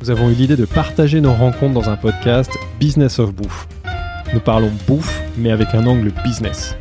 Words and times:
Nous 0.00 0.10
avons 0.10 0.30
eu 0.30 0.34
l'idée 0.34 0.56
de 0.56 0.66
partager 0.66 1.20
nos 1.20 1.32
rencontres 1.32 1.72
dans 1.72 1.88
un 1.88 1.96
podcast 1.96 2.50
Business 2.78 3.18
of 3.18 3.34
Bouffe. 3.34 3.66
Nous 4.34 4.40
parlons 4.40 4.70
bouffe, 4.86 5.22
mais 5.38 5.50
avec 5.50 5.74
un 5.74 5.86
angle 5.86 6.12
business. 6.22 6.76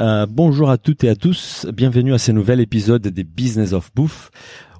Euh, 0.00 0.26
bonjour 0.28 0.68
à 0.68 0.76
toutes 0.76 1.04
et 1.04 1.08
à 1.08 1.14
tous, 1.14 1.66
bienvenue 1.72 2.12
à 2.12 2.18
ce 2.18 2.32
nouvel 2.32 2.60
épisode 2.60 3.06
des 3.06 3.24
Business 3.24 3.72
of 3.72 3.90
Bouffe. 3.94 4.30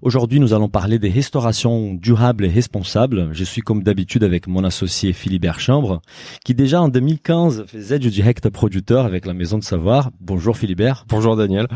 Aujourd'hui, 0.02 0.41
nous 0.41 0.52
allons 0.52 0.68
parler 0.68 0.98
des 0.98 1.09
restaurations 1.09 1.95
durables 1.95 2.45
et 2.45 2.48
responsables. 2.48 3.30
Je 3.32 3.45
suis 3.45 3.62
comme 3.62 3.82
d'habitude 3.82 4.24
avec 4.24 4.46
mon 4.46 4.64
associé 4.64 5.12
Philibert 5.12 5.60
Chambre, 5.60 6.02
qui 6.45 6.55
déjà 6.55 6.82
en 6.82 6.88
2015 6.88 7.64
faisait 7.66 7.98
du 7.98 8.10
direct 8.10 8.48
producteur 8.50 9.06
avec 9.06 9.27
la 9.27 9.32
Maison 9.32 9.59
de 9.59 9.64
Savoir. 9.64 10.10
Bonjour 10.20 10.56
Philibert. 10.56 11.05
Bonjour 11.09 11.36
Daniel. 11.36 11.69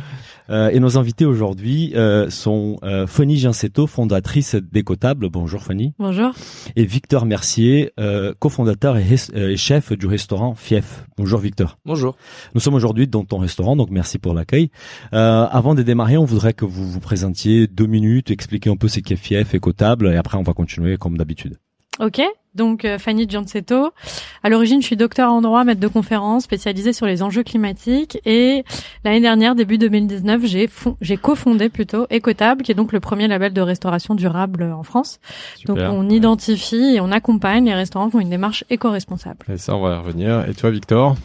Euh, 0.50 0.70
et 0.70 0.80
nos 0.80 0.98
invités 0.98 1.24
aujourd'hui 1.24 1.92
euh, 1.94 2.28
sont 2.28 2.78
euh, 2.82 3.06
Fanny 3.06 3.36
Giancetto, 3.36 3.86
fondatrice 3.86 4.56
d'Écotable. 4.56 5.28
Bonjour 5.28 5.62
Fanny. 5.62 5.94
Bonjour. 5.98 6.32
Et 6.76 6.84
Victor 6.84 7.24
Mercier, 7.24 7.92
euh, 7.98 8.34
cofondateur 8.38 8.96
et, 8.96 9.04
euh, 9.34 9.50
et 9.50 9.56
chef 9.56 9.92
du 9.92 10.06
restaurant 10.06 10.54
Fief. 10.54 11.06
Bonjour 11.16 11.38
Victor. 11.38 11.78
Bonjour. 11.84 12.16
Nous 12.54 12.60
sommes 12.60 12.74
aujourd'hui 12.74 13.06
dans 13.06 13.24
ton 13.24 13.38
restaurant, 13.38 13.76
donc 13.76 13.90
merci 13.90 14.18
pour 14.18 14.34
l'accueil. 14.34 14.70
Euh, 15.12 15.46
avant 15.50 15.74
de 15.74 15.82
démarrer, 15.82 16.16
on 16.16 16.24
voudrait 16.24 16.52
que 16.52 16.64
vous 16.64 16.88
vous 16.90 17.00
présentiez 17.00 17.66
deux 17.66 17.86
minutes, 17.86 18.09
expliquer 18.28 18.70
un 18.70 18.76
peu 18.76 18.88
ce 18.88 19.00
qu'est 19.00 19.16
Fief, 19.16 19.54
Écotable, 19.54 20.08
et 20.08 20.16
après 20.16 20.38
on 20.38 20.42
va 20.42 20.52
continuer 20.52 20.96
comme 20.96 21.16
d'habitude. 21.16 21.58
Ok. 21.98 22.22
Donc 22.54 22.84
euh, 22.84 22.98
Fanny 22.98 23.28
Giancetto. 23.28 23.92
À 24.42 24.48
l'origine, 24.48 24.80
je 24.80 24.86
suis 24.86 24.96
docteur 24.96 25.30
en 25.30 25.40
droit, 25.40 25.62
maître 25.62 25.80
de 25.80 25.86
conférence, 25.86 26.44
spécialisée 26.44 26.92
sur 26.92 27.06
les 27.06 27.22
enjeux 27.22 27.44
climatiques. 27.44 28.18
Et 28.24 28.64
l'année 29.04 29.20
dernière, 29.20 29.54
début 29.54 29.78
2019, 29.78 30.44
j'ai 30.46 30.68
j'ai 31.00 31.16
cofondé 31.16 31.68
plutôt 31.68 32.06
Écotable, 32.10 32.62
qui 32.62 32.72
est 32.72 32.74
donc 32.74 32.92
le 32.92 33.00
premier 33.00 33.28
label 33.28 33.52
de 33.52 33.60
restauration 33.60 34.14
durable 34.14 34.64
en 34.64 34.82
France. 34.82 35.20
Super. 35.56 35.76
Donc 35.76 35.94
on 35.94 36.08
identifie 36.08 36.96
et 36.96 37.00
on 37.00 37.12
accompagne 37.12 37.66
les 37.66 37.74
restaurants 37.74 38.10
qui 38.10 38.16
ont 38.16 38.20
une 38.20 38.30
démarche 38.30 38.64
éco-responsable. 38.70 39.46
Et 39.52 39.58
ça, 39.58 39.76
on 39.76 39.80
va 39.80 39.94
y 39.94 39.98
revenir. 39.98 40.48
Et 40.48 40.54
toi, 40.54 40.70
Victor? 40.70 41.16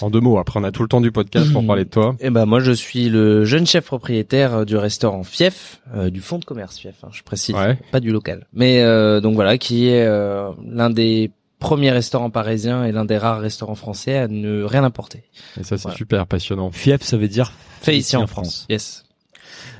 En 0.00 0.10
deux 0.10 0.20
mots, 0.20 0.38
après 0.38 0.60
on 0.60 0.64
a 0.64 0.72
tout 0.72 0.82
le 0.82 0.88
temps 0.88 1.00
du 1.00 1.10
podcast 1.12 1.52
pour 1.52 1.66
parler 1.66 1.84
de 1.84 1.90
toi. 1.90 2.14
Eh 2.20 2.30
ben 2.30 2.46
moi 2.46 2.60
je 2.60 2.72
suis 2.72 3.08
le 3.08 3.44
jeune 3.44 3.66
chef 3.66 3.86
propriétaire 3.86 4.54
euh, 4.54 4.64
du 4.64 4.76
restaurant 4.76 5.22
Fief, 5.24 5.80
euh, 5.94 6.10
du 6.10 6.20
fonds 6.20 6.38
de 6.38 6.44
commerce 6.44 6.78
Fief, 6.78 6.94
hein, 7.02 7.08
je 7.12 7.22
précise, 7.22 7.54
Ouais. 7.54 7.78
pas 7.92 8.00
du 8.00 8.10
local. 8.12 8.46
Mais 8.52 8.82
euh, 8.82 9.20
donc 9.20 9.34
voilà, 9.34 9.58
qui 9.58 9.88
est 9.88 10.04
euh, 10.04 10.50
l'un 10.66 10.90
des 10.90 11.30
premiers 11.58 11.90
restaurants 11.92 12.30
parisiens 12.30 12.84
et 12.84 12.92
l'un 12.92 13.04
des 13.04 13.16
rares 13.16 13.40
restaurants 13.40 13.74
français 13.74 14.16
à 14.18 14.28
ne 14.28 14.62
rien 14.64 14.84
importer. 14.84 15.24
Et 15.58 15.62
ça, 15.64 15.76
c'est 15.78 15.82
Voilà. 15.84 15.96
super 15.96 16.26
passionnant. 16.26 16.70
Fief, 16.70 17.02
ça 17.02 17.16
veut 17.16 17.28
dire 17.28 17.52
Fait 17.80 17.96
ici 17.96 18.16
en 18.16 18.26
France. 18.26 18.66
Yes. 18.68 19.04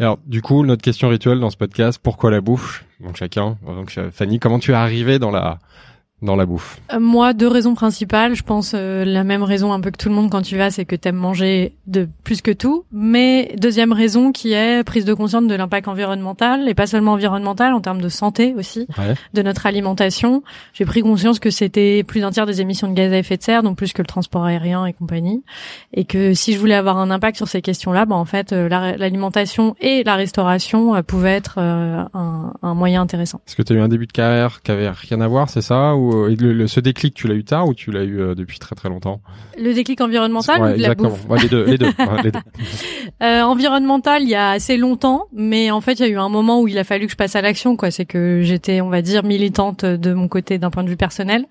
Alors, 0.00 0.18
du 0.26 0.40
coup, 0.40 0.64
notre 0.64 0.82
question 0.82 1.08
rituelle 1.08 1.40
dans 1.40 1.50
ce 1.50 1.56
podcast, 1.58 2.00
pourquoi 2.02 2.30
la 2.30 2.40
bouffe? 2.40 2.84
Donc 3.00 3.16
chacun. 3.16 3.58
Donc 3.66 3.98
Fanny, 4.12 4.38
comment 4.38 4.58
tu 4.58 4.70
es 4.70 4.74
arrivée 4.74 5.18
dans 5.18 5.30
la 5.30 5.58
dans 6.22 6.36
la 6.36 6.46
bouffe 6.46 6.78
Euh, 6.92 7.00
Moi, 7.00 7.34
deux 7.34 7.48
raisons 7.48 7.74
principales. 7.74 8.34
Je 8.34 8.42
pense 8.42 8.72
euh, 8.74 9.04
la 9.04 9.24
même 9.24 9.42
raison 9.42 9.72
un 9.72 9.80
peu 9.80 9.90
que 9.90 9.98
tout 9.98 10.08
le 10.08 10.14
monde 10.14 10.30
quand 10.30 10.40
tu 10.42 10.56
vas, 10.56 10.70
c'est 10.70 10.84
que 10.86 10.96
t'aimes 10.96 11.16
manger 11.16 11.74
de 11.86 12.08
plus 12.22 12.40
que 12.40 12.50
tout. 12.50 12.84
Mais 12.92 13.54
deuxième 13.58 13.92
raison 13.92 14.32
qui 14.32 14.52
est 14.52 14.82
prise 14.84 15.04
de 15.04 15.12
conscience 15.12 15.46
de 15.46 15.54
l'impact 15.54 15.86
environnemental 15.88 16.66
et 16.68 16.74
pas 16.74 16.86
seulement 16.86 17.12
environnemental, 17.12 17.74
en 17.74 17.80
termes 17.80 18.00
de 18.00 18.08
santé 18.08 18.54
aussi, 18.56 18.86
Ouais. 18.96 19.14
de 19.34 19.42
notre 19.42 19.66
alimentation. 19.66 20.42
J'ai 20.72 20.84
pris 20.86 21.02
conscience 21.02 21.38
que 21.40 21.50
c'était 21.50 22.02
plus 22.04 22.20
d'un 22.20 22.30
tiers 22.30 22.46
des 22.46 22.60
émissions 22.60 22.88
de 22.88 22.94
gaz 22.94 23.12
à 23.12 23.18
effet 23.18 23.36
de 23.36 23.42
serre, 23.42 23.62
donc 23.62 23.76
plus 23.76 23.92
que 23.92 24.00
le 24.00 24.06
transport 24.06 24.44
aérien 24.44 24.86
et 24.86 24.92
compagnie, 24.94 25.42
et 25.92 26.04
que 26.04 26.32
si 26.32 26.52
je 26.54 26.58
voulais 26.58 26.74
avoir 26.74 26.96
un 26.98 27.10
impact 27.10 27.36
sur 27.36 27.48
ces 27.48 27.60
questions-là, 27.60 28.06
bah 28.06 28.14
en 28.16 28.24
fait, 28.24 28.52
euh, 28.52 28.68
la- 28.68 28.96
l'alimentation 28.96 29.74
et 29.80 30.02
la 30.04 30.14
restauration 30.14 30.94
euh, 30.94 31.02
pouvaient 31.02 31.34
être 31.34 31.58
un, 31.58 32.08
un 32.62 32.74
moyen 32.74 33.02
intéressant. 33.02 33.40
Est-ce 33.46 33.56
que 33.56 33.62
tu 33.62 33.72
as 33.72 33.76
eu 33.76 33.80
un 33.80 33.88
début 33.88 34.06
de 34.06 34.12
carrière 34.12 34.62
qui 34.62 34.70
avait 34.70 34.88
rien 34.90 35.20
à 35.20 35.28
voir, 35.28 35.50
c'est 35.50 35.60
ça 35.62 35.94
Ou 35.96 36.03
euh, 36.12 36.30
et 36.30 36.36
le, 36.36 36.52
le- 36.52 36.66
ce 36.66 36.80
déclic, 36.80 37.14
tu 37.14 37.28
l'as 37.28 37.34
eu 37.34 37.44
tard 37.44 37.66
ou 37.68 37.74
tu 37.74 37.90
l'as 37.90 38.02
eu 38.04 38.20
euh, 38.20 38.34
depuis 38.34 38.58
très 38.58 38.74
très 38.74 38.88
longtemps? 38.88 39.20
Le 39.58 39.72
déclic 39.72 40.00
environnemental 40.00 40.60
Ouais, 40.60 40.72
ou 40.72 40.76
de 40.76 40.82
la 40.82 40.88
exactement. 40.92 41.10
bouffe? 41.10 41.28
Ouais, 41.28 41.38
les 41.40 41.48
deux, 41.48 41.64
les 41.64 41.78
deux, 41.78 41.86
ouais, 41.86 42.22
les 42.24 42.30
deux. 42.32 42.38
Euh, 43.22 43.42
environnemental, 43.42 44.22
il 44.22 44.28
y 44.28 44.34
a 44.34 44.50
assez 44.50 44.76
longtemps, 44.76 45.26
mais 45.32 45.70
en 45.70 45.80
fait, 45.80 45.92
il 45.94 46.00
y 46.00 46.04
a 46.04 46.08
eu 46.08 46.16
un 46.18 46.28
moment 46.28 46.60
où 46.60 46.68
il 46.68 46.76
a 46.78 46.84
fallu 46.84 47.06
que 47.06 47.12
je 47.12 47.16
passe 47.16 47.36
à 47.36 47.42
l'action, 47.42 47.76
quoi. 47.76 47.90
C'est 47.92 48.04
que 48.04 48.40
j'étais, 48.42 48.80
on 48.80 48.88
va 48.88 49.02
dire, 49.02 49.22
militante 49.24 49.84
de 49.84 50.12
mon 50.12 50.26
côté 50.26 50.58
d'un 50.58 50.70
point 50.70 50.82
de 50.82 50.88
vue 50.88 50.96
personnel 50.96 51.46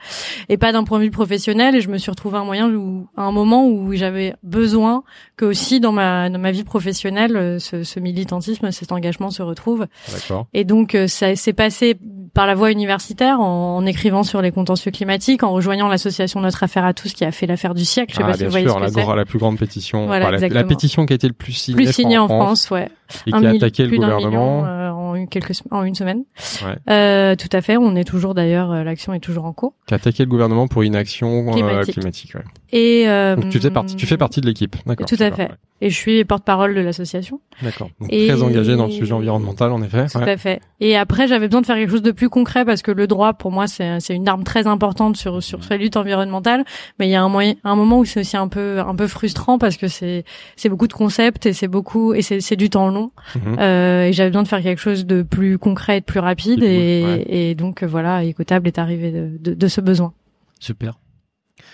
et 0.50 0.58
pas 0.58 0.72
d'un 0.74 0.84
point 0.84 1.00
de 1.00 1.06
vue 1.06 1.12
professionnel, 1.12 1.75
et 1.75 1.81
je 1.81 1.90
me 1.90 1.97
suis 1.97 2.12
retrouvée 2.12 2.38
à 2.38 2.41
un 2.41 2.46
moyen 2.46 2.70
où, 2.70 3.08
à 3.16 3.24
un 3.24 3.31
moment 3.31 3.66
où 3.68 3.94
j'avais 3.94 4.35
besoin 4.44 5.03
que 5.38 5.46
aussi 5.46 5.80
dans 5.80 5.94
ma 5.94 6.30
dans 6.30 6.40
ma 6.40 6.52
vie 6.52 6.64
professionnelle, 6.66 7.38
euh, 7.38 7.59
ce, 7.59 7.84
ce 7.84 8.00
militantisme, 8.00 8.70
cet 8.72 8.91
engagement 8.91 9.30
se 9.30 9.41
retrouve. 9.41 9.88
D'accord. 10.12 10.47
Et 10.53 10.66
donc, 10.66 10.96
euh, 10.96 11.08
ça 11.08 11.35
s'est 11.35 11.53
passé 11.53 11.97
par 12.33 12.47
la 12.47 12.55
voie 12.55 12.71
universitaire, 12.71 13.39
en, 13.39 13.77
en 13.77 13.85
écrivant 13.85 14.23
sur 14.23 14.41
les 14.41 14.51
contentieux 14.51 14.89
climatiques, 14.91 15.44
en 15.44 15.51
rejoignant 15.51 15.88
l'association 15.88 16.39
Notre 16.41 16.63
Affaire 16.63 16.83
à 16.83 16.94
tous, 16.94 17.13
qui 17.13 17.23
a 17.23 17.31
fait 17.31 17.45
l'affaire 17.45 17.75
du 17.75 17.85
siècle. 17.85 18.11
Je 18.13 18.17
sais 18.17 18.23
ah, 18.23 18.31
pas 18.31 18.38
si 18.38 18.44
vous 18.45 18.49
voyez 18.49 18.67
ce 18.67 18.73
que 18.73 18.79
la, 18.79 18.88
c'est. 18.89 19.01
gro- 19.01 19.16
la 19.16 19.25
plus 19.25 19.38
grande 19.39 19.59
pétition, 19.59 20.07
Voilà, 20.07 20.31
enfin, 20.35 20.47
la, 20.47 20.63
pétition 20.63 21.05
qui 21.05 21.13
a 21.13 21.16
été 21.16 21.27
le 21.27 21.33
plus 21.33 21.51
signée, 21.53 21.75
Plus 21.75 22.17
en 22.17 22.27
France, 22.27 22.72
ouais. 22.72 22.89
et 23.27 23.33
Un 23.33 23.39
qui 23.39 23.45
a 23.45 23.49
attaqué 23.51 23.85
le 23.85 23.95
gouvernement. 23.97 24.29
million, 24.29 24.66
euh, 24.66 24.82
en 25.13 25.16
une 25.16 25.28
quelques 25.28 25.51
sem- 25.53 25.68
en 25.72 25.84
une 25.84 25.96
semaine. 25.96 26.24
Ouais. 26.66 26.75
Euh, 26.90 27.35
tout 27.35 27.50
à 27.51 27.62
fait. 27.62 27.78
On 27.78 27.96
est 27.96 28.03
toujours 28.03 28.34
d'ailleurs, 28.34 28.72
euh, 28.72 28.84
l'action 28.84 29.13
est 29.13 29.19
toujours 29.19 29.46
en 29.46 29.53
cours. 29.53 29.74
A 29.91 29.96
attaqué 29.96 30.24
le 30.24 30.29
gouvernement 30.29 30.68
pour 30.68 30.84
inaction 30.84 31.47
euh, 31.50 31.53
Climatique. 31.53 31.94
climatique. 31.96 32.35
ouais. 32.35 32.44
Et 32.72 33.07
euh, 33.07 33.35
Donc 33.35 33.50
tu 33.50 33.59
fais 33.59 33.69
partie, 33.69 33.96
tu 33.96 34.06
fais 34.07 34.18
partie 34.18 34.41
de 34.41 34.47
l'équipe, 34.47 34.75
d'accord. 34.85 35.06
Tout 35.07 35.16
à 35.19 35.31
fait. 35.31 35.52
Et 35.81 35.90
je 35.90 35.96
suis 35.97 36.23
porte-parole 36.23 36.73
de 36.75 36.79
l'association. 36.81 37.41
D'accord. 37.62 37.90
Et- 38.09 38.28
très 38.28 38.41
engagé 38.41 38.75
dans 38.78 38.85
le 38.85 38.91
sujet 38.91 39.12
environnemental, 39.12 39.72
en 39.73 39.81
effet. 39.84 40.06
Tout 40.07 40.18
à 40.19 40.38
fait. 40.38 40.62
Et 40.79 40.96
après, 40.96 41.28
j'avais 41.28 41.47
besoin 41.47 41.59
de 41.62 41.66
faire 41.66 41.75
quelque 41.75 41.90
chose 41.91 42.02
de 42.02 42.12
plus 42.12 42.29
concret 42.29 42.63
parce 42.63 42.81
que 42.81 42.90
le 42.91 43.06
droit, 43.06 43.34
pour 43.34 43.52
moi, 43.52 43.68
c'est 43.68 44.00
c'est 44.00 44.16
une 44.16 44.28
arme 44.29 44.44
très 44.44 44.66
importante 44.66 45.18
sur 45.18 45.44
sur 45.44 45.59
la 45.69 45.75
lutte 45.78 45.97
environnementale. 45.97 46.63
Mais 47.00 47.07
il 47.07 47.12
y 47.12 47.16
a 47.16 47.22
un 47.22 47.28
moyen, 47.29 47.56
un 47.66 47.75
moment 47.75 48.00
où 48.00 48.06
c'est 48.06 48.22
aussi 48.22 48.38
un 48.38 48.47
peu 48.47 48.79
un 48.79 48.96
peu 48.96 49.07
frustrant 49.07 49.57
parce 49.59 49.75
que 49.78 49.88
c'est 49.88 50.23
c'est 50.56 50.69
beaucoup 50.69 50.88
de 50.88 50.94
concepts 50.94 51.46
et 51.46 51.53
c'est 51.53 51.68
beaucoup 51.68 52.13
et 52.13 52.22
c'est 52.22 52.40
c'est 52.40 52.56
du 52.56 52.69
temps 52.69 52.88
long. 52.90 53.12
Mhm. 53.35 53.57
Euh, 53.59 54.03
et 54.06 54.13
j'avais 54.13 54.29
besoin 54.29 54.44
de 54.44 54.47
faire 54.47 54.63
quelque 54.63 54.79
chose 54.81 55.03
de 55.06 55.22
plus 55.24 55.58
concret 55.58 55.97
et 55.97 56.00
de 56.02 56.06
plus 56.06 56.19
rapide. 56.19 56.64
Et, 56.64 57.03
ouais. 57.03 57.25
et 57.28 57.56
donc 57.56 57.84
euh, 57.84 57.88
voilà, 57.88 58.24
Écotable 58.24 58.68
est 58.68 58.78
arrivé 58.80 59.12
de, 59.12 59.31
de, 59.40 59.53
de 59.53 59.68
ce 59.68 59.81
besoin. 59.81 60.14
Super. 60.59 60.97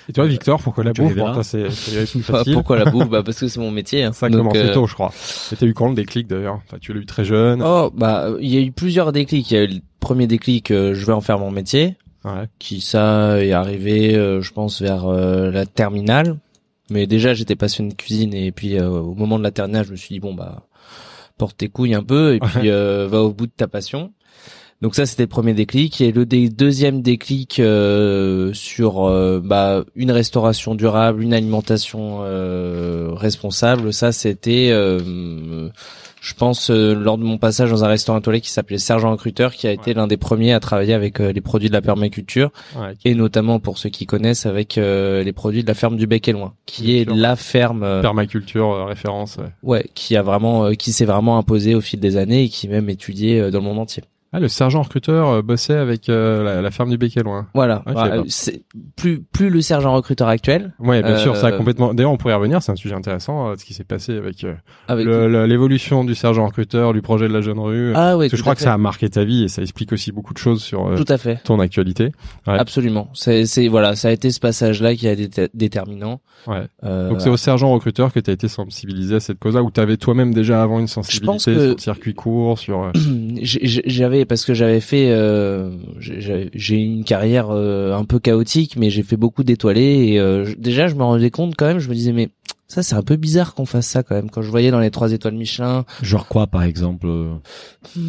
Et 0.08 0.14
toi, 0.14 0.26
Victor, 0.26 0.60
pourquoi 0.62 0.84
la 0.84 0.94
bouffe 0.94 1.16
Bon, 1.16 1.44
c'est 1.44 1.68
pourquoi 2.54 2.78
la 2.80 2.86
bouffe 2.86 3.10
Bah 3.10 3.22
parce 3.24 3.40
que 3.40 3.48
c'est 3.48 3.60
mon 3.60 3.70
métier. 3.72 4.04
hein. 4.04 4.12
Ça 4.14 4.30
commencé 4.30 4.58
euh, 4.60 4.74
tôt, 4.74 4.88
je 4.88 4.94
crois. 4.94 5.12
Et 5.52 5.56
t'as 5.56 5.66
eu 5.68 5.74
quand 5.74 5.90
le 5.90 5.96
déclic 5.96 6.28
d'ailleurs? 6.28 6.60
Enfin, 6.66 6.78
Tu 6.82 6.94
l'as 6.94 7.00
eu 7.02 7.06
très 7.06 7.24
jeune. 7.26 7.62
Oh 7.64 7.92
bah 7.96 8.30
il 8.42 8.50
y 8.54 8.58
a 8.58 8.62
eu 8.62 8.72
plusieurs 8.72 9.12
déclics. 9.12 9.50
Il 9.52 9.54
y 9.54 9.58
a 9.58 9.64
eu 9.64 9.68
le 9.68 9.80
premier 10.00 10.26
déclic, 10.28 10.72
euh, 10.72 10.94
je 10.96 11.06
vais 11.06 11.14
en 11.14 11.22
faire 11.22 11.38
mon 11.40 11.52
métier. 11.52 11.96
Ouais. 12.26 12.48
qui 12.60 12.82
ça 12.82 13.42
est 13.42 13.54
arrivé 13.54 14.14
euh, 14.18 14.42
je 14.42 14.52
pense 14.52 14.82
vers 14.82 15.06
euh, 15.08 15.52
la 15.52 15.66
terminale 15.66 16.36
mais 16.90 17.08
déjà 17.08 17.34
j'étais 17.34 17.56
passionné 17.56 17.92
de 17.92 17.96
cuisine 17.96 18.34
et 18.34 18.52
puis 18.52 18.78
euh, 18.78 18.90
au 18.90 19.14
moment 19.14 19.40
de 19.40 19.44
la 19.44 19.52
terminale 19.52 19.86
je 19.86 19.92
me 19.92 19.96
suis 19.96 20.16
dit 20.16 20.20
bon 20.20 20.34
bah 20.34 20.64
porte 21.40 21.58
tes 21.58 21.70
couilles 21.70 21.96
un 21.96 22.04
peu 22.04 22.36
et 22.36 22.40
puis 22.40 22.70
euh, 22.70 23.08
va 23.10 23.24
au 23.24 23.32
bout 23.32 23.48
de 23.48 23.52
ta 23.56 23.68
passion. 23.68 24.12
Donc 24.82 24.96
ça 24.96 25.06
c'était 25.06 25.24
le 25.24 25.30
premier 25.30 25.54
déclic. 25.54 26.00
Et 26.02 26.12
le 26.12 26.26
deuxième 26.26 27.02
déclic 27.02 27.60
euh, 27.60 28.54
sur 28.54 29.08
euh, 29.08 29.42
bah 29.44 29.84
une 29.96 30.12
restauration 30.12 30.76
durable 30.76 31.24
une 31.24 31.34
alimentation 31.34 32.20
euh, 32.22 33.10
responsable 33.14 33.92
ça 33.92 34.12
c'était 34.12 34.70
euh, 34.72 35.70
je 36.22 36.34
pense 36.34 36.70
euh, 36.70 36.94
lors 36.94 37.18
de 37.18 37.24
mon 37.24 37.38
passage 37.38 37.70
dans 37.70 37.84
un 37.84 37.88
restaurant 37.88 38.20
étoilé 38.20 38.42
qui 38.42 38.50
s'appelait 38.50 38.78
Sergent 38.78 39.12
Recruteur 39.12 39.54
qui 39.54 39.68
a 39.68 39.72
été 39.72 39.94
l'un 39.94 40.08
des 40.08 40.18
premiers 40.18 40.54
à 40.54 40.60
travailler 40.60 40.94
avec 40.94 41.20
euh, 41.20 41.32
les 41.32 41.42
produits 41.42 41.70
de 41.70 41.74
la 41.74 41.82
permaculture 41.82 42.52
Ouais. 42.78 42.94
et 43.06 43.16
notamment 43.16 43.60
pour 43.60 43.78
ceux 43.78 43.90
qui 43.90 44.06
connaissent 44.06 44.46
avec 44.46 44.78
euh, 44.78 45.24
les 45.24 45.32
produits 45.34 45.64
de 45.64 45.68
la 45.68 45.74
ferme 45.74 45.96
du 45.98 46.08
Bec 46.08 46.28
et 46.28 46.32
Loin, 46.34 46.54
qui 46.66 46.98
est 46.98 47.10
la 47.10 47.36
ferme, 47.36 48.02
Permaculture, 48.02 48.86
référence. 48.88 49.38
ouais. 49.38 49.50
ouais, 49.64 49.86
qui 49.96 50.16
a 50.16 50.22
vraiment, 50.22 50.66
euh, 50.66 50.74
qui 50.74 50.92
s'est 50.92 51.06
vraiment 51.06 51.38
imposée 51.38 51.76
au 51.76 51.82
fil 51.82 52.00
des 52.00 52.18
années 52.18 52.44
et 52.44 52.50
qui 52.50 52.68
est 52.68 52.70
même 52.70 52.90
étudiée 52.90 53.50
dans 53.52 53.60
le 53.60 53.64
monde 53.66 53.80
entier. 53.80 54.04
Ah, 54.32 54.40
le 54.40 54.48
sergent 54.48 54.84
recruteur 54.84 55.28
euh, 55.30 55.42
bossait 55.42 55.74
avec 55.76 56.08
euh, 56.10 56.44
la, 56.44 56.62
la 56.62 56.72
ferme 56.72 56.90
du 56.92 56.98
Bec 56.98 57.18
et 57.18 57.24
Loin. 57.24 57.48
Voilà. 57.56 57.82
Ah, 57.86 57.90
je 57.90 57.94
Voilà, 57.94 58.24
c'est 58.28 58.62
plus 58.96 59.22
plus 59.22 59.50
le 59.50 59.62
sergent 59.62 59.94
recruteur 59.94 60.28
actuel 60.28 60.74
Ouais, 60.80 61.02
bien 61.02 61.18
sûr, 61.18 61.36
ça 61.36 61.48
a 61.48 61.52
Euh, 61.52 61.58
complètement. 61.58 61.94
D'ailleurs, 61.94 62.12
on 62.12 62.18
pourrait 62.18 62.34
y 62.34 62.38
revenir. 62.38 62.62
C'est 62.62 62.72
un 62.72 62.76
sujet 62.76 62.94
intéressant, 62.96 63.50
euh, 63.50 63.56
ce 63.58 63.66
qui 63.66 63.74
s'est 63.74 63.84
passé 63.84 64.16
avec, 64.16 64.44
euh, 64.44 64.54
avec 64.88 65.08
l'évolution 65.08 66.04
du 66.04 66.16
sergent 66.16 66.46
recruteur, 66.46 66.94
du 66.94 67.02
projet 67.02 67.28
de 67.28 67.34
la 67.34 67.42
jeune 67.42 67.60
rue. 67.60 67.94
ah 67.96 68.18
oui 68.18 68.26
Parce 68.26 68.32
que 68.32 68.38
je 68.38 68.42
crois 68.42 68.56
que 68.56 68.62
ça 68.62 68.74
a 68.74 68.78
marqué 68.78 69.10
ta 69.10 69.24
vie 69.24 69.44
et 69.44 69.48
ça 69.48 69.62
explique 69.62 69.92
aussi 69.94 70.12
beaucoup 70.12 70.34
de 70.34 70.40
choses 70.40 70.62
sur 70.62 70.88
euh, 70.88 70.96
tout 70.96 71.06
à 71.12 71.18
fait 71.18 71.42
ton 71.44 71.60
actualité. 71.60 72.12
Ouais. 72.48 72.58
absolument 72.60 73.10
c'est 73.14 73.46
voilà 73.68 73.96
ça 73.96 74.10
a 74.10 74.12
été 74.12 74.32
ce 74.32 74.40
passage 74.40 74.82
là 74.82 74.94
qui 74.96 75.08
a 75.08 75.12
été 75.14 75.50
déterminant 75.54 76.22
Ouais. 76.48 76.68
Euh, 76.86 77.10
Donc 77.10 77.20
c'est 77.20 77.30
au 77.30 77.36
sergent 77.36 77.70
recruteur 77.74 78.14
que 78.14 78.20
tu 78.22 78.30
as 78.30 78.34
été 78.34 78.48
sensibilisé 78.48 79.16
à 79.16 79.20
cette 79.20 79.40
cause-là, 79.40 79.62
ou 79.62 79.72
tu 79.72 79.82
avais 79.82 79.98
toi-même 79.98 80.34
déjà 80.34 80.64
avant 80.64 80.80
une 80.80 80.88
sensibilité 80.88 81.34
que- 81.36 81.40
sur 81.42 81.52
le 81.74 81.78
circuit 81.78 82.14
court, 82.14 82.58
sur. 82.58 82.84
euh, 82.84 82.92
Parce 84.26 84.46
que 84.46 84.54
j'avais 84.54 84.80
fait 84.80 85.10
euh, 85.12 85.72
j'ai- 86.00 86.76
une 86.76 87.04
carrière 87.04 87.48
euh, 87.52 87.94
un 87.94 88.04
peu 88.06 88.20
chaotique 88.20 88.76
mais 88.78 88.90
j'ai 88.90 89.04
fait 89.04 89.18
beaucoup 89.18 89.44
d'étoilés 89.44 90.10
et 90.14 90.20
euh, 90.20 90.46
déjà 90.58 90.88
je 90.88 90.96
me 90.96 91.04
rendais 91.04 91.32
compte 91.32 91.56
quand 91.58 91.68
même 91.68 91.80
je 91.80 91.90
me 91.90 91.94
disais 91.94 92.12
mais 92.14 92.30
ça 92.70 92.84
c'est 92.84 92.96
un 92.96 93.02
peu 93.02 93.16
bizarre 93.18 93.56
qu'on 93.56 93.66
fasse 93.66 93.88
ça 93.88 94.04
quand 94.04 94.16
même. 94.16 94.30
Quand 94.30 94.42
je 94.44 94.50
voyais 94.50 94.70
dans 94.72 94.80
les 94.80 94.92
trois 94.92 95.12
étoiles 95.12 95.34
Michelin 95.34 95.84
Genre 96.04 96.28
quoi, 96.28 96.46
par 96.48 96.64
exemple 96.64 97.08
euh, 97.08 97.34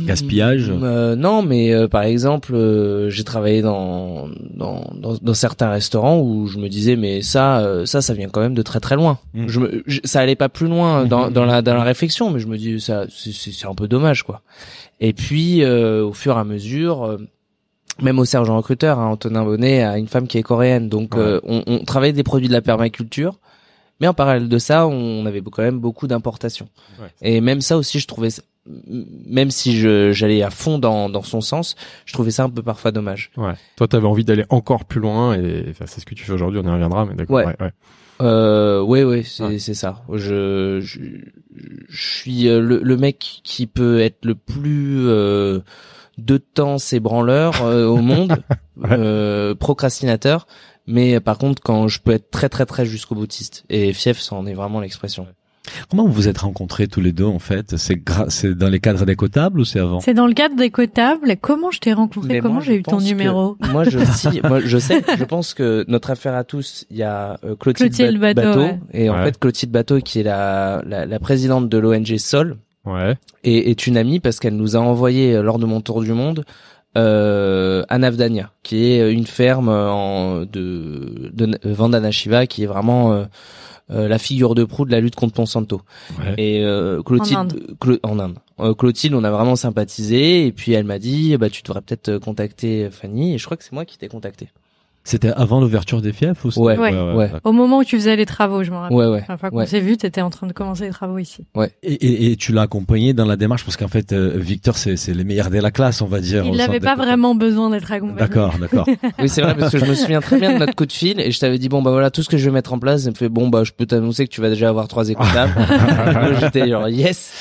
Gaspillage. 0.07 0.71
Euh, 0.71 1.17
non 1.17 1.43
mais 1.43 1.73
euh, 1.73 1.89
par 1.89 2.03
exemple 2.03 2.55
euh, 2.55 3.09
j'ai 3.11 3.25
travaillé 3.25 3.63
dans, 3.63 4.29
dans 4.55 4.91
dans 4.95 5.17
dans 5.21 5.35
certains 5.35 5.71
restaurants 5.71 6.21
où 6.21 6.47
je 6.47 6.59
me 6.59 6.69
disais 6.69 6.97
mais 6.97 7.23
ça 7.23 7.61
euh, 7.61 7.87
ça 7.87 8.03
ça 8.03 8.15
vient 8.15 8.29
quand 8.29 8.41
même 8.41 8.55
de 8.55 8.63
très 8.63 8.81
très 8.81 8.97
loin. 8.97 9.19
Mm. 9.35 9.45
je 9.49 9.61
me 9.61 9.83
je- 9.87 10.01
ça 10.05 10.21
allait 10.21 10.37
pas 10.37 10.49
plus 10.49 10.69
loin 10.69 11.05
dans 11.07 11.31
dans 11.31 11.45
la 11.45 11.63
dans 11.63 11.75
la 11.75 11.83
réflexion 11.85 12.31
mais 12.31 12.39
je 12.41 12.47
me 12.47 12.57
dis 12.59 12.81
ça 12.81 13.05
c'est 13.09 13.67
un 13.67 13.75
peu 13.75 13.89
dommage 13.89 14.23
quoi. 14.25 14.43
Et 15.01 15.13
puis 15.15 15.65
euh, 15.65 16.05
au 16.05 16.13
fur 16.13 16.37
et 16.37 16.41
à 16.41 16.45
mesure 16.45 17.19
même 18.03 18.19
au 18.19 18.25
sergent 18.25 18.57
recruteur, 18.57 18.99
hein, 18.99 19.09
Antonin 19.09 19.45
Bonnet 19.45 19.83
a 19.83 19.99
une 19.99 20.07
femme 20.09 20.27
qui 20.27 20.39
est 20.39 20.43
coréenne, 20.43 20.89
donc 20.89 21.15
Ouais. 21.17 21.21
euh, 21.21 21.41
on, 21.45 21.63
on 21.67 21.85
travaillait 21.85 22.15
des 22.15 22.23
produits 22.23 22.49
de 22.49 22.53
la 22.55 22.63
permaculture, 22.63 23.39
mais 24.01 24.07
en 24.09 24.15
parallèle 24.15 24.49
de 24.49 24.59
ça, 24.59 24.87
on 24.87 25.27
avait 25.27 25.41
quand 25.43 25.63
même 25.63 25.79
beaucoup 25.79 26.07
d'importations. 26.07 26.69
Ouais. 27.01 27.09
Et 27.23 27.41
même 27.41 27.61
ça 27.61 27.77
aussi, 27.77 27.99
je 28.01 28.07
trouvais, 28.07 28.29
même 28.67 29.51
si 29.51 29.79
j'allais 30.13 30.43
à 30.43 30.51
fond 30.51 30.79
dans 30.79 31.09
dans 31.09 31.23
son 31.23 31.41
sens, 31.41 31.77
je 32.07 32.13
trouvais 32.13 32.31
ça 32.31 32.45
un 32.45 32.51
peu 32.51 32.63
parfois 32.63 32.93
dommage. 32.93 33.31
Ouais. 33.37 33.55
Toi, 33.77 33.89
t'avais 33.89 34.07
envie 34.07 34.25
d'aller 34.25 34.45
encore 34.51 34.85
plus 34.85 35.01
loin 35.01 35.35
et 35.35 35.67
enfin, 35.71 35.85
c'est 35.87 36.01
ce 36.01 36.07
que 36.07 36.15
tu 36.15 36.25
fais 36.25 36.33
aujourd'hui. 36.33 36.61
On 36.65 36.69
y 36.69 36.71
reviendra, 36.73 37.05
mais 37.07 37.15
d'accord. 37.15 37.37
Ouais. 37.37 37.47
Ouais. 37.47 37.57
ouais. 37.61 37.73
Euh, 38.23 38.83
ouais, 38.83 39.03
ouais, 39.03 39.23
c'est 39.25 39.45
Ouais. 39.45 39.59
ça. 39.59 40.03
Je, 40.13 40.79
je 40.83 41.01
je 41.89 42.07
suis 42.19 42.49
euh, 42.49 42.61
le, 42.61 42.81
le 42.83 42.97
mec 42.99 43.41
qui 43.45 43.67
peut 43.67 44.01
être 44.01 44.25
le 44.27 44.35
plus 44.35 45.09
euh, 45.09 45.61
de 46.19 46.37
temps 46.37 46.77
c'est 46.77 47.01
branleur 47.01 47.63
euh, 47.63 47.87
au 47.87 47.97
monde, 47.97 48.37
Ouais. 48.77 48.89
euh, 48.93 49.55
procrastinateur. 49.55 50.47
Mais 50.87 51.15
euh, 51.17 51.21
par 51.21 51.39
contre, 51.39 51.63
quand 51.63 51.89
je 51.89 52.01
peux 52.01 52.13
être 52.13 52.31
très 52.31 52.49
très 52.49 52.67
très 52.67 52.85
jusqu'au 52.87 53.15
boutiste, 53.15 53.65
et 53.71 53.93
Fief, 53.93 54.21
ça 54.21 54.35
en 54.37 54.47
est 54.47 54.55
vraiment 54.55 54.81
l'expression. 54.81 55.27
Comment 55.89 56.05
vous 56.07 56.13
vous 56.13 56.27
êtes 56.29 56.39
rencontrés 56.39 56.89
tous 56.89 57.01
les 57.03 57.13
deux 57.13 57.27
en 57.27 57.39
fait? 57.39 57.77
C'est 57.77 57.95
gra- 57.97 58.29
c'est 58.29 58.55
dans 58.55 58.69
les 58.69 58.81
cadres 58.81 59.05
d'écotables 59.05 59.61
ou 59.61 59.65
c'est 59.65 59.79
avant? 59.79 60.01
C'est 60.01 60.15
dans 60.15 60.27
le 60.27 60.33
cadre 60.33 60.57
d'écotables. 60.57 61.37
Comment 61.41 61.71
je 61.71 61.79
t'ai 61.79 61.93
rencontré? 61.93 62.29
Mais 62.35 62.41
Comment 62.41 62.55
moi, 62.55 62.63
j'ai 62.63 62.77
eu 62.77 62.83
ton 62.83 62.99
numéro? 62.99 63.57
Moi, 63.71 63.85
je, 63.85 63.99
si, 64.17 64.41
moi, 64.43 64.61
je 64.61 64.79
sais. 64.79 65.03
Je 65.17 65.25
pense 65.25 65.55
que 65.55 65.85
notre 65.87 66.11
affaire 66.11 66.35
à 66.35 66.43
tous, 66.45 66.87
il 66.91 66.97
y 66.97 67.03
a 67.03 67.39
euh, 67.45 67.55
Clotilde, 67.57 67.95
Clotilde 67.95 68.19
Ba- 68.21 68.35
Bateau, 68.35 68.61
ouais. 68.61 68.81
et 68.93 69.11
en 69.11 69.15
Ouais. 69.19 69.25
fait 69.27 69.39
Clotilde 69.39 69.71
Bateau, 69.71 70.01
qui 70.01 70.21
est 70.21 70.25
la 70.25 70.83
la, 70.87 71.07
la 71.07 71.19
présidente 71.21 71.69
de 71.69 71.79
l'ONG 71.79 72.17
Sol, 72.17 72.57
Ouais. 72.87 73.15
et 73.45 73.71
est 73.71 73.87
une 73.87 73.99
amie 73.99 74.19
parce 74.19 74.41
qu'elle 74.41 74.57
nous 74.57 74.75
a 74.77 74.81
envoyé 74.81 75.35
euh, 75.37 75.43
lors 75.43 75.59
de 75.59 75.67
mon 75.67 75.83
tour 75.83 76.01
du 76.01 76.15
monde 76.15 76.45
euh, 76.97 77.85
à 77.89 77.99
Navdania, 77.99 78.51
qui 78.63 78.85
est 78.85 79.13
une 79.13 79.27
ferme 79.27 79.69
euh, 79.69 79.91
en, 79.91 80.41
de, 80.41 81.31
de 81.33 81.59
Vandana 81.65 82.11
Shiva, 82.11 82.47
qui 82.47 82.65
est 82.65 82.67
vraiment 82.67 83.13
euh, 83.13 83.25
euh, 83.91 84.09
la 84.09 84.19
figure 84.19 84.55
de 84.55 84.65
proue 84.65 84.85
de 84.85 84.91
la 84.93 85.01
lutte 85.01 85.15
contre 85.17 85.39
Monsanto. 85.41 85.83
Ouais. 86.19 86.35
Et 86.39 86.65
euh, 86.65 87.03
Clotilde, 87.03 87.37
En 87.37 87.41
Inde. 87.43 87.61
Clo- 87.81 87.99
en 88.03 88.19
Inde. 88.19 88.35
Euh, 88.61 88.75
Clotilde, 88.75 89.15
on 89.15 89.25
a 89.25 89.31
vraiment 89.31 89.57
sympathisé, 89.57 90.47
et 90.47 90.53
puis 90.53 90.73
elle 90.73 90.85
m'a 90.85 90.99
dit, 90.99 91.37
bah 91.37 91.49
tu 91.51 91.63
devrais 91.63 91.81
peut-être 91.81 92.19
contacter 92.19 92.89
Fanny, 92.91 93.35
et 93.35 93.39
je 93.39 93.45
crois 93.45 93.57
que 93.57 93.65
c'est 93.65 93.73
moi 93.73 93.85
qui 93.85 93.97
t'ai 93.99 94.09
contacté. 94.09 94.49
C'était 95.03 95.31
avant 95.33 95.61
l'ouverture 95.63 96.03
des 96.03 96.13
fiefs 96.13 96.45
ou 96.45 96.51
Ouais, 96.63 96.77
Ouais. 96.77 96.93
ouais. 97.15 97.31
Au 97.45 97.53
moment 97.53 97.79
où 97.79 97.85
tu 97.85 97.97
faisais 97.97 98.17
les 98.17 98.27
travaux, 98.27 98.63
je 98.63 98.71
me 98.71 98.77
rappelle. 98.77 98.97
Ouais, 98.97 99.07
ouais. 99.07 99.25
Fois 99.39 99.51
qu'on 99.51 99.57
ouais. 99.57 99.67
s'est 99.67 99.81
vu, 99.81 99.97
t'étais 99.97 100.21
en 100.21 100.29
train 100.29 100.47
de 100.47 100.53
commencer 100.53 100.85
les 100.85 100.91
travaux 100.91 101.17
ici. 101.19 101.47
Et, 101.83 101.93
et, 101.93 102.31
et 102.33 102.37
tu 102.37 102.53
l'as 102.53 102.63
accompagné 102.63 103.15
dans 103.15 103.25
la 103.25 103.37
démarche 103.37 103.65
parce 103.65 103.79
qu'en 103.79 103.89
fait, 103.89 104.13
euh, 104.13 104.35
Victor, 104.37 104.77
c'est 104.77 104.97
c'est 104.97 105.15
les 105.15 105.25
meilleurs 105.25 105.49
de 105.51 105.59
la 105.59 105.71
classe, 105.71 106.03
on 106.03 106.07
va 106.07 106.21
dire. 106.21 106.45
Il 106.45 106.57
n'avait 106.57 106.81
pas 106.81 106.97
vraiment 106.97 107.35
besoin 107.35 107.71
d'être 107.71 107.91
accompagné. 107.91 108.19
D'accord, 108.21 108.55
d'accord. 108.61 108.87
Oui, 109.19 109.29
c'est 109.31 109.41
vrai 109.41 109.57
parce 109.57 109.73
que 109.73 109.79
je 109.79 109.87
me 109.87 109.95
souviens 109.95 110.21
très 110.21 110.39
bien 110.39 110.53
de 110.53 110.59
notre 110.59 110.75
coup 110.77 110.87
de 110.87 110.93
fil 110.93 111.19
et 111.19 111.31
je 111.31 111.41
t'avais 111.41 111.59
dit 111.59 111.69
bon 111.71 111.81
bah 111.83 111.91
voilà 111.93 112.11
tout 112.11 112.23
ce 112.23 112.29
que 112.29 112.37
je 112.37 112.45
vais 112.45 112.53
mettre 112.53 112.73
en 112.75 112.79
place. 112.79 113.05
Elle 113.07 113.13
me 113.13 113.17
fait 113.17 113.29
bon 113.31 113.49
bah 113.49 113.65
je 113.65 113.73
peux 113.73 113.87
t'annoncer 113.87 114.27
que 114.27 114.33
tu 114.33 114.43
vas 114.43 114.51
déjà 114.51 114.69
avoir 114.69 114.87
trois 114.87 115.09
écoutables. 115.09 115.55
J'étais 116.41 116.69
genre 116.69 116.89
yes. 116.89 117.33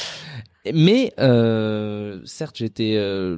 Mais 0.73 1.13
euh, 1.19 2.19
certes 2.25 2.55
j'étais. 2.57 2.93
euh, 2.97 3.37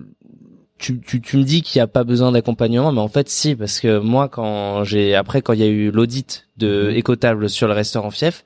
tu, 0.81 0.99
tu, 0.99 1.21
tu 1.21 1.37
me 1.37 1.43
dis 1.43 1.61
qu'il 1.61 1.79
n'y 1.79 1.83
a 1.83 1.87
pas 1.87 2.03
besoin 2.03 2.31
d'accompagnement, 2.31 2.91
mais 2.91 2.99
en 2.99 3.07
fait 3.07 3.29
si 3.29 3.55
parce 3.55 3.79
que 3.79 3.99
moi 3.99 4.27
quand 4.27 4.83
j'ai 4.83 5.15
après 5.15 5.41
quand 5.41 5.53
il 5.53 5.59
y 5.59 5.63
a 5.63 5.67
eu 5.67 5.91
l'audit 5.91 6.47
de 6.57 6.89
Mhm. 6.89 6.95
écotable 6.97 7.49
sur 7.49 7.67
le 7.67 7.73
restaurant 7.73 8.11
Fief. 8.11 8.43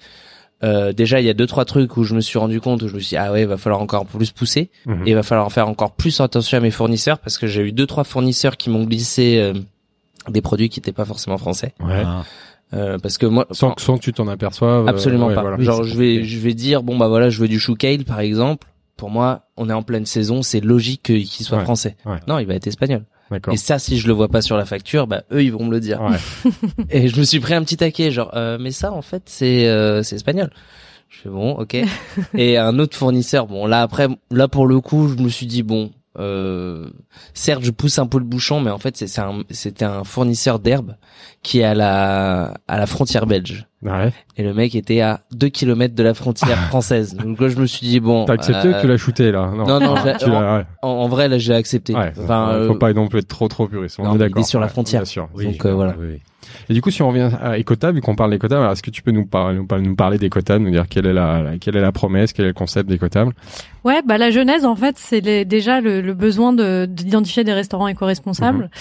Euh, 0.63 0.93
déjà, 0.93 1.19
il 1.19 1.25
y 1.25 1.29
a 1.29 1.33
deux 1.33 1.47
trois 1.47 1.65
trucs 1.65 1.97
où 1.97 2.03
je 2.03 2.15
me 2.15 2.21
suis 2.21 2.39
rendu 2.39 2.61
compte 2.61 2.81
où 2.81 2.87
je 2.87 2.93
me 2.95 2.99
suis 2.99 3.09
dit, 3.09 3.17
ah 3.17 3.31
ouais, 3.31 3.41
il 3.41 3.47
va 3.47 3.57
falloir 3.57 3.81
encore 3.81 4.05
plus 4.05 4.31
pousser 4.31 4.69
Mhm. 4.85 5.03
et 5.05 5.09
il 5.11 5.13
va 5.15 5.21
falloir 5.21 5.51
faire 5.51 5.67
encore 5.67 5.91
plus 5.91 6.21
attention 6.21 6.57
à 6.57 6.61
mes 6.61 6.71
fournisseurs 6.71 7.19
parce 7.19 7.37
que 7.37 7.45
j'ai 7.45 7.61
eu 7.61 7.71
deux 7.73 7.85
trois 7.85 8.05
fournisseurs 8.05 8.55
qui 8.55 8.69
m'ont 8.69 8.85
glissé 8.85 9.37
euh, 9.37 9.53
des 10.29 10.41
produits 10.41 10.69
qui 10.69 10.79
n'étaient 10.79 10.93
pas 10.93 11.03
forcément 11.05 11.37
français 11.37 11.73
Ouais. 11.81 12.03
Ah. 12.05 12.23
Euh, 12.73 12.97
parce 12.97 13.17
que 13.19 13.25
moi 13.27 13.45
Sans, 13.51 13.71
que- 13.73 13.81
sans 13.81 13.97
que 13.97 14.01
tu 14.03 14.11
t'en 14.13 14.27
aperçoives. 14.27 14.85
euh, 14.87 14.89
absolument 14.89 15.27
ouais, 15.27 15.35
pas 15.35 15.41
voilà. 15.41 15.61
genre 15.61 15.83
je 15.83 15.95
vais 15.95 16.23
je 16.23 16.39
vais 16.39 16.53
dire 16.55 16.81
bon 16.83 16.97
bah 16.97 17.09
voilà 17.09 17.29
je 17.29 17.39
veux 17.39 17.47
du 17.49 17.59
chou 17.59 17.75
kale 17.75 18.05
par 18.05 18.21
exemple 18.21 18.65
pour 18.97 19.09
moi 19.09 19.47
on 19.57 19.69
est 19.69 19.73
en 19.73 19.83
pleine 19.83 20.05
saison 20.05 20.41
c'est 20.41 20.59
logique 20.61 21.03
que- 21.03 21.13
qu'il 21.13 21.45
soit 21.45 21.57
Ouais, 21.59 21.63
français. 21.63 21.95
Ouais. 22.05 22.19
non 22.27 22.39
il 22.39 22.45
va 22.47 22.55
être 22.55 22.67
espagnol. 22.67 23.03
Et 23.51 23.57
ça 23.57 23.79
si 23.79 23.97
je 23.97 24.07
le 24.07 24.13
vois 24.13 24.27
pas 24.29 24.41
sur 24.41 24.55
la 24.55 24.65
facture 24.65 25.07
bah 25.07 25.23
eux 25.31 25.43
ils 25.43 25.51
vont 25.51 25.65
me 25.65 25.71
le 25.71 25.79
dire. 25.79 25.99
Ouais. 26.01 26.51
et 26.89 27.07
je 27.07 27.19
me 27.19 27.23
suis 27.25 27.39
pris 27.39 27.53
un 27.55 27.63
petit 27.63 27.77
taquet 27.77 28.11
genre 28.11 28.31
euh, 28.35 28.57
mais 28.59 28.71
ça 28.71 28.91
en 28.93 29.01
fait 29.01 29.23
c'est 29.25 29.67
euh, 29.67 30.03
c'est 30.03 30.15
espagnol. 30.15 30.51
Je 31.09 31.19
fais 31.21 31.29
bon 31.29 31.53
ok. 31.53 31.75
Et 32.35 32.57
un 32.57 32.77
autre 32.79 32.95
fournisseur 32.97 33.47
bon 33.47 33.65
là 33.65 33.81
après 33.81 34.07
là 34.31 34.47
pour 34.47 34.67
le 34.67 34.79
coup 34.81 35.07
je 35.07 35.21
me 35.23 35.29
suis 35.29 35.45
dit 35.47 35.63
bon 35.63 35.91
euh, 36.17 36.89
certes 37.33 37.63
je 37.63 37.71
pousse 37.71 37.99
un 37.99 38.07
peu 38.07 38.17
le 38.19 38.23
bouchon 38.25 38.59
mais 38.61 38.71
en 38.71 38.77
fait 38.77 38.95
c'est 38.97 39.07
c'est 39.07 39.21
un 39.21 39.43
c'était 39.49 39.85
un 39.85 40.03
fournisseur 40.03 40.59
d'herbe 40.59 40.95
qui 41.43 41.59
est 41.59 41.63
à 41.63 41.73
la 41.73 42.53
à 42.67 42.77
la 42.77 42.85
frontière 42.87 43.25
belge 43.25 43.67
Ouais. 43.81 44.11
et 44.35 44.41
le 44.41 44.53
mec 44.55 44.73
était 44.73 45.01
à 45.01 45.19
2 45.31 45.47
kilomètres 45.49 45.93
de 45.93 46.01
la 46.01 46.15
frontière 46.15 46.57
française 46.69 47.13
donc 47.15 47.39
là 47.39 47.49
je 47.49 47.57
me 47.57 47.67
suis 47.67 47.85
dit 47.85 47.99
bon 47.99 48.25
T'as 48.25 48.33
accepté 48.33 48.69
euh, 48.69 48.77
ou 48.77 48.81
tu 48.81 48.87
l'as 48.87 48.97
shooté 48.97 49.31
là 49.31 49.51
non 49.55 49.79
non 49.79 49.95
j'ai- 50.03 50.17
Tu 50.17 50.29
l'as. 50.29 50.57
Ouais. 50.57 50.65
en, 50.81 50.87
en 50.89 51.07
vrai 51.07 51.27
là 51.27 51.37
j'ai 51.37 51.53
accepté 51.53 51.93
Ouais. 51.93 52.11
enfin 52.19 52.47
faut 52.67 52.73
euh, 52.73 52.77
pas 52.79 52.93
non 52.93 53.07
plus 53.07 53.19
être 53.19 53.27
trop 53.27 53.47
trop 53.47 53.67
puriste. 53.67 53.99
On 53.99 54.03
non, 54.05 54.11
est 54.13 54.15
il 54.15 54.21
est 54.23 54.29
d'accord. 54.29 54.45
sur 54.47 54.59
la 54.59 54.69
frontière. 54.69 55.01
Bien 55.01 55.05
sûr. 55.05 55.29
Oui, 55.35 55.45
Donc, 55.45 55.65
euh, 55.65 55.73
voilà. 55.73 55.93
oui, 55.99 56.07
oui. 56.13 56.21
Et 56.69 56.73
du 56.73 56.81
coup, 56.81 56.91
si 56.91 57.01
on 57.01 57.09
revient 57.09 57.29
à 57.41 57.57
Ecotable, 57.59 57.95
vu 57.95 58.01
qu'on 58.01 58.15
parle 58.15 58.31
d'Ecotable, 58.31 58.71
est-ce 58.71 58.81
que 58.83 58.91
tu 58.91 59.01
peux 59.01 59.11
nous, 59.11 59.25
par- 59.25 59.53
nous, 59.53 59.65
par- 59.65 59.79
nous 59.79 59.95
parler 59.95 60.17
d'Ecotable, 60.17 60.63
nous 60.65 60.71
dire 60.71 60.87
quelle 60.89 61.05
est 61.05 61.13
la, 61.13 61.41
la- 61.41 61.57
quelle 61.57 61.75
est 61.77 61.81
la 61.81 61.91
promesse, 61.91 62.33
quel 62.33 62.45
est 62.45 62.49
le 62.49 62.53
concept 62.53 62.89
d'Ecotable 62.89 63.33
Ouais, 63.83 64.01
bah 64.03 64.17
la 64.17 64.31
genèse 64.31 64.65
en 64.65 64.75
fait, 64.75 64.97
c'est 64.97 65.21
déjà 65.45 65.79
le, 65.79 66.01
le 66.01 66.13
besoin 66.15 66.53
de 66.53 66.87
d'identifier 66.89 67.43
des 67.43 67.53
restaurants 67.53 67.87
éco-responsables. 67.87 68.71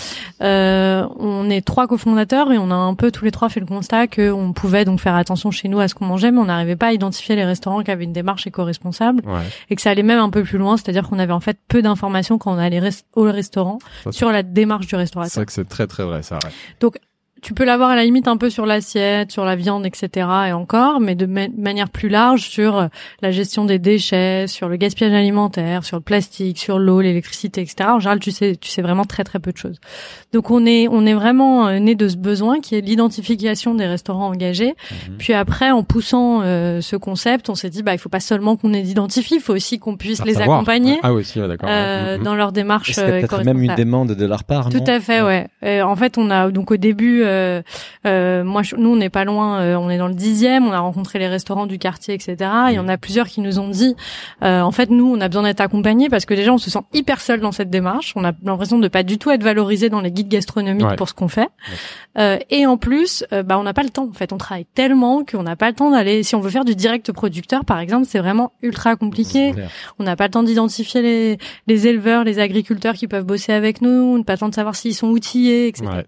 Euh, 0.40 1.06
on 1.18 1.50
est 1.50 1.60
trois 1.60 1.86
cofondateurs 1.86 2.50
et 2.52 2.58
on 2.58 2.70
a 2.70 2.74
un 2.74 2.94
peu 2.94 3.10
tous 3.10 3.24
les 3.24 3.30
trois 3.30 3.48
fait 3.50 3.60
le 3.60 3.66
constat 3.66 4.06
qu'on 4.06 4.52
pouvait 4.54 4.84
donc 4.86 5.00
faire 5.00 5.14
attention 5.14 5.50
chez 5.50 5.68
nous 5.68 5.78
à 5.80 5.88
ce 5.88 5.94
qu'on 5.94 6.06
mangeait, 6.06 6.30
mais 6.30 6.38
on 6.38 6.46
n'arrivait 6.46 6.76
pas 6.76 6.86
à 6.88 6.92
identifier 6.92 7.36
les 7.36 7.44
restaurants 7.44 7.82
qui 7.82 7.90
avaient 7.90 8.04
une 8.04 8.12
démarche 8.14 8.46
éco-responsable 8.46 9.22
Ouais. 9.26 9.42
et 9.70 9.76
que 9.76 9.82
ça 9.82 9.90
allait 9.90 10.02
même 10.02 10.18
un 10.20 10.30
peu 10.30 10.42
plus 10.42 10.58
loin, 10.58 10.76
c'est-à-dire 10.76 11.08
qu'on 11.08 11.18
avait 11.18 11.32
en 11.32 11.40
fait 11.40 11.58
peu 11.68 11.82
d'informations 11.82 12.38
quand 12.38 12.54
on 12.54 12.58
allait 12.58 12.80
res- 12.80 13.04
au 13.14 13.24
restaurant 13.24 13.78
Ça, 14.04 14.10
c'est- 14.10 14.12
sur 14.12 14.30
la 14.32 14.42
démarche 14.42 14.86
du 14.86 14.90
C'est 14.90 14.96
restaurateur. 14.96 15.34
vrai 15.34 15.44
que 15.46 15.52
c'est 15.52 15.68
très 15.68 15.86
très 15.86 16.04
vrai, 16.04 16.22
ça. 16.22 16.36
Ouais. 16.36 16.50
Tu 17.44 17.52
peux 17.54 17.64
l'avoir 17.64 17.90
à 17.90 17.94
la 17.96 18.04
limite 18.04 18.26
un 18.26 18.36
peu 18.36 18.48
sur 18.50 18.64
l'assiette, 18.66 19.30
sur 19.30 19.44
la 19.44 19.54
viande, 19.54 19.84
etc. 19.86 20.26
et 20.48 20.52
encore, 20.52 20.98
mais 20.98 21.14
de 21.14 21.26
ma- 21.26 21.48
manière 21.56 21.90
plus 21.90 22.08
large 22.08 22.48
sur 22.48 22.78
euh, 22.78 22.86
la 23.22 23.30
gestion 23.30 23.64
des 23.66 23.78
déchets, 23.78 24.46
sur 24.48 24.68
le 24.68 24.76
gaspillage 24.76 25.12
alimentaire, 25.12 25.84
sur 25.84 25.98
le 25.98 26.02
plastique, 26.02 26.58
sur 26.58 26.78
l'eau, 26.78 27.00
l'électricité, 27.02 27.60
etc. 27.60 27.90
En 27.90 28.00
général, 28.00 28.18
tu 28.18 28.30
sais, 28.30 28.56
tu 28.56 28.70
sais 28.70 28.80
vraiment 28.82 29.04
très 29.04 29.24
très 29.24 29.38
peu 29.40 29.52
de 29.52 29.56
choses. 29.58 29.78
Donc 30.32 30.50
on 30.50 30.64
est 30.64 30.88
on 30.90 31.04
est 31.06 31.12
vraiment 31.14 31.68
euh, 31.68 31.78
né 31.78 31.94
de 31.94 32.08
ce 32.08 32.16
besoin 32.16 32.60
qui 32.60 32.74
est 32.76 32.80
l'identification 32.80 33.74
des 33.74 33.86
restaurants 33.86 34.28
engagés. 34.28 34.74
Mhm. 35.08 35.16
Puis 35.18 35.34
après, 35.34 35.70
en 35.70 35.82
poussant 35.82 36.40
euh, 36.42 36.80
ce 36.80 36.96
concept, 36.96 37.50
on 37.50 37.54
s'est 37.54 37.70
dit 37.70 37.82
bah 37.82 37.92
il 37.92 37.98
faut 37.98 38.08
pas 38.08 38.20
seulement 38.20 38.56
qu'on 38.56 38.70
les 38.70 38.90
identifie, 38.90 39.34
il 39.36 39.40
faut 39.40 39.54
aussi 39.54 39.78
qu'on 39.78 39.96
puisse 39.96 40.24
les 40.24 40.34
savoir. 40.34 40.56
accompagner 40.58 40.98
Ah 41.02 41.12
oui, 41.12 41.24
si, 41.24 41.40
ouais, 41.40 41.46
d'accord. 41.48 41.68
euh, 41.70 42.12
ouais. 42.14 42.18
Mhm. 42.18 42.24
dans 42.24 42.34
leur 42.34 42.52
démarche 42.52 42.92
C'était 42.92 43.02
euh, 43.10 43.20
peut-être 43.20 43.44
même 43.44 43.62
une 43.62 43.74
demande 43.74 44.12
de 44.14 44.24
leur 44.26 44.44
part, 44.44 44.70
Tout 44.70 44.78
non? 44.78 44.84
à 44.86 45.00
fait, 45.00 45.20
ouais. 45.20 45.46
Euh, 45.62 45.82
en 45.82 45.94
fait, 45.96 46.16
on 46.18 46.30
a 46.30 46.50
donc 46.50 46.70
au 46.70 46.76
début, 46.76 47.22
euh, 47.34 47.62
euh, 48.06 48.44
moi, 48.44 48.62
je- 48.62 48.76
nous, 48.76 48.90
on 48.90 48.96
n'est 48.96 49.10
pas 49.10 49.24
loin, 49.24 49.60
euh, 49.60 49.76
on 49.76 49.90
est 49.90 49.98
dans 49.98 50.08
le 50.08 50.14
dixième, 50.14 50.66
on 50.66 50.72
a 50.72 50.78
rencontré 50.78 51.18
les 51.18 51.28
restaurants 51.28 51.66
du 51.66 51.78
quartier, 51.78 52.14
etc. 52.14 52.36
Il 52.70 52.74
y 52.74 52.78
en 52.78 52.88
a 52.88 52.96
plusieurs 52.96 53.26
qui 53.26 53.40
nous 53.40 53.58
ont 53.58 53.68
dit, 53.68 53.94
euh, 54.42 54.60
en 54.60 54.70
fait, 54.70 54.90
nous, 54.90 55.06
on 55.14 55.20
a 55.20 55.28
besoin 55.28 55.42
d'être 55.44 55.60
accompagnés 55.60 56.08
parce 56.08 56.24
que 56.24 56.34
déjà, 56.34 56.52
on 56.52 56.58
se 56.58 56.70
sent 56.70 56.80
hyper 56.92 57.20
seul 57.20 57.40
dans 57.40 57.52
cette 57.52 57.70
démarche. 57.70 58.12
On 58.16 58.24
a 58.24 58.32
l'impression 58.44 58.78
de 58.78 58.88
pas 58.88 59.02
du 59.02 59.18
tout 59.18 59.30
être 59.30 59.42
valorisé 59.42 59.88
dans 59.90 60.00
les 60.00 60.10
guides 60.10 60.28
gastronomiques 60.28 60.86
Ouais. 60.86 60.96
pour 60.96 61.08
ce 61.08 61.14
qu'on 61.14 61.28
fait. 61.28 61.48
Euh, 62.18 62.38
et 62.50 62.66
en 62.66 62.76
plus, 62.76 63.24
euh, 63.32 63.42
bah, 63.42 63.58
on 63.58 63.62
n'a 63.64 63.74
pas 63.74 63.82
le 63.82 63.90
temps. 63.90 64.08
En 64.08 64.12
fait, 64.12 64.32
on 64.32 64.38
travaille 64.38 64.66
tellement 64.74 65.24
qu'on 65.24 65.42
n'a 65.42 65.56
pas 65.56 65.68
le 65.68 65.74
temps 65.74 65.90
d'aller. 65.90 66.22
Si 66.22 66.34
on 66.34 66.40
veut 66.40 66.50
faire 66.50 66.64
du 66.64 66.74
direct 66.76 67.10
producteur, 67.12 67.64
par 67.64 67.78
exemple, 67.80 68.06
c'est 68.08 68.18
vraiment 68.18 68.52
ultra 68.62 68.96
compliqué. 68.96 69.52
On 69.98 70.04
n'a 70.04 70.14
pas 70.16 70.24
le 70.26 70.30
temps 70.30 70.42
d'identifier 70.42 71.02
les, 71.02 71.38
les 71.66 71.86
éleveurs, 71.88 72.22
les 72.24 72.38
agriculteurs 72.38 72.94
qui 72.94 73.08
peuvent 73.08 73.24
bosser 73.24 73.52
avec 73.52 73.80
nous. 73.82 73.90
On 73.90 74.18
n'a 74.18 74.24
pas 74.24 74.34
le 74.34 74.38
temps 74.38 74.48
de 74.48 74.54
savoir 74.54 74.74
s'ils 74.76 74.94
sont 74.94 75.08
outillés, 75.08 75.68
etc. 75.68 75.86
Ouais. 75.88 76.04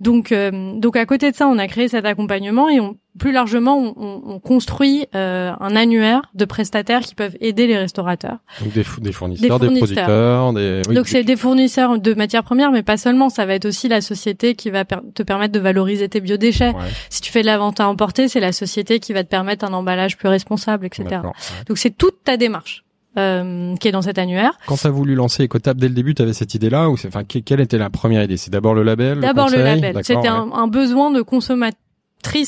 Donc, 0.00 0.32
euh, 0.32 0.50
donc 0.52 0.96
à 0.96 1.06
côté 1.06 1.30
de 1.30 1.36
ça, 1.36 1.48
on 1.48 1.58
a 1.58 1.66
créé 1.66 1.88
cet 1.88 2.04
accompagnement 2.04 2.68
et 2.68 2.80
on, 2.80 2.96
plus 3.18 3.32
largement, 3.32 3.76
on, 3.78 3.94
on- 3.96 4.22
on 4.34 4.38
construit 4.40 5.06
euh, 5.14 5.52
un 5.60 5.76
annuaire 5.76 6.22
de 6.34 6.44
prestataires 6.44 7.00
qui 7.00 7.14
peuvent 7.14 7.36
aider 7.40 7.66
les 7.66 7.76
restaurateurs. 7.76 8.38
Donc 8.60 8.72
des, 8.72 8.84
des 9.00 9.12
fournisseurs, 9.12 9.58
des, 9.58 9.66
fournisseurs. 9.66 9.86
producteurs, 10.06 10.52
des. 10.52 10.82
oui, 10.88 10.94
donc 10.94 11.08
c'est 11.08 11.24
des 11.24 11.36
fournisseurs 11.36 11.98
de 11.98 12.14
matières 12.14 12.44
premières, 12.44 12.70
mais 12.72 12.82
pas 12.82 12.96
seulement. 12.96 13.28
Ça 13.28 13.44
va 13.46 13.54
être 13.54 13.66
aussi 13.66 13.88
la 13.88 14.00
société 14.00 14.54
qui 14.54 14.70
va 14.70 14.84
per- 14.84 14.96
te 15.14 15.22
permettre 15.22 15.52
de 15.52 15.60
valoriser 15.60 16.08
tes 16.08 16.20
biodéchets. 16.20 16.70
Ouais, 16.70 16.88
Si 17.10 17.20
tu 17.20 17.30
fais 17.32 17.42
de 17.42 17.46
la 17.46 17.58
vente 17.58 17.80
à 17.80 17.88
emporter, 17.88 18.28
c'est 18.28 18.40
la 18.40 18.52
société 18.52 18.98
qui 19.00 19.12
va 19.12 19.24
te 19.24 19.28
permettre 19.28 19.64
un 19.64 19.72
emballage 19.72 20.16
plus 20.16 20.28
responsable, 20.28 20.86
etc. 20.86 21.04
Ouais. 21.24 21.30
Donc 21.68 21.78
c'est 21.78 21.90
toute 21.96 22.24
ta 22.24 22.36
démarche 22.36 22.84
euh, 23.18 23.74
qui 23.76 23.88
est 23.88 23.92
dans 23.92 24.02
cet 24.02 24.18
annuaire. 24.18 24.52
Quand 24.66 24.76
t'as 24.76 24.90
voulu 24.90 25.14
lancer 25.14 25.44
Ecotable 25.44 25.80
dès 25.80 25.88
le 25.88 25.94
début, 25.94 26.14
t'avais 26.14 26.32
cette 26.32 26.54
idée-là 26.54 26.88
ou 26.90 26.96
c'est, 26.96 27.08
enfin, 27.08 27.24
que- 27.24 27.38
quelle 27.38 27.60
était 27.60 27.78
la 27.78 27.90
première 27.90 28.22
idée? 28.22 28.36
C'est 28.36 28.50
d'abord 28.50 28.74
le 28.74 28.82
label. 28.82 29.20
D'abord 29.20 29.50
le 29.50 29.62
label. 29.62 29.94
C'était 30.02 30.18
ouais. 30.18 30.28
un, 30.28 30.50
un 30.52 30.66
besoin 30.68 31.10
de 31.10 31.22
consommatrice 31.22 31.78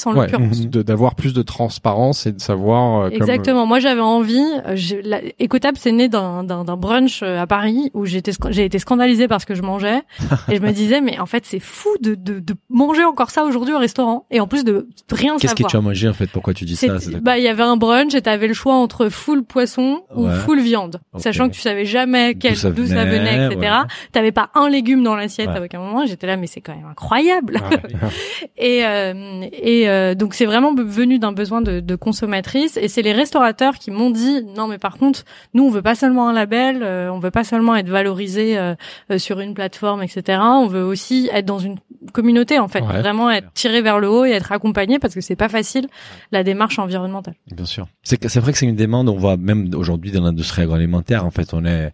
en 0.07 0.15
Ouais, 0.15 0.27
l'occurrence. 0.31 0.61
d'avoir 0.69 1.15
plus 1.15 1.33
de 1.35 1.43
transparence 1.43 2.27
et 2.27 2.33
de 2.33 2.41
savoir. 2.41 3.03
euh, 3.03 3.11
comme- 3.11 3.17
Exactement. 3.17 3.67
Moi, 3.67 3.79
j'avais 3.81 4.01
envie. 4.01 4.43
euh, 4.67 4.77
la- 5.03 5.21
Écotable, 5.39 5.77
c'est 5.81 5.93
né 5.93 6.09
d'un 6.09 6.45
d'un- 6.45 6.65
d'un 6.65 6.77
brunch 6.77 7.23
euh, 7.23 7.41
à 7.41 7.47
Paris 7.47 7.91
où 7.95 8.05
j'ai 8.07 8.19
été 8.19 8.79
scandalisée 8.79 9.29
par 9.29 9.41
ce 9.41 9.47
que 9.47 9.55
je 9.55 9.63
mangeais 9.63 10.01
et 10.51 10.57
je 10.57 10.61
me 10.63 10.71
disais 10.73 11.01
mais 11.01 11.19
en 11.19 11.27
fait 11.27 11.45
c'est 11.47 11.59
fou 11.61 11.89
de, 12.01 12.15
de, 12.15 12.39
de 12.41 12.55
manger 12.69 13.05
encore 13.05 13.31
ça 13.31 13.45
aujourd'hui 13.45 13.75
au 13.75 13.79
restaurant 13.79 14.27
et 14.31 14.41
en 14.41 14.47
plus 14.47 14.65
de 14.65 14.89
rien 15.11 15.37
Qu'est-ce 15.39 15.55
que 15.55 15.63
tu 15.65 15.77
as 15.77 15.81
mangé 15.81 16.09
en 16.09 16.13
fait? 16.13 16.29
Pourquoi 16.31 16.55
tu 16.55 16.65
dis 16.65 16.77
ça? 16.77 16.87
Bah, 17.23 17.39
il 17.39 17.45
y 17.45 17.49
avait 17.49 17.63
un 17.63 17.77
brunch 17.77 18.15
et 18.15 18.23
t'avais 18.23 18.47
le 18.49 18.55
choix 18.55 18.75
entre 18.75 19.09
full 19.09 19.45
poisson 19.45 20.03
ou 20.15 20.29
full 20.29 20.61
viande, 20.61 21.01
sachant 21.17 21.49
que 21.49 21.55
tu 21.55 21.61
savais 21.61 21.85
jamais 21.85 22.35
quel, 22.35 22.53
D'où 22.55 22.87
ça 22.87 23.05
venait, 23.05 23.47
etc. 23.47 23.59
ouais. 23.61 23.89
T'avais 24.13 24.33
pas 24.33 24.51
un 24.55 24.69
légume 24.69 25.03
dans 25.03 25.17
l'assiette 25.17 25.49
Ouais. 25.49 25.59
à 25.59 25.63
aucun 25.65 25.79
moment. 25.81 26.07
J'étais 26.07 26.27
là, 26.27 26.37
mais 26.37 26.47
c'est 26.47 26.61
quand 26.61 26.75
même 26.75 26.87
incroyable. 26.91 27.61
Ouais. 27.71 27.79
Et, 28.57 28.85
euh, 28.87 29.43
et 29.53 29.64
euh, 29.89 30.15
donc 30.15 30.35
c'est 30.35 30.45
vraiment 30.47 30.75
venu 30.75 31.19
d'un 31.19 31.33
besoin 31.33 31.63
de, 31.63 31.81
de 31.81 31.97
consommatrice. 31.97 32.77
Et 32.77 32.89
c'est 32.89 33.03
les 33.03 33.13
restaurateurs 33.13 33.75
qui 33.75 33.91
m'ont 33.91 34.11
dit 34.11 34.43
non 34.57 34.67
mais 34.69 34.79
par 34.79 34.97
contre 34.99 35.25
nous 35.55 35.65
on 35.65 35.71
veut 35.71 35.83
pas 35.83 35.95
seulement 35.95 36.29
un 36.29 36.33
label, 36.33 36.83
euh, 36.83 37.11
on 37.13 37.19
veut 37.19 37.31
pas 37.31 37.45
seulement 37.45 37.75
être 37.77 37.89
valorisé 37.89 38.59
euh, 38.59 38.75
euh, 39.11 39.19
sur 39.19 39.41
une 39.41 39.55
plateforme 39.55 40.03
etc. 40.03 40.39
On 40.43 40.67
veut 40.67 40.85
aussi 40.85 41.29
être 41.33 41.47
dans 41.47 41.59
une 41.59 41.77
communauté 42.13 42.59
en 42.59 42.69
fait, 42.69 42.83
Ouais. 42.83 43.01
vraiment 43.01 43.31
être 43.31 43.51
tiré 43.55 43.81
vers 43.81 43.99
le 43.99 44.11
haut 44.11 44.25
et 44.27 44.31
être 44.33 44.53
accompagné 44.53 44.99
parce 44.99 45.15
que 45.15 45.21
c'est 45.23 45.37
pas 45.37 45.49
facile 45.49 45.87
la 46.33 46.43
démarche 46.45 46.79
environnementale. 46.79 47.35
Bien 47.51 47.65
sûr. 47.65 47.87
C'est 48.03 48.23
c'est 48.29 48.41
vrai 48.41 48.53
que 48.53 48.59
c'est 48.59 48.67
une 48.67 48.77
demande. 48.77 49.09
On 49.09 49.17
voit 49.17 49.37
même 49.39 49.71
aujourd'hui 49.75 50.11
dans 50.11 50.23
l'industrie 50.23 50.63
agroalimentaire. 50.63 51.25
En 51.25 51.31
fait, 51.31 51.55
on 51.55 51.65
est, 51.65 51.93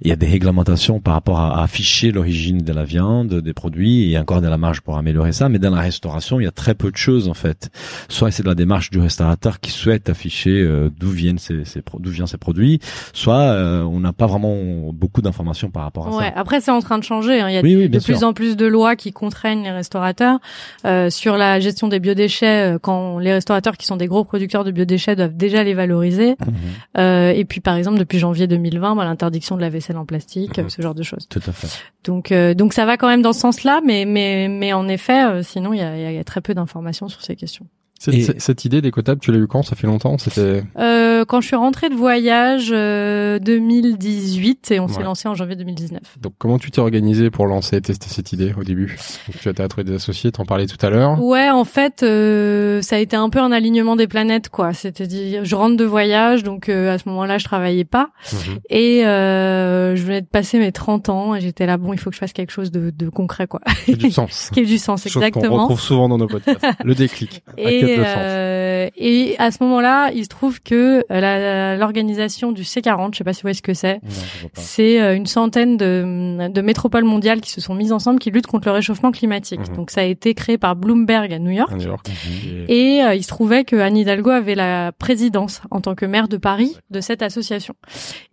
il 0.00 0.08
y 0.08 0.12
a 0.12 0.16
des 0.16 0.26
réglementations 0.26 1.00
par 1.00 1.14
rapport 1.14 1.38
à, 1.40 1.58
à 1.60 1.62
afficher 1.64 2.12
l'origine 2.12 2.58
de 2.58 2.72
la 2.72 2.84
viande, 2.84 3.34
des 3.34 3.52
produits. 3.52 4.16
A 4.16 4.20
encore 4.20 4.40
de 4.40 4.48
la 4.48 4.56
marge 4.56 4.80
pour 4.80 4.96
améliorer 4.96 5.32
ça. 5.32 5.48
Mais 5.48 5.58
dans 5.58 5.70
la 5.74 5.80
restauration, 5.82 6.40
il 6.40 6.44
y 6.44 6.46
a 6.46 6.50
très 6.52 6.74
peu 6.74 6.90
de 6.90 6.96
choses 6.96 7.09
en 7.28 7.34
fait. 7.34 7.70
Soit 8.08 8.30
c'est 8.30 8.42
de 8.42 8.48
la 8.48 8.54
démarche 8.54 8.90
du 8.90 8.98
restaurateur 8.98 9.60
qui 9.60 9.70
souhaite 9.70 10.08
afficher 10.08 10.60
euh, 10.60 10.90
d'où 10.98 11.08
viennent 11.10 11.38
ces, 11.38 11.62
d'où 11.98 12.10
viennent 12.10 12.26
ces 12.26 12.36
produits. 12.38 12.80
Soit 13.12 13.34
euh, 13.40 13.82
on 13.82 14.00
n'a 14.00 14.12
pas 14.12 14.26
vraiment 14.26 14.92
beaucoup 14.92 15.22
d'informations 15.22 15.70
par 15.70 15.82
rapport 15.84 16.08
à 16.08 16.10
Ouais. 16.16 16.24
ça. 16.24 16.32
Après 16.36 16.60
c'est 16.60 16.70
en 16.70 16.80
train 16.80 16.98
de 16.98 17.04
changer. 17.04 17.40
hein. 17.40 17.48
Il 17.48 17.54
y 17.54 17.58
a 17.58 17.62
Oui, 17.62 17.76
oui, 17.76 17.88
de 17.88 17.98
plus 17.98 18.24
en 18.24 18.32
plus 18.32 18.56
de 18.56 18.66
lois 18.66 18.96
qui 18.96 19.12
contraignent 19.12 19.62
les 19.64 19.70
restaurateurs 19.70 20.38
euh, 20.84 21.10
sur 21.10 21.36
la 21.36 21.60
gestion 21.60 21.88
des 21.88 22.00
biodéchets. 22.00 22.74
euh, 22.74 22.78
quand 22.80 23.18
les 23.18 23.32
restaurateurs 23.32 23.76
qui 23.76 23.86
sont 23.86 23.96
des 23.96 24.06
gros 24.06 24.24
producteurs 24.24 24.64
de 24.64 24.70
biodéchets 24.70 25.16
doivent 25.16 25.36
déjà 25.36 25.62
les 25.64 25.74
valoriser. 25.74 26.36
Euh, 26.98 27.30
et 27.30 27.44
puis 27.44 27.60
par 27.60 27.76
exemple 27.76 27.98
depuis 27.98 28.18
janvier 28.18 28.46
2020, 28.46 28.96
bah, 28.96 29.04
l'interdiction 29.04 29.56
de 29.56 29.60
la 29.60 29.68
vaisselle 29.70 29.96
en 29.96 30.04
plastique, 30.06 30.58
Mhm. 30.58 30.70
ce 30.70 30.82
genre 30.82 30.94
de 30.94 31.02
choses. 31.02 31.26
Tout 31.28 31.40
à 31.46 31.52
fait. 31.52 31.68
Donc 32.04 32.32
euh, 32.32 32.54
donc 32.54 32.72
ça 32.72 32.86
va 32.86 32.96
quand 32.96 33.08
même 33.08 33.22
dans 33.22 33.32
ce 33.32 33.40
sens-là, 33.40 33.80
mais 33.84 34.04
mais 34.06 34.48
mais 34.48 34.72
en 34.72 34.88
effet, 34.88 35.42
sinon 35.42 35.72
il 35.74 35.78
y 35.80 35.82
a, 35.82 36.10
il 36.10 36.14
y 36.16 36.18
a 36.18 36.24
très 36.24 36.40
peu 36.40 36.54
d'informations 36.54 36.99
sur 37.08 37.22
ces 37.22 37.36
questions. 37.36 37.66
Cette, 37.98 38.14
Et- 38.14 38.22
cette- 38.24 38.40
cette 38.40 38.64
idée 38.64 38.80
d'Ecotable, 38.80 39.20
tu 39.20 39.30
l'as 39.30 39.38
eu 39.38 39.46
quand? 39.46 39.62
Ça 39.62 39.76
fait 39.76 39.86
longtemps? 39.86 40.16
C'était. 40.18 40.64
Euh, 41.20 41.24
quand 41.24 41.40
je 41.40 41.46
suis 41.48 41.56
rentrée 41.56 41.88
de 41.88 41.94
voyage 41.94 42.70
euh, 42.72 43.38
2018 43.38 44.70
et 44.72 44.80
on 44.80 44.88
s'est 44.88 44.98
Ouais. 44.98 45.04
lancé 45.04 45.28
en 45.28 45.34
janvier 45.34 45.56
2019. 45.56 46.00
Donc 46.20 46.34
comment 46.38 46.58
tu 46.58 46.70
t'es 46.70 46.80
organisé 46.80 47.30
pour 47.30 47.46
lancer 47.46 47.76
et 47.76 47.80
tester 47.80 48.08
cette 48.08 48.32
idée 48.32 48.52
au 48.58 48.64
début? 48.64 48.96
Donc, 49.28 49.54
Tu 49.56 49.62
as 49.62 49.68
trouvé 49.68 49.84
des 49.84 49.94
associés, 49.94 50.30
t'en 50.32 50.44
parlais 50.44 50.66
tout 50.66 50.84
à 50.84 50.90
l'heure. 50.90 51.22
Ouais, 51.22 51.48
en 51.50 51.64
fait, 51.64 52.02
euh, 52.02 52.82
ça 52.82 52.96
a 52.96 52.98
été 52.98 53.16
un 53.16 53.28
peu 53.30 53.38
un 53.38 53.52
alignement 53.52 53.96
des 53.96 54.06
planètes, 54.06 54.48
quoi. 54.48 54.72
C'est-à-dire, 54.72 55.44
je 55.44 55.56
rentre 55.56 55.76
de 55.76 55.84
voyage, 55.84 56.42
donc 56.42 56.68
euh, 56.68 56.92
à 56.94 56.98
ce 56.98 57.08
moment-là, 57.08 57.38
je 57.38 57.44
travaillais 57.44 57.84
pas, 57.84 58.10
Mhm. 58.32 58.58
et 58.70 59.06
euh, 59.06 59.96
je 59.96 60.02
venais 60.02 60.20
de 60.20 60.26
passer 60.26 60.58
mes 60.58 60.72
30 60.72 61.08
ans, 61.08 61.34
et 61.34 61.40
j'étais 61.40 61.66
là, 61.66 61.76
bon, 61.76 61.92
il 61.92 61.98
faut 61.98 62.10
que 62.10 62.14
je 62.16 62.20
fasse 62.20 62.32
quelque 62.32 62.52
chose 62.52 62.70
de, 62.70 62.90
de 62.90 63.08
concret, 63.08 63.46
quoi, 63.46 63.60
Ça 63.66 63.92
a 63.92 63.94
du 63.94 64.10
sens. 64.10 64.50
qui 64.54 64.60
ait 64.60 64.64
du 64.66 64.78
sens, 64.78 65.02
Chose 65.04 65.12
qu'on 65.14 65.20
exactement. 65.20 65.62
retrouve 65.62 65.80
souvent 65.80 66.08
dans 66.08 66.18
nos 66.18 66.26
podcasts. 66.28 66.64
Le 66.84 66.94
déclic. 66.94 67.42
Euh, 67.58 68.88
et 68.96 69.36
à 69.38 69.50
ce 69.50 69.62
moment-là, 69.62 70.10
il 70.12 70.24
se 70.24 70.28
trouve 70.28 70.60
que 70.62 71.04
euh, 71.10 71.76
l'organisation 71.76 72.52
du 72.52 72.62
C40, 72.62 73.08
je 73.12 73.18
sais 73.18 73.24
pas 73.24 73.32
si 73.32 73.38
vous 73.40 73.46
voyez 73.46 73.54
ce 73.54 73.62
que 73.62 73.74
c'est, 73.74 74.00
c'est 74.54 75.00
euh, 75.00 75.14
une 75.16 75.26
centaine 75.26 75.76
de, 75.76 76.48
de 76.48 76.60
métropoles 76.60 77.04
mondiales 77.04 77.40
qui 77.40 77.50
se 77.50 77.60
sont 77.60 77.74
mises 77.74 77.92
ensemble, 77.92 78.18
qui 78.20 78.30
luttent 78.30 78.46
contre 78.46 78.68
le 78.68 78.72
réchauffement 78.74 79.10
climatique. 79.10 79.60
Mhm. 79.70 79.76
Donc 79.76 79.90
ça 79.90 80.02
a 80.02 80.04
été 80.04 80.34
créé 80.34 80.58
par 80.58 80.76
Bloomberg 80.76 81.32
à 81.32 81.38
New 81.38 81.50
York. 81.50 81.72
À 81.72 81.76
New 81.76 81.86
York. 81.88 82.06
Et- 82.68 82.96
Et 82.98 83.02
euh, 83.04 83.14
il 83.14 83.22
se 83.22 83.28
trouvait 83.28 83.64
que 83.64 83.76
Anne 83.76 83.96
Hidalgo 83.96 84.30
avait 84.30 84.54
la 84.54 84.92
présidence 84.92 85.62
en 85.70 85.80
tant 85.80 85.94
que 85.94 86.06
maire 86.06 86.28
de 86.28 86.36
Paris 86.36 86.76
de 86.90 87.00
cette 87.00 87.22
association. 87.22 87.74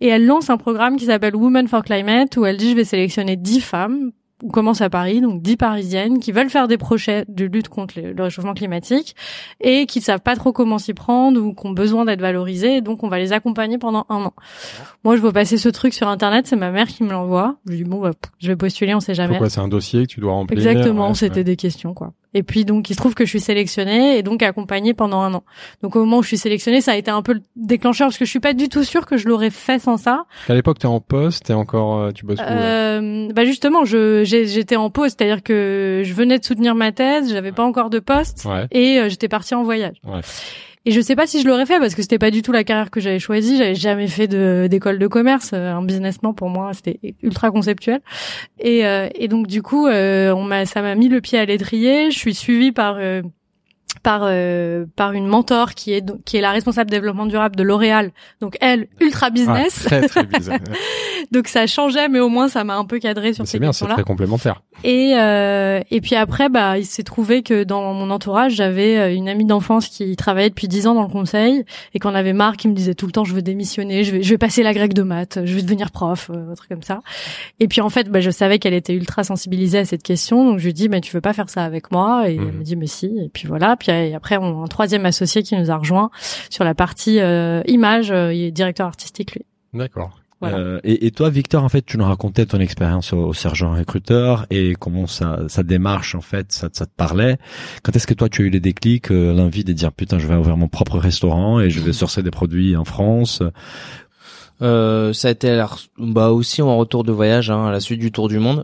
Et 0.02 0.08
elle 0.08 0.26
lance 0.26 0.50
un 0.50 0.58
programme 0.58 0.98
qui 0.98 1.06
s'appelle 1.06 1.36
Women 1.36 1.68
for 1.68 1.84
Climate 1.84 2.38
où 2.38 2.46
elle 2.46 2.58
dit 2.58 2.72
je 2.72 2.76
vais 2.76 2.84
sélectionner 2.84 3.36
10 3.36 3.62
femmes 3.62 4.12
on 4.44 4.50
commence 4.50 4.82
à 4.82 4.90
Paris, 4.90 5.22
donc 5.22 5.42
10 5.42 5.58
parisiennes 5.58 6.20
qui 6.20 6.32
veulent 6.32 6.50
faire 6.50 6.68
des 6.68 6.78
projets 6.78 7.26
de 7.28 7.46
lutte 7.46 7.70
contre 7.70 8.00
le, 8.00 8.22
réchauffement 8.22 8.54
climatique 8.54 9.16
et 9.62 9.88
qui 9.88 10.00
ne 10.00 10.04
savent 10.04 10.22
pas 10.22 10.36
trop 10.36 10.52
comment 10.52 10.78
s'y 10.78 10.94
prendre 10.94 11.42
ou 11.42 11.54
qui 11.54 11.66
ont 11.66 11.72
besoin 11.72 12.06
d'être 12.06 12.22
valorisées. 12.22 12.78
Et 12.78 12.82
donc, 12.82 13.04
on 13.04 13.08
va 13.08 13.18
les 13.18 13.34
accompagner 13.34 13.78
pendant 13.78 14.06
un 14.10 14.26
an. 14.26 14.34
Moi, 15.04 15.16
je 15.16 15.22
vois 15.22 15.32
passer 15.32 15.58
ce 15.58 15.70
truc 15.70 15.94
sur 15.94 16.08
Internet, 16.08 16.46
c'est 16.46 16.56
ma 16.56 16.70
mère 16.70 16.88
qui 16.88 17.04
me 17.04 17.12
l'envoie. 17.12 17.56
Je 17.66 17.72
lui 17.72 17.78
dis, 17.80 17.90
bon, 17.90 18.00
bah, 18.00 18.12
je 18.40 18.48
vais 18.48 18.56
postuler, 18.56 18.94
on 18.94 19.00
sait 19.00 19.16
jamais. 19.16 19.30
Pourquoi 19.30 19.50
c'est 19.50 19.62
un 19.62 19.68
dossier 19.68 20.04
que 20.04 20.12
tu 20.12 20.20
dois 20.20 20.34
remplir? 20.34 20.58
Exactement, 20.58 21.10
ouais, 21.10 21.16
c'était 21.16 21.38
ouais. 21.38 21.44
des 21.44 21.56
questions 21.56 21.94
quoi. 21.94 22.14
Et 22.34 22.44
puis 22.44 22.66
donc 22.66 22.90
il 22.90 22.94
se 22.94 22.98
trouve 22.98 23.16
que 23.16 23.26
je 23.26 23.30
suis 23.30 23.40
sélectionnée 23.40 24.18
et 24.18 24.24
donc 24.24 24.44
accompagnée 24.44 24.94
pendant 24.94 25.22
un 25.22 25.34
an. 25.34 25.44
Donc 25.82 25.96
au 25.96 26.00
moment 26.00 26.18
où 26.18 26.22
je 26.24 26.28
suis 26.28 26.38
sélectionnée, 26.38 26.82
ça 26.82 26.92
a 26.92 26.96
été 26.96 27.10
un 27.10 27.22
peu 27.22 27.34
le 27.34 27.42
déclencheur 27.56 28.08
parce 28.08 28.18
que 28.18 28.26
je 28.26 28.30
suis 28.30 28.40
pas 28.40 28.54
du 28.54 28.70
tout 28.70 28.84
sûre 28.84 29.06
que 29.06 29.18
je 29.18 29.28
l'aurais 29.28 29.50
fait 29.50 29.80
sans 29.80 29.98
ça. 29.98 30.26
À 30.50 30.54
l'époque, 30.54 30.80
t'es 30.80 30.88
en 30.88 31.00
poste, 31.00 31.46
t'es 31.46 31.54
encore, 31.54 31.98
euh, 32.00 32.12
tu 32.12 32.26
bosses 32.26 32.40
où 32.40 32.44
Euh, 32.44 33.30
bah 33.34 33.46
justement, 33.46 33.86
je 33.86 34.24
j'étais 34.26 34.76
en 34.76 34.90
pause, 34.90 35.16
c'est-à-dire 35.18 35.42
que 35.44 36.02
je 36.06 36.14
venais 36.14 36.38
de 36.40 36.46
soutenir 36.46 36.76
ma 36.76 36.92
thèse, 36.92 37.32
j'avais 37.32 37.52
pas 37.52 37.64
encore 37.64 37.90
de 37.90 38.00
poste 38.00 38.46
Ouais. 38.46 38.68
et 38.72 39.00
euh, 39.00 39.10
j'étais 39.10 39.28
partie 39.30 39.56
en 39.56 39.64
voyage. 39.64 39.96
Ouais. 40.06 40.22
Et 40.88 40.92
je 40.92 41.02
sais 41.02 41.18
pas 41.18 41.28
si 41.28 41.42
je 41.42 41.48
l'aurais 41.50 41.66
fait 41.66 41.80
parce 41.80 41.96
que 41.96 42.02
c'était 42.02 42.18
pas 42.18 42.32
du 42.32 42.42
tout 42.42 42.54
la 42.54 42.64
carrière 42.64 42.90
que 42.90 43.02
j'avais 43.02 43.20
choisie. 43.20 43.58
J'avais 43.58 43.76
jamais 43.76 44.08
fait 44.08 44.30
d'école 44.70 45.00
de 45.00 45.08
commerce. 45.08 45.52
Euh, 45.54 45.74
Un 45.74 45.82
business 45.84 46.18
plan 46.18 46.34
pour 46.34 46.48
moi 46.50 46.72
c'était 46.74 46.98
ultra 47.22 47.52
conceptuel. 47.52 48.00
Et, 48.58 48.86
euh, 48.86 49.10
et 49.14 49.28
donc 49.28 49.48
du 49.48 49.62
coup, 49.62 49.88
euh, 49.88 50.32
on 50.32 50.44
m'a 50.44 50.66
ça 50.66 50.82
m'a 50.82 50.96
mis 50.96 51.10
le 51.10 51.20
pied 51.20 51.38
à 51.40 51.44
l'étrier. 51.44 52.10
Je 52.10 52.18
suis 52.18 52.34
suivie 52.34 52.72
par 52.72 52.96
euh, 53.00 53.22
par 54.04 54.22
euh, 54.24 54.86
par 54.96 55.14
une 55.14 55.28
mentor 55.28 55.74
qui 55.74 55.94
est 55.94 56.06
qui 56.26 56.38
est 56.38 56.42
la 56.42 56.52
responsable 56.52 56.90
développement 56.90 57.26
durable 57.26 57.56
de 57.56 57.64
L'Oréal. 57.64 58.12
Donc 58.42 58.58
elle 58.62 58.88
ultra 59.02 59.30
business. 59.30 59.88
Ah, 59.92 60.02
très 60.02 60.08
très 60.08 60.24
bizarre. 60.38 60.60
donc 61.32 61.48
ça 61.48 61.68
changeait, 61.68 62.10
mais 62.10 62.20
au 62.20 62.30
moins 62.30 62.48
ça 62.48 62.64
m'a 62.64 62.78
un 62.78 62.86
peu 62.86 63.00
cadré 63.00 63.34
sur 63.34 63.46
ces 63.46 63.54
c'est 63.54 63.60
bien, 63.60 63.72
c'est 63.72 63.86
questions-là. 63.86 63.96
très 63.96 64.04
complémentaire. 64.04 64.62
Et 64.84 65.14
euh, 65.16 65.82
et 65.90 66.02
puis 66.02 66.16
après, 66.16 66.50
bah, 66.50 66.78
il 66.78 66.86
s'est 66.86 67.04
trouvé 67.04 67.42
que 67.44 67.64
dans 67.64 67.94
mon 67.94 68.10
entourage, 68.12 68.54
j'avais 68.54 68.98
euh, 68.98 69.14
une 69.14 69.28
amie 69.30 69.46
d'enfance 69.46 69.88
qui 69.88 70.16
travaillait 70.16 70.50
depuis 70.50 70.68
dix 70.68 70.88
ans 70.88 70.94
dans 70.94 71.04
le 71.04 71.10
conseil 71.10 71.64
et 71.94 72.00
qu'on 72.00 72.14
avait 72.14 72.34
marre, 72.34 72.58
qui 72.58 72.68
me 72.68 72.74
disait 72.74 72.94
tout 72.94 73.06
le 73.06 73.12
temps, 73.12 73.24
je 73.26 73.34
veux 73.34 73.42
démissionner, 73.42 74.04
je 74.04 74.12
vais, 74.12 74.24
je 74.24 74.30
vais 74.30 74.38
passer 74.38 74.64
la 74.64 74.74
grecque 74.74 74.94
de 74.94 75.04
maths, 75.04 75.40
je 75.44 75.56
vais 75.56 75.62
devenir 75.62 75.92
prof, 75.92 76.30
euh, 76.34 76.52
un 76.52 76.56
truc 76.56 76.70
comme 76.70 76.84
ça. 76.84 77.00
Et 77.60 77.68
puis 77.68 77.82
en 77.82 77.90
fait, 77.90 78.10
bah, 78.10 78.20
je 78.22 78.30
savais 78.30 78.60
qu'elle 78.60 78.74
était 78.74 78.94
ultra 78.94 79.24
sensibilisée 79.24 79.80
à 79.80 79.86
cette 79.86 80.04
question, 80.04 80.46
donc 80.46 80.60
je 80.60 80.66
lui 80.66 80.74
dis, 80.74 80.90
mais 80.90 81.02
tu 81.02 81.12
veux 81.14 81.22
pas 81.22 81.34
faire 81.34 81.50
ça 81.50 81.64
avec 81.64 81.92
moi? 81.92 82.30
Et 82.30 82.36
elle 82.36 82.54
me 82.54 82.64
dit, 82.64 82.76
mais 82.76 82.88
si. 82.88 83.08
Et 83.08 83.30
puis 83.30 83.48
voilà. 83.48 83.76
Puis 83.78 83.87
euh, 83.90 84.16
après, 84.16 84.38
on 84.38 84.62
a 84.62 84.64
un 84.64 84.68
troisième 84.68 85.06
associé 85.06 85.44
qui 85.44 85.56
nous 85.56 85.72
a 85.72 85.78
rejoint 85.78 86.10
sur 86.50 86.64
la 86.64 86.76
partie 86.76 87.20
euh, 87.20 87.62
image, 87.66 88.12
euh, 88.12 88.34
il 88.34 88.44
est 88.44 88.52
directeur 88.52 88.88
artistique 88.88 89.34
lui. 89.34 89.46
D'accord. 89.74 90.12
Voilà. 90.40 90.58
Euh, 90.58 90.80
et, 90.84 91.08
et 91.08 91.12
toi, 91.12 91.32
Victor, 91.32 91.64
en 91.64 91.70
fait, 91.70 91.84
tu 91.84 91.98
nous 91.98 92.06
racontais 92.06 92.46
ton 92.46 92.60
expérience 92.60 93.12
au, 93.12 93.30
au 93.30 93.34
sergent 93.34 93.74
recruteur 93.74 94.46
et 94.52 94.76
comment 94.80 95.08
ça, 95.08 95.40
ça 95.48 95.64
démarche, 95.64 96.14
en 96.14 96.22
fait, 96.22 96.52
ça, 96.52 96.70
ça 96.72 96.86
te 96.86 96.92
parlait. 96.96 97.38
Quand 97.82 97.96
est-ce 97.96 98.06
que 98.06 98.14
toi, 98.14 98.30
tu 98.30 98.44
as 98.44 98.46
eu 98.46 98.50
les 98.50 98.60
déclics, 98.60 99.12
euh, 99.12 99.34
l'envie 99.34 99.64
de 99.64 99.74
dire, 99.74 99.92
putain, 99.92 100.20
je 100.20 100.28
vais 100.28 100.36
ouvrir 100.36 100.56
mon 100.56 100.68
propre 100.68 101.00
restaurant 101.00 101.60
et 101.60 101.72
je 101.72 101.80
vais 101.80 101.92
sourcer 101.92 102.22
des 102.22 102.30
produits 102.30 102.76
en 102.76 102.86
France? 102.86 103.42
Euh, 104.62 105.12
ça 105.14 105.28
a 105.28 105.32
été 105.32 105.64
bah 105.98 106.30
aussi 106.30 106.62
en 106.62 106.78
retour 106.78 107.04
de 107.04 107.12
voyage 107.12 107.52
hein, 107.52 107.68
à 107.68 107.72
la 107.72 107.80
suite 107.80 108.00
du 108.00 108.12
tour 108.12 108.28
du 108.28 108.40
monde. 108.40 108.64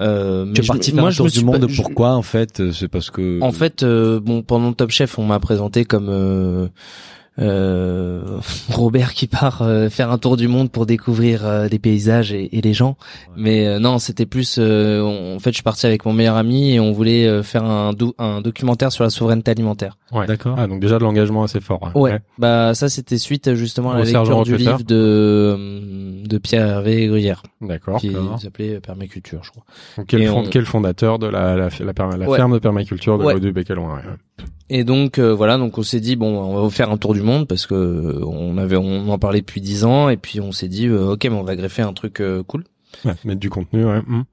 Euh, 0.00 0.44
mais 0.46 0.54
Tu 0.54 0.60
es 0.60 0.64
je 0.64 0.68
parti 0.68 0.90
me- 0.90 0.94
faire 0.96 1.02
moi, 1.04 1.10
je 1.10 1.16
tour 1.18 1.26
du 1.28 1.44
monde. 1.44 1.60
pas- 1.60 1.66
je- 1.68 1.76
Pourquoi, 1.82 2.10
en 2.14 2.22
fait 2.22 2.70
C'est 2.72 2.88
parce 2.88 3.10
que... 3.10 3.40
En 3.42 3.52
fait, 3.52 3.82
euh, 3.82 4.20
bon, 4.20 4.42
pendant 4.42 4.72
Top 4.72 4.90
Chef, 4.90 5.18
on 5.18 5.24
m'a 5.24 5.38
présenté 5.38 5.84
comme 5.84 6.08
euh, 6.08 6.68
euh, 7.38 8.38
Robert 8.70 9.14
qui 9.14 9.26
part 9.26 9.62
euh, 9.62 9.88
faire 9.88 10.10
un 10.10 10.18
tour 10.18 10.36
du 10.36 10.48
monde 10.48 10.70
pour 10.70 10.86
découvrir 10.86 11.46
euh, 11.46 11.68
des 11.68 11.78
paysages 11.78 12.32
et, 12.32 12.56
et 12.56 12.60
les 12.60 12.72
gens. 12.74 12.96
Mais 13.36 13.66
euh, 13.66 13.78
non, 13.78 13.98
c'était 13.98 14.26
plus. 14.26 14.56
euh, 14.58 15.00
on- 15.02 15.36
en 15.36 15.38
fait, 15.38 15.50
je 15.50 15.54
suis 15.56 15.62
parti 15.62 15.86
avec 15.86 16.04
mon 16.04 16.12
meilleur 16.12 16.36
ami 16.36 16.72
et 16.74 16.80
on 16.80 16.92
voulait 16.92 17.26
euh, 17.26 17.42
faire 17.42 17.64
un, 17.64 17.92
do- 17.92 18.14
un 18.18 18.40
documentaire 18.40 18.92
sur 18.92 19.04
la 19.04 19.10
souveraineté 19.10 19.50
alimentaire. 19.50 19.96
Ouais. 20.12 20.26
D'accord. 20.26 20.56
Ah, 20.58 20.66
donc 20.66 20.80
déjà 20.80 20.98
de 20.98 21.04
l'engagement 21.04 21.42
assez 21.42 21.60
fort. 21.60 21.80
hein. 21.86 21.92
Ouais. 21.98 22.18
Bah 22.38 22.74
ça, 22.74 22.88
c'était 22.88 23.18
suite 23.18 23.54
justement 23.54 23.92
à 23.92 23.98
la 23.98 24.04
lecture 24.04 24.42
du 24.44 24.56
livve 24.56 24.84
de 24.84 26.22
de 26.26 26.38
Pierre 26.38 26.66
Hervé 26.66 27.06
Gruyère, 27.08 27.42
D'accord. 27.60 27.98
qui 28.00 28.12
s'appelait 28.40 28.80
Permaculture, 28.80 29.40
je 29.42 29.50
crois. 29.50 29.64
Donc, 29.98 30.06
quel, 30.06 30.22
Et 30.22 30.26
fond- 30.26 30.44
on- 30.46 30.48
quel 30.48 30.64
fondateur 30.64 31.18
de 31.18 31.26
la, 31.26 31.56
la, 31.56 31.68
la, 31.80 31.92
perma- 31.92 32.16
la 32.16 32.28
Ouais. 32.28 32.36
ferme 32.38 32.52
de 32.54 32.58
permaculture 32.58 33.18
de 33.18 33.24
Ouais. 33.24 33.34
Et 34.70 34.84
donc 34.84 35.18
euh, 35.18 35.34
voilà, 35.34 35.58
donc 35.58 35.76
on 35.76 35.82
s'est 35.82 36.00
dit 36.00 36.16
bon, 36.16 36.38
on 36.38 36.62
va 36.62 36.70
faire 36.70 36.90
un 36.90 36.96
tour 36.96 37.12
du 37.14 37.22
monde 37.22 37.46
parce 37.46 37.66
que 37.66 37.74
euh, 37.74 38.24
on 38.24 38.56
avait 38.56 38.76
on 38.76 39.08
en 39.10 39.18
parlait 39.18 39.40
depuis 39.40 39.60
dix 39.60 39.84
ans 39.84 40.08
et 40.08 40.16
puis 40.16 40.40
on 40.40 40.50
s'est 40.52 40.68
dit 40.68 40.86
euh, 40.86 41.12
ok, 41.12 41.24
mais 41.24 41.36
on 41.36 41.42
va 41.42 41.56
greffer 41.56 41.82
un 41.82 41.92
truc 41.92 42.20
euh, 42.20 42.42
cool. 42.42 42.64
ouais. 43.04 43.12
Mettre 43.24 43.40
du 43.40 43.50
contenu, 43.50 43.84
ouais. 43.84 44.00
hum. 44.08 44.24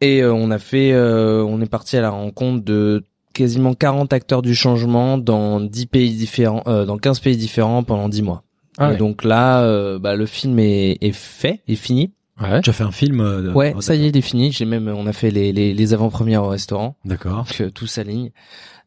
Et 0.00 0.22
euh, 0.22 0.32
on 0.32 0.50
a 0.50 0.58
fait, 0.58 0.92
euh, 0.92 1.42
on 1.44 1.60
est 1.60 1.68
parti 1.68 1.96
à 1.96 2.00
la 2.00 2.10
rencontre 2.10 2.64
de 2.64 3.04
quasiment 3.32 3.74
40 3.74 4.12
acteurs 4.12 4.42
du 4.42 4.54
changement 4.54 5.18
dans 5.18 5.60
10 5.60 5.86
pays 5.86 6.14
différents, 6.14 6.62
euh, 6.66 6.84
dans 6.84 6.98
15 6.98 7.20
pays 7.20 7.36
différents 7.36 7.82
pendant 7.82 8.08
10 8.08 8.22
mois. 8.22 8.42
Ah 8.78 8.88
et 8.88 8.92
ouais. 8.92 8.96
donc 8.96 9.24
là, 9.24 9.62
euh, 9.62 9.98
bah, 9.98 10.16
le 10.16 10.26
film 10.26 10.58
est, 10.58 10.98
est 11.00 11.12
fait, 11.12 11.60
est 11.68 11.74
fini. 11.74 12.12
Ouais. 12.40 12.60
Tu 12.62 12.70
as 12.70 12.72
fait 12.72 12.82
un 12.84 12.90
film 12.90 13.20
euh, 13.20 13.52
Ouais, 13.52 13.72
oh, 13.76 13.80
ça 13.80 13.94
y 13.94 14.04
est, 14.04 14.08
il 14.08 14.16
est 14.16 14.20
fini. 14.20 14.50
J'ai 14.50 14.64
même, 14.64 14.88
on 14.88 15.06
a 15.06 15.12
fait 15.12 15.30
les, 15.30 15.52
les, 15.52 15.72
les 15.72 15.94
avant-premières 15.94 16.42
au 16.42 16.48
restaurant, 16.48 16.96
D'accord. 17.04 17.44
donc 17.44 17.60
euh, 17.60 17.70
tout 17.70 17.86
s'aligne. 17.86 18.30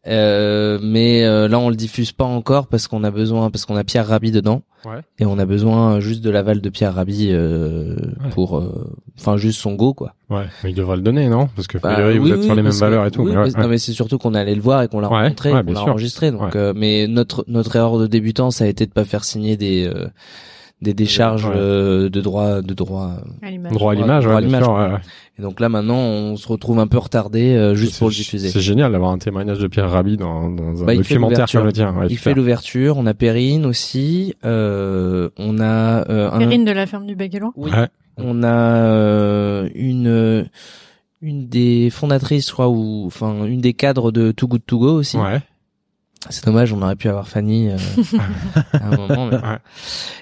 Euh, 0.06 0.80
mais 0.82 1.24
euh, 1.26 1.48
là, 1.48 1.60
on 1.60 1.70
le 1.70 1.76
diffuse 1.76 2.12
pas 2.12 2.24
encore 2.26 2.68
parce 2.68 2.88
qu'on 2.88 3.04
a 3.04 3.12
besoin, 3.12 3.50
parce 3.50 3.66
qu'on 3.66 3.76
a 3.76 3.84
Pierre 3.84 4.08
Rabhi 4.08 4.32
dedans, 4.32 4.62
Ouais. 4.86 5.00
et 5.20 5.26
on 5.26 5.38
a 5.38 5.46
besoin 5.46 6.00
juste 6.00 6.22
de 6.24 6.30
l'aval 6.30 6.62
de 6.62 6.70
Pierre 6.70 6.94
Rabhi 6.96 7.30
euh, 7.32 7.96
Ouais. 8.24 8.30
pour, 8.32 8.58
euh, 8.58 8.90
enfin 9.18 9.36
juste 9.36 9.60
son 9.60 9.74
go 9.74 9.94
quoi. 9.94 10.14
Ouais. 10.30 10.46
Mais 10.64 10.70
il 10.72 10.76
devrait 10.76 10.96
le 10.96 11.02
donner, 11.02 11.28
non? 11.28 11.50
Parce 11.56 11.68
que 11.68 11.78
Bah, 11.78 11.94
priori, 11.94 12.20
vous 12.20 12.26
oui, 12.26 12.32
êtes 12.32 12.44
sur 12.44 12.56
les 12.56 12.62
mêmes 12.62 12.72
valeurs 12.72 13.06
et 13.06 13.12
tout. 13.12 13.22
oui, 13.24 13.32
mais 13.34 13.38
ouais, 13.38 13.50
non, 13.62 13.68
mais 13.68 13.80
c'est 13.80 13.92
surtout 13.92 14.18
qu'on 14.18 14.34
allé 14.34 14.56
le 14.56 14.62
voir 14.62 14.84
et 14.84 14.88
qu'on 14.88 15.00
l'a 15.02 15.08
rencontré, 15.10 15.52
ouais, 15.52 15.64
qu'on 15.64 15.74
l'a 15.74 15.82
enregistré. 15.84 16.32
Donc, 16.32 16.56
euh, 16.56 16.72
mais 16.76 17.08
notre 17.08 17.44
notre 17.48 17.76
erreur 17.76 17.98
de 18.00 18.08
débutant, 18.08 18.50
ça 18.52 18.64
a 18.64 18.68
été 18.68 18.86
de 18.86 18.92
pas 18.92 19.04
faire 19.04 19.26
signer 19.26 19.58
des 19.58 19.90
euh, 19.94 20.08
des 20.82 20.94
décharges 20.94 21.46
Ouais. 21.46 21.54
euh, 21.56 22.10
de 22.10 22.22
droit 22.22 22.62
de 22.62 22.74
droit. 22.74 23.18
À. 23.42 23.70
Droit 23.72 23.92
à 23.94 23.96
l'image, 23.96 24.24
droit 24.26 24.38
à 24.38 24.42
ouais, 24.42 24.46
ouais, 24.88 24.94
ouais. 24.94 25.00
Et 25.40 25.42
donc 25.42 25.60
là 25.60 25.70
maintenant, 25.70 25.98
on 25.98 26.36
se 26.36 26.48
retrouve 26.48 26.78
un 26.80 26.88
peu 26.88 26.98
retardé 27.00 27.54
euh, 27.56 27.74
juste 27.76 27.98
pour 28.00 28.10
le 28.10 28.14
diffuser. 28.14 28.50
C'est 28.50 28.60
génial 28.62 28.92
d'avoir 28.92 29.12
un 29.12 29.18
témoignage 29.18 29.60
de 29.60 29.68
Pierre 29.68 29.90
Rabhi 29.90 30.18
dans, 30.18 30.50
dans 30.50 30.84
un 30.84 30.86
Bah, 30.86 30.94
il 30.94 31.04
fait 31.04 31.16
documentaire 31.16 31.38
l'ouverture. 31.40 31.60
comme 31.62 31.68
le 31.68 31.74
tien. 31.74 31.94
Ouais, 31.96 32.06
Il 32.10 32.18
super. 32.18 32.24
fait 32.24 32.34
l'ouverture. 32.36 32.98
On 32.98 33.06
a 33.08 33.14
Perrine 33.14 33.66
aussi. 33.66 34.36
Euh, 34.46 35.30
on 35.38 35.60
a 35.60 36.08
euh, 36.10 36.32
un- 36.32 36.38
Perrine 36.40 36.66
de 36.66 36.72
la 36.72 36.86
ferme 36.86 37.06
du 37.08 37.16
Loin. 37.40 37.52
Oui. 37.56 37.72
Ouais. 37.72 37.88
On 38.18 38.44
a 38.44 38.48
euh, 38.48 39.70
une 39.76 40.48
une 41.22 41.48
des 41.48 41.90
fondatrices, 41.90 42.48
je 42.48 42.54
crois, 42.54 42.70
ou 42.70 43.06
enfin 43.08 43.46
une 43.46 43.62
des 43.62 43.74
cadres 43.74 44.12
de 44.12 44.32
Too 44.32 44.48
Good 44.48 44.62
To 44.68 44.78
Go 44.80 44.92
aussi. 44.94 45.18
C'est 46.30 46.46
dommage, 46.46 46.74
on 46.74 46.82
aurait 46.82 46.96
pu 46.96 47.08
avoir 47.10 47.28
Fanny 47.28 47.70
euh, 47.70 47.78
à 48.74 48.88
un 48.88 48.96
moment. 48.98 49.26
mais- 49.28 49.38
Ouais. 49.38 49.58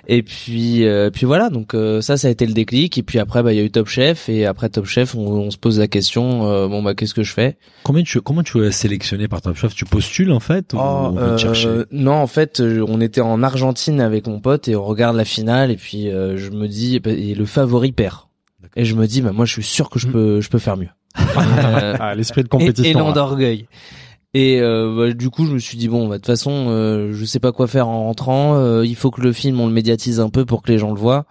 Et 0.08 0.22
puis, 0.24 0.86
euh, 0.86 1.10
puis 1.10 1.26
voilà. 1.26 1.50
Donc 1.50 1.74
euh, 1.74 2.02
ça, 2.02 2.18
ça 2.18 2.28
a 2.28 2.32
été 2.32 2.46
le 2.46 2.54
déclic. 2.54 2.98
Et 2.98 3.04
puis 3.04 3.20
après, 3.20 3.42
bah 3.44 3.54
il 3.54 3.58
y 3.58 3.60
a 3.60 3.64
eu 3.64 3.72
Top 3.72 3.88
Chef. 3.88 4.30
Et 4.30 4.46
après 4.46 4.70
Top 4.70 4.86
Chef, 4.86 5.16
on, 5.16 5.22
on 5.22 5.52
se 5.52 5.58
pose 5.58 5.80
la 5.80 5.88
question 5.88 6.48
euh, 6.48 6.68
bon 6.68 6.84
bah 6.84 6.94
qu'est-ce 6.96 7.14
que 7.14 7.24
je 7.24 7.34
fais? 7.34 7.58
Combien 7.84 8.04
tu, 8.04 8.22
comment 8.22 8.44
tu 8.44 8.64
es 8.66 8.72
sélectionné 8.72 9.28
par 9.28 9.42
Top 9.42 9.56
Chef? 9.56 9.74
Tu 9.76 9.86
postules 9.86 10.32
en 10.32 10.40
fait 10.40 10.74
ou 10.74 10.78
on 10.78 11.12
vient 11.12 11.20
te 11.22 11.26
euh, 11.26 11.38
chercher 11.38 11.70
Non, 11.92 12.14
en 12.14 12.28
fait, 12.28 12.60
euh, 12.60 12.86
on 12.88 13.02
était 13.02 13.22
en 13.22 13.42
Argentine 13.44 14.02
avec 14.02 14.28
mon 14.28 14.40
pote 14.40 14.68
et 14.68 14.76
on 14.76 14.84
regarde 14.84 15.16
la 15.16 15.26
finale. 15.26 15.72
Et 15.72 15.78
puis 15.78 16.10
euh, 16.10 16.38
je 16.38 16.50
me 16.52 16.68
dis 16.68 17.02
et 17.06 17.36
le 17.36 17.46
favori 17.46 17.92
perd. 17.92 18.18
Et 18.76 18.84
je 18.86 18.96
me 18.96 19.08
dis 19.08 19.22
bah 19.22 19.32
moi 19.32 19.46
je 19.46 19.54
suis 19.54 19.64
sûr 19.64 19.90
que 19.90 20.00
je 20.00 20.08
Mm. 20.08 20.12
peux 20.12 20.42
je 20.42 20.50
peux 20.50 20.60
faire 20.60 20.78
mieux. 20.78 20.90
Euh, 21.38 21.96
Ah, 22.00 22.14
l'esprit 22.16 22.42
de 22.44 22.48
et- 22.48 22.50
compétition. 22.50 22.84
élan 23.00 23.08
là. 23.08 23.14
d'orgueil. 23.14 23.68
Et 24.38 24.60
euh, 24.60 24.94
bah, 24.96 25.14
du 25.14 25.30
coup, 25.30 25.46
je 25.46 25.54
me 25.54 25.60
suis 25.60 25.78
dit 25.78 25.88
bon, 25.88 26.08
bah, 26.08 26.16
de 26.16 26.20
toute 26.20 26.26
façon, 26.28 26.66
euh, 26.68 27.12
je 27.14 27.24
sais 27.24 27.40
pas 27.40 27.54
quoi 27.54 27.68
faire 27.68 27.88
en 27.88 28.04
rentrant. 28.04 28.56
euh, 28.58 28.86
il 28.86 28.96
faut 28.96 29.10
que 29.10 29.22
le 29.22 29.32
film 29.32 29.60
on 29.62 29.68
le 29.68 29.72
médiatise 29.74 30.20
un 30.20 30.30
peu 30.30 30.44
pour 30.46 30.62
que 30.62 30.72
les 30.72 30.78
gens 30.78 30.92
le 30.94 31.00
voient. 31.00 31.26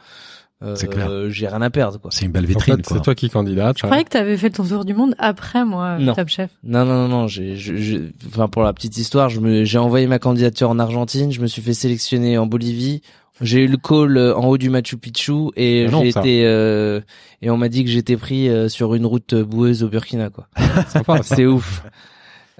Euh, 0.62 0.75
C'est 0.77 0.87
clair. 0.87 1.09
euh, 1.11 1.29
J'ai 1.29 1.47
rien 1.47 1.61
à 1.61 1.69
perdre, 1.69 2.01
quoi. 2.01 2.11
C'est 2.11 2.25
une 2.25 2.33
belle 2.33 2.45
En 2.45 2.49
vitrine 2.49 2.77
fait, 2.77 2.83
quoi. 2.83 2.97
c'est 2.97 3.03
toi 3.03 3.14
qui 3.14 3.29
candidate. 3.29 3.77
Je 3.79 3.83
croyais 3.85 4.05
que 4.05 4.09
tu 4.11 4.17
avais 4.17 4.38
fait 4.38 4.49
ton 4.49 4.64
tour 4.64 4.87
du 4.87 4.95
monde 4.95 5.14
après 5.19 5.67
moi, 5.67 5.99
Non. 5.99 6.14
Top 6.14 6.29
Chef. 6.29 6.51
Non, 6.62 6.87
non, 6.87 7.07
non, 7.07 7.09
non. 7.09 7.27
J'ai, 7.29 8.01
enfin, 8.29 8.49
pour 8.49 8.62
la 8.62 8.73
petite 8.73 8.97
histoire, 8.97 9.29
je 9.29 9.40
me, 9.40 9.64
j'ai 9.64 9.77
envoyé 9.79 10.07
ma 10.07 10.19
candidature 10.19 10.71
en 10.71 10.79
Argentine. 10.79 11.31
Je 11.31 11.43
me 11.43 11.47
suis 11.47 11.61
fait 11.61 11.75
sélectionner 11.75 12.38
en 12.38 12.47
Bolivie. 12.47 13.03
J'ai 13.43 13.64
eu 13.64 13.67
le 13.67 13.77
call 13.77 14.17
en 14.35 14.47
haut 14.47 14.57
du 14.57 14.71
Machu 14.71 14.97
Picchu 14.97 15.51
et 15.57 15.88
non, 15.88 16.03
j'ai 16.03 16.09
été 16.11 16.47
euh, 16.47 17.01
et 17.43 17.51
on 17.51 17.57
m'a 17.59 17.69
dit 17.69 17.85
que 17.85 17.90
j'étais 17.90 18.17
pris 18.17 18.49
euh, 18.49 18.69
sur 18.71 18.95
une 18.95 19.05
route 19.05 19.35
boueuse 19.35 19.83
au 19.83 19.88
Burkina, 19.88 20.31
quoi. 20.31 20.47
C'est 21.25 21.45
ouf. 21.45 21.83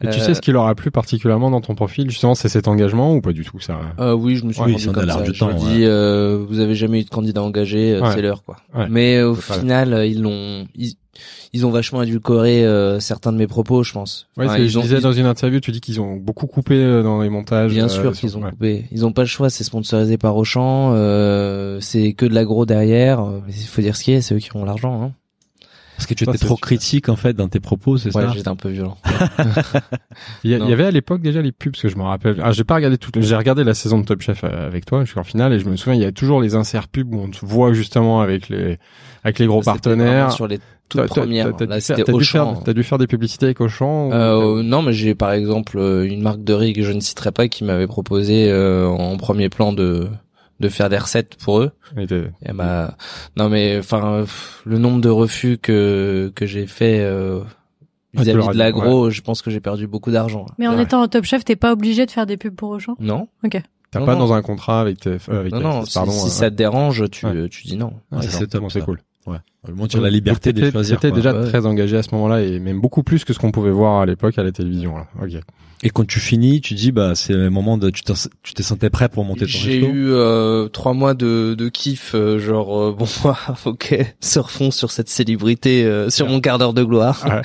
Et 0.03 0.09
tu 0.11 0.19
Euh, 0.19 0.23
sais 0.25 0.35
ce 0.35 0.41
qui 0.41 0.51
leur 0.51 0.67
a 0.67 0.75
plu 0.75 0.91
particulièrement 0.91 1.51
dans 1.51 1.61
ton 1.61 1.75
profil 1.77 2.11
Justement, 2.11 2.35
c'est 2.35 2.49
cet 2.49 2.67
engagement 2.67 3.15
ou 3.15 3.21
pas 3.21 3.33
du 3.33 3.45
tout 3.45 3.61
ça 3.61 3.79
Euh, 4.01 4.13
oui, 4.13 4.35
je 4.37 4.45
me 4.45 4.53
suis 4.53 4.61
Oui, 4.63 4.73
rendu 4.73 4.87
comme 4.91 5.09
ça. 5.09 5.23
du 5.23 5.33
Je 5.35 5.39
temps, 5.39 5.47
me 5.49 5.53
ouais. 5.53 5.59
dis, 5.61 5.85
euh, 5.85 6.45
vous 6.49 6.59
avez 6.59 6.75
jamais 6.75 7.01
eu 7.01 7.05
de 7.05 7.11
candidat 7.11 7.43
engagé, 7.43 7.93
euh, 7.95 8.01
Ouais. 8.03 8.09
c'est 8.13 8.23
l'heure, 8.23 8.43
quoi. 8.43 8.57
Ouais. 8.77 8.87
Mais 8.91 9.23
au 9.23 9.35
final, 9.37 9.93
euh, 9.95 10.05
ils 10.05 10.21
l'ont, 10.21 10.67
ils, 10.75 10.95
ils 11.53 11.65
ont 11.65 11.71
vachement 11.71 12.03
édulcoré 12.03 12.65
euh, 12.67 12.99
certains 12.99 13.31
de 13.31 13.37
mes 13.39 13.47
propos, 13.47 13.85
je 13.85 13.93
pense. 13.93 14.27
Ouais, 14.37 14.47
Enfin, 14.47 14.57
c'est- 14.57 14.63
ils 14.65 14.69
je 14.69 14.79
ont- 14.79 14.83
disais 14.83 14.97
ils- 14.97 15.03
dans 15.03 15.13
une 15.13 15.27
interview, 15.27 15.61
tu 15.61 15.71
dis 15.71 15.81
qu'ils 15.81 16.01
ont 16.01 16.17
beaucoup 16.17 16.49
coupé 16.49 16.77
dans 17.05 17.21
les 17.23 17.29
montages. 17.29 17.71
Bien 17.73 17.85
euh, 17.85 17.89
sûr 17.89 18.13
qu'ils 18.15 18.37
ont 18.37 18.43
ouais. 18.43 18.51
coupé. 18.51 18.87
Ils 18.91 19.07
ont 19.07 19.13
pas 19.13 19.23
le 19.23 19.29
choix, 19.29 19.49
c'est 19.49 19.63
sponsorisé 19.63 20.19
par 20.19 20.37
Auchan, 20.37 20.91
euh, 20.95 21.79
c'est 21.81 22.15
que 22.15 22.27
de 22.27 22.35
l'agro 22.35 22.67
derrière. 22.67 23.25
il 23.49 23.55
faut 23.69 23.81
dire 23.81 23.95
ce 23.95 24.03
qui 24.03 24.11
est, 24.13 24.21
c'est 24.23 24.35
eux 24.35 24.39
qui 24.39 24.55
ont 24.57 24.65
l'argent. 24.65 25.01
Hein. 25.05 25.13
Parce 25.97 26.07
que 26.07 26.15
tu 26.15 26.25
étais 26.25 26.39
trop 26.39 26.57
critique 26.57 27.09
en 27.09 27.17
fait 27.17 27.35
dans 27.35 27.49
tes 27.49 27.61
propos, 27.61 27.97
c'est 27.99 28.15
Ouais, 28.15 28.23
ça 28.27 28.33
j'étais 28.33 28.49
un 28.49 28.57
peu 28.57 28.69
violent. 28.69 28.97
Il 30.43 30.51
y, 30.51 30.55
a- 30.55 30.59
Non. 30.59 30.67
il 30.67 30.71
y 30.71 30.73
avait 30.73 30.85
à 30.87 30.91
l'époque 30.91 31.21
déjà 31.23 31.41
les 31.41 31.53
pubs, 31.53 31.73
parce 31.73 31.83
que 31.83 31.89
je 31.89 31.97
me 31.97 32.03
rappelle. 32.03 32.41
Ah, 32.43 32.53
j'ai 32.53 32.65
pas 32.65 32.75
regardé 32.75 32.99
tout. 32.99 33.11
J'ai 33.17 33.37
regardé 33.37 33.65
la 33.65 33.75
saison 33.75 33.99
de 33.99 34.05
Top 34.05 34.21
Chef 34.21 34.43
euh, 34.45 34.67
avec 34.67 34.85
toi 34.87 35.05
jusqu'en 35.05 35.25
finale, 35.25 35.53
et 35.53 35.59
je 35.59 35.67
me 35.69 35.77
souviens, 35.77 35.95
il 35.95 36.03
y 36.03 36.07
a 36.07 36.13
toujours 36.13 36.41
les 36.41 36.55
inserts 36.57 36.89
pubs 36.89 37.15
où 37.15 37.21
on 37.21 37.29
te 37.31 37.45
voit 37.45 37.73
justement 37.73 38.21
avec 38.21 38.49
les 38.49 38.79
avec 39.23 39.39
les 39.39 39.47
gros 39.47 39.61
C'était 39.63 39.71
partenaires. 39.73 40.33
Sur 40.33 40.47
les 40.49 40.59
toutes 40.89 41.07
premières. 41.07 41.57
t'as- 41.57 41.67
t'as 41.67 41.67
Là, 41.67 41.77
dû 41.77 41.81
faire- 41.83 41.97
c'était 41.97 42.13
t'as 42.13 42.19
dû 42.19 42.25
faire- 42.25 42.49
Auchan. 42.49 42.63
T'as 42.65 42.73
dû 42.75 42.83
faire 42.83 42.99
des 42.99 43.07
publicités 43.07 43.47
avec 43.47 43.61
Auchan. 43.61 44.09
ou- 44.09 44.13
Euh, 44.13 44.63
non, 44.63 44.83
mais 44.83 44.93
j'ai 44.93 45.15
par 45.15 45.33
exemple 45.33 45.79
euh, 45.79 46.05
une 46.07 46.21
marque 46.23 46.45
de 46.45 46.53
riz 46.53 46.73
que 46.75 46.83
je 46.83 46.93
ne 46.93 47.01
citerai 47.01 47.33
pas 47.33 47.49
qui 47.49 47.65
m'avait 47.65 47.87
proposé 47.87 48.51
euh, 48.51 48.87
en 48.89 49.17
premier 49.17 49.49
plan 49.49 49.73
de 49.73 50.09
de 50.61 50.69
faire 50.69 50.89
des 50.89 50.99
recettes 50.99 51.37
pour 51.37 51.61
eux. 51.61 51.73
Et 51.97 52.03
Et 52.03 52.53
bah, 52.53 52.97
non 53.37 53.49
mais 53.49 53.79
enfin 53.79 54.25
le 54.65 54.79
nombre 54.79 55.01
de 55.01 55.09
refus 55.09 55.59
que 55.59 56.33
que 56.35 56.47
j'ai 56.47 56.67
fait 56.67 57.01
euh, 57.01 57.41
vis-à-vis 58.15 58.49
de 58.49 58.59
l'agro, 58.59 59.11
je 59.11 59.21
pense 59.21 59.43
que 59.43 59.51
j'ai 59.51 59.61
perdu 59.61 59.87
beaucoup 59.87 60.11
d'argent. 60.11 60.47
Mais 60.59 60.67
en 60.69 60.77
Ouais. 60.77 60.83
étant 60.85 61.07
Top 61.09 61.25
Chef, 61.25 61.45
t'es 61.45 61.57
pas 61.57 61.73
obligé 61.73 62.07
de 62.07 62.11
faire 62.11 62.27
des 62.27 62.37
pubs 62.37 62.55
pour 62.55 62.71
Auchan? 62.71 62.95
Non, 63.01 63.29
T'as 63.91 64.01
Non, 64.01 64.07
pas 64.07 64.15
non. 64.15 64.21
dans 64.27 64.33
un 64.33 64.43
contrat 64.43 64.81
avec 64.81 64.99
tes, 64.99 65.11
euh, 65.11 65.41
avec 65.41 65.53
non, 65.53 65.59
tes- 65.59 65.65
non. 65.65 65.85
Pardon. 65.95 66.11
si 66.11 66.27
euh, 66.27 66.31
ça 66.31 66.51
te 66.51 66.57
dérange, 66.57 67.09
tu 67.11 67.27
Ouais. 67.27 67.49
tu 67.49 67.63
dis 67.65 67.77
non. 67.77 67.93
Ah, 68.11 68.17
ouais, 68.17 68.23
c'est 68.71 68.81
cool. 68.85 69.01
Ouais. 69.27 69.39
Tu 69.89 69.97
as 69.97 70.01
la 70.01 70.11
liberté 70.11 70.53
de 70.53 70.71
choisir. 70.71 70.99
T'étais 71.01 71.09
quoi. 71.11 71.17
déjà 71.17 71.33
Ouais. 71.35 71.49
très 71.49 71.65
engagé 71.67 71.97
à 71.97 72.03
ce 72.03 72.15
moment-là 72.15 72.43
et 72.43 72.59
même 72.59 72.81
beaucoup 72.81 73.03
plus 73.03 73.25
que 73.25 73.33
ce 73.33 73.39
qu'on 73.39 73.51
pouvait 73.51 73.71
voir 73.71 74.01
à 74.03 74.07
l'époque 74.07 74.37
à 74.39 74.43
la 74.43 74.53
télévision. 74.53 74.97
Là. 74.97 75.07
Ok. 75.23 75.41
Et 75.83 75.91
quand 75.91 76.07
tu 76.07 76.21
finis, 76.21 76.61
tu 76.61 76.75
dis 76.75 76.93
bah 76.93 77.15
c'est 77.15 77.33
le 77.35 77.51
moment 77.51 77.77
de 77.79 77.91
tu 77.91 78.03
t'en- 78.03 78.15
tu 78.43 78.55
t'es 78.55 78.63
sentais 78.63 78.89
prêt 78.91 79.09
pour 79.09 79.25
monter 79.25 79.41
ton 79.41 79.47
J'ai 79.47 79.79
eu 79.85 80.11
euh, 80.13 80.69
trois 80.69 80.95
mois 80.95 81.15
de, 81.15 81.55
de 81.59 81.69
kiff, 81.69 82.13
euh, 82.15 82.39
genre 82.39 82.79
euh, 82.79 82.97
bon, 82.99 83.07
ok, 83.67 84.15
surfons 84.21 84.71
sur 84.71 84.91
cette 84.91 85.09
célébrité, 85.09 85.85
euh, 85.85 86.09
sur 86.11 86.27
mon 86.29 86.41
quart 86.41 86.59
d'heure 86.59 86.73
de 86.75 86.85
gloire. 86.85 87.25
Ouais. 87.29 87.43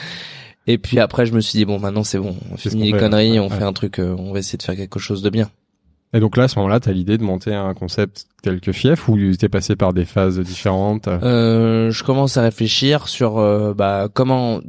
Et 0.67 0.77
puis 0.77 0.99
après, 0.99 1.25
je 1.25 1.33
me 1.33 1.41
suis 1.41 1.57
dit 1.57 1.65
bon, 1.65 1.79
maintenant 1.79 2.03
c'est 2.03 2.19
bon, 2.19 2.35
on 2.51 2.55
finit 2.57 2.85
les 2.85 2.91
fait, 2.93 2.99
conneries, 2.99 3.31
ouais, 3.31 3.39
on 3.39 3.49
ouais. 3.49 3.57
fait 3.57 3.63
un 3.63 3.73
truc, 3.73 3.99
euh, 3.99 4.15
on 4.17 4.31
va 4.31 4.39
essayer 4.39 4.57
de 4.57 4.63
faire 4.63 4.75
quelque 4.75 4.99
chose 4.99 5.21
de 5.21 5.29
bien. 5.29 5.49
Et 6.13 6.19
donc 6.19 6.37
là, 6.37 6.45
à 6.45 6.47
ce 6.47 6.57
moment-là, 6.57 6.79
t'as 6.79 6.91
l'idée 6.91 7.17
de 7.19 7.23
monter 7.23 7.53
un 7.53 7.73
concept 7.75 8.25
tel 8.41 8.61
que 8.61 8.71
Fief 8.71 9.07
ou 9.09 9.17
t'es 9.35 9.49
passé 9.49 9.75
par 9.75 9.93
des 9.93 10.05
phases 10.05 10.39
différentes? 10.39 11.07
Euh, 11.07 11.91
je 11.91 12.03
commence 12.03 12.35
à 12.37 12.41
réfléchir 12.41 13.07
sur 13.07 13.37
euh, 13.37 13.73
bah 13.75 14.07
comment. 14.11 14.59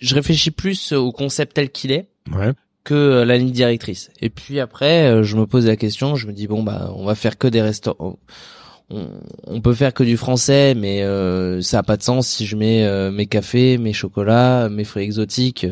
Je 0.00 0.14
réfléchis 0.14 0.50
plus 0.52 0.92
au 0.92 1.10
concept 1.10 1.54
tel 1.54 1.70
qu'il 1.70 1.90
est 1.90 2.08
Ouais. 2.32 2.52
que 2.84 2.94
euh, 2.94 3.24
la 3.24 3.36
ligne 3.38 3.50
directrice. 3.50 4.10
Et 4.20 4.30
puis 4.30 4.60
après, 4.60 5.06
euh, 5.10 5.22
je 5.24 5.36
me 5.36 5.46
pose 5.46 5.66
la 5.66 5.76
question, 5.76 6.14
je 6.14 6.26
me 6.28 6.32
dis 6.32 6.46
bon 6.46 6.62
bah 6.62 6.92
on 6.94 7.04
va 7.04 7.14
faire 7.16 7.38
que 7.38 7.48
des 7.48 7.60
restaurants. 7.62 8.18
on, 8.90 9.08
on 9.46 9.60
peut 9.60 9.74
faire 9.74 9.94
que 9.94 10.04
du 10.04 10.16
français, 10.16 10.74
mais 10.76 11.02
euh, 11.02 11.60
ça 11.60 11.80
a 11.80 11.82
pas 11.82 11.96
de 11.96 12.02
sens 12.04 12.28
si 12.28 12.46
je 12.46 12.54
mets 12.56 13.10
mes 13.10 13.26
cafés, 13.26 13.78
mes 13.78 13.92
chocolats, 13.94 14.68
mes 14.68 14.84
fruits 14.84 15.02
exotiques. 15.04 15.66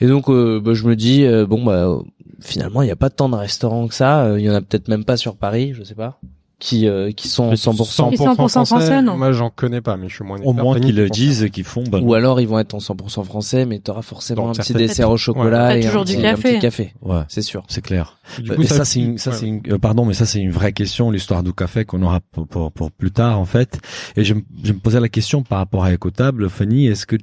Et 0.00 0.06
donc, 0.06 0.28
euh, 0.30 0.60
bah, 0.64 0.72
je 0.74 0.84
me 0.86 0.96
dis 0.96 1.24
euh, 1.24 1.46
bon 1.46 1.62
bah 1.64 1.86
euh, 1.88 2.00
finalement 2.40 2.82
il 2.82 2.86
n'y 2.86 2.90
a 2.92 2.96
pas 2.96 3.10
tant 3.10 3.28
de 3.28 3.36
restaurants 3.36 3.86
que 3.88 3.94
ça. 3.94 4.24
Euh, 4.24 4.40
Il 4.40 4.44
y 4.46 4.50
en 4.50 4.54
a 4.54 4.60
peut-être 4.62 4.88
même 4.88 5.04
pas 5.04 5.16
sur 5.16 5.36
Paris, 5.36 5.72
je 5.74 5.82
sais 5.82 5.94
pas, 5.94 6.18
qui 6.58 6.86
euh, 6.88 7.10
qui 7.12 7.28
sont 7.28 7.52
100%. 7.52 8.12
Et 8.12 8.16
100% 8.16 8.66
français, 8.66 9.02
non. 9.02 9.16
Moi, 9.18 9.32
j'en 9.32 9.50
connais 9.50 9.80
pas, 9.80 9.96
mais 9.98 10.08
je 10.08 10.14
suis 10.16 10.24
moins 10.24 10.38
Au 10.42 10.52
moins 10.54 10.78
qu'ils 10.80 10.96
le 10.96 11.08
disent 11.10 11.42
et 11.42 11.50
qu'ils 11.50 11.64
font. 11.64 11.84
Ben, 11.84 12.00
Ou 12.02 12.14
alors 12.14 12.40
ils 12.40 12.48
vont 12.48 12.58
être 12.58 12.74
en 12.74 12.78
100% 12.78 13.24
français, 13.24 13.66
mais 13.66 13.78
t'auras 13.78 14.02
forcément 14.02 14.44
Dans 14.46 14.50
un 14.50 14.62
petit 14.62 14.72
dessert 14.74 15.10
au 15.10 15.16
chocolat 15.18 15.68
Ouais. 15.68 15.80
et 15.80 15.84
un 15.84 15.88
toujours 15.88 16.04
du 16.06 16.14
petit, 16.16 16.26
un 16.26 16.30
café. 16.30 16.52
petit 16.52 16.60
café. 16.60 16.94
ouais, 17.02 17.22
C'est 17.28 17.42
sûr. 17.42 17.62
c'est 17.68 17.82
clair. 17.82 18.18
Du 18.38 18.50
Euh, 18.52 18.54
coup, 18.56 18.62
et 18.62 18.66
ça, 18.66 18.84
c'est 18.86 19.00
une, 19.00 19.18
ça 19.18 19.30
ouais. 19.30 19.36
c'est 19.36 19.46
une, 19.46 19.60
euh, 19.70 19.78
pardon, 19.78 20.04
mais 20.06 20.14
ça 20.14 20.24
c'est 20.26 20.40
une 20.40 20.50
vraie 20.52 20.72
question, 20.72 21.10
l'histoire 21.10 21.42
du 21.42 21.52
café 21.52 21.84
qu'on 21.84 22.02
aura 22.02 22.20
pour, 22.32 22.46
pour, 22.46 22.72
pour 22.72 22.90
plus 22.90 23.10
tard 23.10 23.38
en 23.38 23.44
fait. 23.46 23.78
Et 24.16 24.24
je, 24.24 24.34
me- 24.34 24.42
je 24.62 24.72
me 24.72 24.78
posais 24.78 25.00
la 25.00 25.08
question 25.08 25.42
par 25.42 25.58
rapport 25.58 25.84
à 25.84 25.92
Écotable, 25.92 26.48
Fanny, 26.48 26.86
est-ce 26.86 27.06
que 27.06 27.16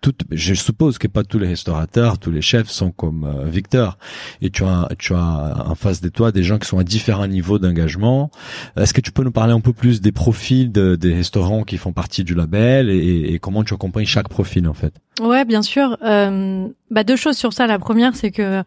tout, 0.00 0.14
je 0.30 0.54
suppose 0.54 0.98
que 0.98 1.08
pas 1.08 1.24
tous 1.24 1.38
les 1.38 1.48
restaurateurs, 1.48 2.18
tous 2.18 2.30
les 2.30 2.42
chefs 2.42 2.68
sont 2.68 2.90
comme 2.90 3.24
euh, 3.24 3.48
Victor. 3.48 3.98
Et 4.40 4.50
tu 4.50 4.64
as, 4.64 4.88
tu 4.98 5.14
as 5.14 5.64
en 5.66 5.74
face 5.74 6.00
de 6.00 6.08
toi 6.08 6.32
des 6.32 6.42
gens 6.42 6.58
qui 6.58 6.68
sont 6.68 6.78
à 6.78 6.84
différents 6.84 7.26
niveaux 7.26 7.58
d'engagement. 7.58 8.30
Est-ce 8.76 8.94
que 8.94 9.00
tu 9.00 9.12
peux 9.12 9.24
nous 9.24 9.32
parler 9.32 9.52
un 9.52 9.60
peu 9.60 9.72
plus 9.72 10.00
des 10.00 10.12
profils 10.12 10.70
de, 10.70 10.96
des 10.96 11.14
restaurants 11.14 11.64
qui 11.64 11.76
font 11.76 11.92
partie 11.92 12.24
du 12.24 12.34
label 12.34 12.90
et, 12.90 13.32
et 13.32 13.38
comment 13.38 13.64
tu 13.64 13.74
accompagnes 13.74 14.06
chaque 14.06 14.28
profil 14.28 14.68
en 14.68 14.74
fait? 14.74 14.94
Ouais, 15.20 15.44
bien 15.44 15.62
sûr. 15.62 15.96
Euh, 16.02 16.68
bah 16.90 17.02
deux 17.02 17.16
choses 17.16 17.36
sur 17.36 17.52
ça. 17.52 17.66
La 17.66 17.78
première, 17.78 18.14
c'est 18.14 18.30
que 18.30 18.62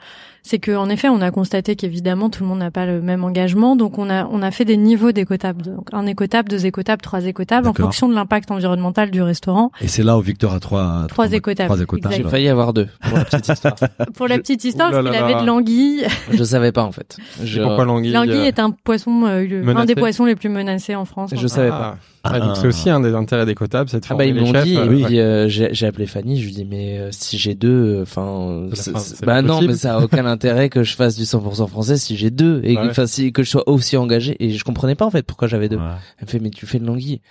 c'est 0.49 0.57
que 0.57 0.75
en 0.75 0.89
effet, 0.89 1.09
on 1.09 1.21
a 1.21 1.29
constaté 1.29 1.75
qu'évidemment 1.75 2.31
tout 2.31 2.41
le 2.41 2.49
monde 2.49 2.57
n'a 2.57 2.71
pas 2.71 2.87
le 2.87 3.01
même 3.01 3.23
engagement, 3.23 3.75
donc 3.75 3.99
on 3.99 4.09
a 4.09 4.25
on 4.31 4.41
a 4.41 4.49
fait 4.49 4.65
des 4.65 4.77
niveaux 4.77 5.11
d'écotables. 5.11 5.61
Donc 5.61 5.89
un 5.91 6.07
écotable, 6.07 6.49
deux 6.49 6.65
écotables, 6.65 7.03
trois 7.03 7.25
écotables, 7.25 7.67
en 7.67 7.73
fonction 7.73 8.09
de 8.09 8.15
l'impact 8.15 8.49
environnemental 8.49 9.11
du 9.11 9.21
restaurant. 9.21 9.71
Et 9.79 9.87
c'est 9.87 10.01
là 10.01 10.17
où 10.17 10.21
Victor 10.21 10.55
a 10.55 10.59
trois, 10.59 11.05
Trois 11.07 11.31
écotables, 11.33 11.67
Trois 11.67 11.81
écotables. 11.81 12.15
J'ai 12.15 12.23
failli 12.23 12.47
avoir 12.47 12.73
deux 12.73 12.87
pour 12.99 13.17
la 13.17 13.25
petite 13.25 13.47
histoire. 13.47 13.75
Pour 14.15 14.27
la 14.27 14.35
Je- 14.35 14.41
petite 14.41 14.63
histoire, 14.63 14.91
là 14.91 15.03
parce 15.03 15.15
qu'il 15.15 15.23
avait 15.23 15.41
de 15.41 15.45
l'anguille. 15.45 16.05
je 16.31 16.43
savais 16.43 16.71
pas 16.71 16.83
en 16.83 16.91
fait. 16.91 17.17
Je, 17.43 17.61
pourquoi 17.61 17.85
l'anguille 17.85 18.11
L'anguille 18.11 18.33
euh, 18.37 18.45
est 18.45 18.59
un 18.59 18.71
poisson, 18.71 19.25
euh, 19.25 19.75
un 19.75 19.85
des 19.85 19.95
poissons 19.95 20.25
les 20.25 20.35
plus 20.35 20.49
menacés 20.49 20.95
en 20.95 21.05
France. 21.05 21.31
je 21.35 21.47
savais 21.47 21.69
ah. 21.71 21.77
pas. 21.77 21.97
Ah, 22.23 22.39
donc 22.39 22.57
c'est 22.57 22.67
aussi 22.67 22.89
un 22.89 22.99
des 22.99 23.13
intérêts 23.15 23.45
des 23.45 23.55
cotables, 23.55 23.89
c'est 23.89 24.01
de 24.01 24.05
Ah 24.09 24.15
bah 24.15 24.25
ils 24.25 24.35
m'ont 24.35 24.51
dit, 24.51 24.75
euh, 24.77 24.87
puis 25.05 25.19
euh, 25.19 25.47
j'ai 25.47 25.69
j'ai 25.73 25.85
appelé 25.87 26.05
Fanny, 26.05 26.39
je 26.39 26.45
lui 26.47 26.51
dis 26.53 26.65
mais 26.65 26.97
euh, 26.99 27.09
si 27.11 27.37
j'ai 27.37 27.55
deux, 27.55 27.99
enfin, 28.01 28.67
C'est 28.73 28.91
la 28.91 28.99
fin, 28.99 29.05
c'est 29.05 29.25
bah 29.25 29.41
non, 29.41 29.61
mais 29.61 29.73
ça 29.75 29.95
a 29.95 29.99
aucun 30.03 30.25
intérêt 30.25 30.67
que 30.69 30.83
je 30.83 30.95
fasse 30.95 31.15
du 31.15 31.23
100% 31.23 31.67
français 31.67 31.97
si 31.97 32.17
j'ai 32.17 32.29
deux 32.29 32.59
et 32.65 32.75
Ouais. 32.77 32.87
enfin 32.89 33.07
si 33.07 33.31
que 33.31 33.41
je 33.43 33.49
sois 33.49 33.67
aussi 33.69 33.95
engagé 33.95 34.35
et 34.43 34.51
je 34.51 34.63
comprenais 34.65 34.95
pas 34.95 35.05
en 35.05 35.11
fait 35.11 35.23
pourquoi 35.25 35.47
j'avais 35.47 35.69
deux. 35.69 35.77
Ouais. 35.77 35.83
Elle 36.17 36.25
me 36.25 36.29
fait 36.29 36.39
mais 36.39 36.49
tu 36.49 36.65
fais 36.65 36.79
de 36.79 36.85
l'anguille. 36.85 37.21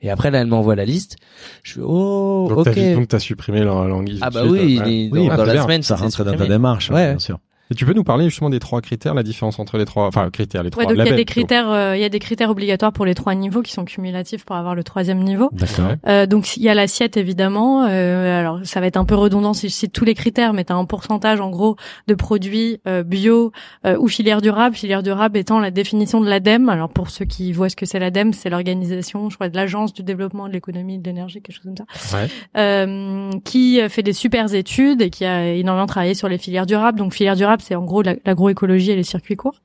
Et 0.00 0.10
après 0.10 0.30
là 0.30 0.38
elle 0.40 0.46
m'envoie 0.46 0.76
la 0.76 0.84
liste. 0.86 1.16
Je 1.62 1.74
fais 1.74 1.80
oh 1.84 2.46
Donc 2.48 2.58
ok. 2.66 2.74
t'as 2.74 2.94
donc 2.94 3.08
t'as 3.08 3.18
supprimé 3.18 3.60
la- 3.60 3.86
l'anguille. 3.86 4.18
Ah 4.22 4.30
bah 4.30 4.44
oui, 4.46 4.50
ouais. 4.58 4.66
il 4.70 4.78
est 4.82 5.10
Oui, 5.12 5.26
dans, 5.26 5.32
ah, 5.32 5.36
dans 5.36 5.42
c'est 5.42 5.46
la 5.48 5.52
bien. 5.54 5.62
semaine 5.64 5.82
Ça 5.82 5.96
rentre 5.96 6.24
dans 6.24 6.34
ta 6.36 6.46
démarche, 6.46 6.90
Ouais. 6.90 7.10
bien 7.10 7.18
sûr. 7.18 7.38
Et 7.70 7.74
tu 7.74 7.84
peux 7.84 7.92
nous 7.92 8.04
parler 8.04 8.24
justement 8.24 8.48
des 8.48 8.60
trois 8.60 8.80
critères, 8.80 9.12
la 9.14 9.22
différence 9.22 9.58
entre 9.58 9.76
les 9.76 9.84
trois, 9.84 10.06
enfin 10.06 10.30
critères, 10.30 10.62
les 10.62 10.70
trois 10.70 10.84
Ouais, 10.84 10.88
donc 10.88 11.04
il 11.04 11.10
y 11.10 11.12
a 11.12 11.16
des 11.16 11.24
critères, 11.26 11.70
euh, 11.70 11.96
il 11.96 12.00
y 12.00 12.04
a 12.04 12.08
des 12.08 12.18
critères 12.18 12.48
obligatoires 12.50 12.92
pour 12.92 13.04
les 13.04 13.14
trois 13.14 13.34
niveaux 13.34 13.60
qui 13.60 13.72
sont 13.72 13.84
cumulatifs 13.84 14.44
pour 14.44 14.56
avoir 14.56 14.74
le 14.74 14.82
troisième 14.82 15.22
niveau. 15.22 15.50
D'accord. 15.52 15.92
Euh, 16.06 16.26
donc 16.26 16.56
il 16.56 16.62
y 16.62 16.68
a 16.70 16.74
l'assiette 16.74 17.16
évidemment. 17.18 17.84
Euh, 17.84 18.40
alors 18.40 18.60
ça 18.64 18.80
va 18.80 18.86
être 18.86 18.96
un 18.96 19.04
peu 19.04 19.14
redondant 19.14 19.52
si 19.52 19.68
je 19.68 19.74
cite 19.74 19.92
tous 19.92 20.04
les 20.06 20.14
critères, 20.14 20.54
mais 20.54 20.64
tu 20.64 20.72
as 20.72 20.76
un 20.76 20.86
pourcentage 20.86 21.40
en 21.40 21.50
gros 21.50 21.76
de 22.06 22.14
produits 22.14 22.80
euh, 22.86 23.02
bio 23.02 23.52
euh, 23.84 23.98
ou 23.98 24.08
filière 24.08 24.40
durable. 24.40 24.74
Filière 24.74 25.02
durable 25.02 25.36
étant 25.36 25.60
la 25.60 25.70
définition 25.70 26.20
de 26.22 26.28
l'ADEME. 26.28 26.70
Alors 26.70 26.88
pour 26.88 27.10
ceux 27.10 27.26
qui 27.26 27.52
voient 27.52 27.68
ce 27.68 27.76
que 27.76 27.84
c'est 27.84 27.98
l'ADEME, 27.98 28.32
c'est 28.32 28.48
l'organisation, 28.48 29.28
je 29.28 29.34
crois, 29.34 29.50
de 29.50 29.56
l'agence 29.56 29.92
du 29.92 30.02
développement 30.02 30.48
de 30.48 30.52
l'économie 30.54 30.94
et 30.94 30.98
de 30.98 31.04
l'énergie, 31.04 31.42
quelque 31.42 31.56
chose 31.56 31.64
comme 31.64 31.76
ça, 31.76 32.16
Ouais. 32.16 32.28
euh, 32.56 33.30
qui 33.44 33.80
fait 33.90 34.02
des 34.02 34.12
super 34.14 34.54
études 34.54 35.02
et 35.02 35.10
qui 35.10 35.24
a 35.24 35.52
énormément 35.52 35.86
travaillé 35.86 36.14
sur 36.14 36.28
les 36.28 36.38
filières 36.38 36.64
durables. 36.66 36.98
Donc 36.98 37.12
filière 37.12 37.36
durable, 37.36 37.57
c'est 37.60 37.74
en 37.74 37.84
gros 37.84 38.02
la- 38.02 38.16
l'agroécologie 38.24 38.90
et 38.92 38.96
les 38.96 39.02
circuits 39.02 39.36
courts. 39.36 39.60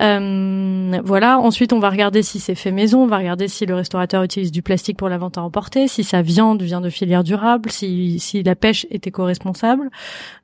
Euh, 0.00 1.00
voilà. 1.04 1.38
Ensuite, 1.38 1.72
on 1.72 1.78
va 1.78 1.90
regarder 1.90 2.22
si 2.22 2.40
c'est 2.40 2.54
fait 2.54 2.72
maison. 2.72 3.02
On 3.02 3.06
va 3.06 3.18
regarder 3.18 3.48
si 3.48 3.66
le 3.66 3.74
restaurateur 3.74 4.22
utilise 4.22 4.50
du 4.50 4.62
plastique 4.62 4.96
pour 4.96 5.08
la 5.08 5.18
vente 5.18 5.38
à 5.38 5.42
emporter, 5.42 5.88
si 5.88 6.04
sa 6.04 6.22
viande 6.22 6.62
vient 6.62 6.80
de 6.80 6.90
filière 6.90 7.24
durable, 7.24 7.70
si, 7.70 8.18
si 8.18 8.42
la 8.42 8.54
pêche 8.54 8.86
est 8.90 9.06
éco-responsable. 9.06 9.90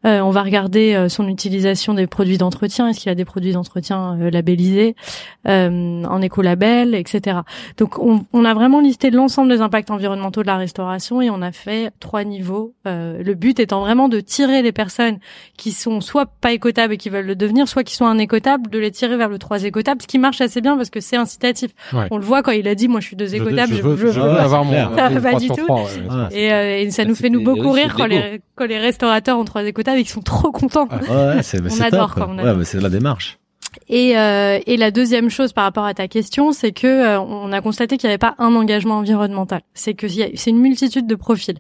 Euh, 0.07 0.21
on 0.21 0.31
va 0.31 0.43
regarder 0.43 0.95
euh, 0.95 1.09
son 1.09 1.29
utilisation 1.29 1.95
des 1.95 2.07
produits 2.07 2.39
d'entretien. 2.39 2.89
Est-ce 2.89 3.01
qu'il 3.01 3.11
a 3.11 3.15
des 3.15 3.25
produits 3.25 3.53
d'entretien 3.53 4.19
euh, 4.21 4.31
labellisés 4.31 4.95
euh, 5.49 6.05
en 6.05 6.23
écolabel, 6.23 6.95
etc. 6.95 7.39
Donc, 7.79 7.99
on, 7.99 8.25
on 8.33 8.45
a 8.45 8.55
vraiment 8.55 8.81
listé 8.81 9.11
l'ensemble 9.11 9.51
des 9.51 9.61
impacts 9.61 9.91
environnementaux 9.91 10.43
de 10.43 10.47
la 10.47 10.57
restauration 10.57 11.21
et 11.23 11.31
on 11.31 11.43
a 11.43 11.53
fait 11.53 11.91
trois 12.01 12.25
niveaux. 12.25 12.75
Euh, 12.87 13.23
le 13.23 13.35
but 13.35 13.59
étant 13.61 13.81
vraiment 13.81 14.09
de 14.09 14.21
tirer 14.21 14.63
les 14.63 14.73
personnes 14.73 15.19
qui 15.57 15.73
sont 15.73 16.01
soit 16.01 16.27
pas 16.27 16.53
écotables 16.69 16.95
et 16.95 16.97
qui 16.99 17.09
veulent 17.09 17.27
le 17.27 17.35
devenir, 17.37 17.67
soit 17.69 17.83
qui 17.85 17.95
sont 17.95 18.05
un 18.07 18.19
écotable, 18.19 18.69
de 18.71 18.79
les 18.79 18.91
tirer 18.91 19.17
vers 19.17 19.29
le 19.29 19.39
trois 19.39 19.63
écotable, 19.65 20.03
ce 20.03 20.07
qui 20.07 20.19
marche 20.19 20.41
assez 20.41 20.61
bien 20.61 20.77
parce 20.77 20.91
que 20.91 21.01
c'est 21.01 21.17
incitatif. 21.17 21.71
Ouais. 21.93 22.07
On 22.11 22.19
le 22.19 22.25
voit 22.25 22.43
quand 22.43 22.53
il 22.53 22.69
a 22.69 22.75
dit, 22.75 22.89
moi 22.89 23.01
je 23.01 23.07
suis 23.07 23.17
deux 23.17 23.27
Je- 23.27 23.37
écotables, 23.37 23.75
je 23.75 23.83
veux, 23.83 23.97
je 23.97 24.21
veux 24.21 24.23
Ouais, 24.33 24.39
avoir 24.39 24.65
mon. 24.65 24.73
Ça 24.97 25.09
va 25.09 25.29
trois 25.31 25.41
du 25.41 25.49
tout. 25.49 25.55
ouais. 25.73 25.83
Ouais. 25.83 26.29
Et, 26.33 26.53
euh, 26.53 26.79
et 26.81 26.91
ça 26.91 27.05
nous 27.05 27.15
fait 27.15 27.31
nous 27.31 27.43
beaucoup 27.43 27.71
rire 27.71 27.95
quand 27.97 28.07
les, 28.07 28.41
quand 28.55 28.67
les 28.67 28.79
restaurateurs 28.79 29.39
ont 29.39 29.45
trois 29.45 29.65
écotables 29.65 29.99
et 29.99 30.03
qu'ils 30.03 30.11
sont 30.13 30.21
trop 30.23 30.51
contents. 30.53 30.89
Ouais, 30.91 31.43
c'est, 31.43 31.61
mais 31.63 31.71
On 31.73 31.75
c'est 31.75 31.85
adore, 31.85 32.15
top. 32.15 32.25
quoi, 32.25 32.29
on 32.31 32.37
ouais, 32.37 32.43
adore. 32.43 32.57
mais 32.59 32.65
c'est 32.65 32.81
la 32.81 32.89
démarche. 32.91 33.39
Et, 33.89 34.19
euh, 34.19 34.59
et 34.67 34.77
la 34.77 34.91
deuxième 34.91 35.31
chose 35.31 35.53
par 35.53 35.65
rapport 35.65 35.85
à 35.85 35.95
ta 35.95 36.09
question, 36.09 36.53
c'est 36.53 36.73
que 36.73 36.87
euh, 36.87 37.21
on 37.21 37.53
a 37.53 37.61
constaté 37.61 37.97
qu'il 37.97 38.09
n'y 38.09 38.13
avait 38.13 38.19
pas 38.19 38.35
un 38.39 38.55
engagement 38.55 38.97
environnemental. 38.99 39.61
C'est 39.75 39.95
que 39.95 40.07
c'est 40.09 40.51
une 40.51 40.59
multitude 40.59 41.07
de 41.07 41.15
profils. 41.15 41.59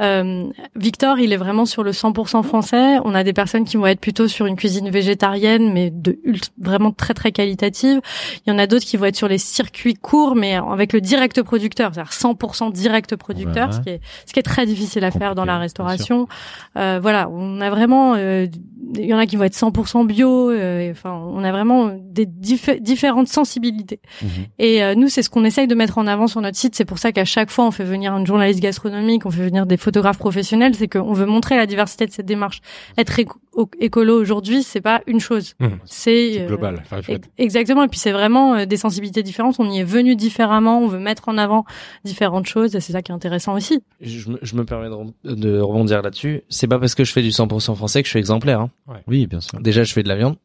Euh, 0.00 0.44
Victor, 0.76 1.18
il 1.18 1.32
est 1.32 1.36
vraiment 1.36 1.66
sur 1.66 1.82
le 1.82 1.92
100% 1.92 2.42
français. 2.42 2.96
On 3.04 3.14
a 3.14 3.22
des 3.24 3.32
personnes 3.32 3.64
qui 3.64 3.76
vont 3.76 3.86
être 3.86 4.00
plutôt 4.00 4.28
sur 4.28 4.46
une 4.46 4.56
cuisine 4.56 4.90
végétarienne, 4.90 5.72
mais 5.72 5.90
de 5.90 6.18
ult- 6.24 6.52
vraiment 6.58 6.90
très 6.90 7.14
très 7.14 7.32
qualitative. 7.32 8.00
Il 8.46 8.50
y 8.50 8.52
en 8.52 8.58
a 8.58 8.66
d'autres 8.66 8.84
qui 8.86 8.96
vont 8.96 9.06
être 9.06 9.16
sur 9.16 9.28
les 9.28 9.38
circuits 9.38 9.94
courts, 9.94 10.34
mais 10.34 10.54
avec 10.54 10.92
le 10.92 11.00
direct 11.00 11.42
producteur, 11.42 11.92
c'est-à-dire 11.94 12.12
100% 12.12 12.72
direct 12.72 13.16
producteur, 13.16 13.72
ce 13.74 13.80
qui 13.80 13.88
est 13.90 14.00
ce 14.26 14.32
qui 14.32 14.40
est 14.40 14.42
très 14.44 14.66
difficile 14.66 15.04
à 15.04 15.10
faire 15.10 15.34
dans 15.34 15.44
la 15.44 15.58
restauration. 15.58 16.28
Euh, 16.76 16.98
voilà, 17.00 17.28
on 17.30 17.60
a 17.60 17.70
vraiment, 17.70 18.14
euh, 18.16 18.46
il 18.98 19.06
y 19.06 19.14
en 19.14 19.18
a 19.18 19.26
qui 19.26 19.36
vont 19.36 19.44
être 19.44 19.54
100% 19.54 20.06
bio. 20.06 20.50
euh, 20.50 20.80
et, 20.80 20.90
enfin, 20.90 21.12
on 21.12 21.44
a 21.44 21.52
vraiment 21.52 21.96
des 22.02 22.26
diffé- 22.26 22.80
différentes 22.80 23.28
sensibilités. 23.28 24.00
Mhm. 24.22 24.28
Et 24.58 24.82
euh, 24.82 24.94
nous, 24.94 25.08
c'est 25.08 25.22
ce 25.22 25.30
qu'on 25.30 25.44
essaye 25.44 25.66
de 25.66 25.74
mettre 25.74 25.98
en 25.98 26.06
avant 26.06 26.26
sur 26.26 26.40
notre 26.40 26.56
site. 26.56 26.74
C'est 26.74 26.84
pour 26.84 26.98
ça 26.98 27.12
qu'à 27.12 27.24
chaque 27.24 27.50
fois, 27.50 27.66
on 27.66 27.70
fait 27.70 27.84
venir 27.84 28.16
une 28.16 28.26
journaliste 28.26 28.60
gastronomique, 28.60 29.24
on 29.26 29.30
fait 29.30 29.44
venir 29.44 29.66
des 29.66 29.76
photographes 29.76 30.18
professionnels. 30.18 30.74
C'est 30.74 30.88
qu'on 30.88 31.12
veut 31.12 31.26
montrer 31.26 31.56
la 31.56 31.66
diversité 31.66 32.06
de 32.06 32.10
cette 32.12 32.26
démarche. 32.26 32.60
Être 32.98 33.12
écolo 33.78 34.20
aujourd'hui, 34.20 34.62
c'est 34.62 34.80
pas 34.80 35.02
une 35.06 35.20
chose. 35.20 35.54
Mmh. 35.60 35.66
C'est 35.84 36.32
C'est 36.32 36.40
euh, 36.42 36.46
global. 36.46 36.82
Exactement. 37.38 37.84
Et 37.84 37.88
puis 37.88 37.98
c'est 37.98 38.12
vraiment 38.12 38.54
euh, 38.54 38.66
des 38.66 38.76
sensibilités 38.76 39.22
différentes. 39.22 39.56
On 39.58 39.70
y 39.70 39.80
est 39.80 39.84
venu 39.84 40.16
différemment. 40.16 40.80
On 40.80 40.88
veut 40.88 40.98
mettre 40.98 41.28
en 41.28 41.38
avant 41.38 41.64
différentes 42.04 42.46
choses. 42.46 42.74
Et 42.74 42.80
c'est 42.80 42.92
ça 42.92 43.02
qui 43.02 43.12
est 43.12 43.14
intéressant 43.14 43.54
aussi. 43.54 43.82
Je 44.00 44.30
me, 44.30 44.38
je 44.42 44.54
me 44.56 44.64
permets 44.64 44.88
de, 45.24 45.34
de 45.34 45.60
rebondir 45.60 46.02
là-dessus. 46.02 46.42
C'est 46.48 46.66
pas 46.66 46.78
parce 46.78 46.94
que 46.94 47.04
je 47.04 47.12
fais 47.12 47.22
du 47.22 47.30
100% 47.30 47.74
français 47.74 48.02
que 48.02 48.06
je 48.06 48.10
suis 48.10 48.18
exemplaire. 48.18 48.60
Hein. 48.60 48.70
Oui, 49.06 49.26
bien 49.26 49.40
sûr. 49.40 49.60
Déjà, 49.60 49.82
je 49.84 49.92
fais 49.92 50.02
de 50.02 50.08
la 50.08 50.16
viande. 50.16 50.36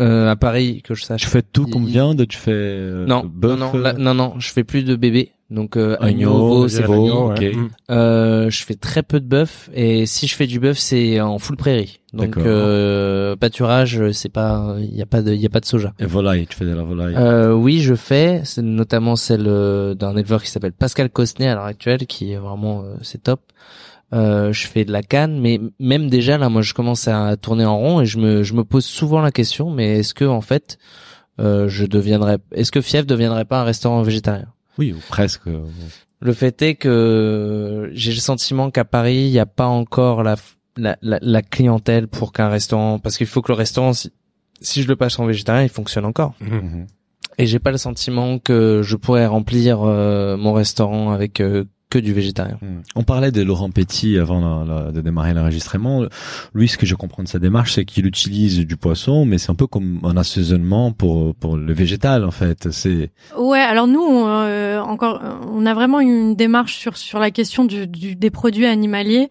Euh, 0.00 0.30
à 0.30 0.36
Paris, 0.36 0.80
que 0.82 0.94
je 0.94 1.04
sache. 1.04 1.20
Tu 1.20 1.26
fais 1.28 1.42
tout 1.42 1.66
comme 1.66 1.82
il- 1.82 1.90
viande, 1.90 2.26
tu 2.26 2.38
fais 2.38 2.50
euh, 2.54 3.04
Non, 3.06 3.22
bœuf, 3.26 3.58
non, 3.58 3.72
non, 3.74 3.78
là- 3.78 3.92
non, 3.92 4.14
non, 4.14 4.34
je 4.38 4.50
fais 4.50 4.64
plus 4.64 4.84
de 4.84 4.96
bébé. 4.96 5.32
Donc 5.50 5.76
euh, 5.76 5.96
agneau, 6.00 6.30
Agneau, 6.30 6.38
veau, 6.48 6.68
c'est 6.68 6.76
c'est 6.78 6.82
veau, 6.84 6.94
fini. 7.06 7.10
ok. 7.10 7.38
ouais. 7.38 7.52
Mmh. 7.54 7.68
Euh, 7.90 8.48
je 8.48 8.64
fais 8.64 8.74
très 8.74 9.02
peu 9.02 9.20
de 9.20 9.26
bœuf 9.26 9.68
et 9.74 10.06
si 10.06 10.26
je 10.26 10.34
fais 10.34 10.46
du 10.46 10.58
bœuf, 10.58 10.78
c'est 10.78 11.20
en 11.20 11.38
full 11.38 11.56
prairie. 11.58 12.00
Donc 12.14 12.38
euh, 12.38 13.36
pâturage, 13.36 14.10
c'est 14.12 14.30
pas, 14.30 14.76
il 14.78 14.94
y 14.96 15.02
a 15.02 15.06
pas 15.06 15.20
de, 15.20 15.34
il 15.34 15.40
y 15.40 15.44
a 15.44 15.50
pas 15.50 15.60
de 15.60 15.66
soja. 15.66 15.92
Et 15.98 16.06
volaille, 16.06 16.46
tu 16.46 16.56
fais 16.56 16.64
de 16.64 16.74
la 16.74 16.82
volaille. 16.84 17.14
Euh, 17.18 17.52
oui, 17.52 17.80
je 17.80 17.94
fais, 17.94 18.40
c'est 18.44 18.62
notamment 18.62 19.14
celle 19.14 19.44
euh, 19.46 19.92
d'un 19.94 20.16
éleveur 20.16 20.42
qui 20.42 20.50
s'appelle 20.50 20.72
Pascal 20.72 21.10
Cosnet 21.10 21.48
à 21.48 21.54
l'heure 21.54 21.64
actuelle, 21.66 22.06
qui 22.06 22.32
est 22.32 22.38
vraiment, 22.38 22.82
euh, 22.84 22.94
c'est 23.02 23.22
top. 23.22 23.40
Euh, 24.12 24.52
je 24.52 24.66
fais 24.66 24.84
de 24.84 24.92
la 24.92 25.02
canne, 25.02 25.40
mais 25.40 25.58
même 25.78 26.10
déjà 26.10 26.36
là, 26.36 26.50
moi, 26.50 26.60
je 26.60 26.74
commence 26.74 27.08
à 27.08 27.36
tourner 27.36 27.64
en 27.64 27.78
rond 27.78 28.00
et 28.02 28.06
je 28.06 28.18
me, 28.18 28.42
je 28.42 28.52
me 28.52 28.62
pose 28.62 28.84
souvent 28.84 29.22
la 29.22 29.30
question, 29.30 29.70
mais 29.70 30.00
est-ce 30.00 30.12
que 30.12 30.26
en 30.26 30.42
fait, 30.42 30.78
euh, 31.40 31.68
je 31.68 31.86
deviendrais, 31.86 32.36
est-ce 32.52 32.70
que 32.70 32.82
Fief 32.82 33.06
deviendrait 33.06 33.46
pas 33.46 33.60
un 33.60 33.64
restaurant 33.64 34.02
végétarien? 34.02 34.48
Oui, 34.76 34.92
ou 34.92 35.00
presque. 35.08 35.44
Le 36.20 36.32
fait 36.34 36.60
est 36.60 36.74
que 36.74 37.90
j'ai 37.94 38.12
le 38.12 38.18
sentiment 38.18 38.70
qu'à 38.70 38.84
Paris, 38.84 39.24
il 39.24 39.30
n'y 39.30 39.38
a 39.38 39.46
pas 39.46 39.66
encore 39.66 40.22
la, 40.22 40.36
la, 40.76 40.98
la, 41.00 41.18
la 41.22 41.42
clientèle 41.42 42.06
pour 42.06 42.32
qu'un 42.32 42.48
restaurant, 42.48 42.98
parce 42.98 43.16
qu'il 43.16 43.26
faut 43.26 43.40
que 43.40 43.50
le 43.50 43.56
restaurant, 43.56 43.94
si, 43.94 44.12
si 44.60 44.82
je 44.82 44.88
le 44.88 44.96
passe 44.96 45.18
en 45.18 45.24
végétarien, 45.24 45.62
il 45.62 45.70
fonctionne 45.70 46.04
encore. 46.04 46.34
Mmh. 46.40 46.84
Et 47.38 47.46
j'ai 47.46 47.58
pas 47.58 47.70
le 47.70 47.78
sentiment 47.78 48.38
que 48.38 48.82
je 48.84 48.96
pourrais 48.96 49.26
remplir 49.26 49.80
euh, 49.82 50.36
mon 50.36 50.52
restaurant 50.52 51.12
avec 51.12 51.40
euh, 51.40 51.64
que 51.92 51.98
du 51.98 52.14
végétarien. 52.14 52.56
Hmm. 52.62 52.80
On 52.96 53.02
parlait 53.02 53.30
de 53.32 53.42
Laurent 53.42 53.70
Petit 53.70 54.16
avant 54.18 54.40
la- 54.64 54.64
la- 54.84 54.92
de 54.92 55.00
démarrer 55.02 55.34
l'enregistrement. 55.34 56.04
Lui, 56.54 56.66
ce 56.68 56.78
que 56.78 56.86
je 56.86 56.94
comprends 56.94 57.22
de 57.22 57.28
sa 57.28 57.38
démarche, 57.38 57.74
c'est 57.74 57.84
qu'il 57.84 58.06
utilise 58.06 58.60
du 58.60 58.76
poisson, 58.78 59.26
mais 59.26 59.36
c'est 59.36 59.50
un 59.50 59.54
peu 59.54 59.66
comme 59.66 60.00
un 60.04 60.16
assaisonnement 60.16 60.90
pour 60.92 61.34
pour 61.34 61.58
le 61.58 61.72
végétal 61.74 62.24
en 62.24 62.30
fait. 62.30 62.70
C'est 62.70 63.10
Ouais, 63.38 63.58
alors 63.60 63.86
nous, 63.86 64.00
on, 64.00 64.24
euh, 64.26 64.71
encore, 64.82 65.20
on 65.52 65.64
a 65.66 65.74
vraiment 65.74 66.00
une 66.00 66.34
démarche 66.34 66.76
sur 66.76 66.96
sur 66.96 67.18
la 67.18 67.30
question 67.30 67.64
du, 67.64 67.86
du- 67.86 68.14
des 68.16 68.30
produits 68.30 68.66
animaliers. 68.66 69.28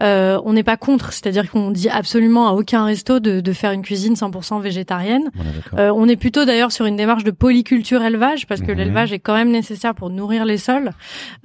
Euh, 0.00 0.38
on 0.44 0.52
n'est 0.52 0.62
pas 0.62 0.76
contre, 0.76 1.12
c'est-à-dire 1.12 1.50
qu'on 1.50 1.70
dit 1.70 1.88
absolument 1.88 2.48
à 2.48 2.52
aucun 2.52 2.84
resto 2.84 3.20
de, 3.20 3.40
de 3.40 3.52
faire 3.52 3.72
une 3.72 3.82
cuisine 3.82 4.14
100% 4.14 4.60
végétarienne. 4.60 5.30
on 5.36 5.40
est 5.42 5.44
d'accord. 5.54 5.78
Euh, 5.78 5.92
on 5.94 6.08
est 6.08 6.16
plutôt 6.16 6.44
d'ailleurs 6.44 6.72
sur 6.72 6.86
une 6.86 6.96
démarche 6.96 7.24
de 7.24 7.30
polyculture 7.30 8.02
élevage 8.02 8.46
parce 8.46 8.60
que 8.60 8.72
Mhm. 8.72 8.78
l'élevage 8.78 9.12
est 9.12 9.18
quand 9.18 9.34
même 9.34 9.50
nécessaire 9.50 9.94
pour 9.94 10.10
nourrir 10.10 10.44
les 10.44 10.58
sols 10.58 10.90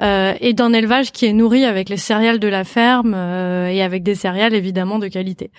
euh, 0.01 0.33
et 0.39 0.53
d'un 0.53 0.73
élevage 0.73 1.11
qui 1.11 1.25
est 1.25 1.33
nourri 1.33 1.65
avec 1.65 1.89
les 1.89 1.97
céréales 1.97 2.39
de 2.39 2.47
la 2.47 2.63
ferme 2.63 3.13
euh, 3.15 3.67
et 3.67 3.81
avec 3.81 4.03
des 4.03 4.15
céréales 4.15 4.53
évidemment 4.53 4.99
de 4.99 5.07
qualité. 5.07 5.51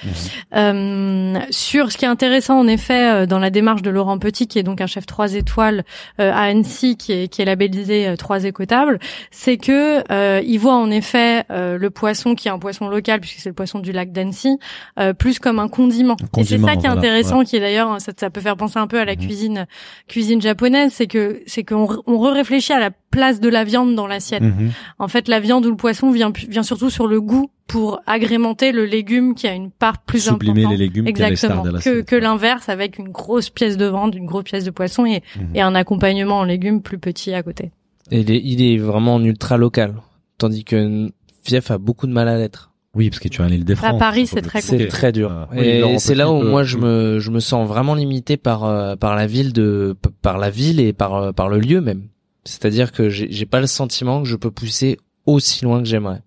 Euh, 0.56 1.34
sur 1.50 1.92
ce 1.92 1.98
qui 1.98 2.04
est 2.04 2.08
intéressant 2.08 2.58
en 2.58 2.66
effet 2.66 3.10
euh, 3.22 3.26
dans 3.26 3.38
la 3.38 3.50
démarche 3.50 3.82
de 3.82 3.90
Laurent 3.90 4.18
Petit 4.18 4.46
qui 4.46 4.58
est 4.58 4.62
donc 4.62 4.80
un 4.80 4.86
chef 4.86 5.06
trois 5.06 5.34
étoiles 5.34 5.84
euh, 6.20 6.32
à 6.32 6.42
Annecy 6.42 6.96
qui 6.96 7.12
est, 7.12 7.28
qui 7.28 7.42
est 7.42 7.44
labellisé 7.44 7.87
euh, 8.06 8.16
trois 8.16 8.44
écotables, 8.44 8.98
c'est 9.30 9.56
que 9.56 10.02
euh, 10.12 10.40
il 10.44 10.58
voit 10.58 10.74
en 10.76 10.90
effet 10.90 11.44
euh, 11.50 11.78
le 11.78 11.90
poisson 11.90 12.34
qui 12.34 12.48
est 12.48 12.50
un 12.50 12.58
poisson 12.58 12.88
local 12.88 13.20
puisque 13.20 13.38
c'est 13.40 13.48
le 13.48 13.54
poisson 13.54 13.78
du 13.78 13.92
lac 13.92 14.12
d'Annecy 14.12 14.58
euh, 14.98 15.12
plus 15.12 15.38
comme 15.38 15.58
un 15.58 15.68
condiment. 15.68 16.16
et 16.20 16.44
c'est 16.44 16.56
condiment, 16.56 16.66
ça 16.68 16.72
qui 16.74 16.78
est 16.78 16.88
voilà, 16.88 16.98
intéressant 17.00 17.44
qui 17.44 17.56
est 17.56 17.60
d'ailleurs 17.60 18.00
ça, 18.00 18.12
ça 18.16 18.30
peut 18.30 18.40
faire 18.40 18.56
penser 18.56 18.78
un 18.78 18.86
peu 18.86 18.98
à 18.98 19.04
la 19.04 19.14
Mhm. 19.14 19.20
cuisine 19.20 19.66
cuisine 20.08 20.40
japonaise, 20.40 20.92
c'est 20.92 21.06
que 21.06 21.42
c'est 21.46 21.64
qu'on 21.64 21.88
on 22.06 22.18
réfléchit 22.20 22.72
à 22.72 22.80
la 22.80 22.90
place 23.10 23.40
de 23.40 23.48
la 23.48 23.64
viande 23.64 23.94
dans 23.94 24.06
l'assiette. 24.06 24.42
Mhm. 24.42 24.70
En 24.98 25.08
fait, 25.08 25.28
la 25.28 25.40
viande 25.40 25.64
ou 25.66 25.70
le 25.70 25.76
poisson 25.76 26.10
vient 26.10 26.30
vient 26.48 26.62
surtout 26.62 26.90
sur 26.90 27.06
le 27.06 27.20
goût 27.20 27.50
pour 27.66 28.00
agrémenter 28.06 28.72
le 28.72 28.84
légume 28.86 29.34
qui 29.34 29.46
a 29.46 29.52
une 29.54 29.70
part 29.70 29.98
plus 30.02 30.20
Sublimer 30.24 30.60
importante. 30.62 30.70
les 30.72 30.76
légumes 30.86 31.06
Exactement. 31.06 31.62
Que, 31.82 32.00
que 32.02 32.16
l'inverse 32.16 32.68
avec 32.68 32.98
une 32.98 33.08
grosse 33.10 33.50
pièce 33.50 33.76
de 33.76 33.86
viande, 33.86 34.14
une 34.14 34.24
grosse 34.26 34.44
pièce 34.44 34.64
de 34.64 34.70
poisson 34.70 35.04
et, 35.06 35.22
Mhm. 35.36 35.48
et 35.56 35.60
un 35.60 35.74
accompagnement 35.74 36.38
en 36.38 36.44
légumes 36.44 36.80
plus 36.82 36.98
petit 36.98 37.34
à 37.34 37.42
côté. 37.42 37.70
Et 38.10 38.20
il 38.20 38.30
est, 38.30 38.42
il 38.44 38.62
est 38.62 38.78
vraiment 38.78 39.16
en 39.16 39.24
ultra 39.24 39.56
local, 39.56 39.94
tandis 40.38 40.64
que 40.64 41.10
Fief 41.44 41.70
a 41.70 41.78
beaucoup 41.78 42.06
de 42.06 42.12
mal 42.12 42.28
à 42.28 42.36
l'être. 42.36 42.72
Oui, 42.94 43.10
parce 43.10 43.20
que 43.20 43.28
tu 43.28 43.42
as 43.42 43.48
l'île 43.48 43.64
des 43.64 43.76
France. 43.76 43.94
À 43.94 43.98
Paris, 43.98 44.26
c'est 44.26 44.42
très 44.42 44.60
C'est 44.60 44.88
très 44.88 45.12
dur. 45.12 45.30
Ah. 45.30 45.48
Et 45.56 45.98
c'est 45.98 46.14
là 46.14 46.30
où 46.30 46.42
moi 46.42 46.64
je 46.64 46.78
me 46.78 47.18
je 47.18 47.30
me 47.30 47.38
sens 47.38 47.68
vraiment 47.68 47.94
limité 47.94 48.36
par 48.36 48.64
euh, 48.64 48.96
par 48.96 49.14
la 49.14 49.26
ville 49.26 49.52
de 49.52 49.96
par 50.22 50.38
la 50.38 50.50
ville 50.50 50.80
et 50.80 50.92
par 50.92 51.14
euh, 51.14 51.32
par 51.32 51.48
le 51.48 51.58
lieu 51.58 51.80
même. 51.80 52.08
C'est-à-dire 52.44 52.92
que 52.92 53.08
j'ai 53.08 53.30
j'ai 53.30 53.46
pas 53.46 53.60
le 53.60 53.66
sentiment 53.66 54.22
que 54.22 54.28
je 54.28 54.36
peux 54.36 54.50
pousser 54.50 54.98
aussi 55.26 55.64
loin 55.64 55.80
que 55.80 55.86
j'aimerais. 55.86 56.22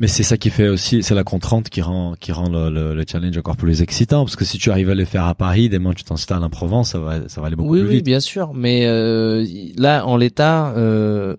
Mais 0.00 0.06
c'est 0.06 0.22
ça 0.22 0.36
qui 0.36 0.50
fait 0.50 0.68
aussi, 0.68 1.02
c'est 1.02 1.14
la 1.16 1.24
contrainte 1.24 1.70
qui 1.70 1.82
rend 1.82 2.14
qui 2.20 2.30
rend 2.30 2.48
le, 2.48 2.70
le, 2.70 2.94
le 2.94 3.04
challenge 3.10 3.36
encore 3.36 3.56
plus 3.56 3.82
excitant, 3.82 4.24
parce 4.24 4.36
que 4.36 4.44
si 4.44 4.56
tu 4.56 4.70
arrives 4.70 4.90
à 4.90 4.94
le 4.94 5.04
faire 5.04 5.24
à 5.24 5.34
Paris, 5.34 5.68
demain 5.68 5.92
tu 5.92 6.04
t'installes 6.04 6.44
en 6.44 6.50
Provence, 6.50 6.90
ça 6.90 7.00
va 7.00 7.28
ça 7.28 7.40
va 7.40 7.48
aller 7.48 7.56
beaucoup 7.56 7.70
oui 7.72 7.80
plus 7.80 7.88
oui 7.88 7.94
vite. 7.96 8.04
bien 8.04 8.20
sûr, 8.20 8.52
mais 8.54 8.86
euh, 8.86 9.44
là 9.76 10.06
en 10.06 10.16
l'état, 10.16 10.72
euh, 10.76 11.34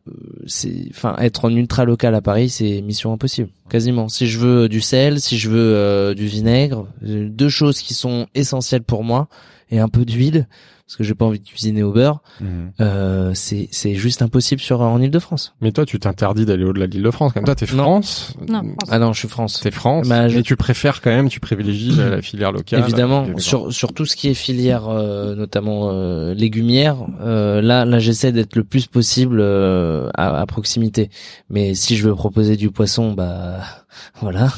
c'est 0.46 0.88
enfin 0.90 1.16
être 1.20 1.46
en 1.46 1.56
ultra 1.56 1.86
local 1.86 2.14
à 2.16 2.22
Paris, 2.22 2.50
c'est 2.50 2.82
mission 2.82 3.14
impossible, 3.14 3.48
quasiment. 3.70 4.10
Si 4.10 4.28
je 4.28 4.40
veux 4.40 4.68
du 4.68 4.82
sel, 4.82 5.22
si 5.22 5.38
je 5.38 5.50
veux 5.50 5.74
euh, 5.76 6.14
du 6.14 6.26
vinaigre, 6.26 6.86
euh, 7.08 7.30
deux 7.30 7.50
choses 7.50 7.80
qui 7.80 7.94
sont 7.94 8.28
essentielles 8.36 8.84
pour 8.84 9.06
moi 9.06 9.30
et 9.72 9.80
un 9.80 9.88
peu 9.88 10.04
d'huile 10.04 10.48
parce 10.90 10.98
que 10.98 11.04
j'ai 11.04 11.14
pas 11.14 11.26
envie 11.26 11.40
de 11.40 11.48
cuisiner 11.48 11.84
au 11.84 11.92
beurre. 11.92 12.24
Mhm. 12.42 12.72
Euh, 12.82 13.32
c'est 13.36 13.68
c'est 13.72 13.94
juste 13.94 14.24
impossible 14.24 14.60
sur 14.60 14.82
en 14.82 15.00
Île-de-France. 15.00 15.54
Mais 15.62 15.72
toi, 15.72 15.86
tu 15.86 16.00
t'interdis 16.00 16.46
d'aller 16.48 16.64
au-delà 16.64 16.88
de 16.88 16.94
l'Île-de-France. 16.94 17.34
Comme 17.34 17.44
toi, 17.44 17.54
t'es. 17.54 17.68
France. 17.68 18.34
Non, 18.50 18.64
France. 18.64 18.90
Ah 18.90 18.98
non, 18.98 19.14
je 19.14 19.20
suis 19.20 19.28
France. 19.28 19.60
T'es 19.62 19.70
France. 19.70 20.08
Bah, 20.10 20.28
je- 20.30 20.38
Mais 20.38 20.42
tu 20.42 20.56
préfères 20.56 21.02
quand 21.02 21.12
même, 21.12 21.30
tu 21.30 21.40
privilégies 21.40 21.92
la, 21.92 22.10
la 22.10 22.22
filière 22.24 22.52
locale. 22.52 22.80
Évidemment, 22.80 23.22
D'accord. 23.28 23.40
sur 23.40 23.72
sur 23.72 23.94
tout 23.94 24.06
ce 24.08 24.16
qui 24.16 24.30
est 24.30 24.34
filière, 24.34 24.90
euh, 24.90 25.36
notamment 25.36 25.92
euh, 25.92 26.34
légumière, 26.34 26.98
euh, 27.22 27.62
là 27.62 27.86
là 27.86 28.00
j'essaie 28.00 28.32
d'être 28.32 28.56
le 28.56 28.64
plus 28.64 28.88
possible 28.88 29.38
euh, 29.42 30.10
à, 30.16 30.40
à 30.42 30.46
proximité. 30.48 31.12
Mais 31.52 31.76
si 31.76 31.98
je 31.98 32.08
veux 32.10 32.16
proposer 32.16 32.58
du 32.58 32.72
poisson, 32.72 33.14
bah 33.14 33.58
voilà, 34.22 34.50